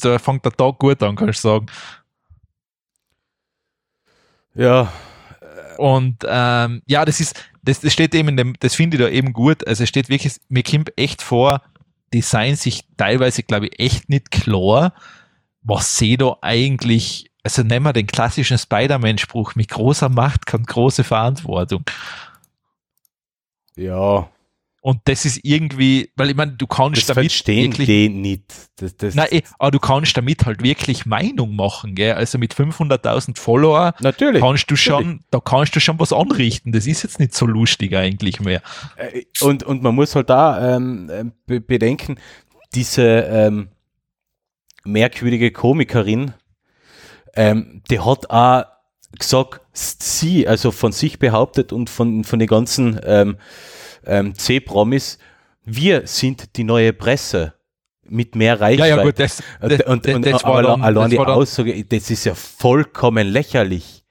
da 0.00 0.18
fängt 0.18 0.44
der 0.46 0.52
Tag 0.52 0.78
gut 0.78 1.02
an, 1.02 1.16
kannst 1.16 1.44
du 1.44 1.48
sagen. 1.48 1.66
Ja. 4.54 4.90
Und 5.76 6.16
ähm, 6.26 6.82
ja, 6.86 7.04
das 7.04 7.20
ist, 7.20 7.44
das, 7.62 7.80
das 7.80 7.92
steht 7.92 8.14
eben 8.14 8.28
in 8.30 8.36
dem, 8.38 8.54
das 8.60 8.74
finde 8.74 8.96
ich 8.96 9.02
da 9.02 9.08
eben 9.10 9.34
gut. 9.34 9.66
Also 9.66 9.82
es 9.82 9.88
steht 9.90 10.08
wirklich, 10.08 10.36
mir 10.48 10.62
kommt 10.62 10.92
echt 10.96 11.20
vor, 11.20 11.60
Design 12.14 12.56
sich 12.56 12.84
teilweise, 12.96 13.42
glaube 13.42 13.66
ich, 13.66 13.80
echt 13.80 14.08
nicht 14.08 14.30
klar, 14.30 14.94
was 15.62 15.96
sie 15.96 16.16
da 16.16 16.36
eigentlich, 16.40 17.30
also 17.42 17.62
nehmen 17.62 17.86
wir 17.86 17.92
den 17.92 18.06
klassischen 18.06 18.58
Spider-Man-Spruch, 18.58 19.54
mit 19.54 19.68
großer 19.68 20.08
Macht 20.08 20.46
kommt 20.46 20.66
große 20.66 21.04
Verantwortung. 21.04 21.84
Ja, 23.76 24.28
und 24.84 24.98
das 25.04 25.24
ist 25.24 25.44
irgendwie, 25.44 26.10
weil 26.16 26.30
ich 26.30 26.36
meine, 26.36 26.54
du 26.54 26.66
kannst 26.66 27.08
das 27.08 27.14
damit 27.14 27.30
verstehen 27.30 27.70
wirklich, 27.70 27.86
die 27.86 28.08
nicht. 28.08 28.52
Das, 28.74 28.96
das, 28.96 29.14
nein, 29.14 29.28
eh, 29.30 29.42
aber 29.60 29.70
du 29.70 29.78
kannst 29.78 30.16
damit 30.16 30.44
halt 30.44 30.60
wirklich 30.64 31.06
Meinung 31.06 31.54
machen, 31.54 31.94
gell? 31.94 32.14
Also 32.14 32.36
mit 32.36 32.52
500.000 32.52 33.38
Follower 33.38 33.94
natürlich, 34.00 34.42
kannst 34.42 34.68
du 34.72 34.74
schon, 34.74 35.04
natürlich. 35.04 35.26
da 35.30 35.38
kannst 35.38 35.76
du 35.76 35.80
schon 35.80 36.00
was 36.00 36.12
anrichten. 36.12 36.72
Das 36.72 36.88
ist 36.88 37.04
jetzt 37.04 37.20
nicht 37.20 37.32
so 37.32 37.46
lustig 37.46 37.94
eigentlich 37.94 38.40
mehr. 38.40 38.60
Äh, 38.96 39.22
und, 39.40 39.62
und 39.62 39.84
man 39.84 39.94
muss 39.94 40.16
halt 40.16 40.28
da 40.28 40.74
ähm, 40.74 41.32
äh, 41.48 41.60
bedenken, 41.60 42.16
diese 42.74 43.04
ähm, 43.04 43.68
merkwürdige 44.82 45.52
Komikerin, 45.52 46.34
ähm, 47.34 47.82
die 47.90 48.00
hat 48.00 48.30
auch 48.30 48.64
gesagt, 49.18 49.60
sie, 49.72 50.46
also 50.46 50.70
von 50.70 50.92
sich 50.92 51.18
behauptet 51.18 51.72
und 51.72 51.90
von, 51.90 52.24
von 52.24 52.38
den 52.38 52.48
ganzen 52.48 53.00
ähm, 53.04 53.36
ähm, 54.06 54.34
C-Promis, 54.34 55.18
wir 55.64 56.06
sind 56.06 56.56
die 56.56 56.64
neue 56.64 56.92
Presse 56.92 57.54
mit 58.04 58.34
mehr 58.34 58.60
Reichweite. 58.60 58.88
Ja, 58.88 58.96
ja, 58.96 59.02
gut, 59.02 59.18
das, 59.18 59.42
das, 59.60 59.80
und, 59.82 60.06
und, 60.06 60.26
das, 60.26 60.44
war 60.44 60.62
dann, 60.62 60.82
allein 60.82 61.10
die 61.10 61.18
Aussage, 61.18 61.84
das 61.84 62.10
ist 62.10 62.24
ja 62.24 62.34
vollkommen 62.34 63.28
lächerlich. 63.28 64.04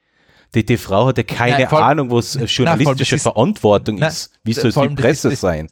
Die, 0.56 0.66
die 0.66 0.78
Frau 0.78 1.08
hatte 1.08 1.24
keine 1.24 1.66
nein, 1.66 1.74
Ahnung, 1.74 2.12
was 2.12 2.38
journalistische 2.46 3.16
nein, 3.16 3.22
Verantwortung 3.22 3.98
ist. 4.00 4.08
ist. 4.08 4.40
Wie 4.44 4.54
soll 4.54 4.70
es 4.70 4.76
die 4.76 4.96
Presse 4.96 5.30
das, 5.30 5.42
sein? 5.42 5.68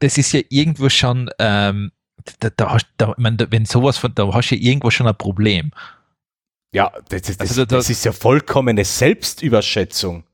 Das 0.00 0.18
ist 0.18 0.32
ja 0.32 0.40
irgendwo 0.48 0.88
schon, 0.88 1.30
ähm, 1.38 1.92
da, 2.40 2.50
da 2.56 2.72
hast, 2.72 2.86
da, 2.96 3.14
man, 3.16 3.38
wenn 3.50 3.64
sowas 3.64 3.96
von, 3.98 4.12
da 4.14 4.32
hast 4.32 4.50
du 4.50 4.56
ja 4.56 4.62
irgendwo 4.62 4.90
schon 4.90 5.06
ein 5.06 5.16
Problem. 5.16 5.70
Ja, 6.74 6.90
das, 7.08 7.22
das, 7.22 7.38
also 7.38 7.64
da, 7.64 7.76
das 7.76 7.88
ist 7.88 8.04
ja 8.04 8.10
vollkommene 8.10 8.84
Selbstüberschätzung. 8.84 10.24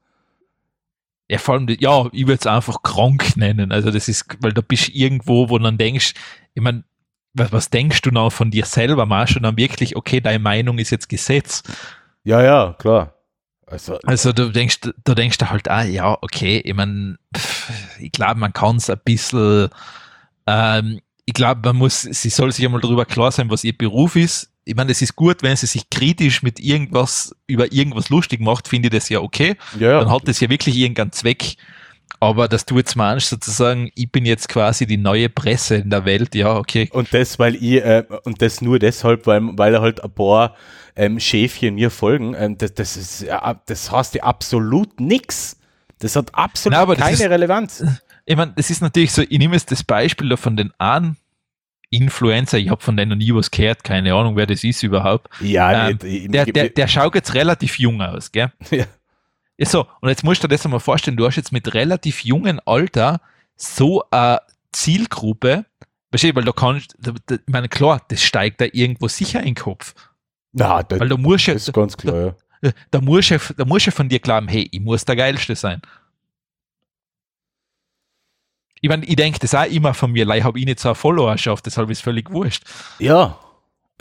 Ja, 1.28 1.36
vor 1.36 1.54
allem, 1.54 1.66
ja, 1.78 2.06
ich 2.12 2.26
würde 2.26 2.40
es 2.40 2.46
einfach 2.46 2.82
krank 2.82 3.36
nennen. 3.36 3.70
Also 3.70 3.90
das 3.90 4.08
ist, 4.08 4.24
weil 4.40 4.54
da 4.54 4.62
bist 4.62 4.88
irgendwo, 4.88 5.50
wo 5.50 5.58
du 5.58 5.64
dann 5.64 5.76
denkst, 5.76 6.14
ich 6.54 6.62
meine, 6.62 6.84
was, 7.34 7.52
was 7.52 7.68
denkst 7.68 8.00
du 8.00 8.10
noch 8.10 8.30
von 8.30 8.50
dir 8.50 8.64
selber? 8.64 9.04
Machst 9.04 9.36
du 9.36 9.40
dann 9.40 9.58
wirklich, 9.58 9.96
okay, 9.96 10.22
deine 10.22 10.38
Meinung 10.38 10.78
ist 10.78 10.90
jetzt 10.90 11.10
Gesetz? 11.10 11.62
Ja, 12.24 12.42
ja, 12.42 12.74
klar. 12.78 13.14
Also, 13.66 13.98
also 14.04 14.32
du 14.32 14.50
denkst, 14.50 14.80
du 14.80 15.14
denkst 15.14 15.36
da 15.36 15.50
halt, 15.50 15.68
ah 15.68 15.84
ja, 15.84 16.16
okay, 16.22 16.62
ich 16.64 16.74
meine, 16.74 17.18
ich 18.00 18.12
glaube, 18.12 18.40
man 18.40 18.54
kann 18.54 18.76
es 18.76 18.88
ein 18.88 18.98
bisschen, 19.04 19.68
ähm, 20.46 21.00
ich 21.26 21.34
glaube, 21.34 21.60
man 21.64 21.76
muss, 21.76 22.00
sie 22.00 22.30
soll 22.30 22.50
sich 22.50 22.64
einmal 22.64 22.80
darüber 22.80 23.04
klar 23.04 23.30
sein, 23.30 23.50
was 23.50 23.62
ihr 23.62 23.76
Beruf 23.76 24.16
ist 24.16 24.50
ich 24.70 24.76
meine, 24.76 24.92
es 24.92 25.02
ist 25.02 25.16
gut, 25.16 25.42
wenn 25.42 25.56
sie 25.56 25.66
sich 25.66 25.90
kritisch 25.90 26.44
mit 26.44 26.60
irgendwas, 26.60 27.34
über 27.48 27.72
irgendwas 27.72 28.08
lustig 28.08 28.40
macht, 28.40 28.68
finde 28.68 28.86
ich 28.86 28.92
das 28.92 29.08
ja 29.08 29.18
okay. 29.18 29.56
Ja. 29.80 29.98
Dann 29.98 30.08
hat 30.12 30.28
das 30.28 30.38
ja 30.38 30.48
wirklich 30.48 30.76
irgendeinen 30.76 31.10
Zweck. 31.10 31.56
Aber 32.20 32.46
dass 32.46 32.66
du 32.66 32.76
jetzt 32.76 32.94
meinst, 32.94 33.30
sozusagen, 33.30 33.90
ich 33.96 34.12
bin 34.12 34.24
jetzt 34.24 34.48
quasi 34.48 34.86
die 34.86 34.96
neue 34.96 35.28
Presse 35.28 35.76
in 35.76 35.90
der 35.90 36.04
Welt, 36.04 36.36
ja, 36.36 36.56
okay. 36.56 36.88
Und 36.92 37.12
das, 37.12 37.40
weil 37.40 37.56
ich, 37.56 37.84
äh, 37.84 38.04
und 38.22 38.42
das 38.42 38.60
nur 38.60 38.78
deshalb, 38.78 39.26
weil, 39.26 39.40
weil 39.58 39.74
er 39.74 39.80
halt 39.80 40.04
ein 40.04 40.10
paar 40.12 40.54
ähm, 40.94 41.18
Schäfchen 41.18 41.74
mir 41.74 41.90
folgen, 41.90 42.36
ähm, 42.38 42.56
das, 42.56 42.74
das 42.74 42.96
ist, 42.96 43.22
ja, 43.22 43.60
das 43.66 43.90
heißt 43.90 44.14
ja 44.14 44.22
absolut 44.22 45.00
nichts. 45.00 45.58
Das 45.98 46.14
hat 46.14 46.32
absolut 46.32 46.78
Nein, 46.78 46.96
keine 46.96 47.14
ist, 47.14 47.22
Relevanz. 47.22 47.84
Ich 48.24 48.36
meine, 48.36 48.52
das 48.54 48.70
ist 48.70 48.82
natürlich 48.82 49.10
so, 49.10 49.22
ich 49.22 49.38
nehme 49.38 49.54
jetzt 49.54 49.72
das 49.72 49.82
Beispiel 49.82 50.28
da 50.28 50.36
von 50.36 50.56
den 50.56 50.70
einen 50.78 51.16
Influencer, 51.90 52.58
ich 52.58 52.70
habe 52.70 52.82
von 52.82 52.96
denen 52.96 53.10
noch 53.10 53.16
nie 53.16 53.34
was 53.34 53.50
gehört, 53.50 53.82
keine 53.82 54.14
Ahnung, 54.14 54.36
wer 54.36 54.46
das 54.46 54.62
ist 54.62 54.82
überhaupt. 54.82 55.28
Ja, 55.40 55.88
ähm, 55.88 55.98
ich, 56.02 56.28
der, 56.28 56.46
der, 56.46 56.68
der 56.70 56.88
schaut 56.88 57.14
jetzt 57.16 57.34
relativ 57.34 57.78
jung 57.78 58.00
aus, 58.00 58.32
gell? 58.32 58.52
Ja. 58.70 58.86
Ist 59.56 59.72
so, 59.72 59.86
und 60.00 60.08
jetzt 60.08 60.24
musst 60.24 60.42
du 60.42 60.48
dir 60.48 60.54
das 60.54 60.64
einmal 60.64 60.80
vorstellen, 60.80 61.18
du 61.18 61.26
hast 61.26 61.36
jetzt 61.36 61.52
mit 61.52 61.74
relativ 61.74 62.24
jungen 62.24 62.60
Alter 62.64 63.20
so 63.56 64.02
eine 64.10 64.40
Zielgruppe, 64.72 65.66
verstehst 66.10 66.34
weil 66.34 66.44
da 66.44 66.52
kannst, 66.52 66.96
ich 67.30 67.38
meine, 67.46 67.68
klar, 67.68 68.00
das 68.08 68.22
steigt 68.22 68.62
da 68.62 68.66
irgendwo 68.72 69.08
sicher 69.08 69.40
in 69.40 69.46
den 69.46 69.54
Kopf. 69.56 69.94
Ja, 70.54 70.82
das, 70.82 70.98
weil 70.98 71.10
da 71.10 71.18
musst 71.18 71.48
das 71.48 71.68
ist 71.68 71.74
ganz 71.74 71.94
klar, 71.94 72.36
da, 72.62 72.68
ja. 72.68 72.72
Da 72.90 73.02
musst, 73.02 73.32
du, 73.32 73.38
da 73.54 73.66
musst 73.66 73.86
du 73.86 73.90
von 73.90 74.08
dir 74.08 74.20
glauben, 74.20 74.48
hey, 74.48 74.66
ich 74.72 74.80
muss 74.80 75.04
der 75.04 75.16
Geilste 75.16 75.54
sein 75.54 75.82
ich 78.80 78.88
meine, 78.88 79.04
ich 79.04 79.16
denke 79.16 79.38
das 79.38 79.54
auch 79.54 79.64
immer 79.64 79.94
von 79.94 80.12
mir, 80.12 80.28
ich 80.28 80.44
habe 80.44 80.58
ich 80.58 80.64
nicht 80.64 80.80
so 80.80 80.88
eine 80.88 80.94
Followerschaft, 80.94 81.66
deshalb 81.66 81.90
ist 81.90 81.98
es 81.98 82.04
völlig 82.04 82.30
wurscht. 82.30 82.64
Ja. 82.98 83.38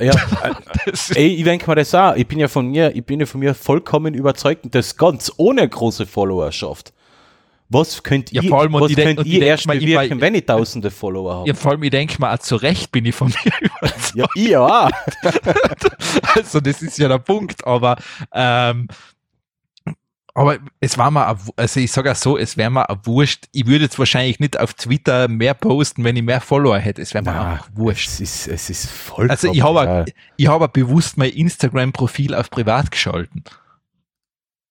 Ja, 0.01 0.13
ey, 1.15 1.27
ich 1.27 1.43
denke 1.43 1.69
mir 1.69 1.75
das 1.75 1.93
auch. 1.93 2.15
Ich 2.15 2.25
bin 2.25 2.39
ja 2.39 2.47
von 2.47 2.67
mir, 2.67 2.95
ich 2.95 3.05
bin 3.05 3.19
ja 3.19 3.25
von 3.25 3.41
mir 3.41 3.53
vollkommen 3.53 4.13
überzeugt 4.13 4.63
und 4.63 4.73
das 4.73 4.95
ganz 4.95 5.29
ohne 5.35 5.67
große 5.67 6.05
Followerschaft. 6.05 6.93
Was 7.71 8.01
könnt 8.01 8.31
ja, 8.31 8.41
ihr, 8.41 8.49
was 8.49 8.95
könnt 8.95 9.25
ihr 9.25 9.45
erst 9.45 9.67
bewirken, 9.67 10.13
immer, 10.13 10.21
wenn 10.21 10.35
ich 10.35 10.45
tausende 10.45 10.89
Follower 10.89 11.35
habe? 11.35 11.47
Ja, 11.49 11.53
vor 11.53 11.71
allem, 11.71 11.83
ich 11.83 11.91
denke 11.91 12.15
mal, 12.19 12.33
auch 12.33 12.39
zu 12.39 12.55
Recht 12.55 12.91
bin 12.91 13.05
ich 13.05 13.13
von 13.13 13.27
mir 13.27 13.69
überzeugt. 13.81 14.15
Ja, 14.15 14.25
ich 14.33 14.57
auch. 14.57 14.89
also, 16.35 16.59
das 16.61 16.81
ist 16.81 16.97
ja 16.97 17.07
der 17.07 17.19
Punkt, 17.19 17.67
aber 17.67 17.97
ähm, 18.33 18.87
aber 20.39 20.57
es 20.79 20.97
war 20.97 21.11
mal, 21.11 21.35
also 21.57 21.79
ich 21.81 21.91
sage 21.91 22.09
auch 22.09 22.15
so, 22.15 22.37
es 22.37 22.55
wäre 22.55 22.69
mal 22.69 22.85
wurscht. 23.03 23.49
Ich 23.51 23.67
würde 23.67 23.83
jetzt 23.83 23.99
wahrscheinlich 23.99 24.39
nicht 24.39 24.57
auf 24.57 24.73
Twitter 24.73 25.27
mehr 25.27 25.53
posten, 25.53 26.05
wenn 26.05 26.15
ich 26.15 26.23
mehr 26.23 26.39
Follower 26.39 26.77
hätte. 26.77 27.01
Es 27.01 27.13
wäre 27.13 27.25
mir 27.25 27.37
einfach 27.37 27.67
wurscht. 27.73 28.07
Es 28.07 28.21
ist, 28.21 28.47
es 28.47 28.69
ist 28.69 28.89
voll. 28.89 29.29
Also 29.29 29.51
ich 29.51 29.61
habe, 29.61 30.05
ich 30.37 30.47
habe 30.47 30.69
bewusst 30.69 31.17
mein 31.17 31.31
Instagram-Profil 31.31 32.33
auf 32.33 32.49
privat 32.49 32.89
geschalten. 32.89 33.43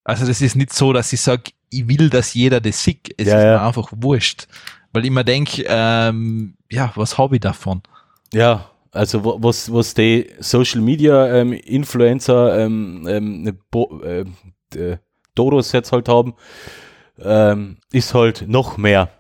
Also 0.04 0.26
das 0.26 0.40
ist 0.40 0.56
nicht 0.56 0.72
so, 0.72 0.94
dass 0.94 1.12
ich 1.12 1.20
sage, 1.20 1.50
ich 1.68 1.86
will, 1.86 2.08
dass 2.08 2.32
jeder 2.32 2.62
das 2.62 2.82
sieht. 2.82 3.14
Es 3.18 3.26
ja, 3.26 3.36
ist 3.36 3.44
mir 3.44 3.60
einfach 3.60 3.92
wurscht. 3.94 4.48
Weil 4.94 5.04
ich 5.04 5.10
mir 5.10 5.22
denke, 5.22 5.66
ähm, 5.68 6.56
ja, 6.70 6.92
was 6.94 7.18
habe 7.18 7.34
ich 7.36 7.42
davon? 7.42 7.82
Ja, 8.32 8.70
also 8.90 9.22
was, 9.42 9.70
was 9.70 9.92
die 9.92 10.30
Social 10.38 10.80
Media 10.80 11.26
ähm, 11.26 11.52
Influencer 11.52 12.58
ähm, 12.58 13.06
ähm, 13.06 13.58
äh, 14.74 14.96
Dodos 15.39 15.72
jetzt 15.72 15.93
halt 15.93 16.09
haben, 16.09 16.34
ähm, 17.20 17.78
ist 17.93 18.14
halt 18.14 18.45
noch 18.49 18.76
mehr, 18.76 19.11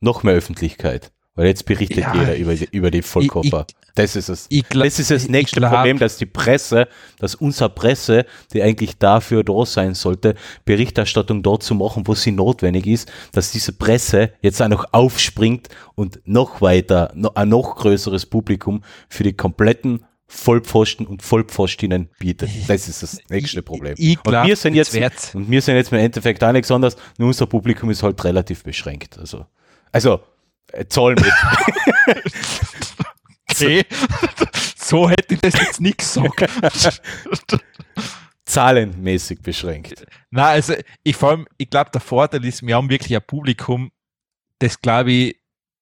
noch 0.00 0.22
mehr 0.22 0.34
Öffentlichkeit. 0.34 1.12
Weil 1.36 1.48
jetzt 1.48 1.66
berichtet 1.66 1.98
ja, 1.98 2.14
jeder 2.14 2.36
über, 2.36 2.54
die, 2.54 2.68
über 2.72 2.90
die 2.90 3.02
Vollkoffer. 3.02 3.66
das 3.94 4.16
ist 4.16 4.30
es. 4.30 4.48
Das 4.70 4.98
ist 4.98 5.10
das 5.10 5.28
nächste 5.28 5.60
glaub, 5.60 5.72
Problem, 5.72 5.98
dass 5.98 6.16
die 6.16 6.24
Presse, 6.24 6.88
dass 7.18 7.34
unsere 7.34 7.68
Presse, 7.68 8.24
die 8.54 8.62
eigentlich 8.62 8.96
dafür 8.96 9.44
da 9.44 9.66
sein 9.66 9.94
sollte, 9.94 10.34
Berichterstattung 10.64 11.42
dort 11.42 11.62
zu 11.62 11.74
machen, 11.74 12.06
wo 12.06 12.14
sie 12.14 12.32
notwendig 12.32 12.86
ist, 12.86 13.12
dass 13.32 13.52
diese 13.52 13.74
Presse 13.74 14.32
jetzt 14.40 14.62
auch 14.62 14.68
noch 14.68 14.86
aufspringt 14.92 15.68
und 15.94 16.20
noch 16.24 16.62
weiter, 16.62 17.12
noch, 17.14 17.34
ein 17.34 17.50
noch 17.50 17.76
größeres 17.76 18.24
Publikum 18.26 18.82
für 19.10 19.22
die 19.22 19.34
kompletten 19.34 20.06
Vollpfosten 20.28 21.06
und 21.06 21.22
Vollpfostinnen 21.22 22.10
bietet. 22.18 22.50
Das 22.66 22.88
ist 22.88 23.02
das 23.02 23.18
nächste 23.28 23.62
Problem. 23.62 23.94
Ich, 23.96 24.12
ich 24.12 24.22
glaub, 24.22 24.42
und 24.42 24.48
wir 24.48 24.56
sind 24.56 24.74
jetzt, 24.74 24.94
jetzt 24.94 25.34
und 25.34 25.50
wir 25.50 25.62
sind 25.62 25.76
jetzt 25.76 25.92
im 25.92 25.98
Endeffekt 25.98 26.42
auch 26.42 26.52
nichts 26.52 26.70
anderes, 26.70 26.96
nur 27.18 27.28
unser 27.28 27.46
Publikum 27.46 27.90
ist 27.90 28.02
halt 28.02 28.22
relativ 28.24 28.64
beschränkt. 28.64 29.18
Also, 29.18 29.46
also 29.92 30.20
äh, 30.72 30.84
zahlmäßig. 30.86 31.32
okay. 33.50 33.84
so 34.76 35.08
hätte 35.08 35.34
ich 35.34 35.40
das 35.40 35.54
jetzt 35.54 35.80
nicht 35.80 35.98
gesagt. 35.98 36.60
Zahlenmäßig 38.44 39.42
beschränkt. 39.42 40.06
Na, 40.30 40.48
also 40.48 40.74
ich 41.02 41.16
vor 41.16 41.30
allem, 41.30 41.46
ich 41.58 41.70
glaube, 41.70 41.90
der 41.90 42.00
Vorteil 42.00 42.44
ist, 42.44 42.66
wir 42.66 42.76
haben 42.76 42.90
wirklich 42.90 43.14
ein 43.14 43.22
Publikum, 43.26 43.90
das 44.58 44.80
glaube 44.80 45.12
ich, 45.12 45.40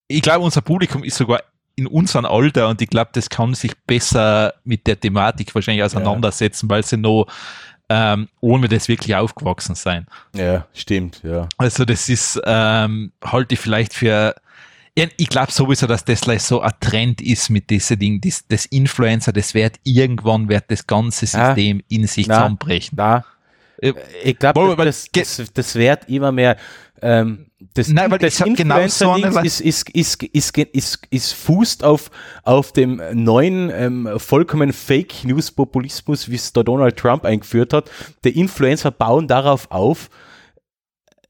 ich 0.08 0.22
glaube, 0.22 0.44
unser 0.44 0.60
Publikum 0.60 1.02
ist 1.02 1.16
sogar 1.16 1.42
in 1.76 1.86
unserem 1.86 2.24
Alter 2.24 2.68
und 2.68 2.80
ich 2.80 2.88
glaube, 2.88 3.10
das 3.12 3.28
kann 3.28 3.54
sich 3.54 3.72
besser 3.86 4.54
mit 4.64 4.86
der 4.86 4.98
Thematik 4.98 5.54
wahrscheinlich 5.54 5.82
auseinandersetzen, 5.84 6.66
ja. 6.66 6.70
weil 6.70 6.84
sie 6.84 6.96
noch 6.96 7.26
ähm, 7.88 8.28
ohne 8.40 8.68
das 8.68 8.88
wirklich 8.88 9.14
aufgewachsen 9.14 9.74
sein. 9.74 10.06
Ja, 10.34 10.66
stimmt, 10.72 11.22
ja. 11.22 11.48
Also 11.58 11.84
das 11.84 12.08
ist, 12.08 12.40
ähm, 12.44 13.12
halte 13.22 13.54
ich 13.54 13.60
vielleicht 13.60 13.92
für, 13.92 14.34
ja, 14.96 15.06
ich 15.16 15.28
glaube 15.28 15.52
sowieso, 15.52 15.86
dass 15.86 16.04
das 16.04 16.22
so 16.46 16.60
ein 16.60 16.72
Trend 16.80 17.20
ist 17.20 17.50
mit 17.50 17.68
diesen 17.70 17.98
Dingen, 17.98 18.20
das, 18.20 18.46
das 18.48 18.66
Influencer, 18.66 19.32
das 19.32 19.52
wird 19.52 19.76
irgendwann 19.82 20.48
wird 20.48 20.64
das 20.68 20.86
ganze 20.86 21.26
System 21.26 21.80
ah, 21.82 21.86
in 21.88 22.06
sich 22.06 22.26
na, 22.26 22.36
zusammenbrechen. 22.36 22.96
Na, 22.96 23.24
ich 24.22 24.38
glaube, 24.38 24.76
das, 24.84 25.08
das, 25.12 25.42
das 25.52 25.74
wird 25.74 26.08
immer 26.08 26.32
mehr 26.32 26.56
ähm, 27.04 27.50
das, 27.74 27.88
Nein, 27.88 28.10
weil 28.10 28.18
das 28.18 28.40
Influencer 28.40 29.14
genau 29.14 29.34
so 29.34 29.40
ist, 29.42 29.60
ist, 29.60 29.90
ist, 29.90 30.22
ist, 30.22 30.56
ist, 30.56 31.06
ist, 31.10 31.32
fußt 31.34 31.84
auf, 31.84 32.10
auf 32.44 32.72
dem 32.72 33.02
neuen, 33.12 33.70
ähm, 33.70 34.08
vollkommen 34.16 34.72
Fake 34.72 35.22
News 35.24 35.50
Populismus, 35.50 36.30
wie 36.30 36.36
es 36.36 36.54
der 36.54 36.64
Donald 36.64 36.96
Trump 36.96 37.26
eingeführt 37.26 37.74
hat. 37.74 37.90
Der 38.24 38.34
Influencer 38.34 38.90
bauen 38.90 39.28
darauf 39.28 39.70
auf. 39.70 40.08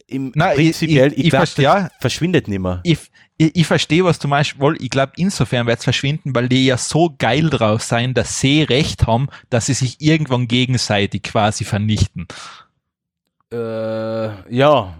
Im 0.06 0.30
Nein, 0.36 0.54
prinzipiell, 0.54 1.10
ich, 1.10 1.18
ich, 1.18 1.24
ich 1.24 1.30
glaube, 1.30 1.50
ja, 1.58 1.90
verschwindet 1.98 2.46
nicht 2.46 2.60
mehr. 2.60 2.78
Ich, 2.84 3.10
ich, 3.36 3.56
ich 3.56 3.66
verstehe, 3.66 4.04
was 4.04 4.20
du 4.20 4.28
meinst, 4.28 4.60
weil 4.60 4.80
ich 4.80 4.90
glaube, 4.90 5.14
insofern 5.16 5.66
wird 5.66 5.78
es 5.78 5.84
verschwinden, 5.84 6.36
weil 6.36 6.48
die 6.48 6.66
ja 6.66 6.76
so 6.76 7.12
geil 7.18 7.50
drauf 7.50 7.82
sein, 7.82 8.14
dass 8.14 8.38
sie 8.38 8.62
recht 8.62 9.08
haben, 9.08 9.26
dass 9.50 9.66
sie 9.66 9.74
sich 9.74 10.00
irgendwann 10.00 10.46
gegenseitig 10.46 11.24
quasi 11.24 11.64
vernichten. 11.64 12.28
Äh, 13.54 14.54
ja, 14.54 14.94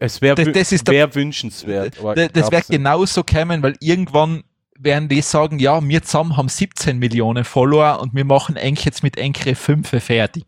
es 0.00 0.20
wäre 0.20 0.36
wär 0.36 1.14
wünschenswert. 1.14 1.96
Das, 2.14 2.32
das 2.32 2.52
wird 2.52 2.68
genauso 2.68 3.22
kommen, 3.22 3.62
weil 3.62 3.76
irgendwann 3.80 4.44
werden 4.78 5.08
die 5.08 5.22
sagen, 5.22 5.58
ja, 5.58 5.82
wir 5.82 6.02
zusammen 6.02 6.36
haben 6.36 6.48
17 6.48 6.98
Millionen 6.98 7.44
Follower 7.44 8.00
und 8.00 8.14
wir 8.14 8.24
machen 8.24 8.56
eigentlich 8.56 8.84
jetzt 8.84 9.02
mit 9.02 9.16
Enkre 9.16 9.54
5 9.54 9.88
fertig. 10.02 10.44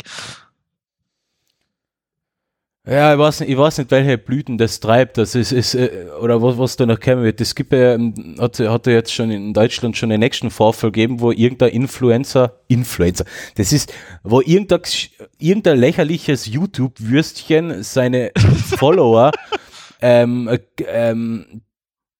Ja, 2.88 3.12
ich 3.12 3.18
weiß 3.18 3.40
nicht, 3.40 3.50
ich 3.50 3.58
weiß 3.58 3.78
nicht, 3.78 3.90
welche 3.90 4.16
Blüten 4.16 4.58
das 4.58 4.78
treibt, 4.78 5.18
das 5.18 5.34
ist, 5.34 5.50
ist 5.50 5.74
äh, 5.74 6.06
oder 6.20 6.40
was, 6.40 6.56
was 6.56 6.76
da 6.76 6.86
noch 6.86 7.00
kommen 7.00 7.24
wird. 7.24 7.40
Es 7.40 7.56
gibt 7.56 7.72
ja, 7.72 7.94
ähm, 7.94 8.36
hat, 8.38 8.60
hat 8.60 8.86
jetzt 8.86 9.12
schon 9.12 9.32
in 9.32 9.52
Deutschland 9.52 9.96
schon 9.96 10.10
den 10.10 10.20
nächsten 10.20 10.50
Vorfall 10.50 10.92
gegeben, 10.92 11.18
wo 11.18 11.32
irgendein 11.32 11.70
Influencer, 11.70 12.60
Influencer, 12.68 13.24
das 13.56 13.72
ist, 13.72 13.92
wo 14.22 14.40
irgendein, 14.40 14.82
irgendein 15.36 15.78
lächerliches 15.80 16.46
YouTube-Würstchen 16.46 17.82
seine 17.82 18.30
Follower 18.76 19.32
ähm, 20.00 20.48
ähm, 20.86 21.62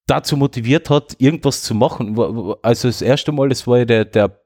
dazu 0.08 0.36
motiviert 0.36 0.90
hat, 0.90 1.14
irgendwas 1.18 1.62
zu 1.62 1.76
machen. 1.76 2.18
Also 2.62 2.88
das 2.88 3.02
erste 3.02 3.30
Mal, 3.30 3.50
das 3.50 3.68
war 3.68 3.78
ja 3.78 3.84
der, 3.84 4.04
der 4.04 4.40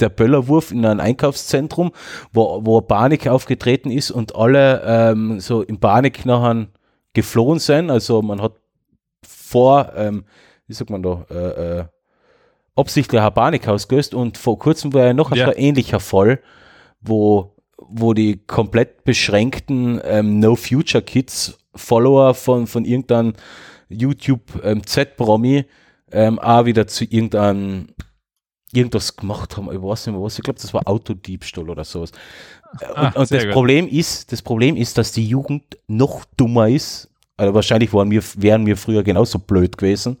der 0.00 0.08
Böllerwurf 0.08 0.72
in 0.72 0.84
ein 0.84 1.00
Einkaufszentrum, 1.00 1.92
wo, 2.32 2.60
wo 2.64 2.80
Panik 2.80 3.26
aufgetreten 3.28 3.90
ist 3.90 4.10
und 4.10 4.36
alle 4.36 4.82
ähm, 4.84 5.40
so 5.40 5.62
in 5.62 5.80
Panik 5.80 6.26
nachher 6.26 6.66
geflohen 7.14 7.58
sind. 7.58 7.90
Also 7.90 8.22
man 8.22 8.42
hat 8.42 8.52
vor, 9.26 9.92
ähm, 9.96 10.24
wie 10.66 10.74
sagt 10.74 10.90
man 10.90 11.02
da, 11.02 11.26
äh, 11.30 11.78
äh, 11.78 11.84
absichtlich 12.74 13.20
eine 13.20 13.30
Panik 13.30 13.66
ausgelöst 13.68 14.14
und 14.14 14.36
vor 14.36 14.58
kurzem 14.58 14.92
war 14.92 15.06
ja 15.06 15.14
noch 15.14 15.34
ja. 15.34 15.48
ein 15.48 15.56
ähnlicher 15.56 16.00
Fall, 16.00 16.40
wo, 17.00 17.56
wo 17.78 18.12
die 18.12 18.38
komplett 18.46 19.04
beschränkten 19.04 20.00
ähm, 20.04 20.40
No 20.40 20.56
Future 20.56 21.02
Kids 21.02 21.58
Follower 21.74 22.34
von, 22.34 22.66
von 22.66 22.84
irgendeinem 22.84 23.34
YouTube 23.88 24.42
ähm, 24.62 24.84
Z-Promi 24.86 25.64
ähm, 26.10 26.38
auch 26.38 26.66
wieder 26.66 26.86
zu 26.86 27.04
irgendeinem 27.04 27.88
irgendwas 28.76 29.16
gemacht 29.16 29.56
haben, 29.56 29.72
ich 29.72 29.82
weiß 29.82 30.06
nicht 30.06 30.14
mehr 30.14 30.22
was, 30.22 30.38
ich 30.38 30.44
glaube, 30.44 30.60
das 30.60 30.72
war 30.74 30.86
Autodiebstahl 30.86 31.68
oder 31.68 31.84
sowas. 31.84 32.12
Ah, 32.94 33.08
und, 33.08 33.16
und 33.16 33.30
das 33.30 33.46
Problem 33.46 33.88
ist, 33.88 34.32
das 34.32 34.42
Problem 34.42 34.76
ist, 34.76 34.98
dass 34.98 35.12
die 35.12 35.26
Jugend 35.26 35.62
noch 35.86 36.24
dummer 36.36 36.68
ist. 36.68 37.10
Also 37.36 37.54
wahrscheinlich 37.54 37.92
waren 37.92 38.10
wir, 38.10 38.22
wären 38.36 38.66
wir 38.66 38.76
früher 38.76 39.02
genauso 39.02 39.38
blöd 39.38 39.76
gewesen. 39.76 40.18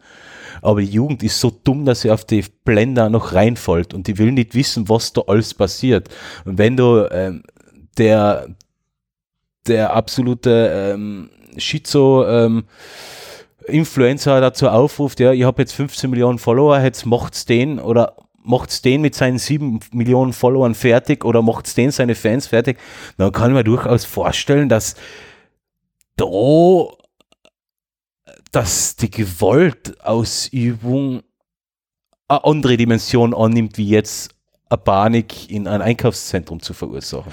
Aber 0.62 0.80
die 0.80 0.88
Jugend 0.88 1.22
ist 1.22 1.40
so 1.40 1.50
dumm, 1.50 1.84
dass 1.84 2.02
sie 2.02 2.10
auf 2.10 2.24
die 2.24 2.44
Blender 2.64 3.08
noch 3.08 3.32
reinfällt 3.32 3.94
und 3.94 4.06
die 4.06 4.18
will 4.18 4.32
nicht 4.32 4.54
wissen, 4.54 4.88
was 4.88 5.12
da 5.12 5.22
alles 5.26 5.54
passiert. 5.54 6.08
Und 6.44 6.58
wenn 6.58 6.76
du 6.76 7.08
ähm, 7.10 7.42
der, 7.98 8.48
der 9.66 9.94
absolute 9.94 10.92
ähm, 10.94 11.30
Schizo 11.56 12.26
ähm, 12.26 12.64
Influencer 13.66 14.40
dazu 14.40 14.68
aufruft, 14.68 15.20
ja, 15.20 15.32
ich 15.32 15.44
habe 15.44 15.62
jetzt 15.62 15.72
15 15.72 16.10
Millionen 16.10 16.38
Follower, 16.38 16.80
jetzt 16.80 17.04
macht's 17.06 17.46
den 17.46 17.78
oder 17.80 18.14
macht's 18.46 18.82
den 18.82 19.02
mit 19.02 19.14
seinen 19.14 19.38
sieben 19.38 19.78
Millionen 19.92 20.32
Followern 20.32 20.74
fertig 20.74 21.24
oder 21.24 21.42
macht's 21.42 21.74
den 21.74 21.90
seine 21.90 22.14
Fans 22.14 22.46
fertig, 22.46 22.78
dann 23.18 23.32
kann 23.32 23.52
man 23.52 23.64
durchaus 23.64 24.04
vorstellen, 24.04 24.68
dass 24.68 24.94
da 26.16 26.26
dass 28.52 28.94
die 28.96 29.10
Gewaltausübung 29.10 31.22
eine 32.28 32.44
andere 32.44 32.76
Dimension 32.76 33.34
annimmt, 33.34 33.78
wie 33.78 33.88
jetzt 33.88 34.30
eine 34.68 34.78
Panik 34.78 35.50
in 35.50 35.68
ein 35.68 35.82
Einkaufszentrum 35.82 36.60
zu 36.60 36.72
verursachen. 36.72 37.32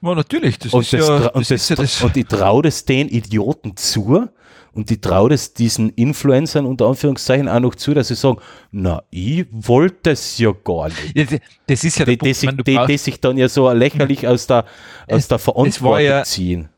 Ja, 0.00 0.14
natürlich. 0.14 0.58
Das 0.58 0.72
und, 0.72 0.82
ist 0.82 0.92
das, 0.92 1.08
ja, 1.08 1.30
das, 1.30 1.68
ja 1.68 1.76
das 1.76 2.02
und 2.02 2.16
ich 2.16 2.26
traue 2.26 2.62
das 2.62 2.84
den 2.84 3.08
Idioten 3.08 3.76
zu, 3.76 4.28
und 4.72 4.90
die 4.90 5.00
traut 5.00 5.32
es 5.32 5.54
diesen 5.54 5.90
Influencern 5.90 6.66
unter 6.66 6.86
Anführungszeichen 6.86 7.48
auch 7.48 7.60
noch 7.60 7.74
zu, 7.74 7.94
dass 7.94 8.08
sie 8.08 8.14
sagen, 8.14 8.38
na, 8.70 9.02
ich 9.10 9.46
wollte 9.50 10.10
es 10.10 10.38
ja 10.38 10.52
gar 10.52 10.88
nicht. 10.88 11.40
Das 11.66 11.84
ist 11.84 11.98
ja 11.98 12.04
der 12.04 12.16
die, 12.16 12.18
Punkt, 12.18 12.36
sich, 12.36 12.50
die, 12.64 12.78
die, 12.86 12.98
sich 12.98 13.20
dann 13.20 13.36
ja 13.36 13.48
so 13.48 13.70
lächerlich 13.72 14.26
aus 14.26 14.46
der, 14.46 14.64
aus 15.08 15.20
es, 15.20 15.28
der 15.28 15.38
Verantwortung 15.38 16.04
ja, 16.04 16.24
ziehen. 16.24 16.68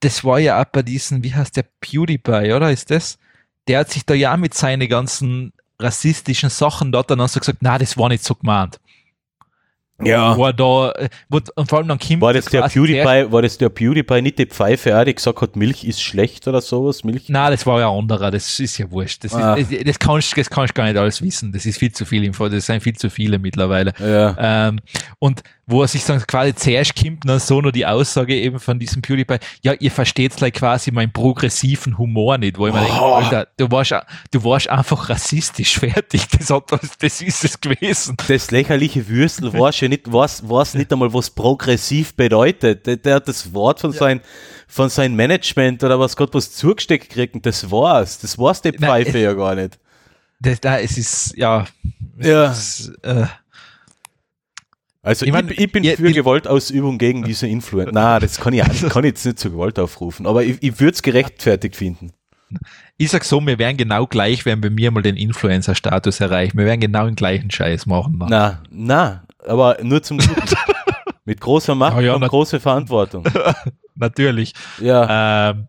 Das 0.00 0.24
war 0.24 0.38
ja 0.38 0.60
auch 0.60 0.66
bei 0.66 0.82
diesen, 0.82 1.22
wie 1.24 1.34
heißt 1.34 1.56
der, 1.56 1.64
PewDiePie, 1.80 2.52
oder 2.52 2.70
ist 2.70 2.90
das? 2.90 3.18
Der 3.66 3.80
hat 3.80 3.90
sich 3.90 4.06
da 4.06 4.14
ja 4.14 4.36
mit 4.36 4.54
seinen 4.54 4.88
ganzen 4.88 5.52
rassistischen 5.80 6.50
Sachen 6.50 6.92
dort 6.92 7.10
dann 7.10 7.26
so 7.28 7.40
gesagt, 7.40 7.58
na, 7.60 7.78
das 7.78 7.96
war 7.96 8.08
nicht 8.08 8.24
so 8.24 8.34
gemeint. 8.34 8.80
Ja. 10.02 10.36
Wo 10.36 10.46
er 10.46 10.52
da, 10.52 10.92
wo, 11.28 11.40
und 11.56 11.68
vor 11.68 11.78
allem 11.78 11.88
dann 11.88 11.98
Kim. 11.98 12.20
War 12.20 12.32
das 12.32 12.44
der 12.46 12.62
PewDiePie, 12.62 13.32
war 13.32 13.42
das 13.42 13.58
der 13.58 13.68
PewDiePie 13.68 14.22
nicht 14.22 14.38
die 14.38 14.46
Pfeife, 14.46 15.02
die 15.04 15.14
gesagt 15.14 15.40
hat, 15.40 15.56
Milch 15.56 15.84
ist 15.84 16.00
schlecht 16.00 16.46
oder 16.46 16.60
sowas? 16.60 17.02
Milch? 17.02 17.28
Nein, 17.28 17.50
das 17.50 17.66
war 17.66 17.80
ja 17.80 17.90
anderer, 17.90 18.30
das 18.30 18.60
ist 18.60 18.78
ja 18.78 18.90
wurscht. 18.90 19.24
Das, 19.24 19.34
ah. 19.34 19.54
ist, 19.54 19.72
das, 19.72 19.82
das, 19.84 19.98
kannst, 19.98 20.36
das 20.36 20.48
kannst 20.50 20.74
gar 20.74 20.84
nicht 20.84 20.96
alles 20.96 21.20
wissen. 21.20 21.52
Das 21.52 21.66
ist 21.66 21.78
viel 21.78 21.92
zu 21.92 22.04
viel 22.04 22.22
Info, 22.22 22.48
das 22.48 22.66
sind 22.66 22.82
viel 22.82 22.96
zu 22.96 23.10
viele 23.10 23.38
mittlerweile. 23.38 23.92
Ja. 23.98 24.68
Ähm, 24.68 24.80
und 25.18 25.42
wo 25.68 25.82
er 25.82 25.88
sich 25.88 26.02
dann 26.04 26.26
quasi 26.26 26.54
zuerst 26.54 26.96
kommt, 26.96 27.28
dann 27.28 27.38
so 27.38 27.60
nur 27.60 27.72
die 27.72 27.84
Aussage 27.84 28.34
eben 28.34 28.58
von 28.58 28.78
diesem 28.78 29.02
PewDiePie, 29.02 29.36
ja, 29.62 29.74
ihr 29.74 29.90
versteht 29.90 30.40
like 30.40 30.54
quasi 30.54 30.90
meinen 30.90 31.12
progressiven 31.12 31.98
Humor 31.98 32.38
nicht, 32.38 32.56
wo 32.56 32.68
ich 32.68 32.72
oh. 32.72 32.76
mir 32.76 32.84
denke, 32.84 33.02
Alter, 33.02 33.48
du 33.58 33.70
warst, 33.70 33.94
du 34.30 34.44
warst 34.44 34.70
einfach 34.70 35.10
rassistisch 35.10 35.78
fertig, 35.78 36.26
das, 36.38 36.48
hat, 36.48 36.64
das 36.72 37.20
ist 37.20 37.44
es 37.44 37.60
gewesen. 37.60 38.16
Das 38.28 38.50
lächerliche 38.50 39.06
Würstel 39.08 39.52
warst 39.52 39.82
ja 39.82 39.88
nicht, 39.88 40.10
was, 40.10 40.48
was 40.48 40.72
nicht 40.72 40.90
einmal, 40.90 41.12
was 41.12 41.28
progressiv 41.28 42.14
bedeutet. 42.14 42.86
Der, 42.86 42.96
der 42.96 43.16
hat 43.16 43.28
das 43.28 43.52
Wort 43.52 43.80
von 43.80 43.92
ja. 43.92 43.98
sein, 43.98 44.20
von 44.66 44.88
seinem 44.88 45.16
Management 45.16 45.84
oder 45.84 46.00
was 46.00 46.16
Gott 46.16 46.32
was 46.32 46.50
zugesteckt 46.52 47.10
kriegen, 47.10 47.42
das 47.42 47.70
war's. 47.70 48.18
Das 48.18 48.38
war's 48.38 48.62
die 48.62 48.72
Pfeife 48.72 49.12
Nein, 49.12 49.22
ja 49.22 49.34
gar 49.34 49.54
nicht. 49.54 49.78
Das, 50.40 50.60
da, 50.60 50.78
es 50.78 50.96
ist, 50.96 51.36
ja, 51.36 51.66
ja. 52.18 52.52
Ist, 52.52 52.90
äh, 53.02 53.26
also 55.08 55.24
ich, 55.24 55.32
mein, 55.32 55.48
ich, 55.48 55.58
ich 55.58 55.72
bin 55.72 55.84
ja, 55.84 55.96
für 55.96 56.12
Gewaltausübung 56.12 56.98
gegen 56.98 57.24
diese 57.24 57.46
Influencer. 57.46 57.92
Na, 57.94 58.20
das 58.20 58.38
kann 58.38 58.52
ich, 58.52 58.62
kann 58.62 59.04
ich 59.04 59.10
jetzt 59.10 59.24
nicht 59.24 59.38
zur 59.38 59.52
Gewalt 59.52 59.78
aufrufen, 59.78 60.26
aber 60.26 60.44
ich, 60.44 60.62
ich 60.62 60.78
würde 60.80 60.92
es 60.92 61.02
gerechtfertigt 61.02 61.76
finden. 61.76 62.12
Ich 62.98 63.10
sag 63.10 63.24
so, 63.24 63.40
wir 63.40 63.58
werden 63.58 63.78
genau 63.78 64.06
gleich, 64.06 64.44
wenn 64.44 64.60
bei 64.60 64.68
mir 64.68 64.90
mal 64.90 65.02
den 65.02 65.16
Influencer-Status 65.16 66.20
erreichen. 66.20 66.58
Wir 66.58 66.66
werden 66.66 66.80
genau 66.80 67.06
den 67.06 67.14
gleichen 67.14 67.50
Scheiß 67.50 67.86
machen. 67.86 68.18
Dann. 68.18 68.28
Na, 68.28 68.62
na, 68.70 69.24
aber 69.46 69.78
nur 69.82 70.02
zum 70.02 70.18
Guten. 70.18 70.56
Mit 71.24 71.40
großer 71.40 71.74
Macht 71.74 71.96
oh 71.96 72.00
ja, 72.00 72.14
und 72.14 72.26
großer 72.26 72.60
Verantwortung. 72.60 73.24
Natürlich. 73.94 74.52
Ja. 74.78 75.50
Ähm, 75.50 75.68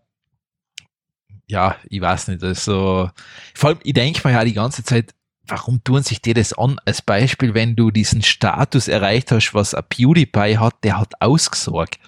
ja, 1.48 1.76
ich 1.88 2.00
weiß 2.00 2.28
nicht. 2.28 2.42
Also, 2.42 3.10
vor 3.54 3.70
allem, 3.70 3.78
ich 3.84 3.94
denke 3.94 4.20
mir 4.26 4.34
ja 4.34 4.44
die 4.44 4.52
ganze 4.52 4.84
Zeit, 4.84 5.14
warum 5.50 5.82
tun 5.84 6.02
sich 6.02 6.22
dir 6.22 6.34
das 6.34 6.52
an? 6.52 6.80
Als 6.84 7.02
Beispiel, 7.02 7.54
wenn 7.54 7.76
du 7.76 7.90
diesen 7.90 8.22
Status 8.22 8.88
erreicht 8.88 9.32
hast, 9.32 9.52
was 9.54 9.74
ein 9.74 9.84
PewDiePie 9.88 10.58
hat, 10.58 10.82
der 10.82 10.98
hat 10.98 11.20
ausgesorgt. 11.20 11.98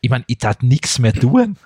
Ich 0.00 0.10
meine, 0.10 0.24
ich 0.26 0.38
tat 0.38 0.62
nichts 0.62 0.98
mehr 0.98 1.12
tun. 1.12 1.56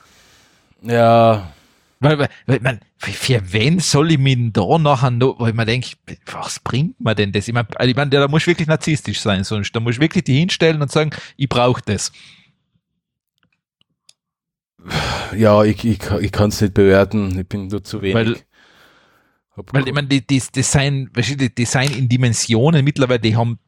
Ja. 0.83 1.53
Weil, 2.01 2.19
weil, 2.19 2.29
weil 2.45 2.61
man, 2.61 2.81
für 2.99 3.53
wen 3.53 3.79
soll 3.79 4.13
ich 4.13 4.19
mich 4.19 4.37
da 4.53 4.79
nachher 4.79 5.11
noch, 5.11 5.41
weil 5.41 5.55
man 5.55 5.67
denkt, 5.67 5.97
was 6.27 6.61
bringt 6.61 7.01
man 7.01 7.17
denn 7.17 7.33
das? 7.33 7.49
Ich 7.49 7.55
meine, 7.55 7.69
ich 7.81 7.97
mein, 7.97 8.11
da 8.11 8.29
muss 8.29 8.47
wirklich 8.47 8.69
narzisstisch 8.69 9.21
sein, 9.21 9.45
sonst 9.45 9.73
da 9.73 9.81
muss 9.81 9.99
wirklich 9.99 10.25
die 10.25 10.39
hinstellen 10.39 10.83
und 10.83 10.93
sagen, 10.93 11.11
ich 11.39 11.49
brauche 11.49 11.81
das 11.85 12.13
ja, 15.37 15.65
ich, 15.65 15.85
ich, 15.85 15.99
ich 16.21 16.33
kann 16.33 16.49
es 16.51 16.61
nicht 16.61 16.75
bewerten, 16.75 17.39
ich 17.39 17.49
bin 17.49 17.69
nur 17.69 17.83
zu 17.83 18.03
wenig. 18.03 18.15
Weil, 18.15 18.37
weil 19.73 19.89
ich 19.89 19.95
meine, 19.95 20.07
die, 20.07 20.27
die 20.27 20.43
Design, 20.55 21.11
die 21.15 21.55
Design 21.55 21.91
in 21.93 22.09
Dimensionen 22.09 22.85
mittlerweile, 22.85 23.21
die 23.21 23.37
haben, 23.37 23.59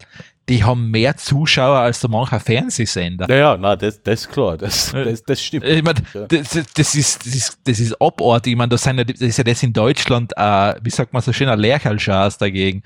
die 0.49 0.62
haben 0.62 0.90
mehr 0.90 1.16
Zuschauer 1.16 1.78
als 1.78 2.01
so 2.01 2.09
mancher 2.09 2.40
Fernsehsender. 2.40 3.28
Ja, 3.28 3.36
ja, 3.36 3.57
na, 3.57 3.77
das, 3.77 4.03
das 4.03 4.20
ist 4.20 4.31
klar, 4.31 4.57
das, 4.57 4.93
das, 4.93 5.23
das 5.23 5.43
stimmt. 5.43 5.65
Ich 5.65 5.82
meine, 5.82 6.01
das, 6.12 6.51
das, 6.74 6.95
ist, 6.95 7.27
das, 7.27 7.35
ist, 7.35 7.59
das 7.65 7.81
ist 7.81 8.01
abartig. 8.01 8.53
Ich 8.53 8.57
meine, 8.57 8.70
das, 8.70 8.82
sind, 8.82 8.99
das 8.99 9.20
ist 9.20 9.39
ja 9.39 9.45
das 9.45 9.62
in 9.62 9.73
Deutschland, 9.73 10.32
äh, 10.36 10.74
wie 10.82 10.90
sagt 10.90 11.12
man 11.12 11.23
so 11.23 11.32
schön, 11.32 11.49
ein 11.49 11.59
Lerchalschaß 11.59 12.39
dagegen. 12.39 12.82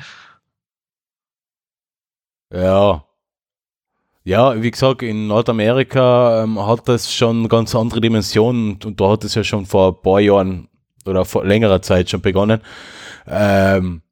Ja. 2.53 3.05
Ja, 4.25 4.63
wie 4.63 4.71
gesagt, 4.71 5.03
in 5.03 5.27
Nordamerika 5.27 6.45
ähm, 6.45 6.65
hat 6.65 6.89
das 6.89 7.13
schon 7.13 7.49
ganz 7.49 7.75
andere 7.75 8.01
Dimensionen 8.01 8.75
und, 8.75 8.87
und 8.87 9.01
da 9.01 9.11
hat 9.11 9.25
es 9.25 9.35
ja 9.35 9.43
schon 9.43 9.67
vor 9.67 9.89
ein 9.89 10.03
paar 10.03 10.21
Jahren 10.21 10.69
oder 11.05 11.25
vor 11.25 11.45
längerer 11.45 11.83
Zeit 11.83 12.11
schon 12.11 12.21
begonnen. 12.21 12.61
Ähm, 13.27 14.03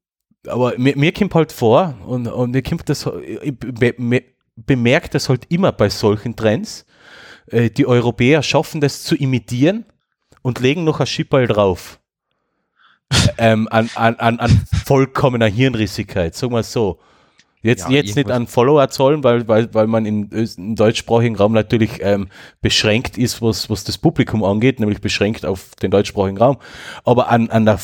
aber 0.48 0.74
mir, 0.78 0.96
mir 0.96 1.12
kommt 1.12 1.34
halt 1.34 1.52
vor 1.52 1.94
und, 2.06 2.26
und 2.26 2.50
mir 2.50 2.62
kommt 2.62 2.88
das, 2.88 3.08
ich 3.42 3.56
be, 3.56 3.94
be, 3.96 4.24
bemerkt 4.56 5.14
das 5.14 5.28
halt 5.28 5.46
immer 5.48 5.70
bei 5.70 5.88
solchen 5.88 6.34
Trends. 6.34 6.86
Äh, 7.46 7.70
die 7.70 7.86
Europäer 7.86 8.42
schaffen 8.42 8.80
das 8.80 9.04
zu 9.04 9.14
imitieren 9.14 9.84
und 10.42 10.58
legen 10.58 10.82
noch 10.82 10.98
ein 10.98 11.06
Schipperl 11.06 11.46
drauf. 11.46 12.00
ähm, 13.38 13.68
an, 13.70 13.90
an, 13.94 14.16
an, 14.16 14.40
an 14.40 14.66
vollkommener 14.86 15.46
Hirnrissigkeit, 15.46 16.34
sagen 16.34 16.52
wir 16.52 16.60
es 16.60 16.72
so. 16.72 16.98
Jetzt, 17.62 17.84
ja, 17.84 17.90
jetzt 17.90 18.16
nicht 18.16 18.30
an 18.30 18.46
Follower-Zahlen, 18.46 19.22
weil, 19.22 19.46
weil, 19.46 19.72
weil 19.74 19.86
man 19.86 20.06
in, 20.06 20.30
im 20.30 20.76
deutschsprachigen 20.76 21.36
Raum 21.36 21.52
natürlich 21.52 22.00
ähm, 22.00 22.28
beschränkt 22.62 23.18
ist, 23.18 23.42
was, 23.42 23.68
was 23.68 23.84
das 23.84 23.98
Publikum 23.98 24.42
angeht, 24.42 24.80
nämlich 24.80 25.00
beschränkt 25.00 25.44
auf 25.44 25.74
den 25.76 25.90
deutschsprachigen 25.90 26.38
Raum. 26.38 26.56
Aber 27.04 27.28
an, 27.28 27.50
an 27.50 27.66
der 27.66 27.78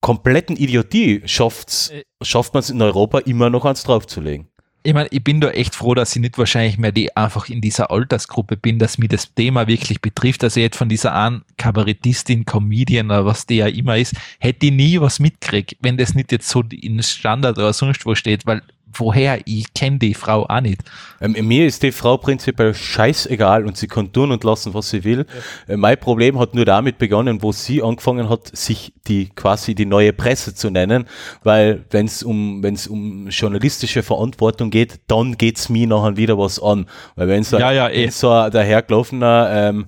kompletten 0.00 0.56
Idiotie 0.56 1.22
schafft's, 1.24 1.90
äh. 1.90 2.04
schafft 2.22 2.54
man 2.54 2.60
es 2.60 2.70
in 2.70 2.80
Europa 2.80 3.18
immer 3.18 3.50
noch 3.50 3.64
ans 3.64 3.82
draufzulegen 3.82 4.51
ich 4.84 4.94
meine, 4.94 5.08
ich 5.10 5.22
bin 5.22 5.40
da 5.40 5.50
echt 5.50 5.74
froh, 5.74 5.94
dass 5.94 6.14
ich 6.16 6.22
nicht 6.22 6.38
wahrscheinlich 6.38 6.76
mehr 6.76 6.92
die 6.92 7.16
einfach 7.16 7.48
in 7.48 7.60
dieser 7.60 7.90
Altersgruppe 7.90 8.56
bin, 8.56 8.78
dass 8.78 8.98
mir 8.98 9.08
das 9.08 9.32
Thema 9.34 9.66
wirklich 9.68 10.00
betrifft. 10.00 10.42
ich 10.42 10.56
jetzt 10.56 10.76
von 10.76 10.88
dieser 10.88 11.14
einen 11.14 11.42
Kabarettistin, 11.56 12.44
Comedian 12.44 13.06
oder 13.06 13.24
was 13.24 13.46
die 13.46 13.56
ja 13.56 13.68
immer 13.68 13.96
ist, 13.96 14.14
hätte 14.40 14.66
ich 14.66 14.72
nie 14.72 15.00
was 15.00 15.20
mitgekriegt, 15.20 15.76
wenn 15.80 15.96
das 15.96 16.14
nicht 16.14 16.32
jetzt 16.32 16.48
so 16.48 16.64
in 16.70 17.02
Standard 17.02 17.58
oder 17.58 17.72
sonst 17.72 18.04
wo 18.06 18.14
steht, 18.14 18.44
weil 18.46 18.62
woher? 18.94 19.40
Ich 19.46 19.74
kenne 19.74 19.98
die 19.98 20.14
Frau 20.14 20.46
auch 20.46 20.60
nicht. 20.60 20.82
Ähm, 21.20 21.32
mir 21.46 21.66
ist 21.66 21.82
die 21.82 21.92
Frau 21.92 22.16
prinzipiell 22.16 22.74
scheißegal 22.74 23.66
und 23.66 23.76
sie 23.76 23.88
kann 23.88 24.12
tun 24.12 24.32
und 24.32 24.44
lassen, 24.44 24.74
was 24.74 24.90
sie 24.90 25.04
will. 25.04 25.26
Ja. 25.66 25.74
Äh, 25.74 25.76
mein 25.76 25.98
Problem 25.98 26.38
hat 26.38 26.54
nur 26.54 26.64
damit 26.64 26.98
begonnen, 26.98 27.42
wo 27.42 27.52
sie 27.52 27.82
angefangen 27.82 28.28
hat, 28.28 28.54
sich 28.56 28.92
die 29.06 29.28
quasi 29.28 29.74
die 29.74 29.86
neue 29.86 30.12
Presse 30.12 30.54
zu 30.54 30.70
nennen, 30.70 31.06
weil 31.42 31.84
wenn 31.90 32.06
es 32.06 32.22
um 32.22 32.64
es 32.64 32.86
um 32.86 33.28
journalistische 33.28 34.02
Verantwortung 34.02 34.70
geht, 34.70 35.00
dann 35.08 35.36
geht's 35.36 35.68
mir 35.68 35.86
nachher 35.86 36.16
wieder 36.16 36.38
was 36.38 36.62
an, 36.62 36.86
weil 37.16 37.28
wenn 37.28 37.42
so, 37.42 37.58
ja, 37.58 37.72
ja, 37.72 37.88
eh. 37.88 38.08
so 38.08 38.30
ein 38.30 38.50
dahergelaufener 38.50 39.50
ähm, 39.52 39.86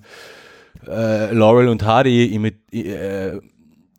äh, 0.86 1.32
Laurel 1.32 1.68
und 1.68 1.84
Hardy 1.84 2.26
imit, 2.34 2.72
äh, 2.72 3.38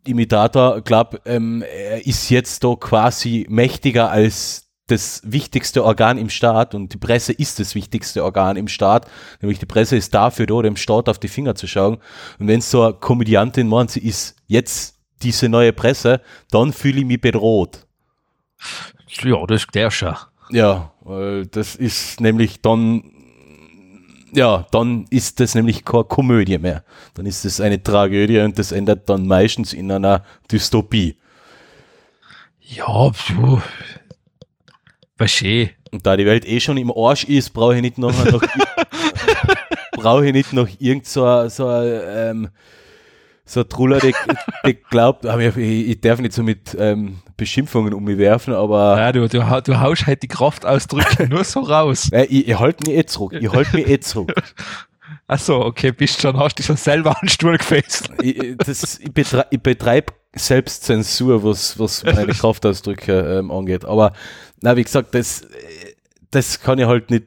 Imitator, 0.06 0.80
glaube, 0.82 1.20
ähm, 1.24 1.62
er 1.62 2.06
ist 2.06 2.30
jetzt 2.30 2.62
da 2.62 2.74
quasi 2.76 3.46
mächtiger 3.48 4.10
als 4.10 4.65
das 4.86 5.20
wichtigste 5.24 5.84
Organ 5.84 6.16
im 6.16 6.30
Staat 6.30 6.74
und 6.74 6.92
die 6.92 6.98
Presse 6.98 7.32
ist 7.32 7.58
das 7.58 7.74
wichtigste 7.74 8.22
Organ 8.22 8.56
im 8.56 8.68
Staat, 8.68 9.10
nämlich 9.40 9.58
die 9.58 9.66
Presse 9.66 9.96
ist 9.96 10.14
dafür 10.14 10.46
da, 10.46 10.62
dem 10.62 10.76
Staat 10.76 11.08
auf 11.08 11.18
die 11.18 11.28
Finger 11.28 11.56
zu 11.56 11.66
schauen. 11.66 11.98
Und 12.38 12.46
wenn 12.46 12.60
so 12.60 12.82
eine 12.82 12.94
Komödiantin 12.94 13.68
meint, 13.68 13.90
sie 13.90 14.00
ist 14.00 14.36
jetzt 14.46 14.96
diese 15.22 15.48
neue 15.48 15.72
Presse, 15.72 16.20
dann 16.50 16.72
fühle 16.72 17.00
ich 17.00 17.04
mich 17.04 17.20
bedroht. 17.20 17.86
Ja, 19.22 19.44
das 19.46 19.62
ist 19.62 19.74
der 19.74 19.90
schon. 19.90 20.14
Ja, 20.50 20.92
weil 21.00 21.46
das 21.46 21.74
ist 21.74 22.20
nämlich 22.20 22.62
dann, 22.62 23.10
ja, 24.32 24.66
dann 24.70 25.06
ist 25.10 25.40
das 25.40 25.56
nämlich 25.56 25.84
keine 25.84 26.04
Komödie 26.04 26.58
mehr. 26.58 26.84
Dann 27.14 27.26
ist 27.26 27.44
es 27.44 27.60
eine 27.60 27.82
Tragödie 27.82 28.38
und 28.40 28.58
das 28.58 28.70
endet 28.70 29.08
dann 29.08 29.26
meistens 29.26 29.72
in 29.72 29.90
einer 29.90 30.22
Dystopie. 30.50 31.16
Ja, 32.60 33.10
du, 33.28 33.62
war 35.18 35.28
schön. 35.28 35.70
Und 35.90 36.04
da 36.06 36.16
die 36.16 36.26
Welt 36.26 36.46
eh 36.46 36.60
schon 36.60 36.76
im 36.76 36.90
Arsch 36.90 37.24
ist, 37.24 37.50
brauche 37.50 37.76
ich 37.76 37.82
nicht 37.82 37.98
noch, 37.98 38.12
noch 38.30 38.42
brauche 39.92 40.26
ich 40.26 40.32
nicht 40.32 40.52
noch 40.52 40.68
irgend 40.78 41.06
so, 41.06 41.48
so 41.48 41.70
ähm, 41.70 42.48
so 43.46 43.60
ein 43.60 43.68
Truller, 43.68 44.00
der, 44.00 44.12
der 44.64 44.74
glaubt, 44.74 45.24
ich, 45.24 45.56
ich, 45.56 46.00
darf 46.00 46.18
nicht 46.18 46.32
so 46.32 46.42
mit 46.42 46.76
ähm, 46.78 47.20
Beschimpfungen 47.36 47.94
um 47.94 48.02
mich 48.02 48.18
werfen, 48.18 48.52
aber. 48.52 48.98
Ja, 48.98 49.12
du, 49.12 49.28
du, 49.28 49.38
du 49.38 49.80
haust 49.80 50.06
halt 50.06 50.22
die 50.22 50.28
Kraftausdrücke 50.28 51.28
nur 51.28 51.44
so 51.44 51.60
raus. 51.60 52.08
Ja, 52.12 52.22
ich, 52.22 52.48
ich 52.48 52.58
halte 52.58 52.90
mich 52.90 52.98
eh 52.98 53.06
zurück. 53.06 53.32
Ich 53.40 53.50
halte 53.50 53.76
mich 53.76 53.88
eh 53.88 54.00
zurück. 54.00 54.34
Achso, 55.28 55.64
okay, 55.64 55.92
bist 55.92 56.20
schon, 56.20 56.36
hast 56.36 56.58
dich 56.58 56.66
schon 56.66 56.76
selber 56.76 57.10
an 57.10 57.16
den 57.22 57.28
Stuhl 57.28 57.56
gefasst. 57.56 58.10
Ich, 58.20 58.56
das, 58.58 58.98
ich, 58.98 59.12
betreibe, 59.12 59.46
ich 59.50 59.60
betreibe 59.60 60.12
Selbstzensur, 60.36 61.42
was, 61.42 61.78
was 61.78 62.04
meine 62.04 62.26
Kraftausdrücke 62.32 63.38
ähm, 63.38 63.50
angeht. 63.50 63.84
Aber 63.84 64.12
na, 64.60 64.76
wie 64.76 64.84
gesagt, 64.84 65.14
das, 65.14 65.46
das 66.30 66.60
kann 66.60 66.78
ich 66.78 66.86
halt 66.86 67.10
nicht, 67.10 67.26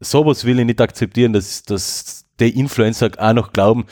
sowas 0.00 0.44
will 0.44 0.58
ich 0.58 0.66
nicht 0.66 0.80
akzeptieren, 0.80 1.32
dass, 1.32 1.62
dass 1.62 2.26
die 2.40 2.58
Influencer 2.58 3.10
auch 3.18 3.32
noch 3.32 3.52
glauben, 3.52 3.86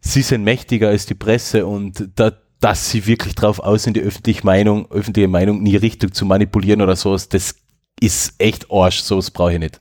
sie 0.00 0.22
sind 0.22 0.44
mächtiger 0.44 0.88
als 0.88 1.06
die 1.06 1.14
Presse 1.14 1.66
und 1.66 2.10
da, 2.16 2.32
dass 2.60 2.90
sie 2.90 3.06
wirklich 3.06 3.34
drauf 3.34 3.58
aus 3.60 3.84
sind, 3.84 3.96
die 3.96 4.02
öffentliche 4.02 4.44
Meinung, 4.44 4.90
öffentliche 4.90 5.28
Meinung 5.28 5.58
in 5.58 5.64
die 5.66 5.76
Richtung 5.76 6.12
zu 6.12 6.24
manipulieren 6.26 6.82
oder 6.82 6.96
sowas, 6.96 7.28
das 7.28 7.56
ist 8.00 8.34
echt 8.38 8.70
Arsch, 8.70 9.00
sowas 9.00 9.30
brauche 9.30 9.54
ich 9.54 9.58
nicht. 9.58 9.80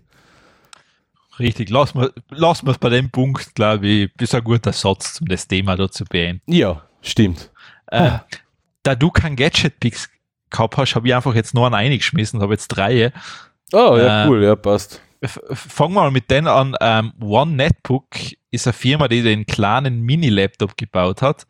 Richtig, 1.40 1.70
lassen 1.70 2.02
wir, 2.02 2.14
lassen 2.30 2.68
wir 2.68 2.72
es 2.72 2.78
bei 2.78 2.90
dem 2.90 3.10
Punkt, 3.10 3.56
glaube 3.56 3.88
ich, 3.88 4.12
ist 4.20 4.36
ein 4.36 4.44
guter 4.44 4.74
Satz, 4.74 5.20
um 5.20 5.28
das 5.28 5.48
Thema 5.48 5.76
da 5.76 5.90
zu 5.90 6.06
beenden. 6.06 6.42
Ja, 6.52 6.84
stimmt. 7.02 7.52
Äh, 7.88 8.20
da 8.84 8.96
du 8.96 9.12
kein 9.12 9.36
Gadget-Picks 9.36 10.10
gehabt 10.50 10.78
hast, 10.78 10.96
habe 10.96 11.08
ich 11.08 11.16
einfach 11.16 11.36
jetzt 11.36 11.54
nur 11.54 11.66
einen 11.66 11.76
eingeschmissen, 11.76 12.42
habe 12.42 12.54
jetzt 12.54 12.68
drei. 12.70 13.12
Oh, 13.74 13.98
ja, 13.98 14.24
äh, 14.24 14.28
cool, 14.28 14.44
ja, 14.44 14.56
passt. 14.56 15.02
Fangen 15.24 15.94
wir 15.94 16.02
mal 16.02 16.12
mit 16.12 16.30
denen 16.30 16.48
an. 16.48 16.76
Ähm, 16.80 17.14
One 17.20 17.54
Netbook 17.54 18.16
ist 18.52 18.68
eine 18.68 18.74
Firma, 18.74 19.08
die 19.08 19.24
den 19.24 19.46
kleinen 19.46 20.02
Mini-Laptop 20.02 20.78
gebaut 20.78 21.22
hat. 21.22 21.48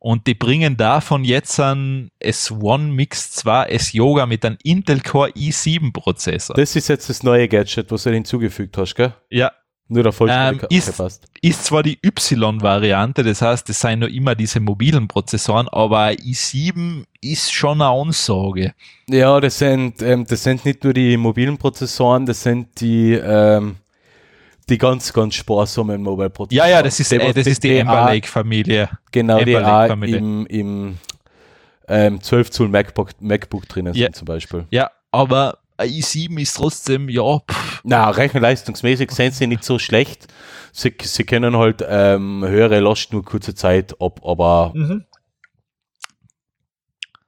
Und 0.00 0.26
die 0.28 0.34
bringen 0.34 0.76
davon 0.76 1.24
jetzt 1.24 1.58
ein 1.58 2.10
S1 2.22 2.78
Mix 2.92 3.32
2 3.32 3.64
S-Yoga 3.64 4.26
mit 4.26 4.44
einem 4.44 4.58
Intel 4.62 5.00
Core 5.00 5.30
i7 5.30 5.92
Prozessor. 5.92 6.54
Das 6.54 6.76
ist 6.76 6.88
jetzt 6.88 7.08
das 7.10 7.24
neue 7.24 7.48
Gadget, 7.48 7.90
was 7.90 8.04
du 8.04 8.10
hinzugefügt 8.10 8.78
hast, 8.78 8.94
gell? 8.94 9.12
Ja, 9.28 9.50
nur 9.90 10.02
der 10.02 10.12
ähm, 10.28 10.60
ist, 10.68 11.02
ist 11.40 11.64
zwar 11.64 11.82
die 11.82 11.98
Y-Variante, 12.04 13.24
das 13.24 13.40
heißt, 13.40 13.70
es 13.70 13.80
seien 13.80 14.00
nur 14.00 14.10
immer 14.10 14.34
diese 14.34 14.60
mobilen 14.60 15.08
Prozessoren, 15.08 15.66
aber 15.68 16.08
i7 16.08 17.04
ist 17.22 17.54
schon 17.54 17.80
eine 17.80 17.90
Ansage. 17.90 18.74
Ja, 19.08 19.40
das 19.40 19.58
sind, 19.58 20.02
ähm, 20.02 20.26
das 20.28 20.42
sind 20.42 20.66
nicht 20.66 20.84
nur 20.84 20.92
die 20.92 21.16
mobilen 21.16 21.56
Prozessoren, 21.56 22.26
das 22.26 22.42
sind 22.42 22.82
die, 22.82 23.14
ähm, 23.14 23.76
die 24.70 24.78
ganz, 24.78 25.12
ganz 25.12 25.34
sparsamen 25.34 26.02
Mobile-Prozessoren. 26.02 26.68
Ja, 26.68 26.76
ja, 26.76 26.82
das 26.82 27.00
ist, 27.00 27.12
äh, 27.12 27.32
das 27.32 27.46
ist 27.46 27.62
die 27.62 27.76
Ember 27.78 28.04
Lake-Familie. 28.06 28.88
Genau, 29.10 29.38
Ember 29.38 29.44
die 29.44 29.56
auch 29.56 30.02
im, 30.02 30.46
im 30.46 30.98
ähm, 31.88 32.20
12 32.20 32.50
Zoll 32.50 32.68
MacBook, 32.68 33.10
MacBook 33.20 33.68
drinnen 33.68 33.94
ja. 33.94 34.06
sind 34.06 34.16
zum 34.16 34.26
Beispiel. 34.26 34.66
Ja, 34.70 34.90
aber 35.10 35.58
i7 35.78 36.40
ist 36.40 36.54
trotzdem, 36.54 37.08
ja. 37.08 37.38
Pff. 37.38 37.80
Na, 37.84 38.10
rechenleistungsmäßig 38.10 39.10
sind 39.10 39.34
sie 39.34 39.46
nicht 39.46 39.64
so 39.64 39.78
schlecht. 39.78 40.26
Sie, 40.72 40.94
sie 41.00 41.24
können 41.24 41.56
halt 41.56 41.84
ähm, 41.88 42.44
höhere 42.46 42.80
Last 42.80 43.12
nur 43.12 43.24
kurze 43.24 43.54
Zeit 43.54 44.00
ab, 44.00 44.20
aber 44.24 44.72
mhm. 44.74 45.04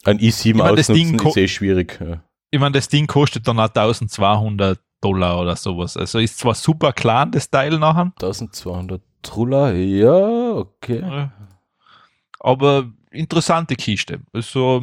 ein 0.05 0.19
i7 0.19 0.57
ich 0.57 0.62
ausnutzen 0.62 1.27
ist 1.27 1.37
eh 1.37 1.49
schwierig. 1.49 1.99
Ja. 2.01 2.23
Ich 2.51 2.59
meine, 2.59 2.73
das 2.73 2.89
Ding 2.89 3.07
kostet 3.07 3.47
dann 3.47 3.61
auch 3.61 3.69
1200 3.69 4.79
Dollar 5.01 5.40
oder 5.40 5.56
sowas. 5.56 5.97
Also 5.97 6.18
ist 6.18 6.39
zwar 6.39 6.55
super 6.55 6.93
klein, 6.93 7.31
das 7.32 7.51
Teil 7.51 7.78
nachher. 7.78 8.12
1200 8.20 9.02
Dollar, 9.22 9.72
ja, 9.72 10.52
okay. 10.52 11.31
Aber 12.39 12.90
interessante 13.10 13.77
Kiste. 13.77 14.20
Also 14.32 14.82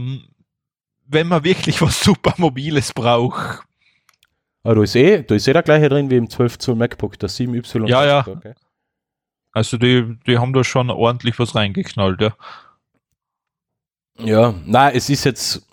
wenn 1.08 1.28
man 1.28 1.44
wirklich 1.44 1.82
was 1.82 2.00
super 2.04 2.34
Mobiles 2.38 2.94
braucht. 2.94 3.64
Aber 4.64 4.76
da 4.76 4.84
ist 4.84 4.96
eh, 4.96 5.24
da 5.24 5.36
ist 5.36 5.48
eh 5.48 5.54
der 5.54 5.64
gleiche 5.64 5.90
drin 5.90 6.10
wie 6.10 6.18
im 6.18 6.30
12 6.30 6.58
Zoll 6.60 6.76
MacBook, 6.76 7.18
der 7.20 7.30
7Y. 7.30 7.88
Ja, 7.88 8.06
ja. 8.06 8.28
Okay. 8.28 8.54
Also 9.54 9.78
die, 9.78 10.18
die 10.28 10.38
haben 10.38 10.54
da 10.54 10.64
schon 10.64 10.90
ordentlich 10.90 11.40
was 11.40 11.56
reingeknallt, 11.56 12.22
ja. 12.22 12.36
Ja, 14.20 14.54
nein, 14.66 14.94
es 14.96 15.10
ist 15.10 15.24
jetzt, 15.24 15.68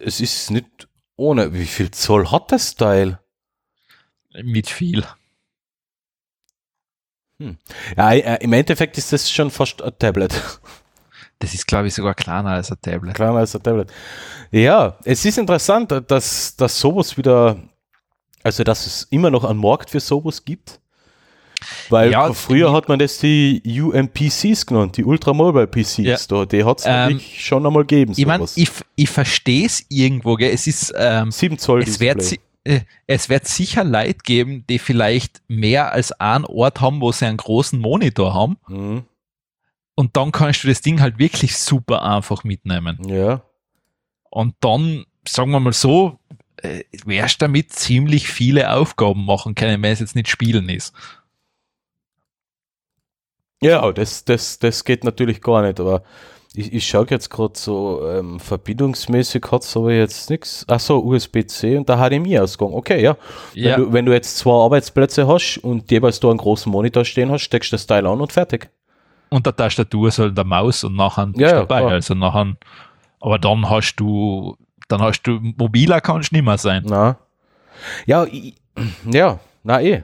es 0.00 0.20
ist 0.20 0.50
nicht 0.50 0.88
ohne. 1.16 1.52
Wie 1.52 1.64
viel 1.64 1.90
Zoll 1.90 2.30
hat 2.30 2.52
das 2.52 2.76
Teil? 2.76 3.18
Mit 4.42 4.68
viel. 4.68 5.04
Hm. 7.38 7.56
Ja, 7.96 8.12
äh, 8.12 8.44
im 8.44 8.52
Endeffekt 8.52 8.98
ist 8.98 9.12
das 9.12 9.30
schon 9.30 9.50
fast 9.50 9.82
ein 9.82 9.92
Tablet. 9.98 10.60
Das 11.38 11.54
ist, 11.54 11.66
glaube 11.66 11.88
ich, 11.88 11.94
sogar 11.94 12.14
kleiner 12.14 12.50
als 12.50 12.70
ein 12.70 12.76
Tablet. 12.82 13.14
Kleiner 13.14 13.38
als 13.38 13.56
ein 13.56 13.62
Tablet. 13.62 13.90
Ja, 14.50 14.98
es 15.04 15.24
ist 15.24 15.38
interessant, 15.38 15.90
dass, 16.08 16.54
dass 16.54 16.78
sowas 16.78 17.16
wieder, 17.16 17.56
also 18.42 18.62
dass 18.62 18.86
es 18.86 19.04
immer 19.04 19.30
noch 19.30 19.44
einen 19.44 19.58
Markt 19.58 19.88
für 19.88 20.00
sowas 20.00 20.44
gibt. 20.44 20.80
Weil 21.88 22.10
ja, 22.10 22.32
früher 22.32 22.72
hat 22.72 22.88
man 22.88 22.98
das 22.98 23.18
die 23.18 23.62
UMPCs 23.64 24.66
genannt, 24.66 24.96
die 24.98 25.04
Ultra 25.04 25.32
Mobile 25.32 25.66
PCs. 25.66 25.98
Ja. 25.98 26.16
Da, 26.28 26.44
die 26.44 26.64
hat 26.64 26.80
es 26.80 26.84
ähm, 26.86 27.20
schon 27.20 27.66
einmal 27.66 27.84
gegeben. 27.84 28.12
Ich 28.16 28.26
meine, 28.26 28.46
ich, 28.54 28.70
ich 28.96 29.10
verstehe 29.10 29.66
es 29.66 29.84
irgendwo, 29.88 30.36
gell? 30.36 30.52
Es 30.52 30.66
ist 30.66 30.92
ähm, 30.96 31.30
7 31.30 31.58
Zoll 31.58 31.82
es 31.82 32.00
äh, 32.00 32.38
es 33.06 33.28
wird 33.28 33.46
sicher 33.46 33.84
Leute 33.84 34.18
geben, 34.22 34.66
die 34.68 34.78
vielleicht 34.78 35.42
mehr 35.48 35.92
als 35.92 36.12
einen 36.12 36.44
Ort 36.44 36.80
haben, 36.80 37.00
wo 37.00 37.10
sie 37.10 37.26
einen 37.26 37.38
großen 37.38 37.78
Monitor 37.78 38.34
haben. 38.34 38.58
Mhm. 38.68 39.04
Und 39.94 40.16
dann 40.16 40.32
kannst 40.32 40.64
du 40.64 40.68
das 40.68 40.82
Ding 40.82 41.00
halt 41.00 41.18
wirklich 41.18 41.56
super 41.56 42.02
einfach 42.02 42.44
mitnehmen. 42.44 42.98
Ja. 43.08 43.42
Und 44.30 44.54
dann, 44.60 45.04
sagen 45.26 45.50
wir 45.50 45.60
mal 45.60 45.72
so, 45.72 46.18
äh, 46.56 46.84
wirst 47.04 47.42
damit 47.42 47.72
ziemlich 47.72 48.28
viele 48.28 48.72
Aufgaben 48.72 49.24
machen 49.24 49.54
können, 49.54 49.82
wenn 49.82 49.92
es 49.92 50.00
jetzt 50.00 50.14
nicht 50.14 50.28
spielen 50.28 50.68
ist. 50.68 50.94
Ja, 53.62 53.92
das, 53.92 54.24
das, 54.24 54.58
das 54.58 54.84
geht 54.84 55.04
natürlich 55.04 55.42
gar 55.42 55.62
nicht, 55.62 55.80
aber 55.80 56.02
ich, 56.54 56.72
ich 56.72 56.86
schaue 56.86 57.06
jetzt 57.10 57.30
gerade 57.30 57.52
so, 57.56 58.08
ähm, 58.08 58.40
verbindungsmäßig 58.40 59.44
hat 59.52 59.62
es 59.62 59.76
aber 59.76 59.92
jetzt 59.92 60.30
nichts. 60.30 60.68
Achso, 60.68 60.98
USB-C 60.98 61.76
und 61.76 61.88
der 61.88 61.96
HDMI-Ausgang. 61.96 62.72
Okay, 62.72 63.00
ja. 63.00 63.16
ja. 63.54 63.76
Wenn, 63.76 63.84
du, 63.84 63.92
wenn 63.92 64.06
du 64.06 64.12
jetzt 64.12 64.38
zwei 64.38 64.52
Arbeitsplätze 64.64 65.28
hast 65.28 65.58
und 65.58 65.90
jeweils 65.90 66.18
da 66.18 66.28
einen 66.28 66.38
großen 66.38 66.70
Monitor 66.70 67.04
stehen 67.04 67.30
hast, 67.30 67.42
steckst 67.42 67.70
du 67.70 67.74
das 67.74 67.86
Teil 67.86 68.06
an 68.06 68.20
und 68.20 68.32
fertig. 68.32 68.68
Und 69.28 69.46
der 69.46 69.54
Tastatur 69.54 70.10
soll 70.10 70.32
der 70.32 70.44
Maus 70.44 70.82
und 70.82 70.96
nachher 70.96 71.30
ja, 71.36 71.52
dabei. 71.52 71.80
Klar. 71.80 71.92
Also 71.92 72.14
nachher, 72.14 72.56
aber 73.20 73.38
dann 73.38 73.70
hast 73.70 73.94
du, 73.94 74.56
dann 74.88 75.00
hast 75.00 75.22
du, 75.22 75.38
mobiler 75.56 76.00
kannst 76.00 76.32
nicht 76.32 76.44
mehr 76.44 76.58
sein. 76.58 76.82
Na. 76.84 77.16
Ja, 78.06 78.24
ich, 78.24 78.56
ja, 79.04 79.38
na 79.62 79.80
eh. 79.80 80.02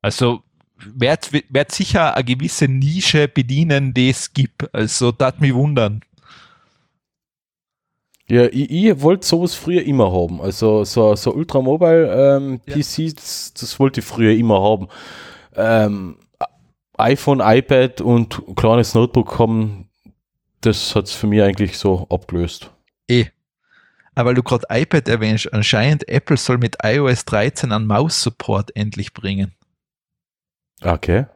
Also 0.00 0.42
wird, 0.86 1.30
wird 1.32 1.72
sicher 1.72 2.14
eine 2.14 2.24
gewisse 2.24 2.66
Nische 2.66 3.28
bedienen, 3.28 3.94
die 3.94 4.10
es 4.10 4.32
gibt. 4.32 4.74
Also, 4.74 5.12
das 5.12 5.38
mich 5.40 5.54
wundern. 5.54 6.00
Ja, 8.28 8.46
ich, 8.46 8.70
ich 8.70 9.00
wollte 9.00 9.26
sowas 9.26 9.54
früher 9.54 9.82
immer 9.82 10.12
haben. 10.12 10.40
Also, 10.40 10.84
so, 10.84 11.14
so 11.16 11.34
Ultramobile 11.34 12.36
ähm, 12.36 12.60
ja. 12.66 12.76
PCs, 12.76 13.54
das 13.54 13.78
wollte 13.78 14.00
ich 14.00 14.06
früher 14.06 14.32
immer 14.32 14.60
haben. 14.62 14.88
Ähm, 15.54 16.16
iPhone, 16.98 17.40
iPad 17.40 18.00
und 18.00 18.46
ein 18.46 18.54
kleines 18.54 18.94
Notebook 18.94 19.38
haben, 19.38 19.88
das 20.60 20.94
hat 20.94 21.06
es 21.06 21.12
für 21.12 21.26
mich 21.26 21.42
eigentlich 21.42 21.76
so 21.76 22.06
abgelöst. 22.08 22.70
Eh. 23.08 23.26
Aber 24.14 24.34
du 24.34 24.42
gerade 24.42 24.66
iPad 24.68 25.08
erwähnst, 25.08 25.52
anscheinend 25.52 26.08
Apple 26.08 26.36
soll 26.36 26.58
mit 26.58 26.76
iOS 26.82 27.24
13 27.24 27.72
einen 27.72 27.86
Maus-Support 27.86 28.76
endlich 28.76 29.14
bringen. 29.14 29.52
Okay. 30.82 31.26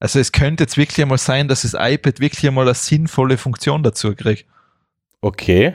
Also 0.00 0.20
es 0.20 0.32
könnte 0.32 0.64
jetzt 0.64 0.76
wirklich 0.76 1.02
einmal 1.02 1.18
sein, 1.18 1.48
dass 1.48 1.62
das 1.62 1.74
iPad 1.74 2.20
wirklich 2.20 2.46
einmal 2.46 2.66
eine 2.66 2.74
sinnvolle 2.74 3.36
Funktion 3.36 3.82
dazu 3.82 4.14
kriegt. 4.14 4.46
Okay. 5.20 5.74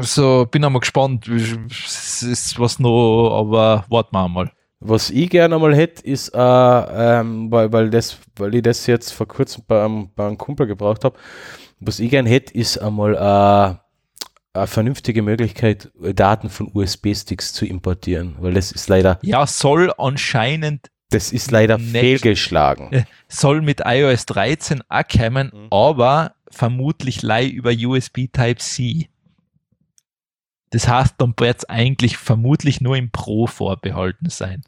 So, 0.00 0.46
bin 0.50 0.64
einmal 0.64 0.80
gespannt, 0.80 1.28
es 1.28 2.22
ist 2.22 2.58
was 2.58 2.78
noch, 2.78 3.38
aber 3.38 3.84
warten 3.88 4.14
wir 4.16 4.28
mal. 4.28 4.50
Was 4.80 5.08
ich 5.08 5.30
gerne 5.30 5.58
mal 5.58 5.74
hätte, 5.74 6.04
ist, 6.04 6.34
äh, 6.34 6.38
ähm, 6.38 7.50
weil, 7.50 7.72
weil, 7.72 7.90
das, 7.90 8.18
weil 8.36 8.54
ich 8.56 8.62
das 8.62 8.86
jetzt 8.86 9.12
vor 9.12 9.26
kurzem 9.26 9.62
bei 9.66 9.84
einem, 9.84 10.10
bei 10.14 10.26
einem 10.26 10.36
Kumpel 10.36 10.66
gebraucht 10.66 11.04
habe, 11.04 11.16
was 11.80 12.00
ich 12.00 12.10
gerne 12.10 12.28
hätte, 12.28 12.52
ist 12.52 12.76
einmal 12.78 13.14
äh, 13.14 13.83
eine 14.54 14.66
vernünftige 14.66 15.22
Möglichkeit, 15.22 15.90
Daten 16.14 16.48
von 16.48 16.70
USB-Sticks 16.72 17.52
zu 17.52 17.66
importieren, 17.66 18.36
weil 18.38 18.54
das 18.54 18.72
ist 18.72 18.88
leider. 18.88 19.18
Ja, 19.22 19.46
soll 19.46 19.92
anscheinend. 19.98 20.90
Das 21.10 21.32
ist 21.32 21.50
leider 21.50 21.78
fehlgeschlagen. 21.78 22.92
Äh, 22.92 23.04
soll 23.28 23.62
mit 23.62 23.82
iOS 23.84 24.26
13 24.26 24.82
auch 24.88 25.02
kommen, 25.06 25.50
mhm. 25.52 25.66
aber 25.70 26.34
vermutlich 26.50 27.22
lei 27.22 27.46
über 27.46 27.72
USB 27.72 28.28
Type-C. 28.32 29.08
Das 30.70 30.88
heißt, 30.88 31.14
dann 31.18 31.34
wird 31.36 31.58
es 31.58 31.64
eigentlich 31.66 32.16
vermutlich 32.16 32.80
nur 32.80 32.96
im 32.96 33.10
Pro 33.10 33.46
vorbehalten 33.46 34.28
sein. 34.28 34.62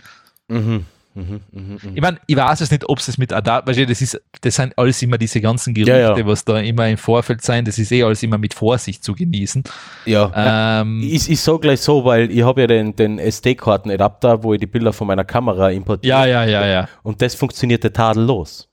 Mhm. 0.48 0.86
Mhm, 1.16 1.40
mh, 1.50 1.60
mh. 1.60 1.78
Ich 1.94 2.02
meine, 2.02 2.18
ich 2.26 2.36
weiß 2.36 2.60
es 2.60 2.70
nicht, 2.70 2.86
ob 2.88 2.98
es 2.98 3.16
mit 3.16 3.32
Adapt, 3.32 3.66
weil 3.66 3.86
das 3.86 4.02
ist, 4.02 4.20
das 4.42 4.54
sind 4.54 4.76
alles 4.76 5.00
immer 5.00 5.16
diese 5.16 5.40
ganzen 5.40 5.72
Gerüchte, 5.72 5.98
ja, 5.98 6.16
ja. 6.16 6.26
was 6.26 6.44
da 6.44 6.60
immer 6.60 6.86
im 6.88 6.98
Vorfeld 6.98 7.40
sein, 7.40 7.64
das 7.64 7.78
ist 7.78 7.90
eh 7.90 8.02
alles 8.02 8.22
immer 8.22 8.36
mit 8.36 8.52
Vorsicht 8.52 9.02
zu 9.02 9.14
genießen. 9.14 9.64
Ja. 10.04 10.80
Ähm, 10.82 11.00
ich, 11.02 11.30
ich 11.30 11.40
sage 11.40 11.60
gleich 11.60 11.80
so, 11.80 12.04
weil 12.04 12.30
ich 12.30 12.42
habe 12.42 12.60
ja 12.60 12.66
den, 12.66 12.94
den 12.94 13.18
SD-Karten-Adapter, 13.18 14.42
wo 14.42 14.52
ich 14.52 14.60
die 14.60 14.66
Bilder 14.66 14.92
von 14.92 15.06
meiner 15.06 15.24
Kamera 15.24 15.70
importiere. 15.70 16.06
Ja, 16.06 16.26
ja, 16.26 16.44
ja, 16.44 16.66
ja. 16.66 16.88
Und 17.02 17.22
das 17.22 17.34
funktionierte 17.34 17.90
tadellos. 17.90 18.68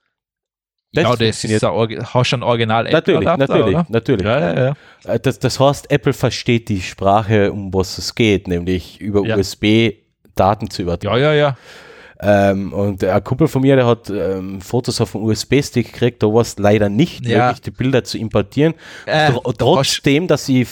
Das 0.92 1.06
ja, 1.06 1.16
das 1.16 1.44
ist 1.44 1.64
ein, 1.64 2.14
hast 2.14 2.34
ein 2.34 2.44
Original 2.44 2.84
Natürlich, 2.84 3.28
Adapter, 3.28 3.56
natürlich, 3.56 3.76
oder? 3.76 3.86
natürlich. 3.90 4.26
Ja, 4.26 4.40
ja, 4.40 4.64
ja. 5.06 5.14
Äh, 5.14 5.20
das, 5.20 5.40
das 5.40 5.60
heißt, 5.60 5.90
Apple 5.90 6.14
versteht 6.14 6.70
die 6.70 6.82
Sprache, 6.82 7.52
um 7.52 7.74
was 7.74 7.98
es 7.98 8.14
geht, 8.14 8.48
nämlich 8.48 9.00
über. 9.02 9.22
USB 9.22 9.94
Daten 10.36 10.70
zu 10.70 10.82
übertragen. 10.82 11.22
Ja, 11.22 11.34
ja, 11.34 11.34
ja. 11.34 11.58
Ähm, 12.24 12.72
und 12.72 13.04
ein 13.04 13.24
Kumpel 13.24 13.48
von 13.48 13.62
mir, 13.62 13.76
der 13.76 13.86
hat 13.86 14.10
ähm, 14.10 14.62
Fotos 14.62 15.02
auf 15.02 15.16
einen 15.16 15.26
USB-Stick 15.26 15.92
gekriegt, 15.92 16.24
da 16.24 16.28
war 16.28 16.42
es 16.42 16.58
leider 16.58 16.88
nicht 16.88 17.26
ja. 17.26 17.48
möglich, 17.48 17.62
die 17.62 17.72
Bilder 17.72 18.04
zu 18.04 18.18
importieren. 18.18 18.76
Äh, 19.06 19.32
trotzdem, 19.58 20.28
dass 20.28 20.48
ich 20.48 20.68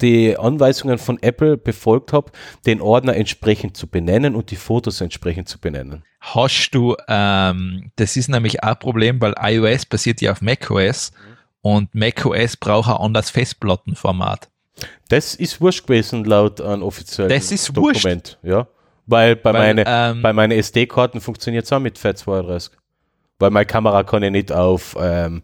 die 0.00 0.36
Anweisungen 0.36 0.98
von 0.98 1.22
Apple 1.22 1.56
befolgt 1.56 2.12
habe, 2.12 2.32
den 2.66 2.80
Ordner 2.80 3.16
entsprechend 3.16 3.76
zu 3.76 3.86
benennen 3.86 4.34
und 4.34 4.50
die 4.50 4.56
Fotos 4.56 5.00
entsprechend 5.00 5.48
zu 5.48 5.58
benennen. 5.58 6.04
Hast 6.20 6.70
du, 6.72 6.96
ähm, 7.08 7.90
das 7.96 8.16
ist 8.16 8.28
nämlich 8.28 8.62
ein 8.62 8.78
Problem, 8.78 9.20
weil 9.20 9.34
iOS 9.38 9.86
basiert 9.86 10.20
ja 10.20 10.32
auf 10.32 10.42
macOS 10.42 11.12
mhm. 11.12 11.36
und 11.62 11.94
macOS 11.94 12.56
braucht 12.56 12.90
ein 12.90 12.96
anderes 12.96 13.30
Festplattenformat. 13.30 14.50
Das 15.08 15.34
ist 15.34 15.60
wurscht 15.60 15.86
gewesen 15.86 16.24
laut 16.24 16.60
einem 16.60 16.82
offiziellen 16.82 17.30
das 17.30 17.50
ist 17.52 17.68
Dokument. 17.68 18.38
Wurscht. 18.42 18.44
Ja. 18.44 18.66
Weil 19.10 19.36
bei 19.36 19.52
Weil, 19.52 19.74
meine, 19.74 19.84
ähm, 19.86 20.22
bei 20.22 20.32
meine 20.32 20.54
SD-Karten 20.56 21.20
funktioniert 21.20 21.64
es 21.64 21.72
auch 21.72 21.80
mit 21.80 21.98
FAT32. 21.98 22.70
Weil 23.38 23.50
meine 23.50 23.66
Kamera 23.66 24.02
kann 24.04 24.22
ja 24.22 24.30
nicht 24.30 24.52
auf, 24.52 24.96
ähm, 25.00 25.42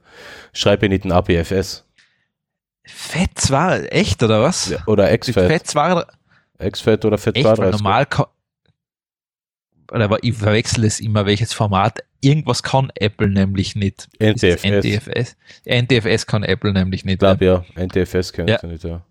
schreibe 0.53 0.89
nicht 0.89 1.05
ein 1.05 1.13
APFS. 1.13 1.85
FAT2, 2.87 3.87
echt 3.87 4.23
oder 4.23 4.43
was? 4.43 4.71
Ja, 4.71 4.79
oder 4.87 5.17
XFAT. 5.17 5.51
FAT2 5.51 6.07
XFAT 6.71 7.05
oder 7.05 7.17
FAT32. 7.17 7.71
Normal 7.73 8.07
oder 9.93 10.19
ich 10.23 10.35
verwechsel 10.35 10.85
es 10.85 11.01
immer, 11.01 11.27
welches 11.27 11.53
Format. 11.53 12.01
Irgendwas 12.21 12.63
kann 12.63 12.91
Apple 12.95 13.29
nämlich 13.29 13.77
nicht. 13.77 14.09
NTFS. 14.19 14.65
NTFS. 14.65 15.37
NTFS 15.65 16.27
kann 16.27 16.43
Apple 16.43 16.73
nämlich 16.73 17.05
nicht. 17.05 17.15
Ich 17.15 17.19
glaube 17.19 17.45
ja, 17.45 17.65
NTFS 17.77 18.33
kann 18.33 18.49
ja. 18.49 18.59
nicht, 18.65 18.85
ja. 18.85 19.03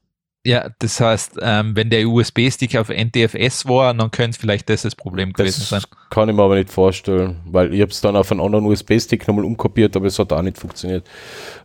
Ja, 0.46 0.70
das 0.78 1.02
heißt, 1.02 1.40
ähm, 1.42 1.76
wenn 1.76 1.90
der 1.90 2.08
USB-Stick 2.08 2.78
auf 2.78 2.90
NTFS 2.90 3.66
war, 3.66 3.92
dann 3.96 4.12
könnte 4.12 4.40
vielleicht 4.40 4.70
das 4.70 4.84
das 4.84 4.96
Problem 4.96 5.34
gewesen 5.34 5.62
das 5.62 5.70
sein. 5.70 5.82
Kann 6.12 6.30
ich 6.30 6.36
mir 6.36 6.44
aber 6.44 6.54
nicht 6.54 6.70
vorstellen, 6.70 7.42
weil 7.46 7.74
ich 7.74 7.82
habe 7.82 7.90
es 7.90 8.00
dann 8.00 8.16
auf 8.16 8.32
einen 8.32 8.42
anderen 8.42 8.64
USB-Stick 8.68 9.28
nochmal 9.28 9.44
umkopiert, 9.44 9.96
aber 9.96 10.06
es 10.06 10.20
hat 10.20 10.32
auch 10.32 10.44
nicht 10.44 10.60
funktioniert. 10.60 11.04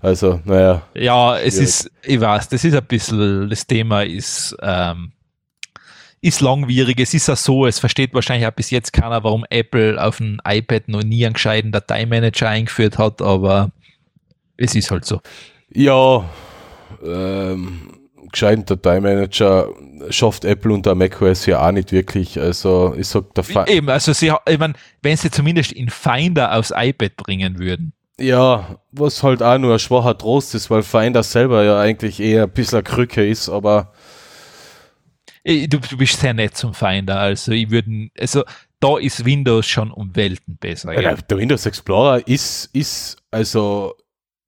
Also, 0.00 0.40
naja. 0.46 0.80
Ja, 0.94 1.36
es 1.36 1.56
schwierig. 1.56 1.68
ist, 1.68 1.90
ich 2.04 2.20
weiß, 2.22 2.48
das 2.48 2.64
ist 2.64 2.74
ein 2.74 2.86
bisschen, 2.86 3.50
das 3.50 3.66
Thema 3.66 4.02
ist, 4.02 4.56
ähm, 4.62 5.12
ist 6.22 6.40
langwierig. 6.40 7.00
Es 7.00 7.12
ist 7.12 7.28
ja 7.28 7.36
so, 7.36 7.66
es 7.66 7.78
versteht 7.78 8.14
wahrscheinlich 8.14 8.48
auch 8.48 8.54
bis 8.54 8.70
jetzt 8.70 8.94
keiner, 8.94 9.22
warum 9.22 9.44
Apple 9.50 10.02
auf 10.02 10.16
dem 10.16 10.40
iPad 10.42 10.88
noch 10.88 11.02
nie 11.02 11.26
einen 11.26 11.34
gescheiten 11.34 11.70
Dateimanager 11.70 12.48
eingeführt 12.48 12.96
hat, 12.96 13.20
aber 13.20 13.72
es 14.56 14.74
ist 14.74 14.90
halt 14.90 15.04
so. 15.04 15.20
Ja, 15.70 16.24
ähm, 17.04 17.99
gescheiten 18.32 18.64
Dateimanager 18.64 19.68
schafft 20.10 20.44
Apple 20.44 20.72
unter 20.72 20.94
macOS 20.94 21.46
ja 21.46 21.66
auch 21.66 21.72
nicht 21.72 21.92
wirklich. 21.92 22.38
Also 22.38 22.94
ich 22.96 23.08
sag 23.08 23.34
der 23.34 23.44
Finder. 23.44 23.68
Eben, 23.68 23.88
also 23.88 24.12
sie, 24.12 24.32
ich 24.48 24.58
mein, 24.58 24.74
wenn 25.02 25.16
sie 25.16 25.30
zumindest 25.30 25.72
in 25.72 25.88
Finder 25.88 26.54
aufs 26.56 26.72
iPad 26.74 27.16
bringen 27.16 27.58
würden. 27.58 27.92
Ja, 28.18 28.78
was 28.92 29.22
halt 29.22 29.42
auch 29.42 29.58
nur 29.58 29.72
ein 29.72 29.78
schwacher 29.78 30.16
Trost 30.16 30.54
ist, 30.54 30.70
weil 30.70 30.82
Finder 30.82 31.22
selber 31.22 31.64
ja 31.64 31.80
eigentlich 31.80 32.20
eher 32.20 32.44
ein 32.44 32.50
bisschen 32.50 32.84
Krücke 32.84 33.26
ist, 33.26 33.48
aber. 33.48 33.92
Du, 35.42 35.66
du 35.66 35.96
bist 35.96 36.20
sehr 36.20 36.34
nett 36.34 36.54
zum 36.54 36.74
Finder, 36.74 37.18
also 37.18 37.52
ich 37.52 37.70
würde, 37.70 38.10
also 38.18 38.44
da 38.78 38.98
ist 38.98 39.24
Windows 39.24 39.66
schon 39.66 39.90
um 39.90 40.14
Welten 40.14 40.58
besser. 40.58 41.00
Ja, 41.00 41.14
der 41.14 41.38
Windows 41.38 41.64
Explorer 41.64 42.26
ist, 42.26 42.68
ist 42.74 43.16
also 43.30 43.94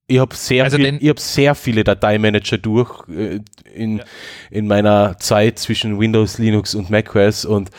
ich 0.06 0.18
habe 0.18 0.34
sehr, 0.34 0.64
also 0.64 0.76
viel, 0.76 1.08
hab 1.08 1.20
sehr 1.20 1.54
viele 1.54 1.84
Dateimanager 1.84 2.58
durch 2.58 3.08
äh, 3.08 3.40
in, 3.74 3.98
ja. 3.98 4.04
in 4.50 4.66
meiner 4.66 5.16
Zeit 5.18 5.58
zwischen 5.58 5.98
Windows, 5.98 6.38
Linux 6.38 6.74
und 6.74 6.90
macOS 6.90 7.44
und 7.44 7.70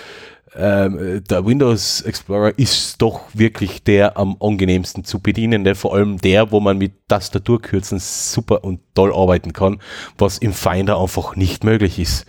ähm, 0.55 1.23
der 1.27 1.45
Windows 1.45 2.01
Explorer 2.01 2.57
ist 2.57 3.01
doch 3.01 3.21
wirklich 3.33 3.83
der 3.83 4.17
am 4.17 4.37
angenehmsten 4.39 5.03
zu 5.03 5.19
bedienende, 5.19 5.73
vor 5.73 5.95
allem 5.95 6.19
der, 6.19 6.51
wo 6.51 6.59
man 6.59 6.77
mit 6.77 7.07
Tastaturkürzen 7.07 7.99
super 7.99 8.63
und 8.63 8.79
toll 8.93 9.11
arbeiten 9.13 9.53
kann, 9.53 9.81
was 10.17 10.37
im 10.37 10.53
Finder 10.53 11.01
einfach 11.01 11.35
nicht 11.35 11.63
möglich 11.63 11.97
ist. 11.97 12.25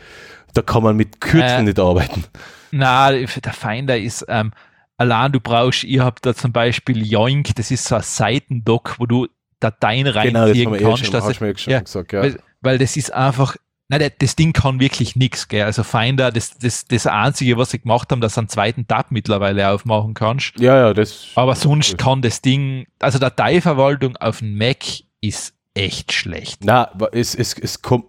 Da 0.54 0.62
kann 0.62 0.82
man 0.82 0.96
mit 0.96 1.20
Kürzen 1.20 1.60
äh, 1.60 1.62
nicht 1.64 1.78
arbeiten. 1.78 2.24
Na, 2.70 3.12
der 3.12 3.52
Finder 3.52 3.98
ist 3.98 4.24
ähm, 4.28 4.52
allein 4.96 5.32
du 5.32 5.40
brauchst, 5.40 5.84
ihr 5.84 6.04
habt 6.04 6.24
da 6.24 6.34
zum 6.34 6.52
Beispiel 6.52 7.02
Yoink, 7.04 7.54
das 7.56 7.70
ist 7.70 7.84
so 7.84 7.96
ein 7.96 8.02
Seitendock, 8.02 8.96
wo 8.98 9.06
du 9.06 9.26
Dateien 9.60 10.06
reinziehen 10.06 10.72
genau, 10.72 10.90
das 10.90 11.00
kannst. 11.00 11.02
Eh 11.02 11.34
schon, 11.34 11.52
das, 11.52 11.66
ja, 11.66 11.80
gesagt, 11.80 12.12
ja. 12.12 12.22
Weil, 12.22 12.38
weil, 12.60 12.78
das 12.78 12.96
ist 12.96 13.12
einfach, 13.12 13.56
Nein, 13.88 14.10
das 14.18 14.34
Ding 14.34 14.54
kann 14.54 14.80
wirklich 14.80 15.14
nichts, 15.14 15.46
gell. 15.46 15.64
Also 15.64 15.82
Finder, 15.82 16.32
das, 16.32 16.56
das, 16.56 16.86
das 16.86 17.06
Einzige, 17.06 17.58
was 17.58 17.70
sie 17.70 17.80
gemacht 17.80 18.10
haben, 18.10 18.22
dass 18.22 18.34
du 18.34 18.40
einen 18.40 18.48
zweiten 18.48 18.86
Tab 18.86 19.10
mittlerweile 19.10 19.68
aufmachen 19.68 20.14
kannst. 20.14 20.58
Ja, 20.58 20.76
ja, 20.76 20.94
das. 20.94 21.28
Aber 21.34 21.54
sonst 21.54 21.98
kann 21.98 22.22
das 22.22 22.40
Ding, 22.40 22.86
also 22.98 23.18
Dateiverwaltung 23.18 24.16
auf 24.16 24.38
dem 24.38 24.56
Mac 24.56 24.78
ist 25.20 25.54
echt 25.74 26.12
schlecht. 26.12 26.64
Na, 26.64 26.90
es, 27.12 27.34
es, 27.34 27.54
es, 27.58 27.82
kommt, 27.82 28.06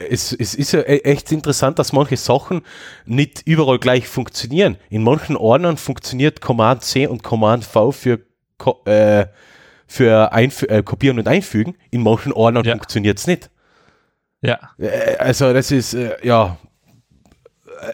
es, 0.00 0.32
es 0.32 0.54
ist 0.54 0.72
ja 0.72 0.80
e-, 0.80 1.02
echt 1.04 1.30
interessant, 1.30 1.78
dass 1.78 1.92
manche 1.92 2.16
Sachen 2.16 2.62
nicht 3.04 3.42
überall 3.44 3.78
gleich 3.78 4.08
funktionieren. 4.08 4.78
In 4.90 5.04
manchen 5.04 5.36
Ordnern 5.36 5.76
funktioniert 5.76 6.40
Command 6.40 6.82
C 6.82 7.06
und 7.06 7.22
Command 7.22 7.64
V 7.64 7.92
für, 7.92 8.20
äh, 8.86 9.26
für 9.88 10.32
Einf 10.32 10.62
äh, 10.62 10.82
Kopieren 10.84 11.18
und 11.18 11.26
Einfügen. 11.26 11.76
In 11.90 12.02
manchen 12.02 12.32
Ordnern 12.32 12.64
ja. 12.64 12.72
funktioniert 12.74 13.18
es 13.18 13.26
nicht. 13.26 13.50
Ja. 14.42 14.58
Äh, 14.78 15.16
also 15.16 15.52
das 15.52 15.72
ist, 15.72 15.94
äh, 15.94 16.14
ja, 16.24 16.56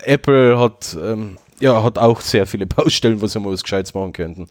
Apple 0.05 0.59
hat, 0.59 0.97
ähm, 1.01 1.39
ja, 1.61 1.83
hat 1.83 1.97
auch 1.99 2.21
sehr 2.21 2.47
viele 2.47 2.67
Baustellen, 2.67 3.21
wo 3.23 3.27
sie 3.27 3.41
mal 3.41 3.53
was 3.53 3.63
Gescheites 3.63 3.95
machen 3.95 4.13
könnten. 4.13 4.49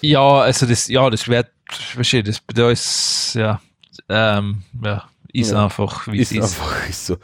Ja, 0.00 0.40
also 0.42 0.66
das, 0.66 0.86
ja, 0.86 1.10
das 1.10 1.26
wird, 1.26 1.50
verstehe, 1.68 2.22
das, 2.22 2.40
da 2.54 2.70
ist, 2.70 3.34
ja, 3.34 3.60
ähm, 4.08 4.62
ja, 4.84 5.08
ist 5.32 5.50
ja, 5.50 5.64
einfach, 5.64 6.06
wie 6.06 6.18
ist 6.18 6.30
es 6.30 6.38
ist. 6.38 6.60
Einfach, 6.60 6.88
ist 6.88 7.06
so. 7.06 7.16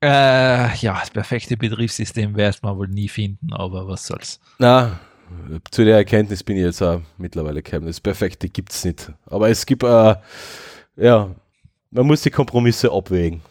Äh, 0.00 0.76
ja, 0.76 1.00
das 1.00 1.10
perfekte 1.10 1.56
Betriebssystem 1.56 2.36
wird 2.36 2.62
man 2.62 2.76
wohl 2.76 2.86
nie 2.86 3.08
finden, 3.08 3.52
aber 3.52 3.88
was 3.88 4.06
soll's. 4.06 4.38
Na, 4.58 5.00
zu 5.70 5.84
der 5.84 5.96
Erkenntnis 5.96 6.42
bin 6.42 6.56
ich 6.56 6.64
jetzt 6.64 6.82
auch 6.82 7.00
mittlerweile 7.16 7.62
gekommen. 7.62 7.86
Das 7.86 8.00
Perfekte 8.00 8.48
gibt 8.48 8.72
es 8.72 8.84
nicht. 8.84 9.12
Aber 9.26 9.48
es 9.48 9.66
gibt, 9.66 9.82
äh, 9.82 10.14
ja, 10.96 11.34
man 11.90 12.06
muss 12.06 12.22
die 12.22 12.30
Kompromisse 12.30 12.90
abwägen. 12.92 13.42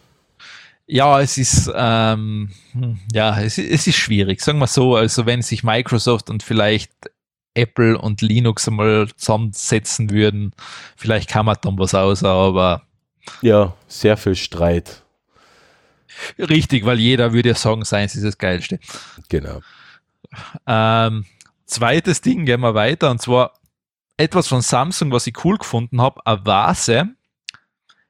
Ja, 0.85 1.19
es 1.19 1.37
ist, 1.37 1.69
ähm, 1.75 2.51
hm, 2.71 2.99
ja, 3.11 3.39
es, 3.41 3.57
es 3.57 3.87
ist 3.87 3.97
schwierig. 3.97 4.41
Sagen 4.41 4.59
wir 4.59 4.67
so, 4.67 4.95
also 4.95 5.25
wenn 5.25 5.41
sich 5.41 5.63
Microsoft 5.63 6.29
und 6.29 6.43
vielleicht 6.43 6.91
Apple 7.55 7.97
und 7.97 8.21
Linux 8.21 8.67
einmal 8.67 9.09
zusammensetzen 9.17 10.11
würden, 10.11 10.53
vielleicht 10.95 11.29
kann 11.29 11.45
man 11.45 11.57
dann 11.61 11.77
was 11.77 11.93
aus, 11.93 12.23
aber. 12.23 12.83
Ja, 13.41 13.75
sehr 13.87 14.15
viel 14.15 14.35
Streit. 14.35 15.03
Richtig, 16.39 16.85
weil 16.85 16.99
jeder 16.99 17.33
würde 17.33 17.49
ja 17.49 17.55
sagen, 17.55 17.83
Science 17.83 18.15
ist 18.15 18.23
das 18.23 18.37
Geilste. 18.37 18.79
Genau. 19.29 19.59
Ähm, 20.65 21.25
zweites 21.68 22.22
Ding, 22.22 22.45
gehen 22.45 22.61
wir 22.61 22.73
weiter, 22.73 23.11
und 23.11 23.22
zwar 23.22 23.53
etwas 24.18 24.48
von 24.48 24.61
Samsung, 24.61 25.11
was 25.11 25.27
ich 25.27 25.44
cool 25.45 25.57
gefunden 25.57 26.02
habe, 26.02 26.26
eine 26.26 26.45
Vase, 26.45 27.10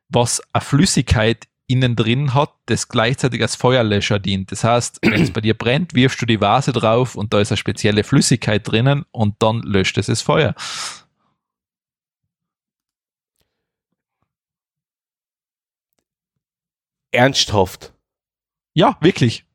was 0.10 0.42
eine 0.54 0.62
Flüssigkeit 0.62 1.48
innen 1.68 1.98
drin 1.98 2.34
hat, 2.34 2.54
das 2.68 2.88
gleichzeitig 2.88 3.42
als 3.42 3.58
Feuerlöscher 3.58 4.20
dient. 4.20 4.52
Das 4.52 4.64
heißt, 4.64 5.00
wenn 5.04 5.22
es 5.22 5.32
bei 5.34 5.42
dir 5.42 5.54
brennt, 5.58 5.94
wirfst 5.94 6.22
du 6.22 6.26
die 6.26 6.40
Vase 6.40 6.72
drauf 6.72 7.16
und 7.16 7.34
da 7.34 7.42
ist 7.42 7.52
eine 7.52 7.58
spezielle 7.58 8.04
Flüssigkeit 8.04 8.66
drinnen 8.66 9.06
und 9.12 9.36
dann 9.40 9.62
löscht 9.64 9.98
es 9.98 10.06
das 10.08 10.22
Feuer. 10.22 10.56
Ernsthaft. 17.12 17.94
Ja, 18.74 18.98
wirklich. 19.02 19.47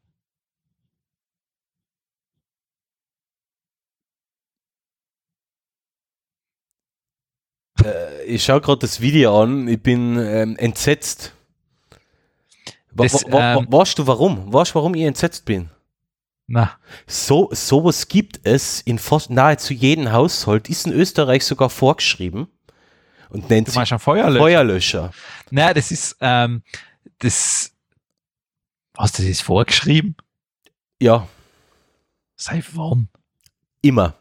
Äh, 7.85 8.25
ich 8.25 8.45
schaue 8.45 8.61
gerade 8.61 8.81
das 8.81 9.01
Video 9.01 9.43
an, 9.43 9.69
ich 9.69 9.83
bin 9.83 10.19
ähm, 10.19 10.57
entsetzt. 10.57 11.35
Das, 12.93 13.25
wa, 13.31 13.57
ähm, 13.57 13.67
weißt 13.71 13.99
du 13.99 14.07
warum? 14.07 14.53
Weißt 14.53 14.73
du, 14.73 14.75
warum 14.77 14.95
ich 14.95 15.03
entsetzt 15.03 15.45
bin? 15.45 15.71
Na. 16.47 16.79
So, 17.07 17.49
sowas 17.53 18.09
gibt 18.09 18.41
es 18.45 18.83
in 18.83 18.99
fast 18.99 19.31
nahezu 19.31 19.73
jedem 19.73 20.13
Haushalt, 20.13 20.69
ist 20.69 20.87
in 20.87 20.93
Österreich 20.93 21.45
sogar 21.45 21.71
vorgeschrieben 21.71 22.49
und 23.31 23.49
nennt 23.49 23.69
du 23.69 23.73
sich 23.73 23.89
Feuerlöscher. 23.89 24.43
Feuerlöscher. 24.43 25.13
Naja, 25.51 25.73
das 25.73 25.91
ist, 25.91 26.17
ähm, 26.21 26.63
das, 27.21 27.73
was, 28.93 29.13
das 29.13 29.25
ist 29.25 29.41
vorgeschrieben? 29.41 30.17
Ja. 31.01 31.27
Seit 32.37 32.77
wann? 32.77 33.09
Immer. 33.81 34.15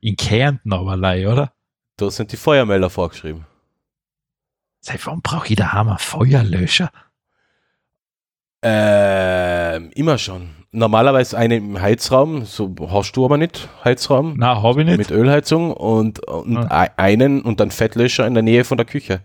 In 0.00 0.16
Kärnten 0.16 0.72
aber 0.74 0.92
allein, 0.92 1.26
oder? 1.26 1.53
Da 1.96 2.10
sind 2.10 2.32
die 2.32 2.36
Feuermelder 2.36 2.90
vorgeschrieben. 2.90 3.46
Seit 4.80 5.06
wann 5.06 5.22
brauche 5.22 5.48
ich 5.48 5.56
daheim 5.56 5.88
einen 5.88 5.98
Feuerlöscher? 5.98 6.90
Ähm, 8.62 9.90
immer 9.94 10.18
schon. 10.18 10.50
Normalerweise 10.72 11.38
einen 11.38 11.70
im 11.70 11.80
Heizraum, 11.80 12.44
so 12.44 12.74
hast 12.90 13.12
du 13.12 13.24
aber 13.24 13.38
nicht, 13.38 13.68
Heizraum. 13.84 14.34
Na, 14.36 14.62
habe 14.62 14.80
ich 14.80 14.86
nicht. 14.86 14.98
Mit 14.98 15.10
Ölheizung 15.10 15.72
und, 15.72 16.18
und 16.26 16.54
ja. 16.54 16.90
einen 16.96 17.42
und 17.42 17.60
dann 17.60 17.70
Fettlöscher 17.70 18.26
in 18.26 18.34
der 18.34 18.42
Nähe 18.42 18.64
von 18.64 18.76
der 18.76 18.86
Küche. 18.86 19.20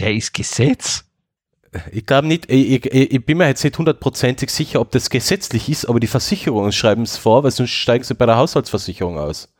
Der 0.00 0.12
ist 0.12 0.34
Gesetz? 0.34 1.04
Ich 1.92 2.06
glaube 2.06 2.26
nicht, 2.26 2.50
ich, 2.50 2.84
ich, 2.84 3.12
ich, 3.12 3.24
bin 3.24 3.38
mir 3.38 3.46
jetzt 3.46 3.62
nicht 3.62 3.78
hundertprozentig 3.78 4.50
sicher, 4.50 4.80
ob 4.80 4.90
das 4.90 5.10
gesetzlich 5.10 5.68
ist, 5.68 5.86
aber 5.86 6.00
die 6.00 6.06
Versicherungen 6.06 6.72
schreiben 6.72 7.02
es 7.02 7.16
vor, 7.16 7.44
weil 7.44 7.50
sonst 7.50 7.70
steigen 7.70 8.04
sie 8.04 8.14
bei 8.14 8.26
der 8.26 8.36
Haushaltsversicherung 8.36 9.18
aus. 9.18 9.53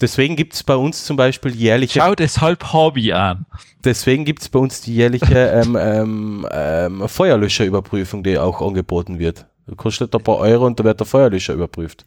Deswegen 0.00 0.34
gibt 0.34 0.54
es 0.54 0.62
bei 0.62 0.74
uns 0.74 1.04
zum 1.04 1.16
Beispiel 1.16 1.54
jährliche. 1.54 2.00
Schau 2.00 2.14
deshalb 2.14 2.72
Hobby 2.72 3.12
an. 3.12 3.46
Deswegen 3.84 4.24
gibt 4.24 4.42
es 4.42 4.48
bei 4.48 4.58
uns 4.58 4.80
die 4.80 4.94
jährliche 4.94 5.34
ähm, 5.64 5.76
ähm, 5.80 6.48
ähm, 6.50 7.08
Feuerlöscherüberprüfung, 7.08 8.22
die 8.24 8.38
auch 8.38 8.60
angeboten 8.60 9.18
wird. 9.18 9.46
Das 9.66 9.76
kostet 9.76 10.14
ein 10.14 10.22
paar 10.22 10.38
Euro 10.38 10.66
und 10.66 10.78
da 10.80 10.84
wird 10.84 11.00
der 11.00 11.06
Feuerlöscher 11.06 11.54
überprüft. 11.54 12.06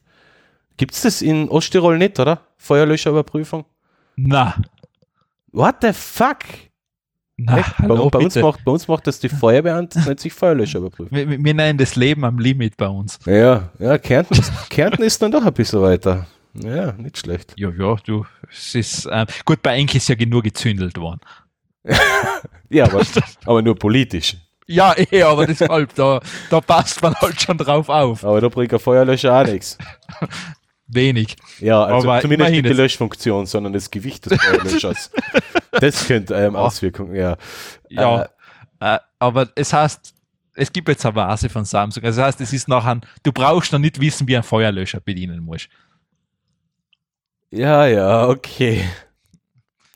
Gibt 0.75 0.93
es 0.93 1.01
das 1.01 1.21
in 1.21 1.49
Osttirol 1.49 1.97
nicht, 1.97 2.19
oder? 2.19 2.41
Feuerlöscherüberprüfung? 2.57 3.65
Na. 4.15 4.55
What 5.51 5.77
the 5.81 5.93
fuck? 5.93 6.39
Na, 7.39 7.63
hallo, 7.77 8.09
bei, 8.09 8.17
bei, 8.17 8.25
uns 8.25 8.35
macht, 8.35 8.65
bei 8.65 8.71
uns 8.71 8.87
macht 8.87 9.05
das 9.05 9.19
die 9.19 9.29
Feuerwehr 9.29 9.77
und 9.77 9.95
nennt 10.07 10.19
sich 10.19 10.33
Feuerlöscherüberprüfung. 10.33 11.15
Wir, 11.15 11.43
wir, 11.43 11.53
nennen 11.53 11.77
das 11.77 11.95
Leben 11.95 12.25
am 12.25 12.39
Limit 12.39 12.77
bei 12.77 12.87
uns. 12.87 13.19
Ja, 13.25 13.69
ja 13.79 13.97
Kärnten, 13.99 14.43
Kärnten 14.69 15.03
ist 15.03 15.21
dann 15.21 15.31
doch 15.31 15.45
ein 15.45 15.53
bisschen 15.53 15.81
weiter. 15.81 16.25
Ja, 16.63 16.93
nicht 16.93 17.17
schlecht. 17.19 17.53
Ja, 17.57 17.69
ja, 17.69 17.95
du, 18.05 18.25
es 18.49 18.75
ist, 18.75 19.05
äh, 19.05 19.25
gut, 19.45 19.61
bei 19.61 19.75
Enki 19.75 19.97
ist 19.97 20.09
ja 20.09 20.15
genug 20.15 20.43
gezündelt 20.43 20.97
worden. 20.97 21.19
ja, 22.69 22.85
aber, 22.85 23.03
aber 23.45 23.61
nur 23.61 23.75
politisch. 23.75 24.37
Ja, 24.65 24.93
eh, 25.11 25.23
aber 25.23 25.47
deshalb, 25.47 25.93
da, 25.95 26.19
da 26.49 26.61
passt 26.61 27.01
man 27.01 27.13
halt 27.15 27.41
schon 27.41 27.57
drauf 27.57 27.89
auf. 27.89 28.23
Aber 28.23 28.41
da 28.41 28.49
bringt 28.49 28.73
ein 28.73 28.79
Feuerlöscher 28.79 29.33
auch 29.39 29.45
nichts. 29.45 29.77
Wenig. 30.87 31.35
Ja, 31.59 31.83
also 31.83 32.09
aber 32.09 32.21
zumindest 32.21 32.51
nicht 32.51 32.65
die 32.65 32.73
Löschfunktion, 32.73 33.45
sondern 33.45 33.73
das 33.73 33.91
Gewicht 33.91 34.29
des 34.29 34.41
Feuerlöschers. 34.41 35.11
das 35.71 36.07
könnte 36.07 36.33
ähm, 36.33 36.55
oh. 36.55 36.59
Auswirkungen, 36.59 37.13
ja. 37.13 37.35
Ja, 37.89 38.21
äh, 38.79 38.95
äh, 38.95 38.99
aber 39.19 39.49
es 39.55 39.73
heißt, 39.73 40.13
es 40.55 40.71
gibt 40.71 40.87
jetzt 40.87 41.05
eine 41.05 41.15
Vase 41.15 41.49
von 41.49 41.65
Samsung. 41.65 42.03
Also 42.03 42.21
das 42.21 42.27
heißt, 42.27 42.41
es 42.41 42.53
ist 42.53 42.67
nachher, 42.67 43.01
du 43.23 43.31
brauchst 43.31 43.71
noch 43.73 43.79
nicht 43.79 43.99
wissen, 43.99 44.27
wie 44.27 44.37
ein 44.37 44.43
Feuerlöscher 44.43 45.01
bedienen 45.01 45.41
musst. 45.41 45.67
Ja, 47.51 47.85
ja, 47.87 48.27
okay. 48.27 48.83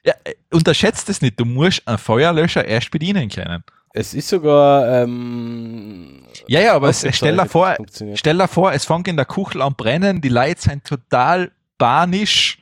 Ja, 0.06 0.14
äh, 0.23 0.34
unterschätzt 0.52 1.10
es 1.10 1.22
nicht, 1.22 1.40
du 1.40 1.45
musst 1.45 1.88
einen 1.88 1.98
Feuerlöscher 1.98 2.65
erst 2.65 2.91
bedienen 2.91 3.30
können. 3.30 3.64
Es 3.94 4.14
ist 4.14 4.30
sogar. 4.30 5.03
Ähm, 5.03 6.26
ja, 6.48 6.61
ja, 6.61 6.76
aber 6.76 6.90
es, 6.90 7.06
stell, 7.11 7.36
dir 7.36 7.45
vor, 7.45 7.76
stell 8.15 8.38
dir 8.38 8.48
vor, 8.48 8.72
es 8.72 8.86
fängt 8.86 9.07
in 9.07 9.18
der 9.18 9.26
Kuchel 9.26 9.61
an 9.61 9.76
brennen, 9.76 10.22
die 10.22 10.30
Leute 10.30 10.61
sind 10.61 10.86
total 10.86 11.52
banisch, 11.78 12.60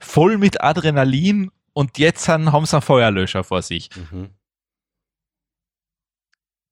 voll 0.00 0.36
mit 0.36 0.60
Adrenalin 0.60 1.52
und 1.72 1.98
jetzt 1.98 2.28
haben, 2.28 2.44
sie 2.66 2.76
einen 2.76 2.82
Feuerlöscher 2.82 3.44
vor 3.44 3.62
sich. 3.62 3.88
Mhm. 3.94 4.30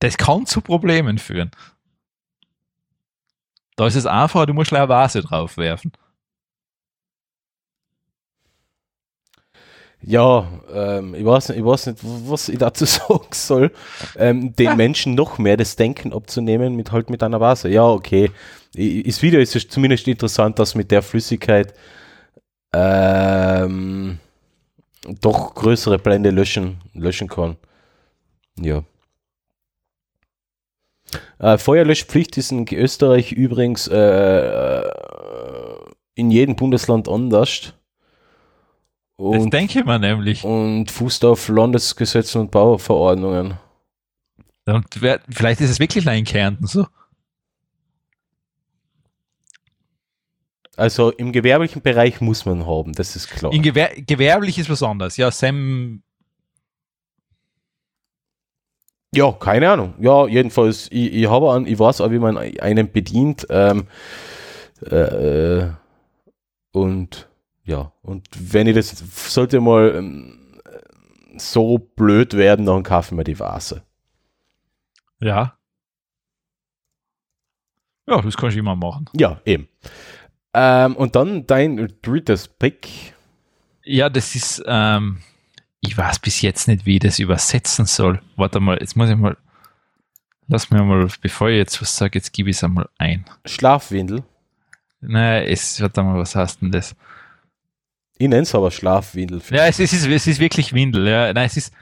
Das 0.01 0.19
kann 0.19 0.47
zu 0.47 0.61
Problemen 0.61 1.19
führen. 1.19 1.53
Da 3.77 3.87
ist 3.87 3.95
es 3.95 4.07
einfach, 4.07 4.47
du 4.47 4.55
musst 4.55 4.73
eine 4.73 4.89
Vase 4.89 5.23
drauf 5.23 5.57
Ja, 10.09 10.47
ähm, 10.73 11.17
ich, 11.17 11.25
weiß 11.25 11.49
nicht, 11.49 11.59
ich 11.59 11.65
weiß 11.65 11.87
nicht, 11.87 11.99
was 12.03 12.49
ich 12.49 12.59
dazu 12.59 12.85
sagen 12.87 13.27
soll, 13.33 13.73
ähm, 14.17 14.55
den 14.55 14.77
Menschen 14.77 15.17
noch 15.17 15.39
mehr 15.39 15.57
das 15.57 15.75
Denken 15.75 16.13
abzunehmen 16.13 16.77
mit 16.77 16.93
halt 16.93 17.11
mit 17.11 17.25
einer 17.25 17.41
Vase. 17.41 17.69
Ja, 17.69 17.89
okay. 17.89 18.31
Das 18.73 19.21
Video 19.23 19.41
ist 19.41 19.53
zumindest 19.73 20.07
interessant, 20.07 20.61
dass 20.61 20.77
mit 20.77 20.93
der 20.93 21.03
Flüssigkeit 21.03 21.75
ähm, 22.73 24.21
doch 25.21 25.55
größere 25.55 25.99
Blende 25.99 26.31
löschen, 26.31 26.81
löschen 26.95 27.27
kann. 27.27 27.57
Ja. 28.61 28.85
Äh, 31.41 31.59
Feuerlöschpflicht 31.59 32.37
ist 32.37 32.53
in 32.53 32.65
Österreich 32.73 33.33
übrigens 33.33 33.89
äh, 33.89 33.97
äh 33.97 34.91
in 36.19 36.31
jedem 36.31 36.57
Bundesland 36.57 37.11
anders. 37.11 37.75
Und, 39.17 39.39
das 39.39 39.51
denke 39.51 39.79
ich 39.79 39.85
mir 39.85 39.99
nämlich. 39.99 40.45
Und 40.45 40.91
fußt 40.91 41.25
auf 41.25 41.49
Landesgesetze 41.49 42.39
und 42.39 42.51
Bauverordnungen. 42.51 43.59
Und 44.67 44.87
wer, 45.01 45.21
vielleicht 45.29 45.61
ist 45.61 45.71
es 45.71 45.81
wirklich 45.81 46.07
in 46.07 46.25
Kärnten 46.25 46.67
so. 46.67 46.87
Also 50.77 51.11
im 51.13 51.33
gewerblichen 51.33 51.81
Bereich 51.81 52.21
muss 52.21 52.45
man 52.45 52.67
haben, 52.67 52.93
das 52.93 53.17
ist 53.17 53.31
klar. 53.31 53.53
In 53.53 53.63
Gewer 53.63 53.89
gewerblich 53.97 54.59
ist 54.59 54.69
was 54.69 54.83
anderes. 54.83 55.17
Ja, 55.17 55.31
Sam. 55.31 56.03
Ja, 59.15 59.33
keine 59.33 59.71
Ahnung. 59.71 59.95
Ja, 59.99 60.27
jedenfalls, 60.27 60.89
ich, 60.91 61.15
ich 61.15 61.31
habe 61.31 61.51
an, 61.51 61.67
ich 61.67 61.79
weiß 61.79 62.03
auch, 62.03 62.11
wie 62.11 62.19
man 62.19 62.37
einen 62.37 62.93
bedient. 62.93 63.47
Ähm, 63.49 63.87
äh, 64.83 65.69
und 66.73 67.27
ja, 67.67 67.93
und 68.03 68.29
wenn 68.39 68.69
ich 68.69 68.77
das 68.77 69.05
sollte 69.33 69.61
mal 69.61 69.93
ähm, 69.97 70.61
so 71.37 71.79
blöd 71.79 72.35
werden, 72.35 72.65
dann 72.65 72.85
kaufen 72.85 73.19
wir 73.19 73.25
die 73.25 73.39
Vase. 73.39 73.83
Ja. 75.21 75.59
Ja, 78.07 78.23
das 78.23 78.37
kann 78.37 78.51
ich 78.51 78.57
immer 78.57 78.77
machen. 78.77 79.07
Ja, 79.15 79.41
eben. 79.45 79.69
Ähm, 80.55 80.95
und 80.95 81.17
dann 81.17 81.45
dein 81.49 81.93
drittes 82.03 82.47
Pick. 82.47 83.15
Ja, 83.83 84.09
das 84.11 84.37
ist, 84.37 84.63
ähm, 84.65 85.19
ich 85.81 85.99
weiß 85.99 86.21
bis 86.21 86.43
jetzt 86.43 86.69
nicht, 86.69 86.87
wie 86.87 86.95
ich 86.95 87.01
das 87.01 87.19
übersetzen 87.19 87.87
soll. 87.87 88.23
Warte 88.37 88.61
mal, 88.61 88.79
jetzt 88.79 88.97
muss 88.97 89.11
ich 89.11 89.17
mal, 89.17 89.37
lass 90.47 90.71
mir 90.71 90.85
mal, 90.85 91.09
bevor 91.21 91.49
ich 91.49 91.57
jetzt 91.57 91.83
was 91.83 91.97
sage, 91.97 92.21
jetzt 92.21 92.33
gebe 92.33 92.49
ich 92.49 92.57
es 92.57 92.65
einmal 92.65 92.89
ein. 92.97 93.25
Schlafwindel? 93.45 94.23
Nein, 95.01 95.49
es, 95.49 95.81
warte 95.81 96.05
mal, 96.05 96.17
was 96.17 96.37
heißt 96.37 96.63
denn 96.63 96.71
das? 96.71 96.95
Ich 98.19 98.29
nenne 98.29 98.43
es 98.43 98.55
aber 98.55 98.71
Schlafwindel. 98.71 99.43
Ja, 99.51 99.67
es 99.67 99.79
ist, 99.79 99.93
es 99.93 100.27
ist 100.27 100.39
wirklich 100.39 100.73
Windel, 100.73 101.07
ja. 101.07 101.33
Nein, 101.33 101.47
es 101.47 101.57
ist, 101.57 101.73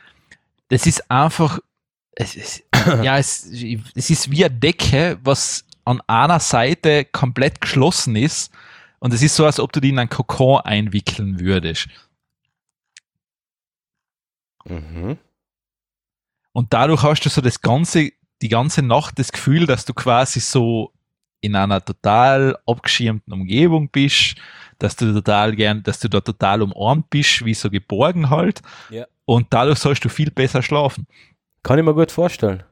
das 0.68 0.86
ist 0.86 1.10
einfach, 1.10 1.60
es 2.12 2.34
ist, 2.34 2.64
ja, 3.02 3.18
es, 3.18 3.46
es 3.94 4.10
ist 4.10 4.30
wie 4.30 4.44
eine 4.44 4.54
Decke, 4.54 5.18
was 5.22 5.64
an 5.84 6.00
einer 6.06 6.40
Seite 6.40 7.04
komplett 7.04 7.60
geschlossen 7.60 8.16
ist 8.16 8.52
und 8.98 9.12
es 9.12 9.22
ist 9.22 9.36
so, 9.36 9.44
als 9.44 9.60
ob 9.60 9.72
du 9.72 9.80
die 9.80 9.90
in 9.90 9.98
einen 9.98 10.08
Kokon 10.08 10.60
einwickeln 10.62 11.38
würdest. 11.38 11.88
Mhm. 14.64 15.18
Und 16.52 16.72
dadurch 16.72 17.02
hast 17.02 17.20
du 17.20 17.28
so 17.28 17.40
das 17.40 17.60
ganze, 17.60 18.12
die 18.40 18.48
ganze 18.48 18.82
Nacht 18.82 19.18
das 19.18 19.30
Gefühl, 19.30 19.66
dass 19.66 19.84
du 19.84 19.92
quasi 19.92 20.40
so 20.40 20.92
in 21.44 21.54
einer 21.56 21.84
total 21.84 22.56
abgeschirmten 22.66 23.32
Umgebung 23.32 23.90
bist, 23.90 24.36
dass 24.78 24.96
du 24.96 25.12
total 25.12 25.54
gern, 25.54 25.82
dass 25.82 26.00
du 26.00 26.08
da 26.08 26.20
total 26.20 26.62
umarmt 26.62 27.10
bist, 27.10 27.44
wie 27.44 27.52
so 27.52 27.68
geborgen 27.68 28.30
halt. 28.30 28.62
Ja. 28.88 29.04
Und 29.26 29.48
dadurch 29.50 29.78
sollst 29.78 30.04
du 30.04 30.08
viel 30.08 30.30
besser 30.30 30.62
schlafen. 30.62 31.06
Kann 31.62 31.78
ich 31.78 31.84
mir 31.84 31.94
gut 31.94 32.10
vorstellen. 32.10 32.62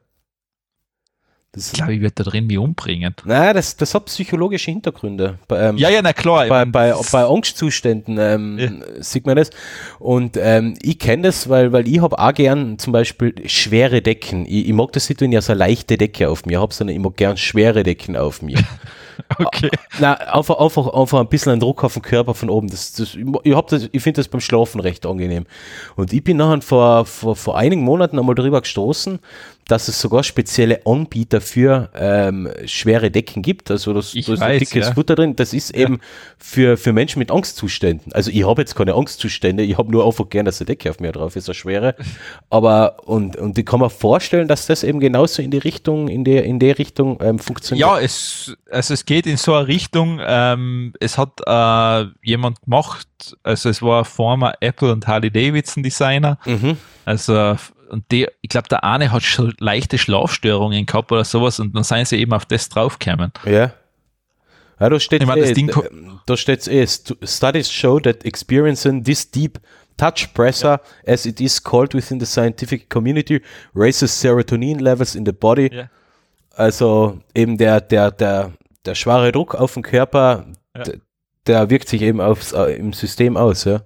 Das 1.55 1.67
ich 1.67 1.73
glaube, 1.73 1.93
ich 1.93 2.01
werde 2.01 2.15
da 2.15 2.23
drin 2.23 2.47
mich 2.47 2.57
umbringen. 2.57 3.13
Nein, 3.25 3.53
das, 3.53 3.77
das 3.77 3.93
hat 3.93 4.05
psychologische 4.05 4.71
Hintergründe. 4.71 5.37
Bei, 5.47 5.69
ähm, 5.69 5.77
ja, 5.77 5.89
ja, 5.89 6.01
na 6.01 6.11
klar. 6.11 6.47
Bei, 6.47 6.65
bei, 6.65 6.95
bei 7.11 7.23
Angstzuständen 7.25 8.17
ähm, 8.19 8.57
ja. 8.57 8.69
sieht 9.03 9.27
man 9.27 9.35
das. 9.35 9.51
Und 9.99 10.35
ähm, 10.35 10.73
ich 10.81 10.97
kenne 10.97 11.23
das, 11.23 11.49
weil, 11.49 11.71
weil 11.71 11.87
ich 11.87 12.01
habe 12.01 12.17
auch 12.17 12.33
gern 12.33 12.79
zum 12.79 12.91
Beispiel 12.91 13.35
schwere 13.45 14.01
Decken. 14.01 14.47
Ich, 14.47 14.67
ich 14.67 14.73
mag 14.73 14.93
das 14.93 15.07
nicht, 15.07 15.21
wenn 15.21 15.31
ich 15.31 15.41
so 15.41 15.51
eine 15.51 15.59
leichte 15.59 15.95
Decke 15.95 16.27
auf 16.27 16.47
mir 16.47 16.59
habe, 16.59 16.73
sondern 16.73 16.95
ich 16.95 17.01
mag 17.01 17.15
gern 17.17 17.37
schwere 17.37 17.83
Decken 17.83 18.17
auf 18.17 18.41
mir. 18.41 18.57
okay. 19.37 19.69
Na, 19.99 20.13
einfach, 20.13 20.57
einfach, 20.57 20.87
einfach 20.87 21.19
ein 21.19 21.27
bisschen 21.27 21.51
ein 21.51 21.59
Druck 21.59 21.83
auf 21.83 21.93
den 21.93 22.01
Körper 22.01 22.33
von 22.33 22.49
oben. 22.49 22.67
Das, 22.69 22.93
das, 22.93 23.15
ich 23.15 23.25
ich, 23.43 23.89
ich 23.91 24.01
finde 24.01 24.21
das 24.21 24.27
beim 24.27 24.41
Schlafen 24.41 24.79
recht 24.79 25.05
angenehm. 25.05 25.45
Und 25.95 26.13
ich 26.13 26.23
bin 26.23 26.37
nachher 26.37 26.61
vor, 26.61 27.05
vor, 27.05 27.35
vor 27.35 27.57
einigen 27.57 27.83
Monaten 27.83 28.17
einmal 28.17 28.33
darüber 28.35 28.61
gestoßen, 28.61 29.19
dass 29.67 29.87
es 29.87 29.99
sogar 29.99 30.23
spezielle 30.23 30.85
Anbieter 30.85 31.41
für 31.41 31.89
ähm, 31.95 32.49
schwere 32.65 33.11
Decken 33.11 33.41
gibt. 33.41 33.71
Also 33.71 33.93
das, 33.93 34.13
ich 34.13 34.25
da 34.25 34.33
ist 34.33 34.39
weiß, 34.39 34.49
ein 34.49 34.59
dickes 34.59 34.87
ja. 34.87 34.93
Futter 34.93 35.15
drin. 35.15 35.35
Das 35.35 35.53
ist 35.53 35.75
ja. 35.75 35.83
eben 35.83 35.99
für, 36.37 36.77
für 36.77 36.93
Menschen 36.93 37.19
mit 37.19 37.31
Angstzuständen. 37.31 38.11
Also 38.13 38.31
ich 38.31 38.45
habe 38.45 38.61
jetzt 38.61 38.75
keine 38.75 38.93
Angstzustände, 38.95 39.63
ich 39.63 39.77
habe 39.77 39.91
nur 39.91 40.05
einfach 40.05 40.29
gern, 40.29 40.45
dass 40.45 40.59
eine 40.59 40.67
Decke 40.67 40.89
auf 40.89 40.99
mir 40.99 41.11
drauf 41.11 41.35
ist, 41.35 41.47
eine 41.47 41.55
schwere. 41.55 41.95
Aber 42.49 42.97
und, 43.05 43.35
und 43.35 43.57
ich 43.57 43.65
kann 43.65 43.79
mir 43.79 43.89
vorstellen, 43.89 44.47
dass 44.47 44.67
das 44.67 44.83
eben 44.83 44.99
genauso 44.99 45.41
in 45.41 45.51
die 45.51 45.57
Richtung, 45.57 46.07
in 46.07 46.23
der, 46.23 46.43
in 46.43 46.59
der 46.59 46.77
Richtung 46.77 47.19
ähm, 47.21 47.39
funktioniert. 47.39 47.87
Ja, 47.87 47.99
es, 47.99 48.55
also 48.69 48.93
es 48.93 49.05
geht 49.05 49.25
in 49.27 49.37
so 49.37 49.53
eine 49.53 49.67
Richtung, 49.67 50.19
ähm, 50.25 50.93
es 50.99 51.17
hat 51.17 51.39
äh, 51.45 52.09
jemand 52.21 52.61
gemacht, 52.61 53.07
also 53.43 53.69
es 53.69 53.81
war 53.81 54.03
former 54.05 54.53
Apple 54.59 54.91
und 54.91 55.07
Harley 55.07 55.31
Davidson 55.31 55.83
Designer. 55.83 56.37
Mhm. 56.45 56.77
Also 57.05 57.55
und 57.93 58.11
die, 58.11 58.27
ich 58.41 58.49
glaube, 58.49 58.67
der 58.67 58.83
eine 58.83 59.11
hat 59.11 59.23
schon 59.23 59.53
leichte 59.59 59.97
Schlafstörungen 59.97 60.85
gehabt 60.85 61.11
oder 61.11 61.23
sowas 61.23 61.59
und 61.59 61.75
dann 61.75 61.83
seien 61.83 62.05
sie 62.05 62.17
eben 62.17 62.33
auf 62.33 62.45
das 62.45 62.67
draufgekommen. 62.67 63.31
Ja. 63.45 63.71
Ja, 64.79 64.89
da 64.89 64.99
steht 64.99 65.21
eh, 65.21 65.71
da 66.25 66.35
steht's 66.35 66.67
eh, 66.67 66.85
studies 66.87 67.71
show 67.71 67.99
that 67.99 68.25
experiencing 68.25 69.03
this 69.03 69.29
deep 69.29 69.59
touch 69.95 70.33
pressure, 70.33 70.81
ja. 71.05 71.13
as 71.13 71.25
it 71.25 71.39
is 71.39 71.61
called 71.61 71.93
within 71.93 72.19
the 72.19 72.25
scientific 72.25 72.89
community, 72.89 73.41
raises 73.75 74.19
serotonin 74.19 74.79
levels 74.79 75.15
in 75.15 75.25
the 75.25 75.31
body. 75.31 75.69
Ja. 75.71 75.89
Also 76.55 77.19
eben 77.35 77.57
der, 77.57 77.79
der, 77.79 78.11
der, 78.11 78.53
der 78.85 78.95
schwere 78.95 79.31
Druck 79.31 79.55
auf 79.55 79.75
den 79.75 79.83
Körper, 79.83 80.47
ja. 80.75 80.83
der, 80.83 80.95
der, 81.45 81.69
wirkt 81.69 81.87
sich 81.87 82.01
eben 82.01 82.19
aufs, 82.19 82.51
äh, 82.51 82.75
im 82.75 82.91
System 82.93 83.37
aus, 83.37 83.65
ja. 83.65 83.81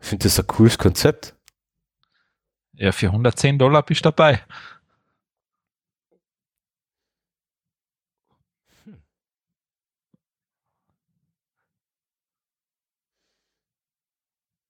Ich 0.00 0.08
finde 0.08 0.24
das 0.24 0.38
ein 0.38 0.46
cooles 0.46 0.78
Konzept. 0.78 1.34
Ja, 2.80 2.92
für 2.92 3.08
110 3.08 3.58
Dollar 3.58 3.82
bist 3.82 4.00
du 4.06 4.10
dabei. 4.10 4.40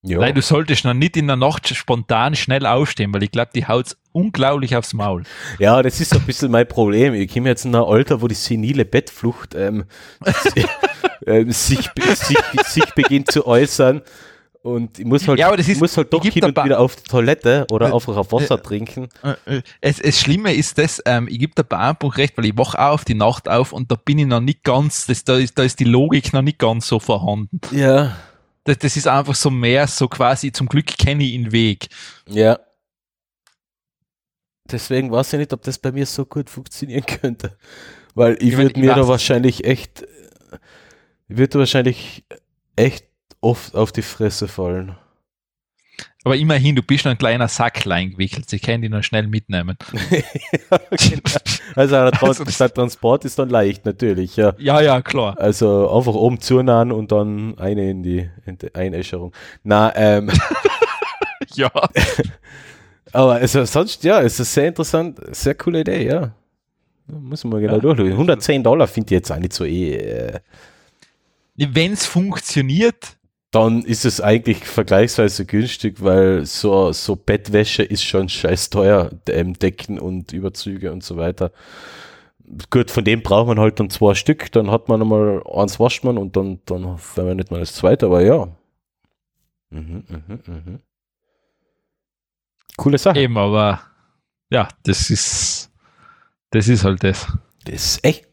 Ja. 0.03 0.19
Nein, 0.19 0.35
du 0.35 0.43
solltest 0.43 0.85
noch 0.85 0.95
nicht 0.95 1.17
in 1.17 1.29
der 1.29 1.37
Nacht 1.37 1.69
spontan 1.69 2.35
schnell 2.35 2.67
aufstehen, 2.67 3.15
weil 3.15 3.23
ich 3.23 3.31
glaube, 3.31 3.51
die 3.55 3.67
haut 3.67 3.97
unglaublich 4.11 4.75
aufs 4.75 4.93
Maul. 4.93 5.23
Ja, 5.61 5.81
das 5.83 6.01
ist 6.01 6.11
so 6.11 6.19
ein 6.19 6.27
bisschen 6.27 6.51
mein 6.51 6.67
Problem. 6.67 7.15
Ich 7.15 7.33
komme 7.33 7.49
jetzt 7.49 7.65
in 7.65 7.77
ein 7.77 7.83
Alter, 7.83 8.23
wo 8.23 8.27
die 8.27 8.35
senile 8.35 8.85
Bettflucht 8.85 9.55
ähm, 9.55 9.85
äh, 11.27 11.45
sich, 11.53 11.89
sich, 12.15 12.39
sich 12.65 12.95
beginnt 12.95 13.31
zu 13.31 13.47
äußern. 13.47 14.03
Und 14.63 14.99
ich 14.99 15.07
muss 15.07 15.27
halt, 15.27 15.39
ja, 15.39 15.47
aber 15.47 15.57
das 15.57 15.69
ist, 15.69 15.81
muss 15.81 15.97
halt 15.97 16.13
doch 16.13 16.23
hin 16.23 16.45
und 16.45 16.65
wieder 16.65 16.81
auf 16.81 16.95
die 16.95 17.05
Toilette 17.05 17.67
oder 17.71 17.89
äh, 17.89 17.95
einfach 17.95 18.15
auf 18.15 18.31
Wasser 18.31 18.57
äh, 18.57 18.63
trinken. 18.63 19.09
Äh, 19.23 19.57
äh, 19.57 19.63
es, 19.81 20.01
es 20.01 20.21
Schlimme 20.21 20.53
ist 20.53 20.77
das, 20.77 21.03
ähm, 21.07 21.29
ich 21.29 21.39
gebe 21.39 21.55
der 21.55 21.63
Bauernbuch 21.63 22.19
recht, 22.19 22.37
weil 22.37 22.45
ich 22.45 22.59
wache 22.59 22.79
auch 22.79 22.93
auf 22.93 23.05
die 23.07 23.15
Nacht 23.15 23.49
auf 23.49 23.73
und 23.73 23.91
da 23.91 23.95
bin 23.95 24.19
ich 24.19 24.27
noch 24.27 24.41
nicht 24.41 24.63
ganz, 24.63 25.07
das, 25.07 25.25
da, 25.25 25.39
ist, 25.39 25.59
da 25.59 25.63
ist 25.63 25.81
die 25.81 25.85
Logik 25.85 26.35
noch 26.35 26.43
nicht 26.43 26.59
ganz 26.59 26.87
so 26.89 27.01
vorhanden. 27.01 27.61
Ja. 27.71 28.17
Das, 28.65 28.79
das 28.79 28.97
ist 28.99 29.09
einfach 29.09 29.35
so 29.35 29.51
mehr, 29.51 29.87
so 29.87 30.09
quasi, 30.09 30.53
zum 30.53 30.69
Glück 30.69 30.87
kenne 30.99 31.25
ich 31.25 31.33
den 31.33 31.53
Weg. 31.53 31.89
Ja. 32.29 32.59
Deswegen 34.71 35.11
weiß 35.11 35.33
ich 35.33 35.39
nicht, 35.39 35.53
ob 35.55 35.63
das 35.63 35.79
bei 35.79 35.91
mir 35.91 36.05
so 36.05 36.27
gut 36.27 36.51
funktionieren 36.51 37.07
könnte. 37.07 37.57
Weil 38.15 38.35
ich, 38.35 38.51
ich 38.51 38.57
würde 38.59 38.79
mir 38.79 38.95
da 38.95 39.09
wahrscheinlich 39.09 39.65
echt, 39.65 40.07
ich 41.29 41.39
würde 41.39 41.61
wahrscheinlich 41.61 42.25
echt 42.77 43.10
oft 43.41 43.75
auf 43.75 43.93
die 43.93 44.03
Fresse 44.03 44.49
fallen. 44.49 44.97
Aber 46.23 46.37
immerhin, 46.37 46.77
du 46.77 46.83
bist 46.83 47.07
noch 47.07 47.13
ein 47.13 47.19
kleiner 47.19 47.49
Sacklein 47.49 48.11
gewickelt. 48.11 48.51
Sie 48.51 48.59
können 48.59 48.83
die 48.83 48.91
noch 48.91 49.03
schnell 49.03 49.27
mitnehmen. 49.27 49.79
ja, 50.11 50.79
genau. 50.91 51.23
Also 51.75 51.95
der, 51.95 52.11
Trans 52.13 52.41
also 52.41 52.59
der, 52.59 52.75
Transport 52.75 53.25
ist 53.25 53.39
dann 53.39 53.49
leicht, 53.49 53.87
natürlich. 53.87 54.37
Ja, 54.37 54.53
ja, 54.59 54.83
ja 54.83 55.01
klar. 55.01 55.39
Also 55.39 55.91
einfach 55.91 56.13
oben 56.13 56.41
zunahen 56.41 56.93
und 56.93 57.11
dann 57.11 57.57
eine 57.59 57.91
in 57.91 58.03
die, 58.03 58.29
in 58.45 58.59
die 58.59 58.75
Einäscherung. 58.75 59.33
Na, 59.63 59.95
ähm. 59.97 60.31
ja. 61.55 61.71
Aber 63.13 63.35
also 63.35 63.65
sonst, 63.65 64.05
ja, 64.05 64.21
es 64.21 64.39
ist 64.39 64.53
sehr 64.53 64.69
interessant, 64.69 65.19
sehr 65.35 65.55
coole 65.55 65.81
Idee, 65.81 66.07
ja. 66.07 66.33
Muss 67.07 67.45
man 67.45 67.61
genau 67.61 67.75
ja. 67.75 67.81
durchschauen. 67.81 68.13
110 68.13 68.63
Dollar 68.63 68.87
finde 68.87 69.07
ich 69.07 69.13
jetzt 69.13 69.33
auch 69.33 69.39
nicht 69.39 69.55
so 69.55 69.65
eh. 69.65 69.95
Äh 69.95 70.41
Wenn 71.57 71.95
es 71.95 72.05
funktioniert, 72.07 73.17
dann 73.51 73.83
ist 73.83 74.05
es 74.05 74.21
eigentlich 74.21 74.65
vergleichsweise 74.65 75.45
günstig, 75.45 76.03
weil 76.03 76.47
so, 76.47 76.93
so 76.93 77.17
Bettwäsche 77.17 77.83
ist 77.83 78.05
schon 78.05 78.29
scheiß 78.29 78.71
teuer, 78.71 79.11
ähm, 79.29 79.55
Decken 79.55 79.99
und 79.99 80.33
Überzüge 80.33 80.93
und 80.93 81.03
so 81.03 81.17
weiter. 81.17 81.51
Gut, 82.71 82.91
von 82.91 83.05
dem 83.05 83.23
braucht 83.23 83.49
man 83.49 83.59
halt 83.59 83.81
dann 83.81 83.91
zwei 83.91 84.15
Stück, 84.15 84.53
dann 84.53 84.71
hat 84.71 84.89
man 84.89 85.03
einmal 85.03 85.43
eins 85.53 85.81
wascht 85.81 86.05
man 86.05 86.19
und 86.19 86.37
dann, 86.37 86.61
dann 86.67 86.99
wenn 87.15 87.27
man 87.27 87.37
nicht 87.37 87.51
mal 87.51 87.61
das 87.61 87.75
zweite, 87.75 88.07
aber 88.07 88.23
ja. 88.23 88.49
Mhm, 89.71 90.05
mhm, 90.09 90.41
mhm. 90.47 90.81
Coole 92.77 92.99
Sache. 92.99 93.21
Eben, 93.21 93.37
aber 93.37 93.81
ja, 94.51 94.69
das 94.85 95.11
ist, 95.11 95.71
das 96.51 96.69
ist 96.69 96.85
halt 96.85 97.03
das. 97.05 97.27
Das 97.65 97.75
ist 97.75 98.05
echt, 98.05 98.27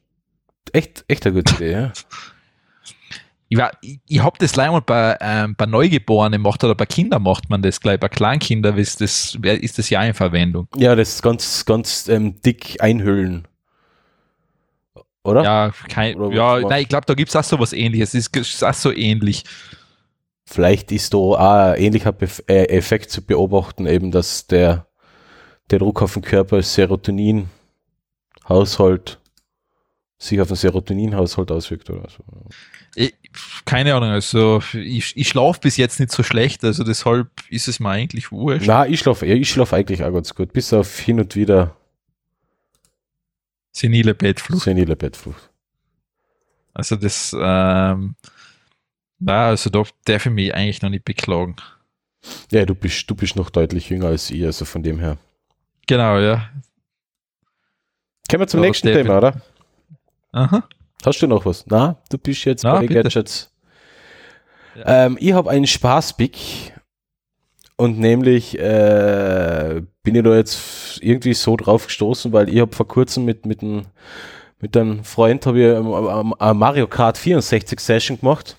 echt, 0.74 1.06
echt 1.08 1.26
eine 1.26 1.36
gute 1.36 1.56
Idee, 1.56 1.72
ja. 1.72 1.94
ich, 3.50 3.60
ich, 3.82 4.00
ich 4.08 4.24
habe 4.24 4.38
das 4.40 4.56
leider 4.56 4.72
mal 4.72 4.82
bei, 4.82 5.18
ähm, 5.22 5.56
bei 5.58 5.66
Neugeborenen 5.66 6.42
gemacht 6.42 6.64
oder 6.64 6.76
bei 6.76 6.86
Kindern 6.86 7.24
macht 7.24 7.50
man 7.50 7.62
das 7.62 7.80
gleich, 7.80 8.00
bei 8.00 8.10
Kleinkindern 8.10 8.78
ist 8.78 9.02
das, 9.02 9.38
ist 9.42 9.78
das 9.78 9.90
ja 9.90 10.04
in 10.04 10.14
Verwendung. 10.14 10.68
Ja, 10.76 10.96
das 10.96 11.16
ist 11.16 11.24
ganz, 11.24 11.66
ganz 11.66 12.08
ähm, 12.10 12.42
dick 12.42 12.82
einhüllen. 12.82 13.48
Oder? 15.24 15.44
Ja, 15.44 15.72
kein, 15.90 16.16
oder 16.16 16.36
ja 16.36 16.60
nein, 16.62 16.84
ich 16.84 16.90
glaube, 16.90 17.06
da 17.06 17.14
gibt 17.14 17.30
es 17.30 17.36
auch 17.36 17.44
so 17.44 17.60
was 17.60 17.74
ähnliches. 17.74 18.14
Es 18.14 18.28
ist 18.28 18.64
auch 18.64 18.74
so 18.74 18.94
ähnlich. 18.94 19.44
Vielleicht 20.46 20.94
ist 20.94 21.14
da 21.14 21.18
auch 21.18 21.36
ein 21.36 21.76
ähnlicher 21.76 22.14
Bef 22.14 22.42
äh, 22.48 22.64
Effekt 22.66 23.12
zu 23.12 23.22
beobachten, 23.22 23.86
eben, 23.88 24.12
dass 24.12 24.48
der, 24.48 24.88
der 25.70 25.80
Druck 25.80 26.02
auf 26.02 26.14
den 26.14 26.22
Körper 26.22 26.62
Serotonin 26.64 27.50
Haushalt 28.48 29.20
sich 30.18 30.40
auf 30.40 30.48
den 30.48 30.56
Serotoninhaushalt 30.56 31.52
auswirkt 31.52 31.90
oder 31.90 32.10
so. 32.10 32.24
Keine 33.66 33.96
Ahnung, 33.96 34.10
also 34.10 34.62
ich, 34.74 35.16
ich 35.18 35.28
schlafe 35.28 35.60
bis 35.60 35.78
jetzt 35.78 36.00
nicht 36.00 36.12
so 36.12 36.24
schlecht, 36.24 36.64
also 36.64 36.84
deshalb 36.84 37.30
ist 37.50 37.68
es 37.68 37.80
mir 37.80 37.90
eigentlich 37.90 38.32
wurscht. 38.32 38.66
Na, 38.68 38.88
ich 38.88 39.00
schlafe 39.00 39.26
ich 39.26 39.50
schlaf 39.50 39.74
eigentlich 39.74 40.04
auch 40.04 40.14
ganz 40.14 40.34
gut, 40.34 40.54
bis 40.54 40.72
auf 40.74 41.00
hin 41.00 41.20
und 41.20 41.36
wieder 41.36 41.76
senile 43.72 44.16
Bettflucht. 44.16 44.64
Senile 44.64 44.96
Bettflucht. 44.96 45.50
Also 46.74 46.96
das, 46.96 47.36
ähm, 47.38 48.16
na, 49.20 49.48
also 49.48 49.70
da 49.70 49.84
darf 50.06 50.26
ich 50.26 50.32
mich 50.32 50.54
eigentlich 50.54 50.82
noch 50.82 50.90
nicht 50.90 51.06
beklagen. 51.06 51.56
Ja, 52.52 52.66
du 52.66 52.76
bist, 52.76 53.10
du 53.10 53.16
bist 53.16 53.36
noch 53.36 53.50
deutlich 53.50 53.90
jünger 53.90 54.08
als 54.08 54.30
ich, 54.30 54.46
also 54.46 54.66
von 54.66 54.84
dem 54.84 55.00
her. 55.00 55.18
Genau, 55.88 56.20
ja. 56.20 56.50
Kommen 58.30 58.42
wir 58.42 58.48
zum 58.48 58.60
Aber 58.60 58.68
nächsten 58.68 58.88
Thema, 58.88 59.18
oder? 59.18 59.42
Aha. 60.32 60.68
Hast 61.06 61.22
du 61.22 61.28
noch 61.28 61.46
was? 61.46 61.66
Na, 61.68 61.98
du 62.10 62.18
bist 62.18 62.46
jetzt 62.46 62.64
Na, 62.64 62.74
bei 62.74 62.88
den 62.88 63.04
Gadgets. 63.04 63.52
Ja. 64.76 65.06
Ähm, 65.06 65.18
ich 65.20 65.34
habe 65.34 65.50
einen 65.50 65.68
Spaßpick 65.68 66.74
und 67.78 68.00
nämlich 68.00 68.58
äh, 68.58 69.82
bin 70.04 70.16
ich 70.16 70.24
da 70.24 70.36
jetzt 70.36 71.00
irgendwie 71.02 71.34
so 71.34 71.56
drauf 71.56 71.86
gestoßen, 71.86 72.32
weil 72.34 72.50
ich 72.50 72.60
habe 72.60 72.76
vor 72.76 72.88
kurzem 72.88 73.26
mit, 73.26 73.46
mit, 73.46 73.62
einem, 73.62 73.86
mit 74.60 74.76
einem 74.76 75.04
Freund 75.04 75.46
habe 75.46 75.60
ich 75.60 76.42
eine 76.42 76.54
Mario 76.54 76.88
Kart 76.88 77.18
64 77.18 77.80
Session 77.80 78.20
gemacht. 78.20 78.56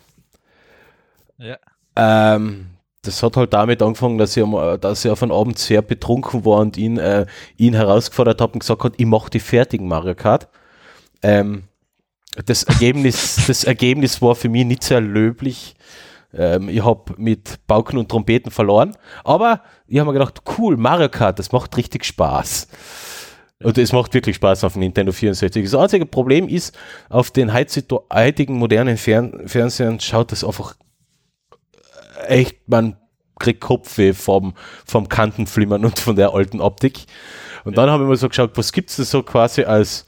Ja. 1.38 1.56
Ähm, 1.96 2.66
das 3.02 3.22
hat 3.22 3.36
halt 3.36 3.52
damit 3.52 3.82
angefangen, 3.82 4.18
dass 4.18 4.36
ich, 4.36 4.44
dass 4.80 5.04
ich 5.04 5.10
auf 5.10 5.22
einen 5.22 5.32
Abend 5.32 5.58
sehr 5.58 5.82
betrunken 5.82 6.44
war 6.44 6.60
und 6.60 6.76
ihn, 6.76 6.98
äh, 6.98 7.26
ihn 7.56 7.74
herausgefordert 7.74 8.40
habe 8.40 8.54
und 8.54 8.60
gesagt 8.60 8.84
hat, 8.84 8.94
ich 8.96 9.06
mache 9.06 9.30
die 9.30 9.40
fertigen 9.40 9.88
Mario 9.88 10.14
Kart. 10.14 10.48
Ähm, 11.22 11.64
das, 12.46 12.62
Ergebnis, 12.64 13.46
das 13.46 13.64
Ergebnis 13.64 14.20
war 14.22 14.34
für 14.34 14.48
mich 14.48 14.64
nicht 14.64 14.82
sehr 14.82 15.00
löblich. 15.00 15.74
Ähm, 16.32 16.68
ich 16.68 16.84
habe 16.84 17.14
mit 17.16 17.66
Pauken 17.66 17.98
und 17.98 18.08
Trompeten 18.08 18.50
verloren, 18.50 18.96
aber 19.24 19.62
ich 19.86 19.98
habe 19.98 20.12
mir 20.12 20.18
gedacht, 20.18 20.42
cool, 20.58 20.76
Mario 20.76 21.08
Kart, 21.08 21.38
das 21.38 21.52
macht 21.52 21.76
richtig 21.76 22.04
Spaß. 22.04 22.68
Und 23.60 23.76
es 23.76 23.92
macht 23.92 24.14
wirklich 24.14 24.36
Spaß 24.36 24.62
auf 24.64 24.74
dem 24.74 24.80
Nintendo 24.80 25.10
64. 25.10 25.64
Das 25.64 25.74
einzige 25.74 26.06
Problem 26.06 26.48
ist, 26.48 26.78
auf 27.08 27.32
den 27.32 27.52
heutigen 27.52 28.54
modernen 28.54 28.96
Fern 28.96 29.48
Fernsehern 29.48 29.98
schaut 29.98 30.30
das 30.30 30.44
einfach 30.44 30.76
echt, 32.28 32.68
man 32.68 32.96
kriegt 33.40 33.60
Kopfweh 33.60 34.12
vom, 34.12 34.54
vom 34.84 35.08
Kantenflimmern 35.08 35.84
und 35.84 35.98
von 35.98 36.14
der 36.14 36.34
alten 36.34 36.60
Optik. 36.60 37.06
Und 37.64 37.76
dann 37.78 37.90
habe 37.90 38.04
ich 38.04 38.08
mal 38.08 38.16
so 38.16 38.28
geschaut, 38.28 38.52
was 38.54 38.72
gibt 38.72 38.90
es 38.90 38.96
da 38.96 39.04
so 39.04 39.22
quasi 39.22 39.64
als 39.64 40.06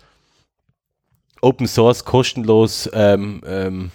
Open 1.43 1.67
Source 1.67 2.05
kostenlos 2.05 2.89
ähm, 2.93 3.41
ähm, 3.47 3.91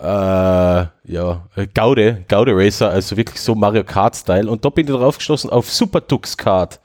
äh, 0.00 0.04
ja, 0.04 1.48
Gaude, 1.74 2.24
Gaude 2.28 2.52
Racer, 2.54 2.90
also 2.90 3.16
wirklich 3.16 3.40
so 3.40 3.54
Mario 3.54 3.84
Kart-Style. 3.84 4.48
Und 4.48 4.64
da 4.64 4.70
bin 4.70 4.86
ich 4.86 4.92
drauf 4.92 5.18
gestoßen 5.18 5.50
auf 5.50 5.70
Super 5.70 6.06
Tux 6.06 6.36
Kart. 6.36 6.80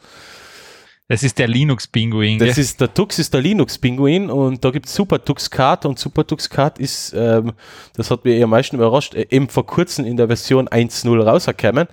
Das 1.10 1.22
ist 1.22 1.38
der 1.38 1.48
Linux-Pinguin. 1.48 2.40
Das 2.40 2.58
ist 2.58 2.80
der 2.80 2.94
Tux 2.94 3.20
ist 3.20 3.34
der 3.34 3.42
Linux-Pinguin 3.42 4.30
und 4.30 4.64
da 4.64 4.72
gibt 4.72 4.88
es 4.88 4.96
Super 4.96 5.24
Tux 5.24 5.50
Kart 5.50 5.86
und 5.86 6.00
Super 6.00 6.26
Tux 6.26 6.50
Kart 6.50 6.80
ist, 6.80 7.14
ähm, 7.14 7.52
das 7.96 8.10
hat 8.10 8.26
eher 8.26 8.46
am 8.46 8.50
meisten 8.50 8.78
überrascht, 8.78 9.14
äh, 9.14 9.28
eben 9.30 9.50
vor 9.50 9.66
kurzem 9.66 10.06
in 10.06 10.18
der 10.18 10.28
Version 10.28 10.68
1.0 10.70 11.22
rausgekommen. 11.22 11.88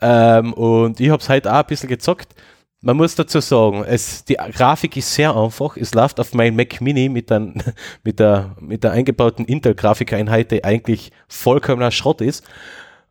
Ähm, 0.00 0.52
und 0.54 0.98
ich 0.98 1.10
habe 1.10 1.22
es 1.22 1.28
heute 1.28 1.52
auch 1.52 1.58
ein 1.58 1.66
bisschen 1.66 1.90
gezockt. 1.90 2.34
Man 2.82 2.96
muss 2.96 3.14
dazu 3.14 3.40
sagen, 3.40 3.84
es, 3.84 4.24
die 4.24 4.34
Grafik 4.34 4.96
ist 4.96 5.14
sehr 5.14 5.36
einfach. 5.36 5.76
Es 5.76 5.94
läuft 5.94 6.18
auf 6.18 6.32
meinem 6.32 6.56
Mac 6.56 6.80
Mini 6.80 7.10
mit, 7.10 7.30
ein, 7.30 7.62
mit, 8.04 8.18
der, 8.18 8.56
mit 8.60 8.84
der 8.84 8.92
eingebauten 8.92 9.44
Intel-Grafikeinheit, 9.44 10.50
die 10.50 10.64
eigentlich 10.64 11.12
vollkommener 11.28 11.90
Schrott 11.90 12.20
ist. 12.22 12.44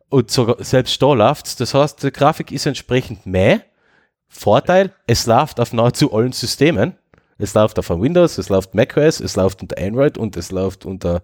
Und 0.08 0.30
sogar 0.30 0.56
selbst 0.64 1.00
da 1.00 1.12
läuft 1.12 1.60
Das 1.60 1.72
heißt, 1.72 2.02
die 2.02 2.10
Grafik 2.10 2.50
ist 2.50 2.66
entsprechend 2.66 3.26
mehr. 3.26 3.62
Vorteil, 4.28 4.92
es 5.06 5.26
läuft 5.26 5.60
auf 5.60 5.72
nahezu 5.72 6.12
allen 6.12 6.32
Systemen. 6.32 6.96
Es 7.38 7.54
läuft 7.54 7.78
auf 7.78 7.90
Windows, 7.90 8.38
es 8.38 8.48
läuft 8.48 8.74
macOS, 8.74 9.20
es 9.20 9.34
läuft 9.36 9.62
unter 9.62 9.78
Android 9.78 10.18
und 10.18 10.36
es 10.36 10.50
läuft 10.50 10.84
unter 10.84 11.22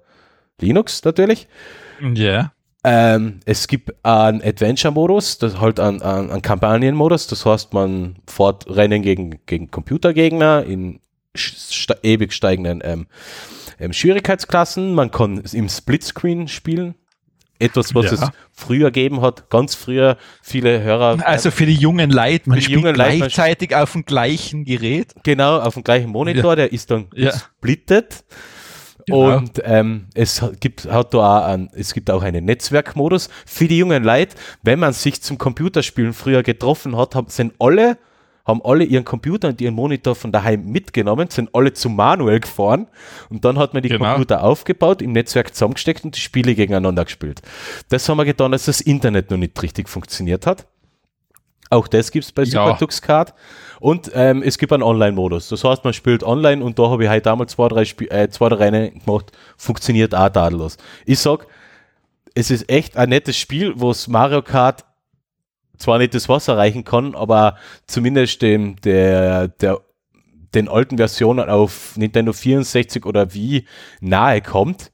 Linux 0.60 1.04
natürlich. 1.04 1.46
Ja. 2.00 2.08
Yeah. 2.08 2.55
Ähm, 2.88 3.40
es 3.44 3.66
gibt 3.66 3.92
einen 4.04 4.40
Adventure-Modus, 4.40 5.38
das 5.38 5.60
halt 5.60 5.80
einen, 5.80 6.02
einen, 6.02 6.30
einen 6.30 6.40
Kampagnen-Modus, 6.40 7.26
das 7.26 7.44
heißt, 7.44 7.74
man 7.74 8.14
fährt 8.28 8.64
Rennen 8.68 9.02
gegen, 9.02 9.40
gegen 9.46 9.72
Computergegner 9.72 10.62
in 10.62 11.00
st 11.36 11.96
ewig 12.04 12.32
steigenden 12.32 12.82
ähm, 12.84 13.08
ähm, 13.80 13.92
Schwierigkeitsklassen. 13.92 14.94
Man 14.94 15.10
kann 15.10 15.42
im 15.52 15.68
Splitscreen 15.68 16.46
spielen. 16.46 16.94
Etwas, 17.58 17.92
was 17.94 18.06
ja. 18.06 18.12
es 18.12 18.30
früher 18.52 18.92
gegeben 18.92 19.20
hat, 19.20 19.50
ganz 19.50 19.74
früher 19.74 20.16
viele 20.42 20.82
Hörer. 20.82 21.18
Also 21.26 21.50
für 21.50 21.66
die 21.66 21.74
jungen 21.74 22.10
Leute, 22.10 22.50
man 22.50 22.60
spielt 22.60 22.94
gleichzeitig 22.94 23.70
Leute, 23.70 23.82
auf 23.82 23.92
dem 23.92 24.04
gleichen 24.04 24.64
Gerät. 24.64 25.14
Genau, 25.24 25.58
auf 25.58 25.74
dem 25.74 25.82
gleichen 25.82 26.10
Monitor, 26.10 26.52
ja. 26.52 26.56
der 26.56 26.72
ist 26.72 26.90
dann 26.90 27.08
ja. 27.14 27.30
gesplittet. 27.30 28.24
Genau. 29.06 29.36
Und 29.36 29.62
ähm, 29.64 30.06
es 30.14 30.44
gibt, 30.58 30.84
hat 30.86 31.14
da 31.14 31.18
auch 31.18 31.44
ein, 31.46 31.70
es 31.74 31.94
gibt 31.94 32.10
auch 32.10 32.22
einen 32.22 32.44
Netzwerkmodus 32.44 33.28
für 33.46 33.68
die 33.68 33.78
jungen 33.78 34.02
Leute. 34.02 34.34
Wenn 34.62 34.80
man 34.80 34.92
sich 34.92 35.22
zum 35.22 35.38
Computerspielen 35.38 36.12
früher 36.12 36.42
getroffen 36.42 36.96
hat, 36.96 37.14
haben, 37.14 37.28
sind 37.28 37.54
alle, 37.60 37.98
haben 38.44 38.60
alle 38.64 38.82
ihren 38.82 39.04
Computer 39.04 39.48
und 39.48 39.60
ihren 39.60 39.74
Monitor 39.74 40.16
von 40.16 40.32
daheim 40.32 40.66
mitgenommen, 40.66 41.30
sind 41.30 41.50
alle 41.52 41.72
zu 41.72 41.88
Manuel 41.88 42.40
gefahren 42.40 42.88
und 43.30 43.44
dann 43.44 43.58
hat 43.58 43.74
man 43.74 43.84
die 43.84 43.90
genau. 43.90 44.06
Computer 44.06 44.42
aufgebaut, 44.42 45.00
im 45.02 45.12
Netzwerk 45.12 45.54
zusammengesteckt 45.54 46.04
und 46.04 46.16
die 46.16 46.20
Spiele 46.20 46.56
gegeneinander 46.56 47.04
gespielt. 47.04 47.42
Das 47.88 48.08
haben 48.08 48.16
wir 48.16 48.24
getan, 48.24 48.52
als 48.52 48.64
das 48.64 48.80
Internet 48.80 49.30
noch 49.30 49.38
nicht 49.38 49.62
richtig 49.62 49.88
funktioniert 49.88 50.46
hat. 50.46 50.66
Auch 51.70 51.86
das 51.86 52.10
gibt 52.10 52.24
es 52.24 52.32
bei 52.32 52.42
ja. 52.42 52.64
SuperTux 52.64 53.02
Card. 53.02 53.34
Und 53.80 54.10
ähm, 54.14 54.42
es 54.42 54.58
gibt 54.58 54.72
einen 54.72 54.82
Online-Modus. 54.82 55.48
Das 55.48 55.64
heißt, 55.64 55.84
man 55.84 55.92
spielt 55.92 56.22
online 56.24 56.64
und 56.64 56.78
da 56.78 56.90
habe 56.90 57.04
ich 57.04 57.10
halt 57.10 57.26
damals 57.26 57.52
zwei, 57.52 57.68
drei, 57.68 57.82
Sp 57.84 58.08
äh, 58.10 58.28
zwei, 58.30 58.48
drei 58.48 58.70
Rennen 58.70 59.00
gemacht. 59.04 59.32
Funktioniert 59.56 60.14
auch 60.14 60.28
tadellos. 60.28 60.76
Ich 61.04 61.18
sag, 61.18 61.46
es 62.34 62.50
ist 62.50 62.68
echt 62.70 62.96
ein 62.96 63.10
nettes 63.10 63.36
Spiel, 63.36 63.74
wo 63.76 63.90
es 63.90 64.08
Mario 64.08 64.42
Kart 64.42 64.84
zwar 65.78 65.98
nicht 65.98 66.14
das 66.14 66.28
Wasser 66.28 66.56
reichen 66.56 66.84
kann, 66.84 67.14
aber 67.14 67.56
zumindest 67.86 68.40
dem, 68.42 68.76
der, 68.80 69.48
der, 69.48 69.80
den 70.54 70.68
alten 70.68 70.96
Versionen 70.96 71.50
auf 71.50 71.96
Nintendo 71.96 72.32
64 72.32 73.04
oder 73.04 73.34
wie 73.34 73.66
nahe 74.00 74.40
kommt. 74.40 74.92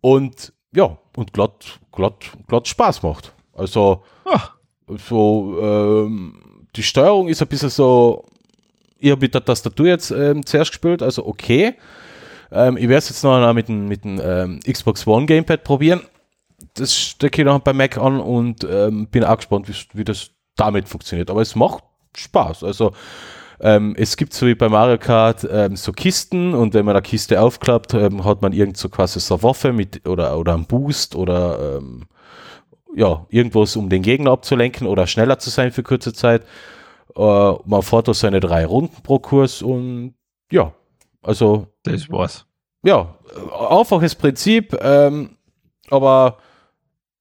Und 0.00 0.52
ja, 0.74 0.98
und 1.16 1.32
glatt, 1.32 1.80
glatt, 1.92 2.24
glatt 2.46 2.68
Spaß 2.68 3.02
macht. 3.02 3.32
Also, 3.52 4.02
Ach 4.24 4.54
so, 4.88 5.58
ähm, 5.60 6.34
die 6.76 6.82
Steuerung 6.82 7.28
ist 7.28 7.42
ein 7.42 7.48
bisschen 7.48 7.70
so, 7.70 8.24
ich 8.98 9.10
habe 9.10 9.20
mit 9.20 9.34
der 9.34 9.44
Tastatur 9.44 9.86
jetzt 9.86 10.10
ähm, 10.10 10.44
zuerst 10.44 10.70
gespielt, 10.72 11.02
also 11.02 11.26
okay. 11.26 11.74
Ähm, 12.50 12.76
ich 12.76 12.84
werde 12.84 12.98
es 12.98 13.08
jetzt 13.08 13.24
noch 13.24 13.52
mit 13.52 13.68
dem, 13.68 13.88
mit 13.88 14.04
dem 14.04 14.20
ähm, 14.22 14.60
Xbox 14.60 15.06
One 15.06 15.26
Gamepad 15.26 15.64
probieren. 15.64 16.02
Das 16.74 16.96
stecke 16.96 17.42
ich 17.42 17.46
noch 17.46 17.58
bei 17.60 17.72
Mac 17.72 17.98
an 17.98 18.20
und 18.20 18.64
ähm, 18.64 19.08
bin 19.08 19.24
auch 19.24 19.36
gespannt, 19.36 19.68
wie, 19.68 19.98
wie, 19.98 20.04
das 20.04 20.30
damit 20.56 20.88
funktioniert. 20.88 21.30
Aber 21.30 21.42
es 21.42 21.54
macht 21.54 21.82
Spaß. 22.16 22.64
Also 22.64 22.92
ähm, 23.60 23.94
es 23.98 24.16
gibt 24.16 24.34
so 24.34 24.46
wie 24.46 24.54
bei 24.54 24.68
Mario 24.68 24.98
Kart 24.98 25.46
ähm, 25.50 25.76
so 25.76 25.92
Kisten 25.92 26.54
und 26.54 26.74
wenn 26.74 26.84
man 26.84 26.96
eine 26.96 27.02
Kiste 27.02 27.40
aufklappt, 27.40 27.94
hat 27.94 28.42
man 28.42 28.52
irgend 28.52 28.76
so 28.76 28.88
quasi 28.88 29.20
so 29.20 29.34
eine 29.34 29.42
Waffe 29.42 29.72
mit 29.72 30.08
oder, 30.08 30.38
oder 30.38 30.54
einen 30.54 30.66
Boost 30.66 31.14
oder 31.16 31.80
ja, 32.94 33.26
irgendwas, 33.28 33.76
um 33.76 33.88
den 33.88 34.02
Gegner 34.02 34.32
abzulenken 34.32 34.86
oder 34.86 35.06
schneller 35.06 35.38
zu 35.38 35.50
sein 35.50 35.72
für 35.72 35.82
kurze 35.82 36.12
Zeit. 36.12 36.42
Äh, 37.16 37.52
man 37.64 37.82
fährt 37.82 38.08
da 38.08 38.14
seine 38.14 38.40
drei 38.40 38.66
Runden 38.66 39.02
pro 39.02 39.18
Kurs 39.18 39.62
und 39.62 40.14
ja, 40.50 40.72
also. 41.22 41.68
Das 41.82 42.08
war's. 42.10 42.46
Ja, 42.82 43.18
einfaches 43.70 44.14
Prinzip, 44.14 44.76
ähm, 44.80 45.36
aber 45.90 46.38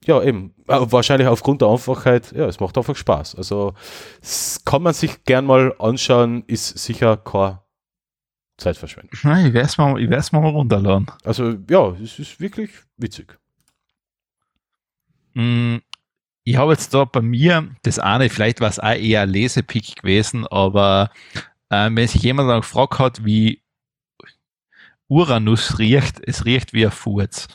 ja, 0.05 0.21
eben, 0.21 0.53
äh, 0.67 0.77
wahrscheinlich 0.79 1.27
aufgrund 1.27 1.61
der 1.61 1.69
Einfachheit, 1.69 2.33
ja, 2.33 2.45
es 2.47 2.59
macht 2.59 2.77
einfach 2.77 2.95
Spaß. 2.95 3.35
Also, 3.35 3.73
kann 4.65 4.83
man 4.83 4.93
sich 4.93 5.23
gern 5.23 5.45
mal 5.45 5.73
anschauen, 5.79 6.43
ist 6.47 6.77
sicher 6.77 7.15
kein 7.15 7.59
Zeitverschwendung. 8.57 9.17
Nein, 9.23 9.47
ich 9.47 9.53
werde 9.53 9.67
es 9.67 10.31
mal, 10.31 10.41
mal 10.41 10.49
runterladen. 10.49 11.07
Also 11.23 11.55
ja, 11.69 11.95
es 12.03 12.19
ist 12.19 12.39
wirklich 12.39 12.71
witzig. 12.97 13.39
Mm, 15.33 15.77
ich 16.43 16.57
habe 16.57 16.73
jetzt 16.73 16.93
da 16.93 17.05
bei 17.05 17.21
mir 17.21 17.69
das 17.83 17.99
eine, 17.99 18.29
vielleicht 18.29 18.59
war 18.61 18.69
es 18.69 18.79
auch 18.79 18.93
eher 18.93 19.21
ein 19.21 19.29
Lesepick 19.29 19.97
gewesen, 19.97 20.45
aber 20.47 21.11
äh, 21.69 21.89
wenn 21.91 22.07
sich 22.07 22.21
jemand 22.23 22.49
dann 22.49 22.61
gefragt 22.61 22.99
hat, 22.99 23.25
wie 23.25 23.61
Uranus 25.07 25.79
riecht, 25.79 26.19
es 26.25 26.45
riecht 26.45 26.73
wie 26.73 26.85
ein 26.85 26.91
Furz. 26.91 27.47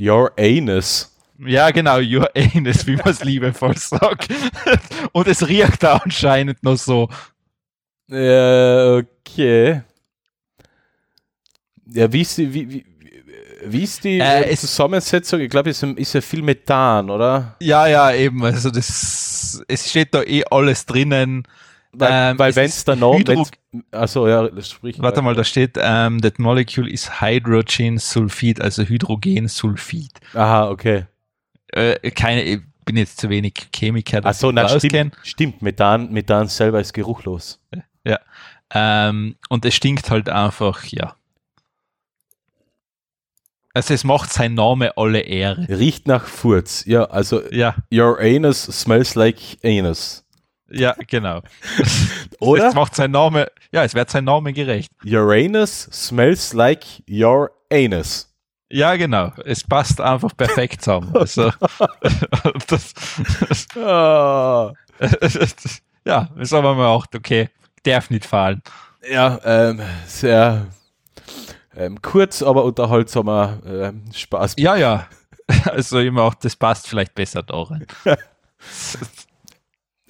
Your 0.00 0.32
anus. 0.38 1.16
Ja, 1.38 1.70
genau, 1.70 1.98
your 1.98 2.28
anus, 2.36 2.86
wie 2.86 2.96
man 2.96 3.08
es 3.08 3.24
liebevoll 3.24 3.76
sagt. 3.76 4.28
Und 5.12 5.26
es 5.26 5.46
riecht 5.46 5.82
da 5.82 5.96
anscheinend 5.96 6.62
noch 6.62 6.76
so. 6.76 7.08
Ja, 8.08 8.96
okay. 8.96 9.82
Ja, 11.86 12.12
wie 12.12 12.26
wie, 12.36 12.70
wie, 12.70 12.86
wie 13.64 13.82
ist 13.82 14.04
die 14.04 14.18
äh, 14.20 14.54
Zusammensetzung? 14.56 15.40
Ich 15.40 15.50
glaube, 15.50 15.70
es 15.70 15.82
ist 15.82 16.12
ja 16.12 16.20
viel 16.20 16.42
Methan, 16.42 17.10
oder? 17.10 17.56
Ja, 17.60 17.86
ja, 17.86 18.12
eben. 18.12 18.44
Also 18.44 18.70
das, 18.70 19.62
es 19.68 19.90
steht 19.90 20.14
da 20.14 20.22
eh 20.22 20.44
alles 20.50 20.86
drinnen. 20.86 21.46
Weil, 21.92 22.08
ähm, 22.12 22.38
weil 22.38 22.54
wenn 22.54 22.66
es 22.66 22.84
dann 22.84 23.00
noch, 23.00 23.20
also 23.90 24.28
ja, 24.28 24.48
sprich. 24.62 25.00
Warte 25.00 25.22
mal, 25.22 25.34
da 25.34 25.42
steht, 25.42 25.76
um, 25.76 25.82
ähm, 25.84 26.20
that 26.20 26.38
molecule 26.38 26.88
is 26.88 27.20
Hydrogen 27.20 27.98
Sulfid, 27.98 28.60
also 28.60 28.84
Hydrogensulfid. 28.84 30.12
Aha, 30.34 30.68
okay. 30.68 31.06
Äh, 31.72 32.10
keine, 32.12 32.42
ich 32.42 32.60
bin 32.84 32.96
jetzt 32.96 33.18
zu 33.18 33.28
wenig 33.28 33.54
Chemiker. 33.74 34.24
Achso, 34.24 34.52
na, 34.52 34.68
stimmt, 34.68 35.16
stimmt, 35.24 35.62
Methan, 35.62 36.12
Methan 36.12 36.46
selber 36.46 36.80
ist 36.80 36.92
geruchlos. 36.92 37.60
Ja. 38.04 38.20
Ähm, 38.72 39.34
und 39.48 39.64
es 39.64 39.74
stinkt 39.74 40.10
halt 40.10 40.28
einfach, 40.28 40.84
ja. 40.84 41.16
Also 43.72 43.94
es 43.94 44.02
macht 44.02 44.32
sein 44.32 44.54
Name 44.54 44.96
alle 44.96 45.20
Ehre. 45.20 45.66
Riecht 45.68 46.08
nach 46.08 46.26
Furz. 46.26 46.84
Ja, 46.86 47.04
also 47.04 47.42
ja. 47.50 47.76
Your 47.92 48.18
anus 48.18 48.64
smells 48.64 49.14
like 49.14 49.38
anus. 49.62 50.24
Ja, 50.70 50.94
genau. 51.06 51.42
Oder? 52.40 52.68
Es 52.68 52.74
macht 52.74 52.94
sein 52.94 53.10
Name, 53.10 53.50
ja, 53.72 53.84
es 53.84 53.94
wird 53.94 54.10
sein 54.10 54.24
Name 54.24 54.52
gerecht. 54.52 54.90
Uranus 55.04 55.88
smells 55.92 56.52
like 56.52 56.84
your 57.08 57.50
anus. 57.72 58.28
Ja, 58.72 58.94
genau. 58.94 59.32
Es 59.44 59.64
passt 59.64 60.00
einfach 60.00 60.36
perfekt 60.36 60.82
zusammen. 60.82 61.12
Also, 61.14 61.50
das, 62.68 62.94
oh. 63.76 64.72
ja, 66.04 66.28
das 66.36 66.52
haben 66.52 66.64
wir 66.64 66.74
mal 66.74 66.86
auch, 66.86 67.06
okay, 67.14 67.48
darf 67.82 68.10
nicht 68.10 68.26
fallen. 68.26 68.62
Ja, 69.10 69.40
ähm, 69.44 69.80
sehr 70.06 70.66
ähm, 71.80 72.02
kurz, 72.02 72.42
aber 72.42 72.64
unterhaltsamer 72.64 73.58
ähm, 73.66 74.04
Spaß. 74.12 74.56
Ja, 74.58 74.76
ja. 74.76 75.06
Also 75.64 75.98
immer 75.98 76.22
auch, 76.22 76.34
das 76.34 76.54
passt 76.54 76.86
vielleicht 76.86 77.14
besser 77.16 77.42
da 77.42 77.62
rein. 77.62 77.86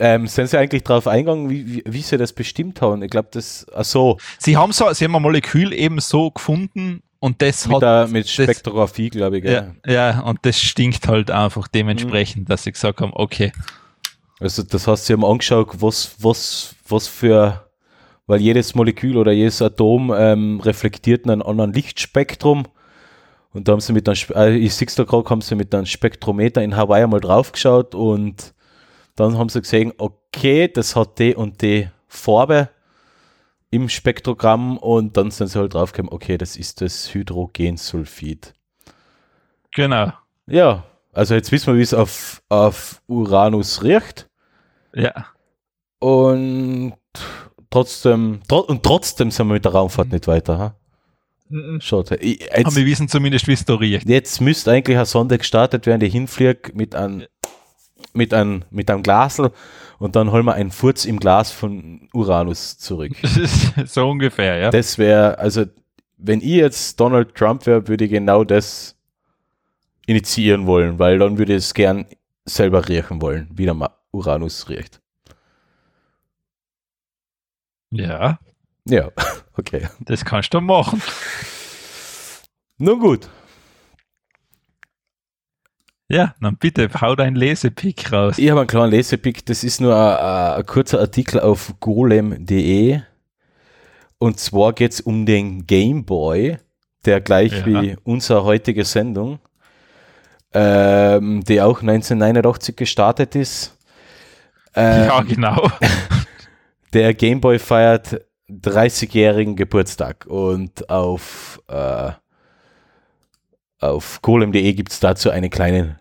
Ähm, 0.03 0.27
sind 0.29 0.49
Sie 0.49 0.59
eigentlich 0.59 0.83
darauf 0.83 1.07
eingegangen, 1.07 1.51
wie, 1.51 1.67
wie, 1.67 1.83
wie, 1.87 2.01
Sie 2.01 2.17
das 2.17 2.33
bestimmt 2.33 2.81
haben? 2.81 3.03
Ich 3.03 3.11
glaube, 3.11 3.29
das, 3.33 3.67
ach 3.75 3.85
so. 3.85 4.17
Sie 4.39 4.57
haben 4.57 4.73
so, 4.73 4.91
Sie 4.95 5.05
haben 5.05 5.15
ein 5.15 5.21
Molekül 5.21 5.75
eben 5.75 6.01
so 6.01 6.31
gefunden 6.31 7.03
und 7.19 7.43
das 7.43 7.67
mit 7.67 7.75
hat. 7.75 7.83
Der, 7.83 8.09
mit 8.09 8.27
Spektrographie, 8.27 9.11
glaube 9.11 9.39
ich. 9.39 9.45
Ja, 9.45 9.75
ja, 9.87 10.21
und 10.21 10.39
das 10.41 10.59
stinkt 10.59 11.07
halt 11.07 11.31
einfach 11.31 11.69
dementsprechend, 11.69 12.45
mhm. 12.45 12.47
dass 12.47 12.65
Sie 12.65 12.73
gesagt 12.73 13.03
haben, 13.03 13.13
okay. 13.13 13.53
Also, 14.41 14.63
das 14.63 14.87
heißt, 14.87 15.05
Sie 15.05 15.13
haben 15.13 15.25
angeschaut, 15.25 15.69
was, 15.83 16.15
was, 16.19 16.75
was 16.89 17.07
für, 17.07 17.70
weil 18.27 18.41
jedes 18.41 18.75
Molekül 18.75 19.17
oder 19.17 19.33
jedes 19.33 19.61
Atom 19.63 20.13
ähm, 20.17 20.61
reflektiert 20.61 21.29
einen 21.29 21.43
anderen 21.43 21.73
Lichtspektrum. 21.73 22.65
Und 23.53 23.67
da 23.67 23.73
haben 23.73 23.81
sie 23.81 23.93
mit 23.93 24.09
einem, 24.09 24.19
äh, 24.35 24.57
ich 24.57 24.75
sehe 24.75 24.89
da 24.97 25.05
gerade, 25.05 25.29
haben 25.29 25.41
sie 25.41 25.57
mit 25.57 25.75
einem 25.75 25.87
Spektrometer 25.87 26.63
in 26.63 26.77
Hawaii 26.77 27.07
mal 27.07 27.21
draufgeschaut 27.21 27.95
und 27.95 28.55
dann 29.17 29.37
haben 29.37 29.49
sie 29.49 29.61
gesehen, 29.61 29.93
okay, 29.99 30.69
das 30.69 30.95
hat 30.95 31.19
die 31.19 31.35
und 31.35 31.61
die 31.63 31.89
Farbe 32.07 32.71
im 33.71 33.89
Spektrogramm 33.89 34.79
und 34.79 35.17
dann 35.17 35.31
sind 35.31 35.49
sie 35.49 35.59
halt 35.59 35.75
draufgekommen, 35.75 36.13
okay, 36.13 36.39
das 36.39 36.57
ist 36.57 36.81
das 36.81 37.13
Hydrogensulfid. 37.13 38.53
Genau. 39.73 40.13
Ja, 40.47 40.85
also 41.13 41.35
jetzt 41.35 41.53
wissen 41.53 41.73
wir, 41.73 41.79
wie 41.79 41.83
es 41.83 41.95
auf, 41.95 42.43
auf 42.49 43.03
Uranus 43.07 43.83
riecht. 43.83 44.29
Ja. 44.95 45.27
Und 45.99 46.95
trotzdem, 47.71 48.41
tro 48.49 48.61
und 48.61 48.83
trotzdem 48.83 49.31
sind 49.31 49.47
wir 49.49 49.55
mit 49.55 49.65
der 49.65 49.73
Raumfahrt 49.73 50.09
mhm. 50.09 50.15
nicht 50.15 50.27
weiter. 50.27 50.59
Ha? 50.59 50.75
Mhm. 51.49 51.81
Schaut, 51.81 52.11
jetzt, 52.11 52.55
Aber 52.55 52.77
wir 52.77 52.87
wissen 52.87 53.09
zumindest, 53.09 53.49
wie 53.49 53.53
es 53.53 53.65
da 53.65 53.75
riecht. 53.75 54.09
Jetzt 54.09 54.41
müsste 54.41 54.73
eigentlich 54.73 54.97
eine 54.97 55.07
Sonde 55.07 55.39
gestartet 55.39 55.87
werden, 55.87 56.01
die 56.01 56.09
hinfliegt 56.09 56.75
mit 56.75 56.95
einem 56.95 57.25
mit 58.13 58.35
einem, 58.35 58.65
mit 58.71 58.91
einem 58.91 59.03
Glasel 59.03 59.53
und 59.99 60.17
dann 60.17 60.33
holen 60.33 60.45
wir 60.45 60.55
einen 60.55 60.71
Furz 60.71 61.05
im 61.05 61.21
Glas 61.21 61.53
von 61.53 62.09
Uranus 62.13 62.79
zurück. 62.79 63.13
so 63.85 64.09
ungefähr, 64.09 64.57
ja. 64.57 64.71
Das 64.71 64.99
wäre, 64.99 65.39
also, 65.39 65.67
wenn 66.17 66.41
ich 66.41 66.47
jetzt 66.47 66.99
Donald 66.99 67.35
Trump 67.35 67.67
wäre, 67.67 67.87
würde 67.87 68.05
ich 68.05 68.11
genau 68.11 68.45
das 68.45 68.97
initiieren 70.07 70.67
wollen, 70.67 70.99
weil 70.99 71.19
dann 71.19 71.39
würde 71.39 71.53
ich 71.53 71.59
es 71.59 71.75
gern 71.75 72.07
selber 72.45 72.89
riechen 72.89 73.23
wollen, 73.23 73.49
wie 73.53 73.67
der 73.67 73.77
Uranus 74.11 74.69
riecht. 74.69 75.00
Ja. 77.91 78.39
Ja, 78.87 79.11
okay. 79.57 79.89
Das 80.01 80.25
kannst 80.25 80.55
du 80.55 80.61
machen. 80.61 81.03
Nun 82.79 82.99
gut. 82.99 83.29
Ja, 86.09 86.35
dann 86.41 86.57
bitte, 86.57 86.89
hau 87.01 87.15
deinen 87.15 87.37
Lesepick 87.37 88.13
raus. 88.13 88.37
Ich 88.39 88.51
habe 88.51 88.61
einen 88.61 88.67
kleinen 88.67 88.91
Lesepick, 88.91 89.47
das 89.47 89.63
ist 89.63 89.81
nur 89.81 89.95
ein, 89.95 90.59
ein 90.59 90.67
kurzer 90.67 90.99
Artikel 90.99 91.39
auf 91.39 91.75
golem.de. 91.79 93.01
Und 94.19 94.41
zwar 94.41 94.73
geht 94.73 94.93
es 94.93 95.01
um 95.01 95.25
den 95.25 95.67
Game 95.67 96.05
Boy, 96.05 96.59
der 97.05 97.21
gleich 97.21 97.53
ja. 97.53 97.67
wie 97.67 97.97
unsere 98.03 98.43
heutige 98.43 98.85
Sendung, 98.85 99.39
ähm, 100.53 101.45
die 101.45 101.63
auch 101.63 101.81
1989 101.81 102.75
gestartet 102.75 103.37
ist. 103.37 103.79
Ähm, 104.75 105.05
ja, 105.05 105.21
genau. 105.23 105.71
Der 106.93 107.15
Game 107.15 107.41
Boy 107.41 107.59
feiert 107.59 108.21
30-jährigen 108.51 109.55
Geburtstag 109.57 110.27
und 110.27 110.91
auf 110.91 111.63
äh, 111.69 112.11
auf 113.81 114.21
golem.de 114.23 114.73
gibt 114.75 114.93
es 114.93 115.01
dazu 115.01 115.31
eine 115.31 115.49
kleine, 115.49 115.99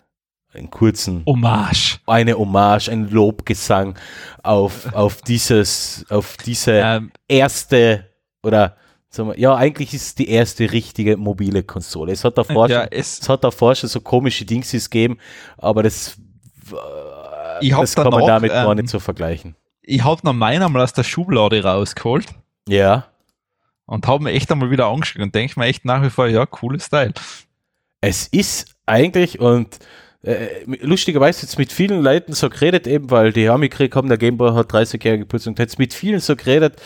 einen 0.53 0.69
kurzen 0.69 1.23
Hommage. 1.25 1.99
Eine 2.05 2.37
Hommage, 2.37 2.89
ein 2.89 3.09
Lobgesang 3.09 3.97
auf, 4.43 4.93
auf 4.93 5.21
dieses, 5.21 6.05
auf 6.09 6.35
diese 6.37 6.73
ähm, 6.73 7.11
erste 7.27 8.05
oder 8.43 8.75
wir, 9.15 9.39
ja, 9.39 9.55
eigentlich 9.55 9.93
ist 9.93 10.03
es 10.03 10.15
die 10.15 10.29
erste 10.29 10.71
richtige 10.71 11.17
mobile 11.17 11.63
Konsole. 11.63 12.11
Es 12.11 12.23
hat 12.23 12.37
davor, 12.37 12.69
ja, 12.69 12.81
schon, 12.81 12.91
es, 12.91 13.19
es, 13.21 13.29
hat 13.29 13.43
davor 13.43 13.73
schon 13.73 13.89
so 13.89 14.01
komische 14.01 14.45
Dings 14.45 14.71
gegeben, 14.71 15.17
aber 15.57 15.81
das, 15.81 16.17
ich 17.61 17.71
das 17.71 17.95
kann 17.95 18.11
man 18.11 18.27
damit 18.27 18.51
ähm, 18.51 18.65
gar 18.65 18.75
nicht 18.75 18.89
so 18.89 18.99
vergleichen. 18.99 19.55
Ich 19.81 20.03
habe 20.03 20.21
noch 20.23 20.33
meinen 20.33 20.71
mal 20.71 20.81
aus 20.81 20.93
der 20.93 21.03
Schublade 21.03 21.63
rausgeholt. 21.63 22.27
Ja. 22.67 23.07
Und 23.85 24.05
habe 24.05 24.23
mir 24.23 24.31
echt 24.31 24.51
einmal 24.51 24.69
wieder 24.69 24.87
angeschaut 24.87 25.21
und 25.21 25.33
denke 25.33 25.59
mir 25.59 25.65
echt 25.65 25.83
nach 25.83 26.03
wie 26.03 26.09
vor, 26.09 26.27
ja, 26.27 26.45
cooles 26.45 26.89
Teil 26.89 27.13
es 28.01 28.27
ist 28.27 28.75
eigentlich 28.85 29.39
und 29.39 29.79
äh, 30.23 30.63
lustigerweise 30.81 31.43
jetzt 31.43 31.57
mit 31.57 31.71
vielen 31.71 32.01
Leuten 32.01 32.33
so 32.33 32.49
geredet, 32.49 32.87
eben 32.87 33.09
weil 33.11 33.31
die 33.31 33.49
haben 33.49 33.61
gekriegt 33.61 33.95
haben, 33.95 34.09
der 34.09 34.17
Gameboy 34.17 34.53
hat 34.53 34.71
30-jährige 34.71 35.19
Geburtstag, 35.19 35.59
jetzt 35.59 35.79
mit 35.79 35.93
vielen 35.93 36.19
so 36.19 36.35
geredet, 36.35 36.81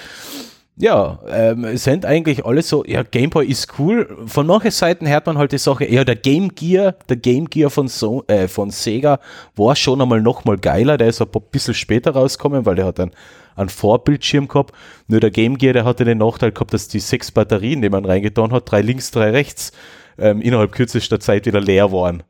ja, 0.75 1.19
ähm, 1.29 1.77
sind 1.77 2.03
eigentlich 2.03 2.45
alle 2.45 2.63
so, 2.63 2.83
ja, 2.85 3.03
Gameboy 3.03 3.45
ist 3.45 3.77
cool. 3.77 4.17
Von 4.25 4.47
manchen 4.47 4.71
Seiten 4.71 5.07
hört 5.07 5.27
man 5.27 5.37
halt 5.37 5.51
die 5.51 5.59
Sache, 5.59 5.89
ja, 5.89 6.03
der 6.03 6.15
Game 6.15 6.55
Gear, 6.55 6.95
der 7.09 7.17
Game 7.17 7.47
Gear 7.47 7.69
von, 7.69 7.87
so 7.87 8.23
äh, 8.27 8.47
von 8.47 8.71
Sega 8.71 9.19
war 9.55 9.75
schon 9.75 10.01
einmal 10.01 10.21
noch 10.21 10.45
mal 10.45 10.57
geiler, 10.57 10.97
der 10.97 11.09
ist 11.09 11.21
ein 11.21 11.27
bisschen 11.51 11.75
später 11.75 12.11
rausgekommen, 12.11 12.65
weil 12.65 12.75
der 12.75 12.85
hat 12.85 12.99
einen, 12.99 13.11
einen 13.55 13.69
Vorbildschirm 13.69 14.47
gehabt. 14.47 14.73
Nur 15.07 15.19
der 15.19 15.29
Game 15.29 15.59
Gear, 15.59 15.73
der 15.73 15.85
hatte 15.85 16.05
den 16.05 16.17
Nachteil 16.17 16.51
gehabt, 16.51 16.73
dass 16.73 16.87
die 16.87 16.99
sechs 16.99 17.29
Batterien, 17.31 17.83
die 17.83 17.89
man 17.89 18.05
reingetan 18.05 18.51
hat, 18.51 18.71
drei 18.71 18.81
links, 18.81 19.11
drei 19.11 19.29
rechts, 19.29 19.73
ähm, 20.17 20.41
innerhalb 20.41 20.71
kürzester 20.71 21.19
Zeit 21.19 21.45
wieder 21.45 21.61
leer 21.61 21.91
waren. 21.91 22.23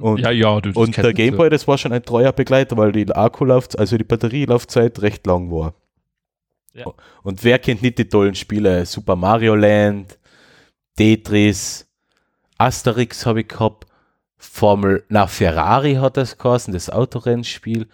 Und, 0.00 0.20
ja, 0.20 0.30
ja, 0.30 0.60
du, 0.60 0.78
und 0.78 0.94
der 0.96 1.14
Gameboy, 1.14 1.48
das 1.48 1.66
war 1.66 1.78
schon 1.78 1.92
ein 1.92 2.02
treuer 2.02 2.32
Begleiter, 2.32 2.76
weil 2.76 2.92
die 2.92 3.10
Akkulaufzeit, 3.10 3.80
also 3.80 3.96
die 3.96 4.04
Batterielaufzeit 4.04 5.00
recht 5.00 5.26
lang 5.26 5.50
war. 5.50 5.72
Ja. 6.74 6.86
Und 7.22 7.42
wer 7.44 7.58
kennt 7.58 7.82
nicht 7.82 7.98
die 7.98 8.08
tollen 8.08 8.34
Spiele? 8.34 8.86
Super 8.86 9.16
Mario 9.16 9.54
Land, 9.54 10.18
Tetris, 10.96 11.86
Asterix 12.58 13.24
habe 13.26 13.40
ich 13.40 13.48
gehabt, 13.48 13.86
Formel, 14.36 15.04
na, 15.08 15.26
Ferrari 15.26 15.94
hat 15.94 16.16
das 16.16 16.38
geheißen, 16.38 16.72
das 16.72 16.90
Autorennspiel. 16.90 17.88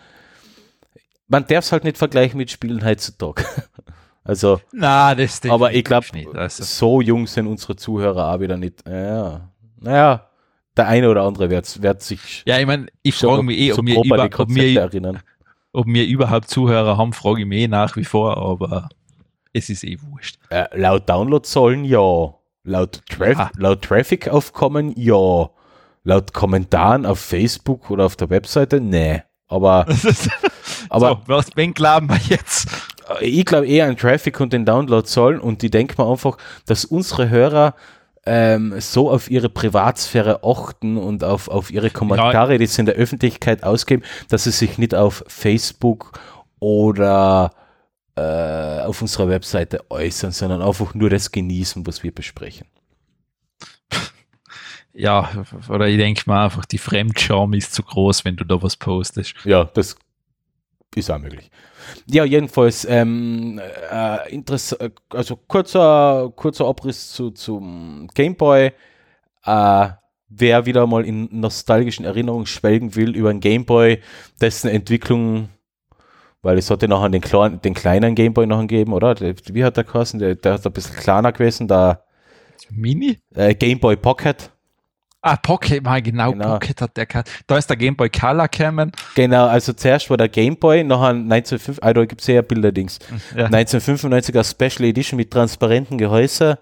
Man 1.28 1.46
darf 1.46 1.64
es 1.64 1.72
halt 1.72 1.84
nicht 1.84 1.96
vergleichen 1.96 2.36
mit 2.36 2.50
Spielen 2.50 2.84
heutzutage. 2.84 3.44
Also, 4.26 4.58
Na, 4.72 5.14
das 5.14 5.42
aber 5.46 5.74
ich 5.74 5.84
glaube, 5.84 6.06
also. 6.32 6.64
so 6.64 7.02
jung 7.02 7.26
sind 7.26 7.46
unsere 7.46 7.76
Zuhörer 7.76 8.32
auch 8.32 8.40
wieder 8.40 8.56
nicht. 8.56 8.82
Ja, 8.88 9.50
naja, 9.78 10.30
der 10.78 10.88
eine 10.88 11.10
oder 11.10 11.24
andere 11.24 11.50
wird, 11.50 11.82
wird 11.82 12.00
sich. 12.00 12.42
Ja, 12.46 12.58
ich 12.58 12.64
meine, 12.64 12.86
ich 13.02 13.14
frage 13.14 13.42
mich 13.42 13.58
eh, 13.58 13.72
ob, 13.74 13.84
wir 13.84 14.02
über, 14.02 14.24
ob, 14.38 14.48
wir, 14.48 14.80
erinnern. 14.80 15.20
Ob 15.74 15.86
wir 15.86 16.06
überhaupt 16.06 16.48
Zuhörer 16.48 16.96
haben, 16.96 17.12
frage 17.12 17.42
ich 17.42 17.46
mich 17.46 17.62
eh 17.62 17.68
nach 17.68 17.96
wie 17.96 18.04
vor, 18.04 18.38
aber 18.38 18.88
es 19.52 19.68
ist 19.68 19.84
eh 19.84 19.98
wurscht. 20.00 20.38
Äh, 20.50 20.66
laut 20.74 21.08
Downloadzahlen 21.08 21.84
ja. 21.84 22.34
Laut, 22.66 23.02
Traf 23.10 23.38
ah. 23.38 23.50
laut 23.58 23.82
Traffic-Aufkommen 23.82 24.94
ja. 24.96 25.50
Laut 26.04 26.32
Kommentaren 26.32 27.04
auf 27.04 27.18
Facebook 27.18 27.90
oder 27.90 28.06
auf 28.06 28.16
der 28.16 28.30
Webseite, 28.30 28.80
nee. 28.80 29.22
Aber, 29.48 29.86
aber 30.88 31.08
so, 31.08 31.20
was 31.26 31.50
glauben 31.50 32.08
wir 32.08 32.20
jetzt? 32.28 32.68
Ich 33.20 33.44
glaube 33.44 33.66
eher 33.66 33.86
an 33.86 33.96
Traffic 33.96 34.40
und 34.40 34.52
den 34.52 34.64
Downloadzahlen 34.64 35.40
und 35.40 35.62
ich 35.62 35.70
denke 35.70 36.00
mir 36.00 36.10
einfach, 36.10 36.38
dass 36.66 36.84
unsere 36.84 37.28
Hörer 37.28 37.74
ähm, 38.26 38.80
so 38.80 39.10
auf 39.10 39.30
ihre 39.30 39.48
Privatsphäre 39.48 40.42
achten 40.42 40.96
und 40.96 41.24
auf, 41.24 41.48
auf 41.48 41.70
ihre 41.70 41.90
Kommentare, 41.90 42.58
die 42.58 42.66
sie 42.66 42.80
in 42.80 42.86
der 42.86 42.94
Öffentlichkeit 42.94 43.62
ausgeben, 43.62 44.02
dass 44.28 44.44
sie 44.44 44.50
sich 44.50 44.78
nicht 44.78 44.94
auf 44.94 45.24
Facebook 45.26 46.18
oder 46.58 47.52
äh, 48.16 48.80
auf 48.80 49.02
unserer 49.02 49.28
Webseite 49.28 49.90
äußern, 49.90 50.32
sondern 50.32 50.62
einfach 50.62 50.94
nur 50.94 51.10
das 51.10 51.30
genießen, 51.32 51.86
was 51.86 52.02
wir 52.02 52.14
besprechen. 52.14 52.66
Ja, 54.96 55.28
oder 55.68 55.88
ich 55.88 55.96
denke 55.96 56.22
mal 56.26 56.44
einfach, 56.44 56.64
die 56.64 56.78
Fremdscham 56.78 57.52
ist 57.54 57.74
zu 57.74 57.82
groß, 57.82 58.24
wenn 58.24 58.36
du 58.36 58.44
da 58.44 58.62
was 58.62 58.76
postest. 58.76 59.34
Ja, 59.44 59.64
das 59.64 59.96
ist 60.96 61.10
auch 61.10 61.18
möglich. 61.18 61.50
Ja, 62.06 62.24
jedenfalls, 62.24 62.86
ähm, 62.88 63.60
äh, 63.90 64.32
interessant, 64.32 64.92
also 65.10 65.36
kurzer, 65.36 66.32
kurzer 66.34 66.66
Abriss 66.66 67.12
zu, 67.12 67.30
zum 67.30 68.08
Gameboy. 68.14 68.72
Äh, 69.44 69.88
wer 70.28 70.66
wieder 70.66 70.86
mal 70.86 71.04
in 71.04 71.28
nostalgischen 71.30 72.04
Erinnerungen 72.04 72.46
schwelgen 72.46 72.94
will 72.96 73.14
über 73.14 73.30
ein 73.30 73.40
Gameboy, 73.40 74.00
dessen 74.40 74.68
Entwicklung 74.68 75.48
weil 76.44 76.58
es 76.58 76.70
hatte 76.70 76.88
noch 76.88 77.08
den, 77.08 77.22
kleinen, 77.22 77.60
den 77.62 77.72
kleinen 77.72 78.14
Gameboy 78.14 78.46
noch 78.46 78.60
gegeben, 78.60 78.92
oder? 78.92 79.16
Wie 79.18 79.64
hat 79.64 79.78
der 79.78 79.84
geheißen? 79.84 80.20
Der, 80.20 80.34
der 80.34 80.52
hat 80.52 80.66
ein 80.66 80.72
bisschen 80.72 80.94
kleiner 80.94 81.32
gewesen, 81.32 81.66
da. 81.66 82.04
Mini? 82.70 83.18
Äh, 83.34 83.54
Gameboy 83.54 83.96
Pocket. 83.96 84.50
Ah, 85.26 85.36
Pocket, 85.36 85.82
mal 85.82 86.02
genau, 86.02 86.32
genau, 86.32 86.52
Pocket 86.52 86.82
hat 86.82 86.98
der 86.98 87.06
Da 87.46 87.56
ist 87.56 87.70
der 87.70 87.78
Gameboy 87.78 88.10
Color 88.10 88.46
gekommen. 88.46 88.92
Genau, 89.14 89.46
also 89.46 89.72
zuerst 89.72 90.10
war 90.10 90.18
der 90.18 90.28
Gameboy, 90.28 90.84
nachher 90.84 91.14
1905, 91.14 91.78
also 91.80 91.94
da 91.94 92.04
gibt 92.04 92.20
es 92.20 92.26
ja 92.26 92.42
Bilderdings. 92.42 92.98
Ja. 93.34 93.46
1995er 93.46 94.44
Special 94.44 94.86
Edition 94.86 95.16
mit 95.16 95.30
transparenten 95.30 95.96
Gehäuse. 95.96 96.58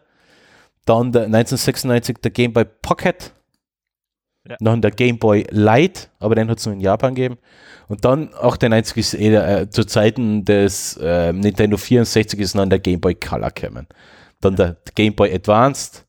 Dann 0.85 1.11
der 1.11 1.23
1996 1.23 2.19
der 2.23 2.31
Gameboy 2.31 2.65
Pocket. 2.83 3.33
Ja. 4.49 4.57
Noch 4.61 4.81
der 4.81 4.93
Gameboy 4.93 5.45
Light, 5.51 6.11
aber 6.21 6.37
den 6.37 6.49
hat 6.49 6.59
es 6.61 6.67
nur 6.67 6.77
in 6.77 6.81
Japan 6.81 7.17
gegeben. 7.17 7.39
Und 7.89 8.05
dann 8.05 8.33
auch 8.33 8.57
der 8.57 8.71
einzige 8.71 9.01
ist 9.01 9.15
eh, 9.15 9.35
äh, 9.35 9.71
zu 9.71 9.85
Zeiten 9.85 10.45
des 10.45 10.97
äh, 10.99 11.33
Nintendo 11.33 11.77
64 11.77 12.39
ist 12.39 12.55
dann 12.55 12.71
der 12.71 12.79
Game 12.79 13.01
Boy 13.01 13.17
Color 13.17 13.51
gekommen. 13.51 13.89
Dann 14.41 14.55
der 14.55 14.77
Game 14.95 15.17
Boy 15.17 15.35
Advanced 15.35 16.07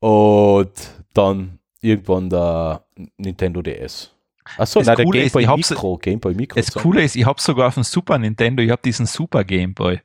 und 0.00 0.95
dann 1.16 1.58
irgendwann 1.80 2.30
der 2.30 2.84
Nintendo 3.16 3.62
DS. 3.62 4.12
Achso, 4.58 4.80
nein, 4.80 4.96
der 4.96 5.04
Game 5.06 5.30
Boy 5.30 5.60
ist, 5.60 5.70
Micro, 5.70 5.98
Game 5.98 6.20
Boy 6.20 6.34
Micro. 6.34 6.56
Das 6.56 6.72
Coole 6.72 7.02
ist, 7.02 7.16
ich 7.16 7.26
habe 7.26 7.40
sogar 7.40 7.68
auf 7.68 7.74
dem 7.74 7.82
Super 7.82 8.18
Nintendo, 8.18 8.62
ich 8.62 8.70
habe 8.70 8.82
diesen 8.84 9.06
Super 9.06 9.44
Game 9.44 9.74
Boy. 9.74 10.00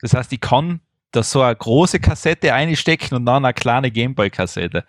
Das 0.00 0.12
heißt, 0.14 0.32
ich 0.32 0.40
kann 0.40 0.80
da 1.12 1.22
so 1.22 1.40
eine 1.40 1.56
große 1.56 1.98
Kassette 1.98 2.52
einstecken 2.52 3.14
und 3.14 3.24
dann 3.24 3.44
eine 3.44 3.54
kleine 3.54 3.90
Gameboy-Kassette. 3.90 4.84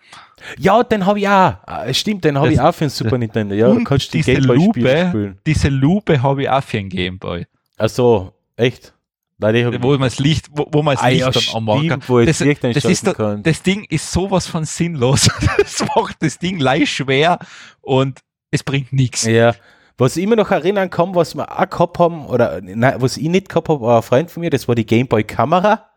Ja, 0.58 0.82
den 0.82 1.06
habe 1.06 1.18
ich 1.20 1.28
auch. 1.28 1.54
Ah, 1.66 1.92
stimmt, 1.94 2.24
den 2.24 2.36
habe 2.36 2.52
ich 2.52 2.60
auch 2.60 2.74
für 2.74 2.84
den 2.84 2.90
Super 2.90 3.16
Nintendo. 3.16 3.54
Ja, 3.54 3.74
kannst 3.84 4.12
du 4.12 4.18
die 4.18 4.24
diese 4.24 4.40
Lupe, 4.40 4.80
spielen. 4.80 5.38
Diese 5.46 5.68
Lupe 5.68 6.22
habe 6.22 6.42
ich 6.42 6.50
auch 6.50 6.62
für 6.62 6.76
den 6.76 6.90
Gameboy. 6.90 7.46
Ach 7.78 7.88
so, 7.88 8.32
echt? 8.56 8.92
Nein, 9.40 9.82
wo 9.82 9.90
man 9.90 10.00
das 10.00 10.18
Licht, 10.18 10.46
wo, 10.50 10.66
wo 10.72 10.82
man 10.82 10.96
das 10.96 11.04
ah, 11.04 11.08
Licht 11.08 11.20
ja, 11.20 11.30
dann 11.30 11.42
anmachen 11.54 12.00
kann. 12.00 12.26
Das, 12.26 12.38
das, 12.38 12.84
ist 12.84 13.06
da, 13.06 13.36
das 13.36 13.62
Ding 13.62 13.84
ist 13.88 14.10
sowas 14.10 14.48
von 14.48 14.64
sinnlos. 14.64 15.28
das 15.58 15.84
macht 15.94 16.16
das 16.20 16.38
Ding 16.38 16.58
leicht 16.58 16.92
schwer 16.92 17.38
und 17.80 18.20
es 18.50 18.64
bringt 18.64 18.92
nichts. 18.92 19.24
Ja. 19.24 19.54
Was 19.96 20.16
ich 20.16 20.24
immer 20.24 20.36
noch 20.36 20.50
erinnern 20.50 20.90
kann, 20.90 21.14
was 21.14 21.36
wir 21.36 21.50
auch 21.50 21.70
gehabt 21.70 21.98
haben, 21.98 22.26
oder 22.26 22.60
nein, 22.62 22.96
was 22.98 23.16
ich 23.16 23.28
nicht 23.28 23.48
gehabt 23.48 23.68
habe, 23.68 23.80
war 23.80 23.96
ein 23.96 24.02
Freund 24.02 24.30
von 24.30 24.40
mir, 24.40 24.50
das 24.50 24.66
war 24.66 24.74
die 24.74 24.86
Gameboy 24.86 25.22
Kamera. 25.24 25.88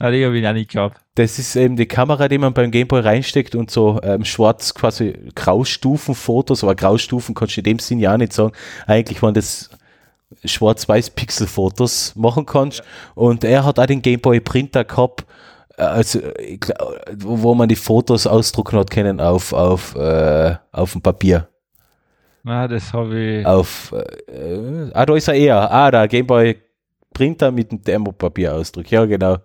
Ah, 0.00 0.10
die 0.12 0.24
habe 0.24 0.38
ich 0.38 0.46
auch 0.46 0.52
nicht 0.52 0.70
gehabt. 0.70 1.00
Das 1.16 1.40
ist 1.40 1.56
eben 1.56 1.74
die 1.74 1.86
Kamera, 1.86 2.28
die 2.28 2.38
man 2.38 2.54
beim 2.54 2.70
Gameboy 2.70 3.00
reinsteckt 3.00 3.56
und 3.56 3.70
so 3.70 4.00
ähm, 4.04 4.24
schwarz 4.24 4.72
quasi 4.74 5.14
Graustufenfotos, 5.34 6.62
aber 6.62 6.76
Graustufen 6.76 7.34
kannst 7.34 7.56
du 7.56 7.60
in 7.60 7.64
dem 7.64 7.78
Sinn 7.80 7.98
ja 7.98 8.14
auch 8.14 8.18
nicht 8.18 8.32
sagen. 8.32 8.52
Eigentlich 8.86 9.20
waren 9.20 9.34
das 9.34 9.70
Schwarz-Weiß-Pixel-Fotos 10.44 12.14
machen 12.16 12.46
kannst. 12.46 12.78
Ja. 12.78 12.84
Und 13.14 13.44
er 13.44 13.64
hat 13.64 13.78
auch 13.78 13.86
den 13.86 14.02
Gameboy 14.02 14.40
Printer 14.40 14.84
gehabt, 14.84 15.24
äh, 15.76 15.82
also, 15.82 16.20
wo 17.16 17.54
man 17.54 17.68
die 17.68 17.76
Fotos 17.76 18.26
ausdrucken 18.26 18.78
hat 18.78 18.90
können 18.90 19.20
auf, 19.20 19.52
auf, 19.52 19.94
äh, 19.94 20.56
auf 20.72 20.92
dem 20.92 21.02
Papier. 21.02 21.48
Na, 22.42 22.68
das 22.68 22.92
habe 22.92 23.18
ich. 23.18 23.46
Auf, 23.46 23.92
äh, 24.26 24.90
ah, 24.92 25.04
da 25.04 25.14
ist 25.14 25.28
er 25.28 25.34
eher. 25.34 25.70
Ah, 25.70 25.90
der 25.90 26.08
Gameboy 26.08 26.56
Printer 27.12 27.50
mit 27.50 27.72
dem 27.72 27.82
Thermopapierausdruck. 27.82 28.90
Ja, 28.90 29.04
genau. 29.04 29.38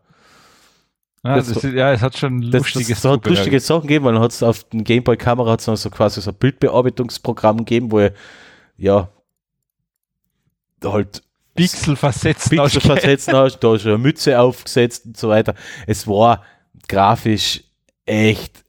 Ja, 1.25 1.37
das, 1.37 1.53
das, 1.53 1.63
ja, 1.63 1.93
es 1.93 2.01
hat 2.01 2.17
schon 2.17 2.41
lustige, 2.41 2.93
das, 2.93 3.01
das 3.01 3.11
hat 3.11 3.25
lustige 3.25 3.59
Sachen 3.61 3.87
gegeben, 3.87 4.05
weil 4.05 4.13
dann 4.13 4.21
hat 4.21 4.31
es 4.31 4.43
auf 4.43 4.65
den 4.65 4.83
Gameboy-Kamera 4.83 5.51
hat 5.51 5.65
es 5.65 5.81
so 5.81 5.89
quasi 5.89 6.21
so 6.21 6.31
ein 6.31 6.35
Bildbearbeitungsprogramm 6.35 7.59
gegeben, 7.59 7.91
wo 7.91 7.99
er, 7.99 8.11
ja, 8.75 9.07
halt 10.91 11.23
Pixel 11.55 11.95
versetzt 11.95 12.49
Pixel 12.49 12.81
versetzt 12.81 13.31
hast, 13.31 13.59
da 13.59 13.73
hast 13.73 13.85
du 13.85 13.89
eine 13.89 13.97
Mütze 13.97 14.39
aufgesetzt 14.39 15.05
und 15.05 15.17
so 15.17 15.29
weiter. 15.29 15.53
Es 15.85 16.07
war 16.07 16.43
grafisch 16.87 17.63
echt 18.05 18.63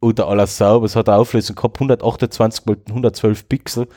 unter 0.00 0.28
aller 0.28 0.46
Sau. 0.46 0.84
Es 0.84 0.96
hat 0.96 1.08
eine 1.08 1.18
Auflösung 1.18 1.56
gehabt, 1.56 1.76
128 1.76 2.66
mal 2.66 2.76
112 2.88 3.48
Pixel. 3.48 3.88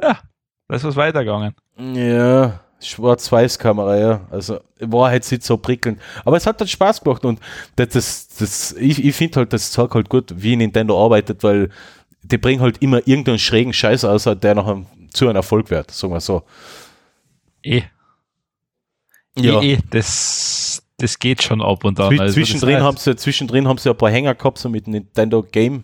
Ja, 0.00 0.20
da 0.68 0.76
ist 0.76 0.84
was 0.84 0.96
weitergegangen. 0.96 1.54
Ja, 1.76 2.60
Schwarz-Weiß-Kamera, 2.80 3.96
ja. 3.96 4.20
Also 4.30 4.60
war 4.80 5.10
halt 5.10 5.30
nicht 5.30 5.42
so 5.42 5.56
prickelnd. 5.56 6.00
Aber 6.24 6.36
es 6.36 6.46
hat 6.46 6.60
dann 6.60 6.68
Spaß 6.68 7.02
gemacht 7.02 7.24
und 7.24 7.40
das, 7.76 7.88
das, 7.88 8.28
das 8.28 8.72
ich, 8.72 9.04
ich 9.04 9.14
finde 9.14 9.40
halt, 9.40 9.52
das 9.52 9.72
zeigt 9.72 9.94
halt 9.94 10.08
gut, 10.08 10.32
wie 10.36 10.56
Nintendo 10.56 11.02
arbeitet, 11.02 11.42
weil 11.42 11.70
die 12.24 12.38
bringen 12.38 12.60
halt 12.60 12.78
immer 12.78 13.06
irgendeinen 13.06 13.38
schrägen 13.38 13.72
Scheiß 13.72 14.04
aus, 14.04 14.24
der 14.24 14.54
noch 14.54 14.84
zu 15.12 15.26
einem 15.26 15.36
Erfolg 15.36 15.70
wird, 15.70 15.90
sagen 15.90 16.12
wir 16.12 16.20
so. 16.20 16.42
Eh. 17.62 17.82
Ja. 19.36 19.60
Eh, 19.60 19.74
eh, 19.74 19.78
das, 19.90 20.82
das 20.98 21.18
geht 21.18 21.42
schon 21.42 21.60
ab 21.62 21.84
und 21.84 21.98
an. 22.00 22.18
Also 22.18 22.34
zwischendrin, 22.34 22.82
haben 22.82 22.96
sie, 22.96 23.16
zwischendrin 23.16 23.68
haben 23.68 23.78
sie 23.78 23.90
ein 23.90 23.96
paar 23.96 24.10
Hänger 24.10 24.34
gehabt, 24.34 24.58
so 24.58 24.68
mit 24.68 24.86
Nintendo 24.86 25.42
Game, 25.42 25.82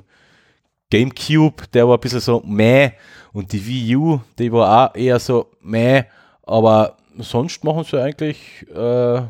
Gamecube, 0.91 1.65
der 1.73 1.87
war 1.87 1.97
ein 1.97 2.01
bisschen 2.01 2.21
so 2.21 2.43
meh 2.45 2.91
und 3.33 3.53
die 3.53 3.65
Wii 3.65 3.97
U, 3.97 4.21
die 4.39 4.51
war 4.53 4.91
auch 4.91 4.95
eher 4.95 5.19
so 5.21 5.51
meh 5.61 6.05
aber 6.51 6.97
sonst 7.17 7.63
machen 7.63 7.85
sie 7.85 8.03
eigentlich, 8.03 8.67
äh, 8.75 9.23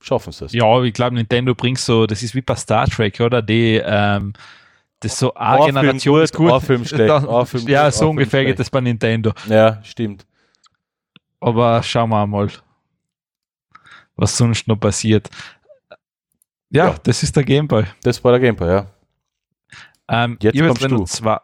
schaffen 0.00 0.32
sie 0.32 0.44
es. 0.44 0.52
Ja, 0.52 0.80
ich 0.84 0.92
glaube, 0.92 1.16
Nintendo 1.16 1.56
bringt 1.56 1.78
so, 1.78 2.06
das 2.06 2.22
ist 2.22 2.36
wie 2.36 2.40
bei 2.40 2.54
Star 2.54 2.86
Trek, 2.86 3.18
oder? 3.18 3.42
Die, 3.42 3.82
ähm, 3.84 4.32
das 5.00 5.12
ist 5.12 5.18
so 5.18 5.34
eine 5.34 5.66
Generation 5.66 6.22
ist 6.22 6.34
gut. 6.34 6.50
A-Film 6.50 6.84
schlecht. 6.86 7.10
A-Film 7.10 7.68
ja, 7.68 7.90
so 7.90 8.10
ungefähr 8.10 8.44
geht 8.44 8.58
das 8.58 8.70
bei 8.70 8.80
Nintendo. 8.80 9.32
Ja, 9.48 9.82
stimmt. 9.84 10.26
Aber 11.40 11.82
schauen 11.82 12.10
wir 12.10 12.26
mal, 12.26 12.48
was 14.16 14.36
sonst 14.36 14.66
noch 14.66 14.76
passiert. 14.76 15.28
Ja, 16.70 16.88
ja. 16.88 16.96
das 17.02 17.22
ist 17.22 17.36
der 17.36 17.44
Gameboy. 17.44 17.84
Das 18.02 18.22
war 18.24 18.32
der 18.32 18.40
Gameboy, 18.40 18.68
ja. 18.68 18.86
Ähm, 20.08 20.36
Jetzt 20.40 20.58
kommst 20.58 20.82
du. 20.82 21.04
Zwar, 21.04 21.42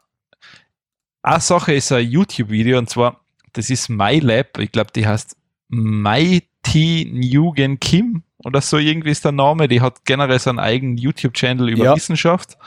eine 1.23 1.41
Sache 1.41 1.75
ist 1.75 1.93
ein 1.93 2.09
YouTube-Video 2.09 2.79
und 2.79 2.91
zwar 2.91 3.25
das 3.55 3.71
ist 3.71 3.89
MyLab, 3.89 4.59
ich 4.59 4.73
glaube, 4.73 4.91
die 4.95 5.07
heißt 5.07 5.37
Mighty 5.69 7.11
Nguyen 7.13 7.81
Kim 7.81 8.23
oder 8.39 8.61
so 8.61 8.79
irgendwie 8.79 9.11
ist 9.11 9.25
der 9.25 9.33
Name. 9.33 9.69
Die 9.69 9.81
hat 9.81 10.05
generell 10.05 10.39
so 10.39 10.51
einen 10.51 10.59
eigenen 10.59 10.99
YouTube-Channel 10.99 11.71
über 11.71 11.85
ja. 11.85 11.97
Wissenschaft. 11.97 12.59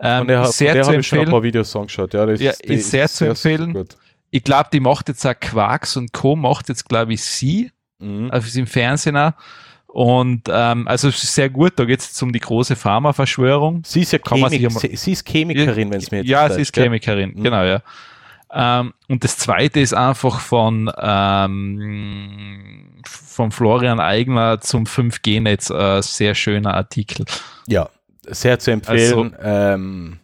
Ähm, 0.00 0.26
der, 0.26 0.44
sehr 0.46 0.74
der 0.74 0.86
habe 0.86 0.96
ich 0.96 1.06
schon 1.06 1.20
ein 1.20 1.30
paar 1.30 1.42
Videos 1.42 1.74
angeschaut. 1.76 2.14
Ja, 2.14 2.26
das 2.26 2.40
ja, 2.40 2.50
ist, 2.50 2.64
ist 2.64 2.90
sehr 2.90 3.04
ist 3.04 3.16
zu 3.16 3.26
empfehlen. 3.26 3.72
Sehr 3.72 3.84
ich 4.30 4.42
glaube, 4.42 4.68
die 4.72 4.80
macht 4.80 5.08
jetzt 5.08 5.24
auch 5.24 5.38
Quarks 5.38 5.96
und 5.96 6.12
Co. 6.12 6.34
macht 6.34 6.68
jetzt, 6.68 6.88
glaube 6.88 7.14
ich, 7.14 7.22
sie. 7.22 7.70
Mhm. 8.00 8.30
Also 8.32 8.58
im 8.58 8.66
Fernsehen 8.66 9.16
auch. 9.16 9.32
Und 9.86 10.48
ähm, 10.50 10.88
also 10.88 11.06
es 11.06 11.22
ist 11.22 11.36
sehr 11.36 11.48
gut, 11.48 11.74
da 11.76 11.84
geht 11.84 12.00
es 12.00 12.20
um 12.20 12.32
die 12.32 12.40
große 12.40 12.74
Pharmaverschwörung. 12.74 13.84
Sie 13.86 14.00
ist 14.00 14.10
ja 14.10 14.18
Chemik 14.18 14.72
sie, 14.72 14.96
sie, 14.96 15.12
ist 15.12 15.24
Chemikerin, 15.24 15.92
wenn 15.92 15.98
es 15.98 16.10
mir 16.10 16.18
jetzt 16.18 16.28
Ja, 16.28 16.50
sie 16.50 16.62
ist 16.62 16.74
Chemikerin, 16.74 17.34
mhm. 17.36 17.44
genau, 17.44 17.62
ja. 17.62 17.80
Ähm, 18.52 18.92
und 19.08 19.22
das 19.22 19.36
zweite 19.36 19.78
ist 19.78 19.94
einfach 19.94 20.40
von, 20.40 20.90
ähm, 21.00 23.00
von 23.06 23.52
Florian 23.52 24.00
Eigner 24.00 24.60
zum 24.60 24.82
5G-Netz, 24.82 25.70
äh, 25.70 26.02
sehr 26.02 26.34
schöner 26.34 26.74
Artikel. 26.74 27.24
Ja, 27.68 27.88
sehr 28.28 28.58
zu 28.58 28.70
empfehlen. 28.70 29.34
Also, 29.34 29.42
ähm, 29.42 30.18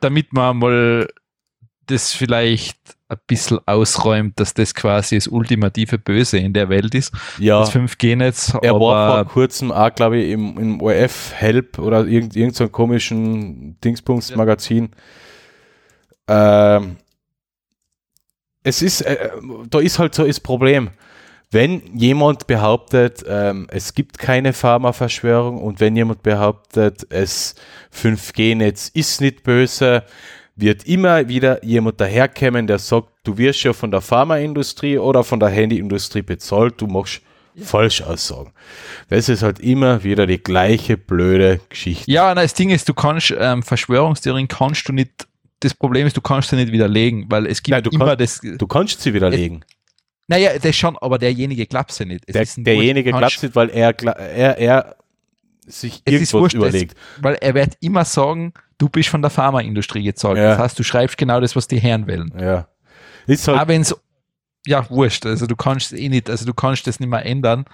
damit 0.00 0.32
man 0.32 0.58
mal 0.58 1.08
das 1.86 2.12
vielleicht 2.12 2.78
ein 3.08 3.18
bisschen 3.26 3.58
ausräumt, 3.66 4.38
dass 4.38 4.54
das 4.54 4.74
quasi 4.74 5.16
das 5.16 5.26
ultimative 5.26 5.98
Böse 5.98 6.38
in 6.38 6.52
der 6.52 6.68
Welt 6.68 6.94
ist. 6.94 7.12
Ja. 7.38 7.60
Das 7.60 7.74
5G-Netz. 7.74 8.54
Er 8.62 8.74
war 8.74 9.24
vor 9.24 9.32
kurzem 9.32 9.72
auch, 9.72 9.92
glaube 9.92 10.18
ich, 10.18 10.30
im, 10.30 10.56
im 10.56 10.80
ORF-Help 10.80 11.78
oder 11.78 12.06
irgendeinem 12.06 12.42
irgend 12.42 12.56
so 12.56 12.68
komischen 12.68 13.80
Dingsbums-Magazin. 13.80 14.90
Ja. 16.28 16.76
Ähm, 16.76 16.96
es 18.62 18.82
ist, 18.82 19.00
äh, 19.00 19.30
da 19.68 19.80
ist 19.80 19.98
halt 19.98 20.14
so 20.14 20.24
das 20.24 20.38
Problem. 20.38 20.90
Wenn 21.52 21.82
jemand 21.96 22.46
behauptet, 22.46 23.24
ähm, 23.28 23.66
es 23.70 23.94
gibt 23.94 24.18
keine 24.18 24.52
Pharmaverschwörung 24.52 25.58
und 25.58 25.80
wenn 25.80 25.96
jemand 25.96 26.22
behauptet, 26.22 27.06
es 27.10 27.56
5G-Netz 27.92 28.90
ist 28.94 29.20
nicht 29.20 29.42
böse, 29.42 30.04
wird 30.54 30.84
immer 30.86 31.28
wieder 31.28 31.64
jemand 31.64 32.00
daherkommen, 32.00 32.68
der 32.68 32.78
sagt, 32.78 33.08
du 33.24 33.36
wirst 33.36 33.64
ja 33.64 33.72
von 33.72 33.90
der 33.90 34.00
Pharmaindustrie 34.00 34.98
oder 34.98 35.24
von 35.24 35.40
der 35.40 35.48
Handyindustrie 35.48 36.22
bezahlt, 36.22 36.80
du 36.80 36.86
machst 36.86 37.20
ja. 37.54 37.64
Falschaussagen. 37.64 38.52
Das 39.08 39.28
ist 39.28 39.42
halt 39.42 39.58
immer 39.58 40.04
wieder 40.04 40.26
die 40.28 40.38
gleiche 40.38 40.96
blöde 40.96 41.60
Geschichte. 41.68 42.08
Ja, 42.10 42.32
das 42.34 42.54
Ding 42.54 42.70
ist, 42.70 42.88
du 42.88 42.94
kannst 42.94 43.34
ähm, 43.36 43.64
Verschwörungstheorien 43.64 44.46
kannst 44.46 44.88
du 44.88 44.92
nicht, 44.92 45.26
das 45.60 45.74
Problem 45.74 46.06
ist, 46.06 46.16
du 46.16 46.20
kannst 46.20 46.50
sie 46.50 46.56
nicht 46.56 46.70
widerlegen, 46.70 47.26
weil 47.28 47.46
es 47.46 47.62
gibt 47.62 47.72
Nein, 47.72 47.82
du 47.82 47.90
immer 47.90 48.06
kann, 48.06 48.18
das. 48.18 48.40
Du 48.40 48.66
kannst 48.66 49.00
sie 49.02 49.12
widerlegen. 49.12 49.64
Es, 49.68 49.79
naja, 50.30 50.56
das 50.60 50.76
schon, 50.76 50.96
aber 50.98 51.18
derjenige 51.18 51.66
glaubt 51.66 51.90
sie 51.90 52.04
nicht. 52.04 52.32
Der, 52.32 52.46
derjenige 52.56 53.10
glaubt 53.10 53.32
sie 53.32 53.46
nicht, 53.46 53.56
weil 53.56 53.68
er, 53.70 53.98
er, 54.00 54.58
er 54.58 54.96
sich 55.66 56.02
irgendwas 56.04 56.54
überlegt. 56.54 56.92
Es, 56.92 57.22
weil 57.24 57.34
er 57.40 57.54
wird 57.54 57.76
immer 57.80 58.04
sagen, 58.04 58.52
du 58.78 58.88
bist 58.88 59.08
von 59.08 59.22
der 59.22 59.30
Pharmaindustrie 59.32 60.04
gezeugt. 60.04 60.38
Ja. 60.38 60.50
Das 60.50 60.58
heißt, 60.58 60.78
du 60.78 60.84
schreibst 60.84 61.18
genau 61.18 61.40
das, 61.40 61.56
was 61.56 61.66
die 61.66 61.80
Herren 61.80 62.06
wollen. 62.06 62.32
Ja. 62.40 62.68
Ist 63.26 63.48
halt 63.48 63.58
Aber 63.58 63.72
wenn 63.72 63.82
es, 63.82 63.92
ja, 64.66 64.88
wurscht, 64.88 65.26
also 65.26 65.48
du 65.48 65.56
kannst 65.56 65.92
eh 65.92 66.08
nicht, 66.08 66.30
also 66.30 66.46
du 66.46 66.54
kannst 66.54 66.86
das 66.86 67.00
nicht 67.00 67.08
mehr 67.08 67.26
ändern. 67.26 67.64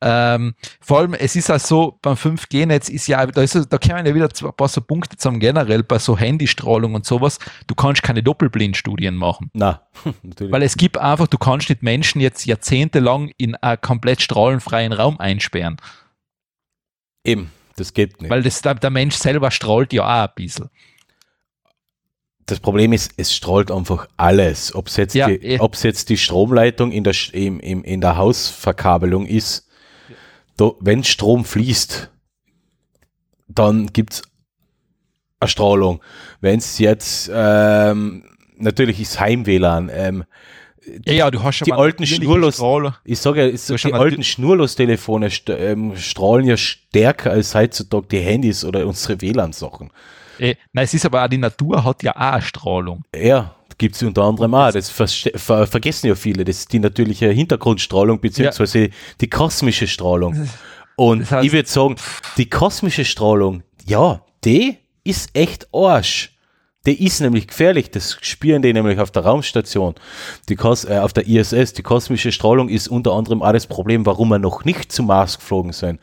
Ähm, 0.00 0.54
vor 0.80 0.98
allem, 0.98 1.14
es 1.14 1.34
ist 1.34 1.50
auch 1.50 1.58
so, 1.58 1.98
beim 2.02 2.14
5G-Netz 2.14 2.88
ist 2.88 3.08
ja, 3.08 3.26
da, 3.26 3.42
ist, 3.42 3.54
da 3.54 3.78
kommen 3.78 4.06
ja 4.06 4.14
wieder 4.14 4.28
ein 4.28 4.52
paar 4.56 4.68
so 4.68 4.80
Punkte 4.80 5.16
zum 5.16 5.40
generell 5.40 5.82
bei 5.82 5.98
so 5.98 6.16
Handystrahlung 6.16 6.94
und 6.94 7.04
sowas. 7.04 7.38
Du 7.66 7.74
kannst 7.74 8.02
keine 8.02 8.22
Doppelblindstudien 8.22 9.16
machen. 9.16 9.50
Na, 9.54 9.82
natürlich. 10.22 10.52
Weil 10.52 10.62
es 10.62 10.76
gibt 10.76 10.98
einfach, 10.98 11.26
du 11.26 11.38
kannst 11.38 11.68
nicht 11.68 11.82
Menschen 11.82 12.20
jetzt 12.20 12.46
jahrzehntelang 12.46 13.32
in 13.38 13.56
einen 13.56 13.80
komplett 13.80 14.22
strahlenfreien 14.22 14.92
Raum 14.92 15.18
einsperren. 15.18 15.76
Eben. 17.24 17.50
Das 17.78 17.94
geht 17.94 18.20
nicht. 18.20 18.30
Weil 18.30 18.42
das, 18.42 18.60
der, 18.62 18.90
Mensch 18.90 19.14
selber 19.14 19.50
strahlt 19.50 19.92
ja 19.92 20.02
auch 20.02 20.28
ein 20.28 20.34
bisschen. 20.34 20.68
Das 22.46 22.60
Problem 22.60 22.92
ist, 22.92 23.12
es 23.16 23.34
strahlt 23.34 23.70
einfach 23.70 24.08
alles. 24.16 24.74
Ob 24.74 24.88
es 24.88 24.96
jetzt, 24.96 25.14
ja, 25.14 25.28
die, 25.28 25.34
eh. 25.34 25.60
jetzt 25.82 26.08
die 26.08 26.16
Stromleitung 26.16 26.90
in 26.92 27.04
der, 27.04 27.14
im, 27.32 27.60
in 27.60 28.00
der 28.00 28.16
Hausverkabelung 28.16 29.26
ist, 29.26 29.67
da, 30.58 30.72
wenn 30.80 31.04
Strom 31.04 31.46
fließt, 31.46 32.10
dann 33.48 33.86
gibt 33.86 34.12
es 34.12 34.22
eine 35.40 35.48
Strahlung. 35.48 36.02
Wenn 36.40 36.58
es 36.58 36.78
jetzt, 36.78 37.30
ähm, 37.32 38.24
natürlich 38.56 39.00
ist 39.00 39.18
Heim-WLAN, 39.18 39.90
ähm, 39.92 40.24
ja, 41.04 41.12
ja, 41.12 41.30
du 41.30 41.42
hast 41.42 41.66
die 41.66 41.72
alten 41.72 42.06
Schnurlos, 42.06 42.62
ich 43.04 43.18
sage 43.18 43.42
ja, 43.42 43.46
ist, 43.46 43.68
die 43.68 43.92
alten 43.92 44.22
Schnurlos-Telefone 44.22 45.30
st 45.30 45.50
ähm, 45.50 45.94
strahlen 45.96 46.46
ja 46.46 46.56
stärker 46.56 47.30
als 47.30 47.54
heutzutage 47.54 48.06
die 48.08 48.20
Handys 48.20 48.64
oder 48.64 48.86
unsere 48.86 49.20
WLAN-Sachen. 49.20 49.90
Äh, 50.38 50.54
nein, 50.72 50.84
es 50.84 50.94
ist 50.94 51.04
aber 51.04 51.24
auch, 51.24 51.28
die 51.28 51.36
Natur 51.36 51.84
hat 51.84 52.02
ja 52.02 52.12
auch 52.12 52.32
eine 52.32 52.42
Strahlung. 52.42 53.02
Ja, 53.14 53.54
gibt 53.78 53.94
es 53.94 54.02
unter 54.02 54.24
anderem 54.24 54.54
auch. 54.54 54.72
Das 54.72 54.90
ver 54.90 55.66
vergessen 55.66 56.08
ja 56.08 56.14
viele. 56.14 56.44
Das 56.44 56.58
ist 56.58 56.72
die 56.72 56.80
natürliche 56.80 57.30
Hintergrundstrahlung 57.30 58.20
beziehungsweise 58.20 58.78
ja. 58.80 58.88
die 59.20 59.30
kosmische 59.30 59.86
Strahlung. 59.86 60.48
Und 60.96 61.20
das 61.20 61.30
heißt, 61.30 61.46
ich 61.46 61.52
würde 61.52 61.68
sagen, 61.68 61.96
die 62.36 62.50
kosmische 62.50 63.04
Strahlung, 63.04 63.62
ja, 63.86 64.20
die 64.44 64.78
ist 65.04 65.30
echt 65.32 65.68
Arsch. 65.72 66.34
Der 66.86 66.98
ist 66.98 67.20
nämlich 67.20 67.48
gefährlich, 67.48 67.90
das 67.90 68.16
spüren 68.20 68.62
die 68.62 68.72
nämlich 68.72 68.98
auf 68.98 69.10
der 69.10 69.24
Raumstation, 69.24 69.94
die 70.48 70.56
Kos 70.56 70.84
äh, 70.84 70.98
auf 70.98 71.12
der 71.12 71.26
ISS. 71.26 71.72
Die 71.74 71.82
kosmische 71.82 72.32
Strahlung 72.32 72.68
ist 72.68 72.88
unter 72.88 73.12
anderem 73.12 73.42
auch 73.42 73.52
das 73.52 73.66
Problem, 73.66 74.06
warum 74.06 74.28
wir 74.30 74.38
noch 74.38 74.64
nicht 74.64 74.90
zum 74.90 75.06
Mars 75.06 75.38
geflogen 75.38 75.72
sind. 75.72 76.00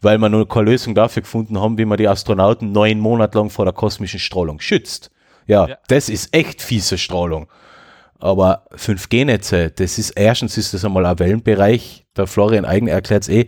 Weil 0.00 0.18
wir 0.18 0.28
noch 0.28 0.44
keine 0.46 0.70
Lösung 0.70 0.94
dafür 0.94 1.22
gefunden 1.22 1.60
haben, 1.60 1.78
wie 1.78 1.84
man 1.84 1.98
die 1.98 2.08
Astronauten 2.08 2.72
neun 2.72 3.00
Monate 3.00 3.38
lang 3.38 3.48
vor 3.48 3.64
der 3.64 3.74
kosmischen 3.74 4.18
Strahlung 4.18 4.60
schützt. 4.60 5.10
Ja, 5.46 5.68
ja. 5.68 5.78
das 5.88 6.08
ist 6.08 6.34
echt 6.34 6.62
fiese 6.62 6.98
Strahlung. 6.98 7.48
Aber 8.18 8.66
5G-Netze, 8.74 9.70
das 9.70 9.98
ist 9.98 10.10
erstens 10.10 10.56
ist 10.56 10.72
das 10.72 10.84
einmal 10.84 11.04
ein 11.04 11.18
Wellenbereich, 11.18 12.06
der 12.16 12.26
Florian 12.26 12.64
Eigen 12.64 12.88
erklärt 12.88 13.24
es 13.24 13.28
eh. 13.28 13.46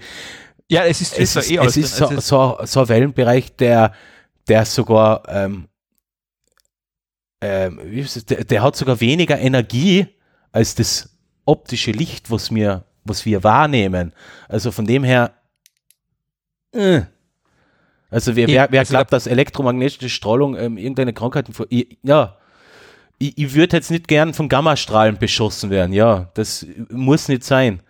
Ja, 0.68 0.84
es 0.84 1.00
ist, 1.00 1.18
es 1.18 1.36
ist, 1.36 1.50
eh 1.50 1.56
es 1.58 1.76
ist 1.76 1.96
so, 1.96 2.20
so, 2.20 2.58
so 2.64 2.80
ein 2.80 2.88
Wellenbereich, 2.88 3.56
der, 3.56 3.92
der 4.48 4.64
sogar 4.64 5.22
ähm, 5.28 5.68
ähm, 7.40 7.80
der, 8.28 8.44
der, 8.44 8.62
hat 8.62 8.76
sogar 8.76 9.00
weniger 9.00 9.38
Energie 9.38 10.06
als 10.52 10.74
das 10.74 11.16
optische 11.44 11.92
Licht, 11.92 12.30
was 12.30 12.54
wir, 12.54 12.84
was 13.04 13.24
wir 13.24 13.44
wahrnehmen. 13.44 14.12
Also 14.48 14.72
von 14.72 14.84
dem 14.84 15.04
her, 15.04 15.34
äh. 16.72 17.02
Also 18.16 18.34
wer, 18.34 18.48
wer, 18.48 18.68
wer 18.70 18.80
also 18.80 18.94
glaubt, 18.94 19.12
dass 19.12 19.26
elektromagnetische 19.26 20.08
Strahlung 20.08 20.56
ähm, 20.56 20.78
irgendeine 20.78 21.12
Krankheit, 21.12 21.48
ja, 22.02 22.36
ich, 23.18 23.36
ich 23.36 23.54
würde 23.54 23.76
jetzt 23.76 23.90
nicht 23.90 24.08
gern 24.08 24.32
von 24.32 24.48
Gammastrahlen 24.48 25.18
beschossen 25.18 25.68
werden, 25.68 25.92
ja, 25.92 26.30
das 26.32 26.66
muss 26.88 27.28
nicht 27.28 27.44
sein. 27.44 27.80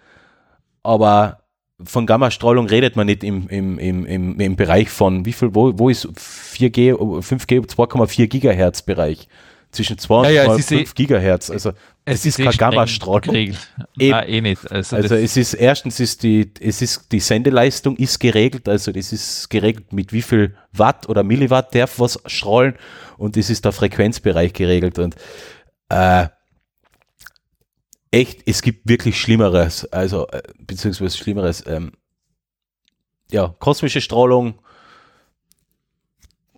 Aber 0.82 1.42
von 1.84 2.06
Gammastrahlung 2.06 2.66
redet 2.66 2.96
man 2.96 3.06
nicht 3.06 3.22
im, 3.22 3.46
im, 3.46 3.78
im, 3.78 4.04
im, 4.04 4.40
im 4.40 4.56
Bereich 4.56 4.90
von, 4.90 5.24
wie 5.24 5.32
viel, 5.32 5.54
wo, 5.54 5.78
wo 5.78 5.90
ist 5.90 6.06
4G, 6.06 6.94
5G, 6.94 7.64
2,4 7.64 8.26
Gigahertz 8.26 8.82
Bereich? 8.82 9.28
Zwischen 9.70 9.98
2 9.98 10.18
und 10.18 10.24
ja, 10.26 10.30
ja, 10.30 10.58
5 10.58 10.72
eh, 10.72 10.84
Gigahertz. 10.94 11.50
Also, 11.50 11.72
es, 12.04 12.24
ist, 12.24 12.38
ist 12.38 12.46
eh 12.46 12.56
Gammastrahlung. 12.56 13.54
Ah, 14.12 14.22
eh 14.22 14.40
nicht. 14.40 14.70
Also, 14.70 14.96
also 14.96 15.14
es 15.14 15.36
ist, 15.36 15.54
erstens 15.54 16.00
ist 16.00 16.22
die, 16.22 16.50
es 16.60 16.80
ist, 16.82 17.10
die 17.12 17.20
Sendeleistung 17.20 17.96
ist 17.96 18.18
geregelt, 18.20 18.68
also 18.68 18.90
es 18.92 19.12
ist 19.12 19.50
geregelt, 19.50 19.92
mit 19.92 20.12
wie 20.12 20.22
viel 20.22 20.54
Watt 20.72 21.08
oder 21.08 21.22
Milliwatt 21.22 21.74
darf 21.74 21.98
was 21.98 22.20
strahlen 22.26 22.74
und 23.16 23.36
es 23.36 23.50
ist 23.50 23.64
der 23.64 23.72
Frequenzbereich 23.72 24.52
geregelt 24.52 24.98
und, 24.98 25.16
äh, 25.88 26.26
echt, 28.10 28.42
es 28.46 28.62
gibt 28.62 28.88
wirklich 28.88 29.20
Schlimmeres, 29.20 29.84
also 29.92 30.26
äh, 30.28 30.42
beziehungsweise 30.58 31.16
Schlimmeres. 31.16 31.64
Ähm, 31.66 31.92
ja, 33.30 33.54
kosmische 33.58 34.00
Strahlung. 34.00 34.60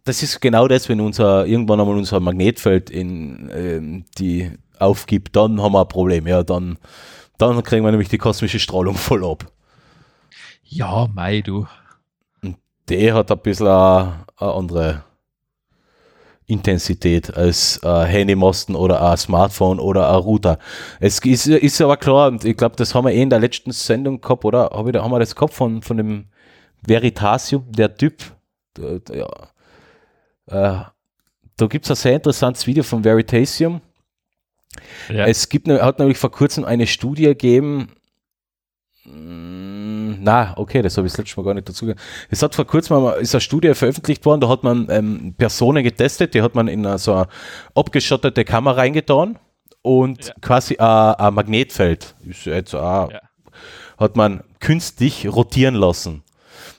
Das 0.09 0.23
ist 0.23 0.41
genau 0.41 0.67
das, 0.69 0.89
wenn 0.89 1.03
unser 1.03 1.45
irgendwann 1.45 1.81
einmal 1.81 1.99
unser 1.99 2.19
Magnetfeld 2.19 2.89
in 2.89 3.51
ähm, 3.53 4.05
die 4.17 4.51
aufgibt, 4.79 5.37
dann 5.37 5.61
haben 5.61 5.73
wir 5.73 5.83
ein 5.83 5.89
Problem. 5.89 6.27
Ja, 6.27 6.43
dann, 6.43 6.79
dann 7.37 7.63
kriegen 7.63 7.85
wir 7.85 7.91
nämlich 7.91 8.09
die 8.09 8.17
kosmische 8.17 8.59
Strahlung 8.59 8.95
voll 8.97 9.23
ab. 9.23 9.53
Ja, 10.65 11.07
mei, 11.15 11.43
du. 11.43 11.67
Und 12.43 12.57
der 12.89 13.13
hat 13.17 13.31
ein 13.31 13.39
bisschen 13.41 13.67
eine, 13.67 14.25
eine 14.39 14.55
andere 14.55 15.05
Intensität 16.47 17.37
als 17.37 17.79
äh, 17.83 18.05
Handymasten 18.07 18.77
oder 18.77 19.11
ein 19.11 19.19
Smartphone 19.19 19.79
oder 19.79 20.09
ein 20.09 20.21
Router. 20.21 20.59
Es 21.01 21.19
ist, 21.19 21.49
ist 21.49 21.83
aber 21.83 21.99
klar, 21.99 22.29
und 22.29 22.47
ich 22.47 22.57
glaube, 22.57 22.77
das 22.77 22.95
haben 22.95 23.05
wir 23.05 23.13
eh 23.13 23.21
in 23.21 23.29
der 23.29 23.41
letzten 23.41 23.73
Sendung 23.73 24.23
gehabt, 24.23 24.47
oder? 24.47 24.71
Hab 24.73 24.89
ich, 24.89 24.97
haben 24.97 25.11
wir 25.11 25.19
das 25.19 25.35
gehabt 25.35 25.53
von, 25.53 25.83
von 25.83 25.99
dem 25.99 26.29
Veritasium, 26.81 27.71
der 27.71 27.95
Typ? 27.95 28.23
Ja. 29.13 29.29
Äh, 30.49 30.81
da 31.57 31.67
gibt 31.67 31.85
es 31.85 31.91
ein 31.91 31.97
sehr 31.97 32.15
interessantes 32.15 32.67
Video 32.67 32.83
von 32.83 33.05
Veritasium. 33.05 33.81
Ja. 35.09 35.27
Es 35.27 35.49
gibt, 35.49 35.69
hat 35.69 35.99
nämlich 35.99 36.19
vor 36.19 36.31
kurzem 36.31 36.65
eine 36.65 36.87
Studie 36.87 37.25
gegeben, 37.25 37.91
na, 40.21 40.53
okay, 40.57 40.83
das 40.83 40.97
habe 40.97 41.07
ich 41.07 41.13
das 41.13 41.19
letzte 41.19 41.41
Mal 41.41 41.47
gar 41.47 41.55
nicht 41.55 41.69
dazu 41.69 41.87
gesagt. 41.87 42.01
Es 42.31 42.43
hat 42.43 42.55
vor 42.55 42.67
kurzem 42.67 43.03
mal, 43.03 43.13
ist 43.13 43.35
eine 43.35 43.41
Studie 43.41 43.73
veröffentlicht 43.75 44.25
worden, 44.27 44.41
da 44.41 44.49
hat 44.49 44.63
man 44.63 44.87
ähm, 44.91 45.35
Personen 45.37 45.83
getestet, 45.83 46.35
die 46.35 46.43
hat 46.43 46.55
man 46.55 46.69
in 46.69 46.99
so 46.99 47.15
eine 47.15 47.29
abgeschottete 47.75 48.45
Kammer 48.45 48.77
reingetan 48.77 49.39
und 49.83 50.27
ja. 50.27 50.35
quasi 50.41 50.77
ein 50.79 51.35
Magnetfeld, 51.35 52.15
ist 52.29 52.45
jetzt 52.45 52.75
auch, 52.75 53.11
ja. 53.11 53.21
hat 53.97 54.17
man 54.17 54.43
künstlich 54.61 55.27
rotieren 55.29 55.75
lassen. 55.75 56.23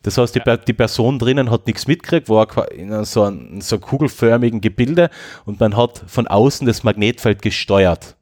Das 0.04 0.18
heißt, 0.18 0.36
die, 0.36 0.42
die 0.68 0.74
Person 0.74 1.20
drinnen 1.20 1.52
hat 1.52 1.68
nichts 1.68 1.88
mitgekriegt, 1.88 2.30
war 2.30 2.72
in 2.72 3.04
so 3.06 3.24
einem 3.24 3.62
so 3.62 3.80
kugelförmigen 3.80 4.62
Gebilde 4.62 5.10
und 5.46 5.60
man 5.60 5.76
hat 5.76 6.04
von 6.08 6.28
außen 6.28 6.66
das 6.66 6.84
Magnetfeld 6.84 7.42
gesteuert. 7.42 8.16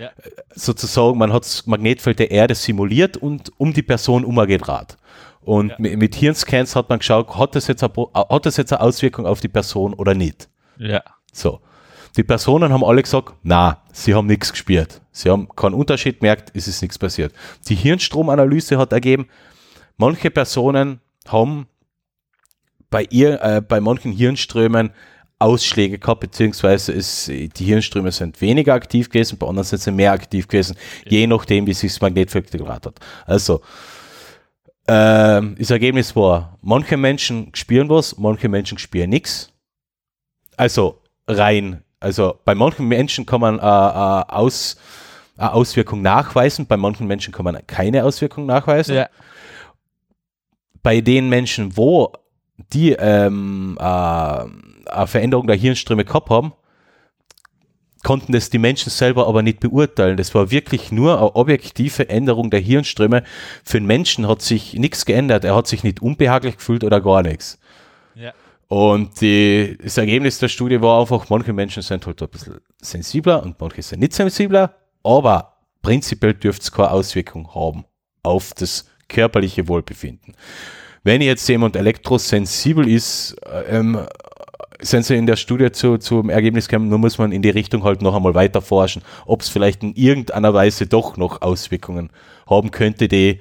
Ja. 0.00 0.10
Sozusagen, 0.54 1.18
man 1.18 1.32
hat 1.32 1.44
das 1.44 1.66
Magnetfeld 1.66 2.18
der 2.18 2.30
Erde 2.30 2.54
simuliert 2.54 3.16
und 3.16 3.52
um 3.58 3.72
die 3.72 3.82
Person 3.82 4.24
umgedraht. 4.24 4.96
Und 5.42 5.70
ja. 5.70 5.76
mit 5.78 6.14
Hirnscans 6.14 6.74
hat 6.74 6.88
man 6.88 6.98
geschaut, 6.98 7.36
hat 7.36 7.54
das, 7.54 7.66
jetzt 7.66 7.84
eine, 7.84 7.92
hat 8.14 8.46
das 8.46 8.56
jetzt 8.56 8.72
eine 8.72 8.80
Auswirkung 8.80 9.26
auf 9.26 9.40
die 9.40 9.48
Person 9.48 9.92
oder 9.94 10.14
nicht? 10.14 10.48
Ja. 10.78 11.02
So. 11.32 11.60
Die 12.16 12.22
Personen 12.22 12.72
haben 12.72 12.84
alle 12.84 13.02
gesagt, 13.02 13.34
na, 13.42 13.82
sie 13.92 14.14
haben 14.14 14.26
nichts 14.26 14.52
gespürt. 14.52 15.00
Sie 15.10 15.28
haben 15.28 15.48
keinen 15.54 15.74
Unterschied 15.74 16.20
gemerkt, 16.20 16.52
es 16.54 16.68
ist 16.68 16.80
nichts 16.80 16.98
passiert. 16.98 17.32
Die 17.68 17.74
Hirnstromanalyse 17.74 18.78
hat 18.78 18.92
ergeben, 18.92 19.26
manche 19.96 20.30
Personen 20.30 21.00
haben 21.26 21.66
bei 22.90 23.06
ihr, 23.10 23.42
äh, 23.42 23.60
bei 23.60 23.80
manchen 23.80 24.12
Hirnströmen 24.12 24.90
Ausschläge 25.38 25.98
gehabt, 25.98 26.20
beziehungsweise 26.20 26.92
ist, 26.92 27.28
die 27.28 27.64
Hirnströme 27.64 28.12
sind 28.12 28.40
weniger 28.40 28.74
aktiv 28.74 29.10
gewesen, 29.10 29.36
bei 29.36 29.46
anderen 29.46 29.66
sind 29.66 29.82
sie 29.82 29.90
mehr 29.90 30.12
aktiv 30.12 30.46
gewesen, 30.48 30.76
ja. 31.04 31.18
je 31.18 31.26
nachdem, 31.26 31.66
wie 31.66 31.74
sich 31.74 31.92
das 31.92 32.00
Magnetfeld 32.00 32.50
gedraht 32.50 32.86
hat. 32.86 33.00
Also, 33.26 33.60
äh, 34.86 35.42
das 35.58 35.70
Ergebnis 35.70 36.14
war, 36.14 36.58
manche 36.62 36.96
Menschen 36.96 37.50
spüren 37.54 37.88
was, 37.88 38.16
manche 38.16 38.48
Menschen 38.48 38.78
spüren 38.78 39.10
nichts. 39.10 39.50
Also 40.56 41.02
rein, 41.26 41.82
also 42.00 42.38
bei 42.44 42.54
manchen 42.54 42.86
Menschen 42.86 43.26
kann 43.26 43.40
man 43.40 43.58
äh, 43.58 43.62
äh, 43.62 43.64
aus, 43.64 44.76
eine 45.36 45.52
Auswirkung 45.52 46.00
nachweisen, 46.00 46.66
bei 46.66 46.76
manchen 46.76 47.06
Menschen 47.06 47.32
kann 47.32 47.44
man 47.44 47.66
keine 47.66 48.04
Auswirkung 48.04 48.46
nachweisen. 48.46 48.94
Ja. 48.94 49.08
Bei 50.84 51.00
den 51.00 51.28
Menschen, 51.28 51.76
wo 51.76 52.12
die 52.72 52.92
ähm, 52.92 53.76
äh, 53.80 53.82
eine 53.82 55.06
Veränderung 55.06 55.48
der 55.48 55.56
Hirnströme 55.56 56.04
gehabt 56.04 56.30
haben, 56.30 56.52
konnten 58.04 58.32
das 58.32 58.50
die 58.50 58.58
Menschen 58.58 58.90
selber 58.90 59.26
aber 59.26 59.42
nicht 59.42 59.60
beurteilen. 59.60 60.18
Das 60.18 60.34
war 60.34 60.50
wirklich 60.50 60.92
nur 60.92 61.16
eine 61.16 61.34
objektive 61.34 62.08
Änderung 62.08 62.50
der 62.50 62.60
Hirnströme. 62.60 63.24
Für 63.64 63.80
den 63.80 63.86
Menschen 63.86 64.28
hat 64.28 64.42
sich 64.42 64.74
nichts 64.74 65.06
geändert. 65.06 65.44
Er 65.44 65.56
hat 65.56 65.66
sich 65.66 65.82
nicht 65.84 66.02
unbehaglich 66.02 66.58
gefühlt 66.58 66.84
oder 66.84 67.00
gar 67.00 67.22
nichts. 67.22 67.58
Ja. 68.14 68.32
Und 68.68 69.20
die, 69.22 69.78
das 69.82 69.96
Ergebnis 69.96 70.38
der 70.38 70.48
Studie 70.48 70.80
war 70.82 71.00
einfach, 71.00 71.30
manche 71.30 71.52
Menschen 71.52 71.82
sind 71.82 72.06
halt 72.06 72.22
ein 72.22 72.28
bisschen 72.28 72.60
sensibler 72.80 73.42
und 73.42 73.58
manche 73.58 73.82
sind 73.82 74.00
nicht 74.00 74.12
sensibler, 74.12 74.74
aber 75.02 75.56
prinzipiell 75.80 76.34
dürfte 76.34 76.62
es 76.62 76.72
keine 76.72 76.90
Auswirkung 76.90 77.54
haben 77.54 77.84
auf 78.22 78.52
das 78.54 78.86
körperliche 79.14 79.68
Wohlbefinden. 79.68 80.34
Wenn 81.04 81.22
jetzt 81.22 81.48
jemand 81.48 81.76
elektrosensibel 81.76 82.88
ist, 82.88 83.36
äh, 83.46 83.78
ähm, 83.78 84.06
sind 84.80 85.04
sie 85.04 85.16
in 85.16 85.26
der 85.26 85.36
Studie 85.36 85.70
zu, 85.70 85.98
zum 85.98 86.30
Ergebnis 86.30 86.68
gekommen, 86.68 86.88
nur 86.88 86.98
muss 86.98 87.16
man 87.16 87.32
in 87.32 87.42
die 87.42 87.50
Richtung 87.50 87.84
halt 87.84 88.02
noch 88.02 88.14
einmal 88.14 88.34
weiter 88.34 88.60
forschen, 88.60 89.02
ob 89.24 89.40
es 89.40 89.48
vielleicht 89.48 89.82
in 89.82 89.94
irgendeiner 89.94 90.52
Weise 90.52 90.86
doch 90.86 91.16
noch 91.16 91.42
Auswirkungen 91.42 92.10
haben 92.46 92.70
könnte, 92.70 93.08
die, 93.08 93.40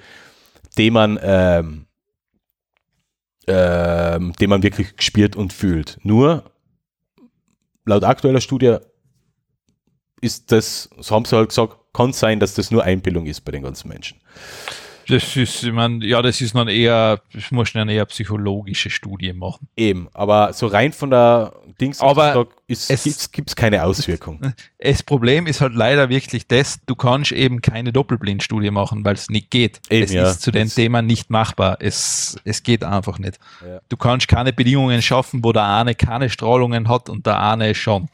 die 0.78 0.92
man, 0.92 1.20
ähm, 1.22 1.86
ähm, 3.48 4.34
die 4.40 4.48
man 4.48 4.64
wirklich 4.64 4.94
spürt 5.00 5.36
und 5.36 5.52
fühlt. 5.52 5.98
Nur, 6.04 6.52
laut 7.86 8.04
aktueller 8.04 8.42
Studie 8.42 8.78
ist 10.22 10.52
das, 10.52 10.90
so 11.00 11.16
haben 11.16 11.26
sie 11.26 11.36
halt 11.36 11.50
gesagt, 11.50 11.78
kann 11.94 12.14
sein, 12.14 12.40
dass 12.40 12.54
das 12.54 12.72
nur 12.72 12.84
Einbildung 12.84 13.26
ist 13.26 13.42
bei 13.42 13.52
den 13.52 13.64
ganzen 13.64 13.90
Menschen. 13.90 14.20
Das 15.08 15.36
ist, 15.36 15.64
ich 15.64 15.72
meine, 15.72 16.06
ja, 16.06 16.22
das 16.22 16.40
ist 16.42 16.56
dann 16.56 16.68
eher, 16.68 17.22
das 17.34 17.52
muss 17.52 17.74
dann 17.74 17.90
eher 17.90 18.06
psychologische 18.06 18.90
Studien 18.90 19.38
machen. 19.38 19.68
Eben, 19.76 20.08
aber 20.14 20.54
so 20.54 20.68
rein 20.68 20.94
von 20.94 21.10
der 21.10 21.54
Dings 21.80 22.00
aber 22.00 22.48
ist, 22.68 22.90
es 22.90 23.32
gibt 23.32 23.50
es 23.50 23.56
keine 23.56 23.84
Auswirkung. 23.84 24.40
Das 24.80 25.02
Problem 25.02 25.48
ist 25.48 25.62
halt 25.62 25.74
leider 25.74 26.10
wirklich 26.10 26.46
das, 26.46 26.80
du 26.86 26.96
kannst 26.96 27.32
eben 27.32 27.62
keine 27.62 27.94
Doppelblindstudie 27.94 28.70
machen, 28.70 29.06
weil 29.06 29.14
es 29.14 29.30
nicht 29.30 29.50
geht. 29.50 29.80
Eben, 29.90 30.04
es 30.04 30.12
ja, 30.12 30.30
ist 30.30 30.42
zu 30.42 30.52
dem 30.52 30.68
Thema 30.68 31.02
nicht 31.02 31.30
machbar. 31.30 31.78
Es, 31.80 32.38
es 32.44 32.64
geht 32.64 32.84
einfach 32.84 33.18
nicht. 33.18 33.40
Ja. 33.66 33.80
Du 33.88 33.96
kannst 33.96 34.28
keine 34.28 34.52
Bedingungen 34.52 35.02
schaffen, 35.02 35.42
wo 35.42 35.54
der 35.54 35.64
eine 35.64 35.96
keine 35.96 36.30
Strahlungen 36.30 36.90
hat 36.90 37.10
und 37.10 37.26
der 37.26 37.42
eine 37.42 37.74
schon. 37.76 38.10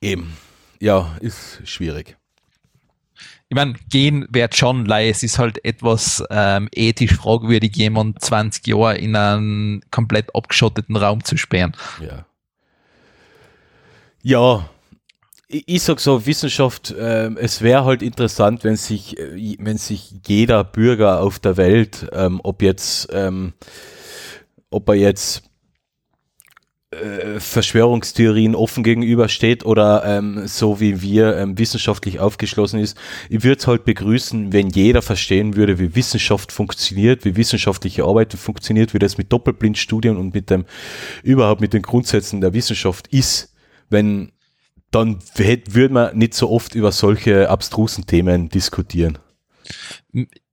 Eben. 0.00 0.34
Ja, 0.80 1.14
ist 1.20 1.60
schwierig 1.64 2.16
ich 2.16 2.25
meine, 3.56 3.74
gehen 3.90 4.26
wird 4.30 4.54
schon 4.54 4.86
lei. 4.86 5.08
Es 5.08 5.24
ist 5.24 5.38
halt 5.38 5.64
etwas 5.64 6.22
ähm, 6.30 6.68
ethisch 6.72 7.14
fragwürdig, 7.14 7.74
jemand 7.76 8.22
20 8.22 8.64
Jahre 8.68 8.96
in 8.96 9.16
einen 9.16 9.80
komplett 9.90 10.34
abgeschotteten 10.34 10.96
Raum 10.96 11.24
zu 11.24 11.36
sperren. 11.36 11.72
Ja. 12.00 12.26
Ja, 14.22 14.68
ich, 15.48 15.64
ich 15.66 15.82
sag 15.82 16.00
so, 16.00 16.26
Wissenschaft, 16.26 16.90
äh, 16.90 17.30
es 17.36 17.62
wäre 17.62 17.84
halt 17.84 18.02
interessant, 18.02 18.64
wenn 18.64 18.76
sich, 18.76 19.18
äh, 19.18 19.56
wenn 19.58 19.78
sich 19.78 20.14
jeder 20.26 20.64
Bürger 20.64 21.20
auf 21.20 21.38
der 21.38 21.56
Welt, 21.56 22.08
ähm, 22.12 22.40
ob 22.42 22.62
jetzt, 22.62 23.08
ähm, 23.12 23.52
ob 24.70 24.88
er 24.88 24.96
jetzt 24.96 25.42
äh, 26.96 27.40
Verschwörungstheorien 27.40 28.54
offen 28.54 28.82
gegenübersteht 28.82 29.64
oder 29.64 30.04
ähm, 30.04 30.46
so 30.46 30.80
wie 30.80 31.02
wir 31.02 31.36
ähm, 31.36 31.58
wissenschaftlich 31.58 32.20
aufgeschlossen 32.20 32.80
ist. 32.80 32.96
Ich 33.28 33.44
würde 33.44 33.58
es 33.58 33.66
halt 33.66 33.84
begrüßen, 33.84 34.52
wenn 34.52 34.70
jeder 34.70 35.02
verstehen 35.02 35.56
würde, 35.56 35.78
wie 35.78 35.94
Wissenschaft 35.94 36.52
funktioniert, 36.52 37.24
wie 37.24 37.36
wissenschaftliche 37.36 38.04
Arbeit 38.04 38.32
funktioniert, 38.34 38.94
wie 38.94 38.98
das 38.98 39.18
mit 39.18 39.32
Doppelblindstudien 39.32 40.16
und 40.16 40.34
mit 40.34 40.50
dem 40.50 40.64
überhaupt 41.22 41.60
mit 41.60 41.72
den 41.72 41.82
Grundsätzen 41.82 42.40
der 42.40 42.54
Wissenschaft 42.54 43.08
ist, 43.08 43.54
wenn 43.90 44.32
dann 44.90 45.18
würde 45.34 45.92
man 45.92 46.16
nicht 46.16 46.34
so 46.34 46.50
oft 46.50 46.74
über 46.74 46.92
solche 46.92 47.50
abstrusen 47.50 48.06
Themen 48.06 48.48
diskutieren. 48.48 49.18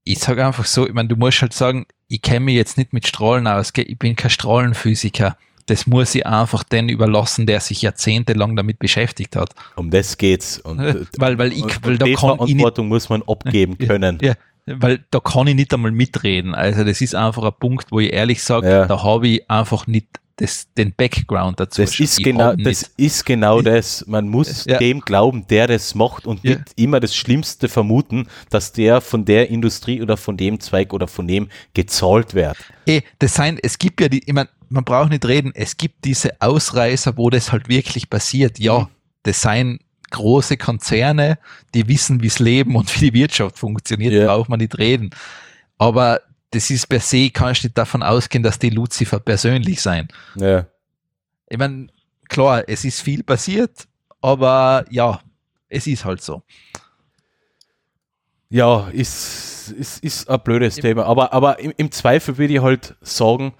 Ich 0.03 0.19
sage 0.19 0.45
einfach 0.45 0.65
so, 0.65 0.85
ich 0.85 0.93
meine, 0.93 1.07
du 1.07 1.15
musst 1.15 1.41
halt 1.41 1.53
sagen, 1.53 1.85
ich 2.07 2.21
kenne 2.21 2.41
mich 2.41 2.55
jetzt 2.55 2.77
nicht 2.77 2.91
mit 2.91 3.07
Strahlen 3.07 3.47
aus, 3.47 3.71
ich 3.75 3.97
bin 3.97 4.15
kein 4.15 4.31
Strahlenphysiker 4.31 5.37
das 5.65 5.87
muss 5.87 6.13
ich 6.15 6.25
einfach 6.25 6.63
den 6.63 6.89
überlassen, 6.89 7.45
der 7.45 7.59
sich 7.59 7.81
jahrzehntelang 7.81 8.55
damit 8.55 8.79
beschäftigt 8.79 9.35
hat. 9.35 9.51
Um 9.75 9.89
das 9.89 10.17
geht's. 10.17 10.59
Und, 10.59 10.79
weil, 11.17 11.37
weil 11.37 11.53
ich, 11.53 11.63
weil 11.83 11.97
da 11.97 12.05
kann 12.05 12.37
Verantwortung 12.37 12.47
ich 12.47 12.55
nicht, 12.55 12.89
muss 12.89 13.09
man 13.09 13.23
abgeben 13.23 13.77
können. 13.77 14.19
Ja, 14.21 14.33
weil 14.65 15.03
da 15.11 15.19
kann 15.19 15.47
ich 15.47 15.55
nicht 15.55 15.73
einmal 15.73 15.91
mitreden. 15.91 16.55
Also 16.55 16.83
das 16.83 17.01
ist 17.01 17.15
einfach 17.15 17.43
ein 17.43 17.53
Punkt, 17.59 17.91
wo 17.91 17.99
ich 17.99 18.13
ehrlich 18.13 18.43
sage, 18.43 18.69
ja. 18.69 18.85
da 18.85 19.03
habe 19.03 19.27
ich 19.27 19.49
einfach 19.49 19.87
nicht 19.87 20.07
das, 20.37 20.67
den 20.73 20.93
Background 20.93 21.59
dazu. 21.59 21.81
Das 21.81 21.99
ist 21.99 22.23
genau, 22.23 22.55
das 22.55 22.91
ist 22.97 23.25
genau 23.25 23.61
das. 23.61 24.05
Man 24.07 24.29
muss 24.29 24.65
ja. 24.65 24.79
dem 24.79 25.01
glauben, 25.01 25.45
der 25.47 25.67
das 25.67 25.93
macht 25.95 26.25
und 26.25 26.43
ja. 26.43 26.55
nicht 26.55 26.63
immer 26.75 26.99
das 26.99 27.15
Schlimmste 27.15 27.69
vermuten, 27.69 28.27
dass 28.49 28.71
der 28.71 29.01
von 29.01 29.25
der 29.25 29.49
Industrie 29.49 30.01
oder 30.01 30.17
von 30.17 30.35
dem 30.35 30.59
Zweig 30.59 30.93
oder 30.93 31.07
von 31.07 31.27
dem 31.27 31.49
gezahlt 31.73 32.33
wird. 32.33 32.57
Eh, 32.85 33.01
das 33.19 33.35
sein, 33.35 33.59
es 33.61 33.77
gibt 33.77 34.01
ja 34.01 34.09
die, 34.09 34.23
ich 34.25 34.33
meine, 34.33 34.49
man 34.69 34.83
braucht 34.83 35.09
nicht 35.09 35.25
reden, 35.25 35.51
es 35.55 35.77
gibt 35.77 36.05
diese 36.05 36.41
Ausreißer, 36.41 37.17
wo 37.17 37.29
das 37.29 37.51
halt 37.51 37.69
wirklich 37.69 38.09
passiert. 38.09 38.59
Ja, 38.59 38.79
mhm. 38.79 38.87
das 39.23 39.41
seien 39.41 39.79
große 40.11 40.57
Konzerne, 40.57 41.39
die 41.73 41.87
wissen, 41.87 42.21
wie 42.21 42.27
es 42.27 42.39
Leben 42.39 42.75
und 42.75 42.93
wie 43.01 43.11
die 43.11 43.13
Wirtschaft 43.13 43.57
funktioniert, 43.57 44.13
ja. 44.13 44.27
braucht 44.27 44.49
man 44.49 44.59
nicht 44.59 44.77
reden. 44.77 45.09
Aber 45.77 46.21
das 46.51 46.69
ist 46.69 46.87
per 46.87 46.99
se, 46.99 47.31
kannst 47.31 47.63
du 47.63 47.67
nicht 47.67 47.77
davon 47.77 48.03
ausgehen, 48.03 48.43
dass 48.43 48.59
die 48.59 48.69
Lucifer 48.69 49.19
persönlich 49.19 49.81
sein. 49.81 50.07
Ja. 50.35 50.67
Ich 51.49 51.57
meine, 51.57 51.87
klar, 52.29 52.63
es 52.67 52.85
ist 52.85 53.01
viel 53.01 53.23
passiert, 53.23 53.87
aber 54.21 54.85
ja, 54.89 55.19
es 55.67 55.87
ist 55.87 56.05
halt 56.05 56.21
so. 56.21 56.43
Ja, 58.49 58.87
ist, 58.89 59.73
ist, 59.77 60.03
ist 60.03 60.29
ein 60.29 60.39
blödes 60.43 60.77
Im 60.77 60.83
Thema. 60.83 61.05
Aber, 61.05 61.33
aber 61.33 61.57
im, 61.57 61.73
im 61.75 61.91
Zweifel 61.91 62.37
würde 62.37 62.53
ich 62.53 62.61
halt 62.61 62.95
sagen, 63.01 63.53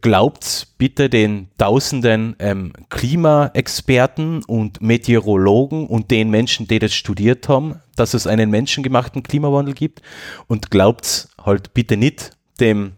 glaubt 0.00 0.68
bitte 0.78 1.08
den 1.10 1.48
tausenden 1.58 2.36
ähm, 2.38 2.72
Klimaexperten 2.88 4.44
und 4.44 4.80
Meteorologen 4.80 5.86
und 5.86 6.10
den 6.10 6.30
Menschen, 6.30 6.68
die 6.68 6.78
das 6.78 6.94
studiert 6.94 7.48
haben, 7.48 7.80
dass 7.96 8.14
es 8.14 8.26
einen 8.26 8.50
menschengemachten 8.50 9.22
Klimawandel 9.22 9.74
gibt 9.74 10.02
und 10.46 10.70
glaubt 10.70 11.28
halt 11.44 11.74
bitte 11.74 11.96
nicht 11.96 12.36
dem 12.60 12.92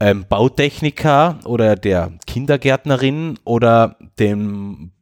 ähm, 0.00 0.26
Bautechniker 0.28 1.40
oder 1.44 1.76
der 1.76 2.12
Kindergärtnerin 2.26 3.38
oder 3.44 3.96
dem 4.18 4.92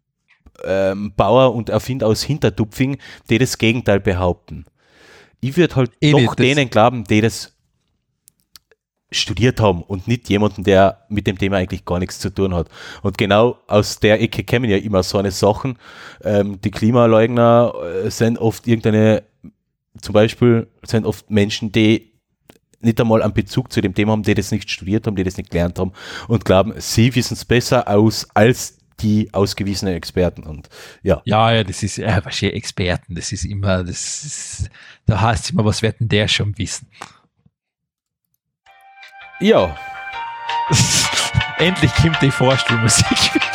ähm, 0.64 1.12
Bauer 1.16 1.54
und 1.54 1.68
Erfinder 1.68 2.06
aus 2.06 2.22
Hintertupfing, 2.22 2.98
die 3.28 3.38
das 3.38 3.58
Gegenteil 3.58 4.00
behaupten. 4.00 4.64
Ich 5.40 5.56
würde 5.56 5.76
halt 5.76 5.92
Ewig, 6.00 6.26
doch 6.26 6.34
denen 6.34 6.70
glauben, 6.70 7.04
die 7.04 7.20
das 7.20 7.55
studiert 9.10 9.60
haben 9.60 9.82
und 9.82 10.08
nicht 10.08 10.28
jemanden, 10.28 10.64
der 10.64 11.06
mit 11.08 11.26
dem 11.26 11.38
Thema 11.38 11.56
eigentlich 11.56 11.84
gar 11.84 11.98
nichts 11.98 12.18
zu 12.18 12.30
tun 12.30 12.54
hat. 12.54 12.68
Und 13.02 13.16
genau 13.18 13.58
aus 13.68 14.00
der 14.00 14.20
Ecke 14.20 14.42
kämen 14.42 14.68
ja 14.68 14.76
immer 14.76 15.02
so 15.02 15.18
eine 15.18 15.30
Sachen. 15.30 15.78
Ähm, 16.24 16.60
die 16.60 16.70
Klimaleugner 16.70 17.72
äh, 18.04 18.10
sind 18.10 18.38
oft 18.38 18.66
irgendeine, 18.66 19.22
zum 20.00 20.12
Beispiel 20.12 20.66
sind 20.82 21.06
oft 21.06 21.30
Menschen, 21.30 21.70
die 21.70 22.12
nicht 22.80 23.00
einmal 23.00 23.22
einen 23.22 23.32
Bezug 23.32 23.72
zu 23.72 23.80
dem 23.80 23.94
Thema 23.94 24.12
haben, 24.12 24.22
die 24.22 24.34
das 24.34 24.50
nicht 24.50 24.70
studiert 24.70 25.06
haben, 25.06 25.16
die 25.16 25.24
das 25.24 25.36
nicht 25.36 25.50
gelernt 25.50 25.78
haben 25.78 25.92
und 26.28 26.44
glauben, 26.44 26.74
sie 26.78 27.14
wissen 27.14 27.34
es 27.34 27.44
besser 27.44 27.88
aus 27.88 28.26
als 28.34 28.78
die 29.00 29.32
ausgewiesenen 29.32 29.94
Experten 29.94 30.44
und 30.44 30.68
ja. 31.02 31.20
Ja, 31.24 31.52
ja, 31.52 31.64
das 31.64 31.82
ist, 31.82 31.98
äh, 31.98 32.20
was 32.24 32.42
Experten, 32.42 33.14
das 33.14 33.30
ist 33.30 33.44
immer, 33.44 33.84
das 33.84 34.24
ist, 34.24 34.70
da 35.04 35.20
heißt 35.20 35.44
es 35.44 35.50
immer, 35.50 35.64
was 35.64 35.82
wird 35.82 36.00
denn 36.00 36.08
der 36.08 36.28
schon 36.28 36.56
wissen? 36.56 36.88
Ja. 39.40 39.76
Endlich 41.58 41.94
kommt 41.94 42.20
die 42.22 42.30
Vorstuhlmusik 42.30 43.34
wieder. 43.34 43.46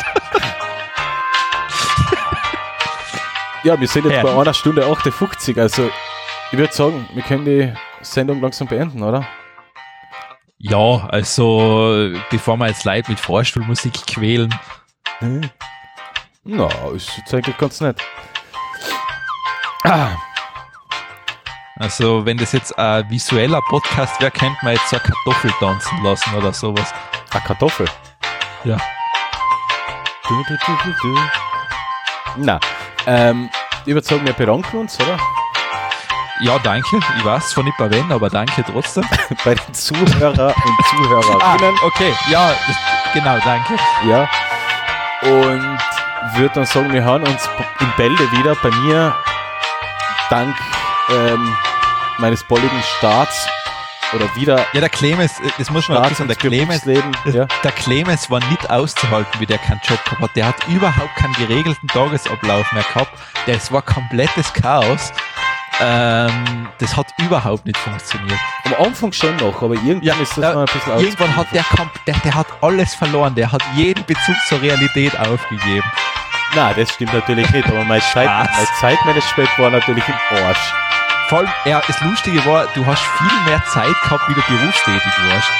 ja, 3.64 3.80
wir 3.80 3.88
sind 3.88 4.04
jetzt 4.04 4.14
ja. 4.14 4.22
bei 4.22 4.40
einer 4.40 4.54
Stunde 4.54 4.86
58, 4.86 5.58
also 5.58 5.90
ich 6.50 6.58
würde 6.58 6.72
sagen, 6.72 7.08
wir 7.14 7.22
können 7.22 7.44
die 7.44 7.72
Sendung 8.00 8.40
langsam 8.40 8.68
beenden, 8.68 9.02
oder? 9.02 9.26
Ja, 10.58 11.08
also 11.08 12.12
bevor 12.30 12.56
wir 12.56 12.68
jetzt 12.68 12.84
Leute 12.84 13.10
mit 13.10 13.18
Vorstuhlmusik 13.18 14.06
quälen. 14.06 14.54
Hm. 15.18 15.50
Na, 16.44 16.68
ist 16.94 17.16
jetzt 17.16 17.34
eigentlich 17.34 17.58
ganz 17.58 17.80
nett. 17.80 18.00
Ah. 19.84 20.10
Also, 21.82 22.24
wenn 22.24 22.36
das 22.36 22.52
jetzt 22.52 22.78
ein 22.78 23.10
visueller 23.10 23.60
Podcast 23.62 24.20
wäre, 24.20 24.30
könnte 24.30 24.56
man 24.62 24.74
jetzt 24.74 24.88
so 24.88 24.96
eine 24.96 25.04
Kartoffel 25.04 25.50
tanzen 25.58 26.00
lassen 26.04 26.32
oder 26.36 26.52
sowas. 26.52 26.94
Eine 27.32 27.42
Kartoffel? 27.42 27.88
Ja. 28.62 28.76
Du, 30.28 30.44
du, 30.44 30.56
du, 31.02 31.18
Na, 32.36 32.60
ähm, 33.08 33.50
ich 33.84 33.94
würde 33.94 34.06
sagen, 34.06 34.24
wir 34.24 34.32
bedanken 34.32 34.76
uns, 34.76 34.96
oder? 35.00 35.18
Ja, 36.42 36.56
danke. 36.60 37.00
Ich 37.18 37.24
weiß 37.24 37.50
zwar 37.50 37.64
nicht 37.64 37.76
bei 37.76 37.90
wen, 37.90 38.12
aber 38.12 38.30
danke 38.30 38.62
trotzdem. 38.62 39.04
bei 39.44 39.56
den 39.56 39.74
Zuhörer 39.74 40.54
und 40.54 40.86
Zuhörerinnen. 40.86 41.76
Ah, 41.80 41.84
okay, 41.84 42.14
ja, 42.30 42.54
genau, 43.12 43.38
danke. 43.44 43.74
Ja. 44.08 44.28
Und 45.22 45.78
würde 46.36 46.54
dann 46.54 46.66
sagen, 46.66 46.92
wir 46.92 47.02
hören 47.02 47.24
uns 47.24 47.48
in 47.80 47.92
Bälde 47.96 48.30
wieder. 48.30 48.54
Bei 48.62 48.70
mir, 48.70 49.16
dank 50.30 50.54
ähm, 51.10 51.56
meines 52.22 52.42
bolligen 52.44 52.82
Starts 52.98 53.48
oder 54.14 54.34
wieder. 54.36 54.64
Ja, 54.72 54.80
der 54.80 54.88
Clemens, 54.88 55.34
das 55.58 55.70
muss 55.70 55.88
man 55.88 56.02
sagen, 56.14 56.28
der 56.28 56.36
Clemens, 56.36 56.84
ja. 56.84 57.46
der 57.62 57.72
Clemens 57.72 58.30
war 58.30 58.40
nicht 58.48 58.70
auszuhalten, 58.70 59.40
wie 59.40 59.46
der 59.46 59.58
keinen 59.58 59.80
Job 59.84 60.02
gehabt 60.04 60.22
hat. 60.22 60.36
Der 60.36 60.46
hat 60.46 60.68
überhaupt 60.68 61.14
keinen 61.16 61.34
geregelten 61.34 61.88
Tagesablauf 61.88 62.72
mehr 62.72 62.84
gehabt. 62.84 63.12
Das 63.46 63.72
war 63.72 63.82
komplettes 63.82 64.52
Chaos. 64.52 65.12
Ähm, 65.80 66.68
das 66.78 66.96
hat 66.96 67.06
überhaupt 67.18 67.66
nicht 67.66 67.78
funktioniert. 67.78 68.38
Am 68.64 68.86
Anfang 68.86 69.10
schon 69.10 69.36
noch, 69.38 69.62
aber 69.62 69.74
irgendwann 69.74 70.02
ja, 70.02 70.14
ist 70.14 70.36
das 70.36 70.44
äh, 70.44 70.54
mal 70.54 70.60
ein 70.60 70.66
bisschen 70.66 70.98
Irgendwann 70.98 71.34
hat 71.34 71.46
der, 71.52 71.64
der, 72.06 72.14
der 72.18 72.34
hat 72.34 72.46
alles 72.60 72.94
verloren, 72.94 73.34
der 73.34 73.50
hat 73.50 73.62
jeden 73.74 74.04
Bezug 74.04 74.36
zur 74.48 74.60
Realität 74.62 75.18
aufgegeben. 75.18 75.90
Na, 76.54 76.74
das 76.74 76.92
stimmt 76.92 77.14
natürlich 77.14 77.50
nicht, 77.50 77.66
aber 77.66 77.82
mein, 77.84 78.02
Zeit, 78.02 78.28
mein 78.28 78.66
Zeitmanagement 78.78 79.48
war 79.58 79.70
natürlich 79.70 80.04
im 80.06 80.36
Arsch. 80.44 80.72
Vor 81.28 81.38
allem, 81.38 81.48
ja, 81.64 81.82
das 81.86 82.00
Lustige 82.02 82.44
war, 82.44 82.66
du 82.74 82.84
hast 82.84 83.02
viel 83.02 83.40
mehr 83.46 83.62
Zeit 83.64 83.94
gehabt, 84.02 84.28
wie 84.28 84.34
du 84.34 84.42
berufstätig 84.42 85.12
warst. 85.28 85.50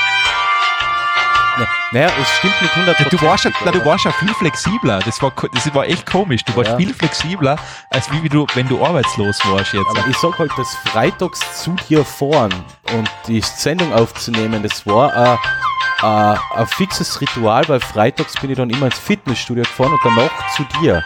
Naja, 1.92 2.10
es 2.20 2.28
stimmt 2.38 2.60
nicht 2.62 2.72
100%. 2.74 3.10
Du 3.10 3.20
warst, 3.20 3.44
ja, 3.44 3.50
du 3.70 3.84
warst 3.84 4.06
ja 4.06 4.12
viel 4.12 4.32
flexibler. 4.32 5.00
Das 5.00 5.20
war, 5.20 5.32
das 5.52 5.74
war 5.74 5.86
echt 5.86 6.06
komisch. 6.06 6.42
Du 6.44 6.56
warst 6.56 6.70
ja. 6.70 6.76
viel 6.76 6.94
flexibler, 6.94 7.56
als 7.90 8.10
wie 8.10 8.28
du, 8.28 8.46
wenn 8.54 8.66
du 8.66 8.82
arbeitslos 8.82 9.38
warst 9.44 9.74
jetzt. 9.74 9.88
Aber 9.90 10.06
ich 10.08 10.16
sag 10.16 10.38
halt, 10.38 10.50
das 10.56 10.74
Freitags 10.86 11.62
zu 11.62 11.76
dir 11.88 12.04
fahren 12.04 12.52
und 12.96 13.10
die 13.26 13.42
Sendung 13.42 13.92
aufzunehmen, 13.92 14.62
das 14.62 14.86
war 14.86 15.14
ein, 15.14 15.38
ein, 16.00 16.38
ein 16.56 16.66
fixes 16.66 17.20
Ritual, 17.20 17.68
weil 17.68 17.80
freitags 17.80 18.40
bin 18.40 18.50
ich 18.50 18.56
dann 18.56 18.70
immer 18.70 18.86
ins 18.86 18.98
Fitnessstudio 18.98 19.64
gefahren 19.64 19.92
und 19.92 20.00
danach 20.02 20.30
zu 20.56 20.64
dir. 20.80 21.04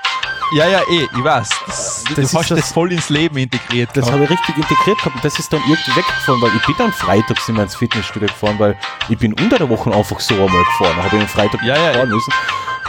Ja, 0.53 0.67
ja, 0.69 0.81
eh, 0.89 1.09
ich 1.13 1.25
weiß. 1.25 1.49
Das, 1.67 2.05
das 2.05 2.31
du 2.31 2.39
hast 2.39 2.51
das, 2.51 2.61
das, 2.61 2.73
voll 2.73 2.93
ins 2.93 3.09
Leben 3.09 3.37
integriert. 3.37 3.91
Das 3.95 4.11
habe 4.11 4.25
ich 4.25 4.31
richtig 4.31 4.57
integriert 4.57 4.99
gehabt 4.99 5.17
und 5.17 5.25
das 5.25 5.39
ist 5.39 5.53
dann 5.53 5.61
irgendwie 5.67 5.97
weggefahren, 5.97 6.41
weil 6.41 6.51
ich 6.55 6.67
bin 6.67 6.75
dann 6.79 6.93
freitags 6.93 7.49
immer 7.49 7.65
ins 7.65 7.75
Fitnessstudio 7.75 8.29
gefahren, 8.29 8.57
weil 8.59 8.79
ich 9.09 9.19
bin 9.19 9.33
unter 9.35 9.59
der 9.59 9.69
Woche 9.69 9.93
einfach 9.93 10.21
so 10.21 10.35
einmal 10.35 10.65
gefahren, 10.65 10.97
habe 10.97 11.17
ich 11.17 11.23
am 11.23 11.29
Freitag 11.29 11.63
ja, 11.63 11.77
ja, 11.77 11.93
fahren 11.95 12.11
müssen. 12.11 12.33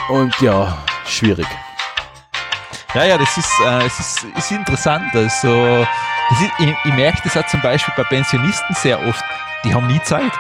Und 0.10 0.40
ja, 0.40 0.78
schwierig. 1.06 1.48
Ja, 2.94 3.04
ja, 3.04 3.18
das 3.18 3.38
ist, 3.38 3.60
äh, 3.66 3.86
es 3.86 4.00
ist, 4.00 4.26
ist 4.38 4.52
interessant. 4.52 5.14
Also, 5.14 5.86
ist, 6.32 6.42
ich, 6.60 6.76
ich 6.86 6.94
merke 6.94 7.20
das 7.24 7.36
auch 7.38 7.48
zum 7.48 7.62
Beispiel 7.62 7.94
bei 7.98 8.04
Pensionisten 8.04 8.76
sehr 8.76 9.06
oft, 9.06 9.24
die 9.64 9.74
haben 9.74 9.88
nie 9.88 10.02
Zeit. 10.04 10.32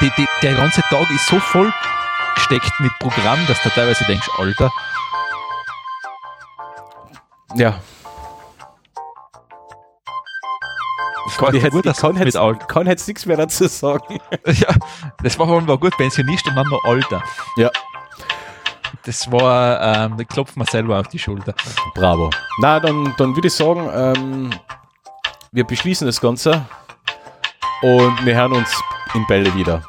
Die, 0.00 0.10
die, 0.18 0.26
der 0.42 0.54
ganze 0.54 0.82
Tag 0.82 1.10
ist 1.10 1.26
so 1.26 1.38
voll 1.38 1.72
gesteckt 2.34 2.72
mit 2.80 2.96
Programm, 2.98 3.38
dass 3.46 3.62
du 3.62 3.70
teilweise 3.70 4.04
denkst, 4.04 4.28
Alter, 4.38 4.70
ja. 7.54 7.74
Kann 12.68 12.86
jetzt 12.86 13.08
nichts 13.08 13.26
mehr 13.26 13.36
dazu 13.36 13.66
sagen. 13.66 14.18
ja, 14.46 14.74
das 15.22 15.38
war, 15.38 15.48
war 15.66 15.78
gut, 15.78 15.96
Pensionist 15.96 16.46
und 16.48 16.56
dann 16.56 16.66
noch 16.68 16.84
Alter. 16.84 17.22
Ja. 17.56 17.70
Das 19.04 19.30
war, 19.32 19.80
ähm, 19.80 20.16
da 20.16 20.24
klopft 20.24 20.56
man 20.56 20.66
selber 20.66 21.00
auf 21.00 21.08
die 21.08 21.18
Schulter. 21.18 21.54
Bravo. 21.94 22.30
Na, 22.58 22.78
dann, 22.78 23.14
dann 23.16 23.34
würde 23.34 23.48
ich 23.48 23.54
sagen, 23.54 23.88
ähm, 23.92 24.50
wir 25.50 25.64
beschließen 25.64 26.06
das 26.06 26.20
Ganze 26.20 26.64
und 27.80 28.24
wir 28.24 28.34
hören 28.34 28.52
uns 28.52 28.70
in 29.14 29.26
Bälde 29.26 29.54
wieder. 29.54 29.82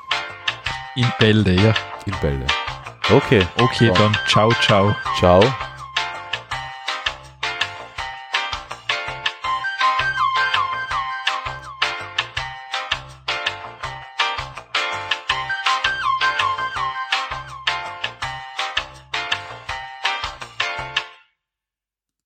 In 0.95 1.11
Bälde, 1.19 1.53
ja. 1.53 1.73
In 2.05 2.15
Bälde. 2.21 2.45
Okay. 3.11 3.45
Okay, 3.59 3.91
dann 3.93 4.17
ciao, 4.27 4.51
ciao. 4.61 4.95
Ciao. 5.19 5.43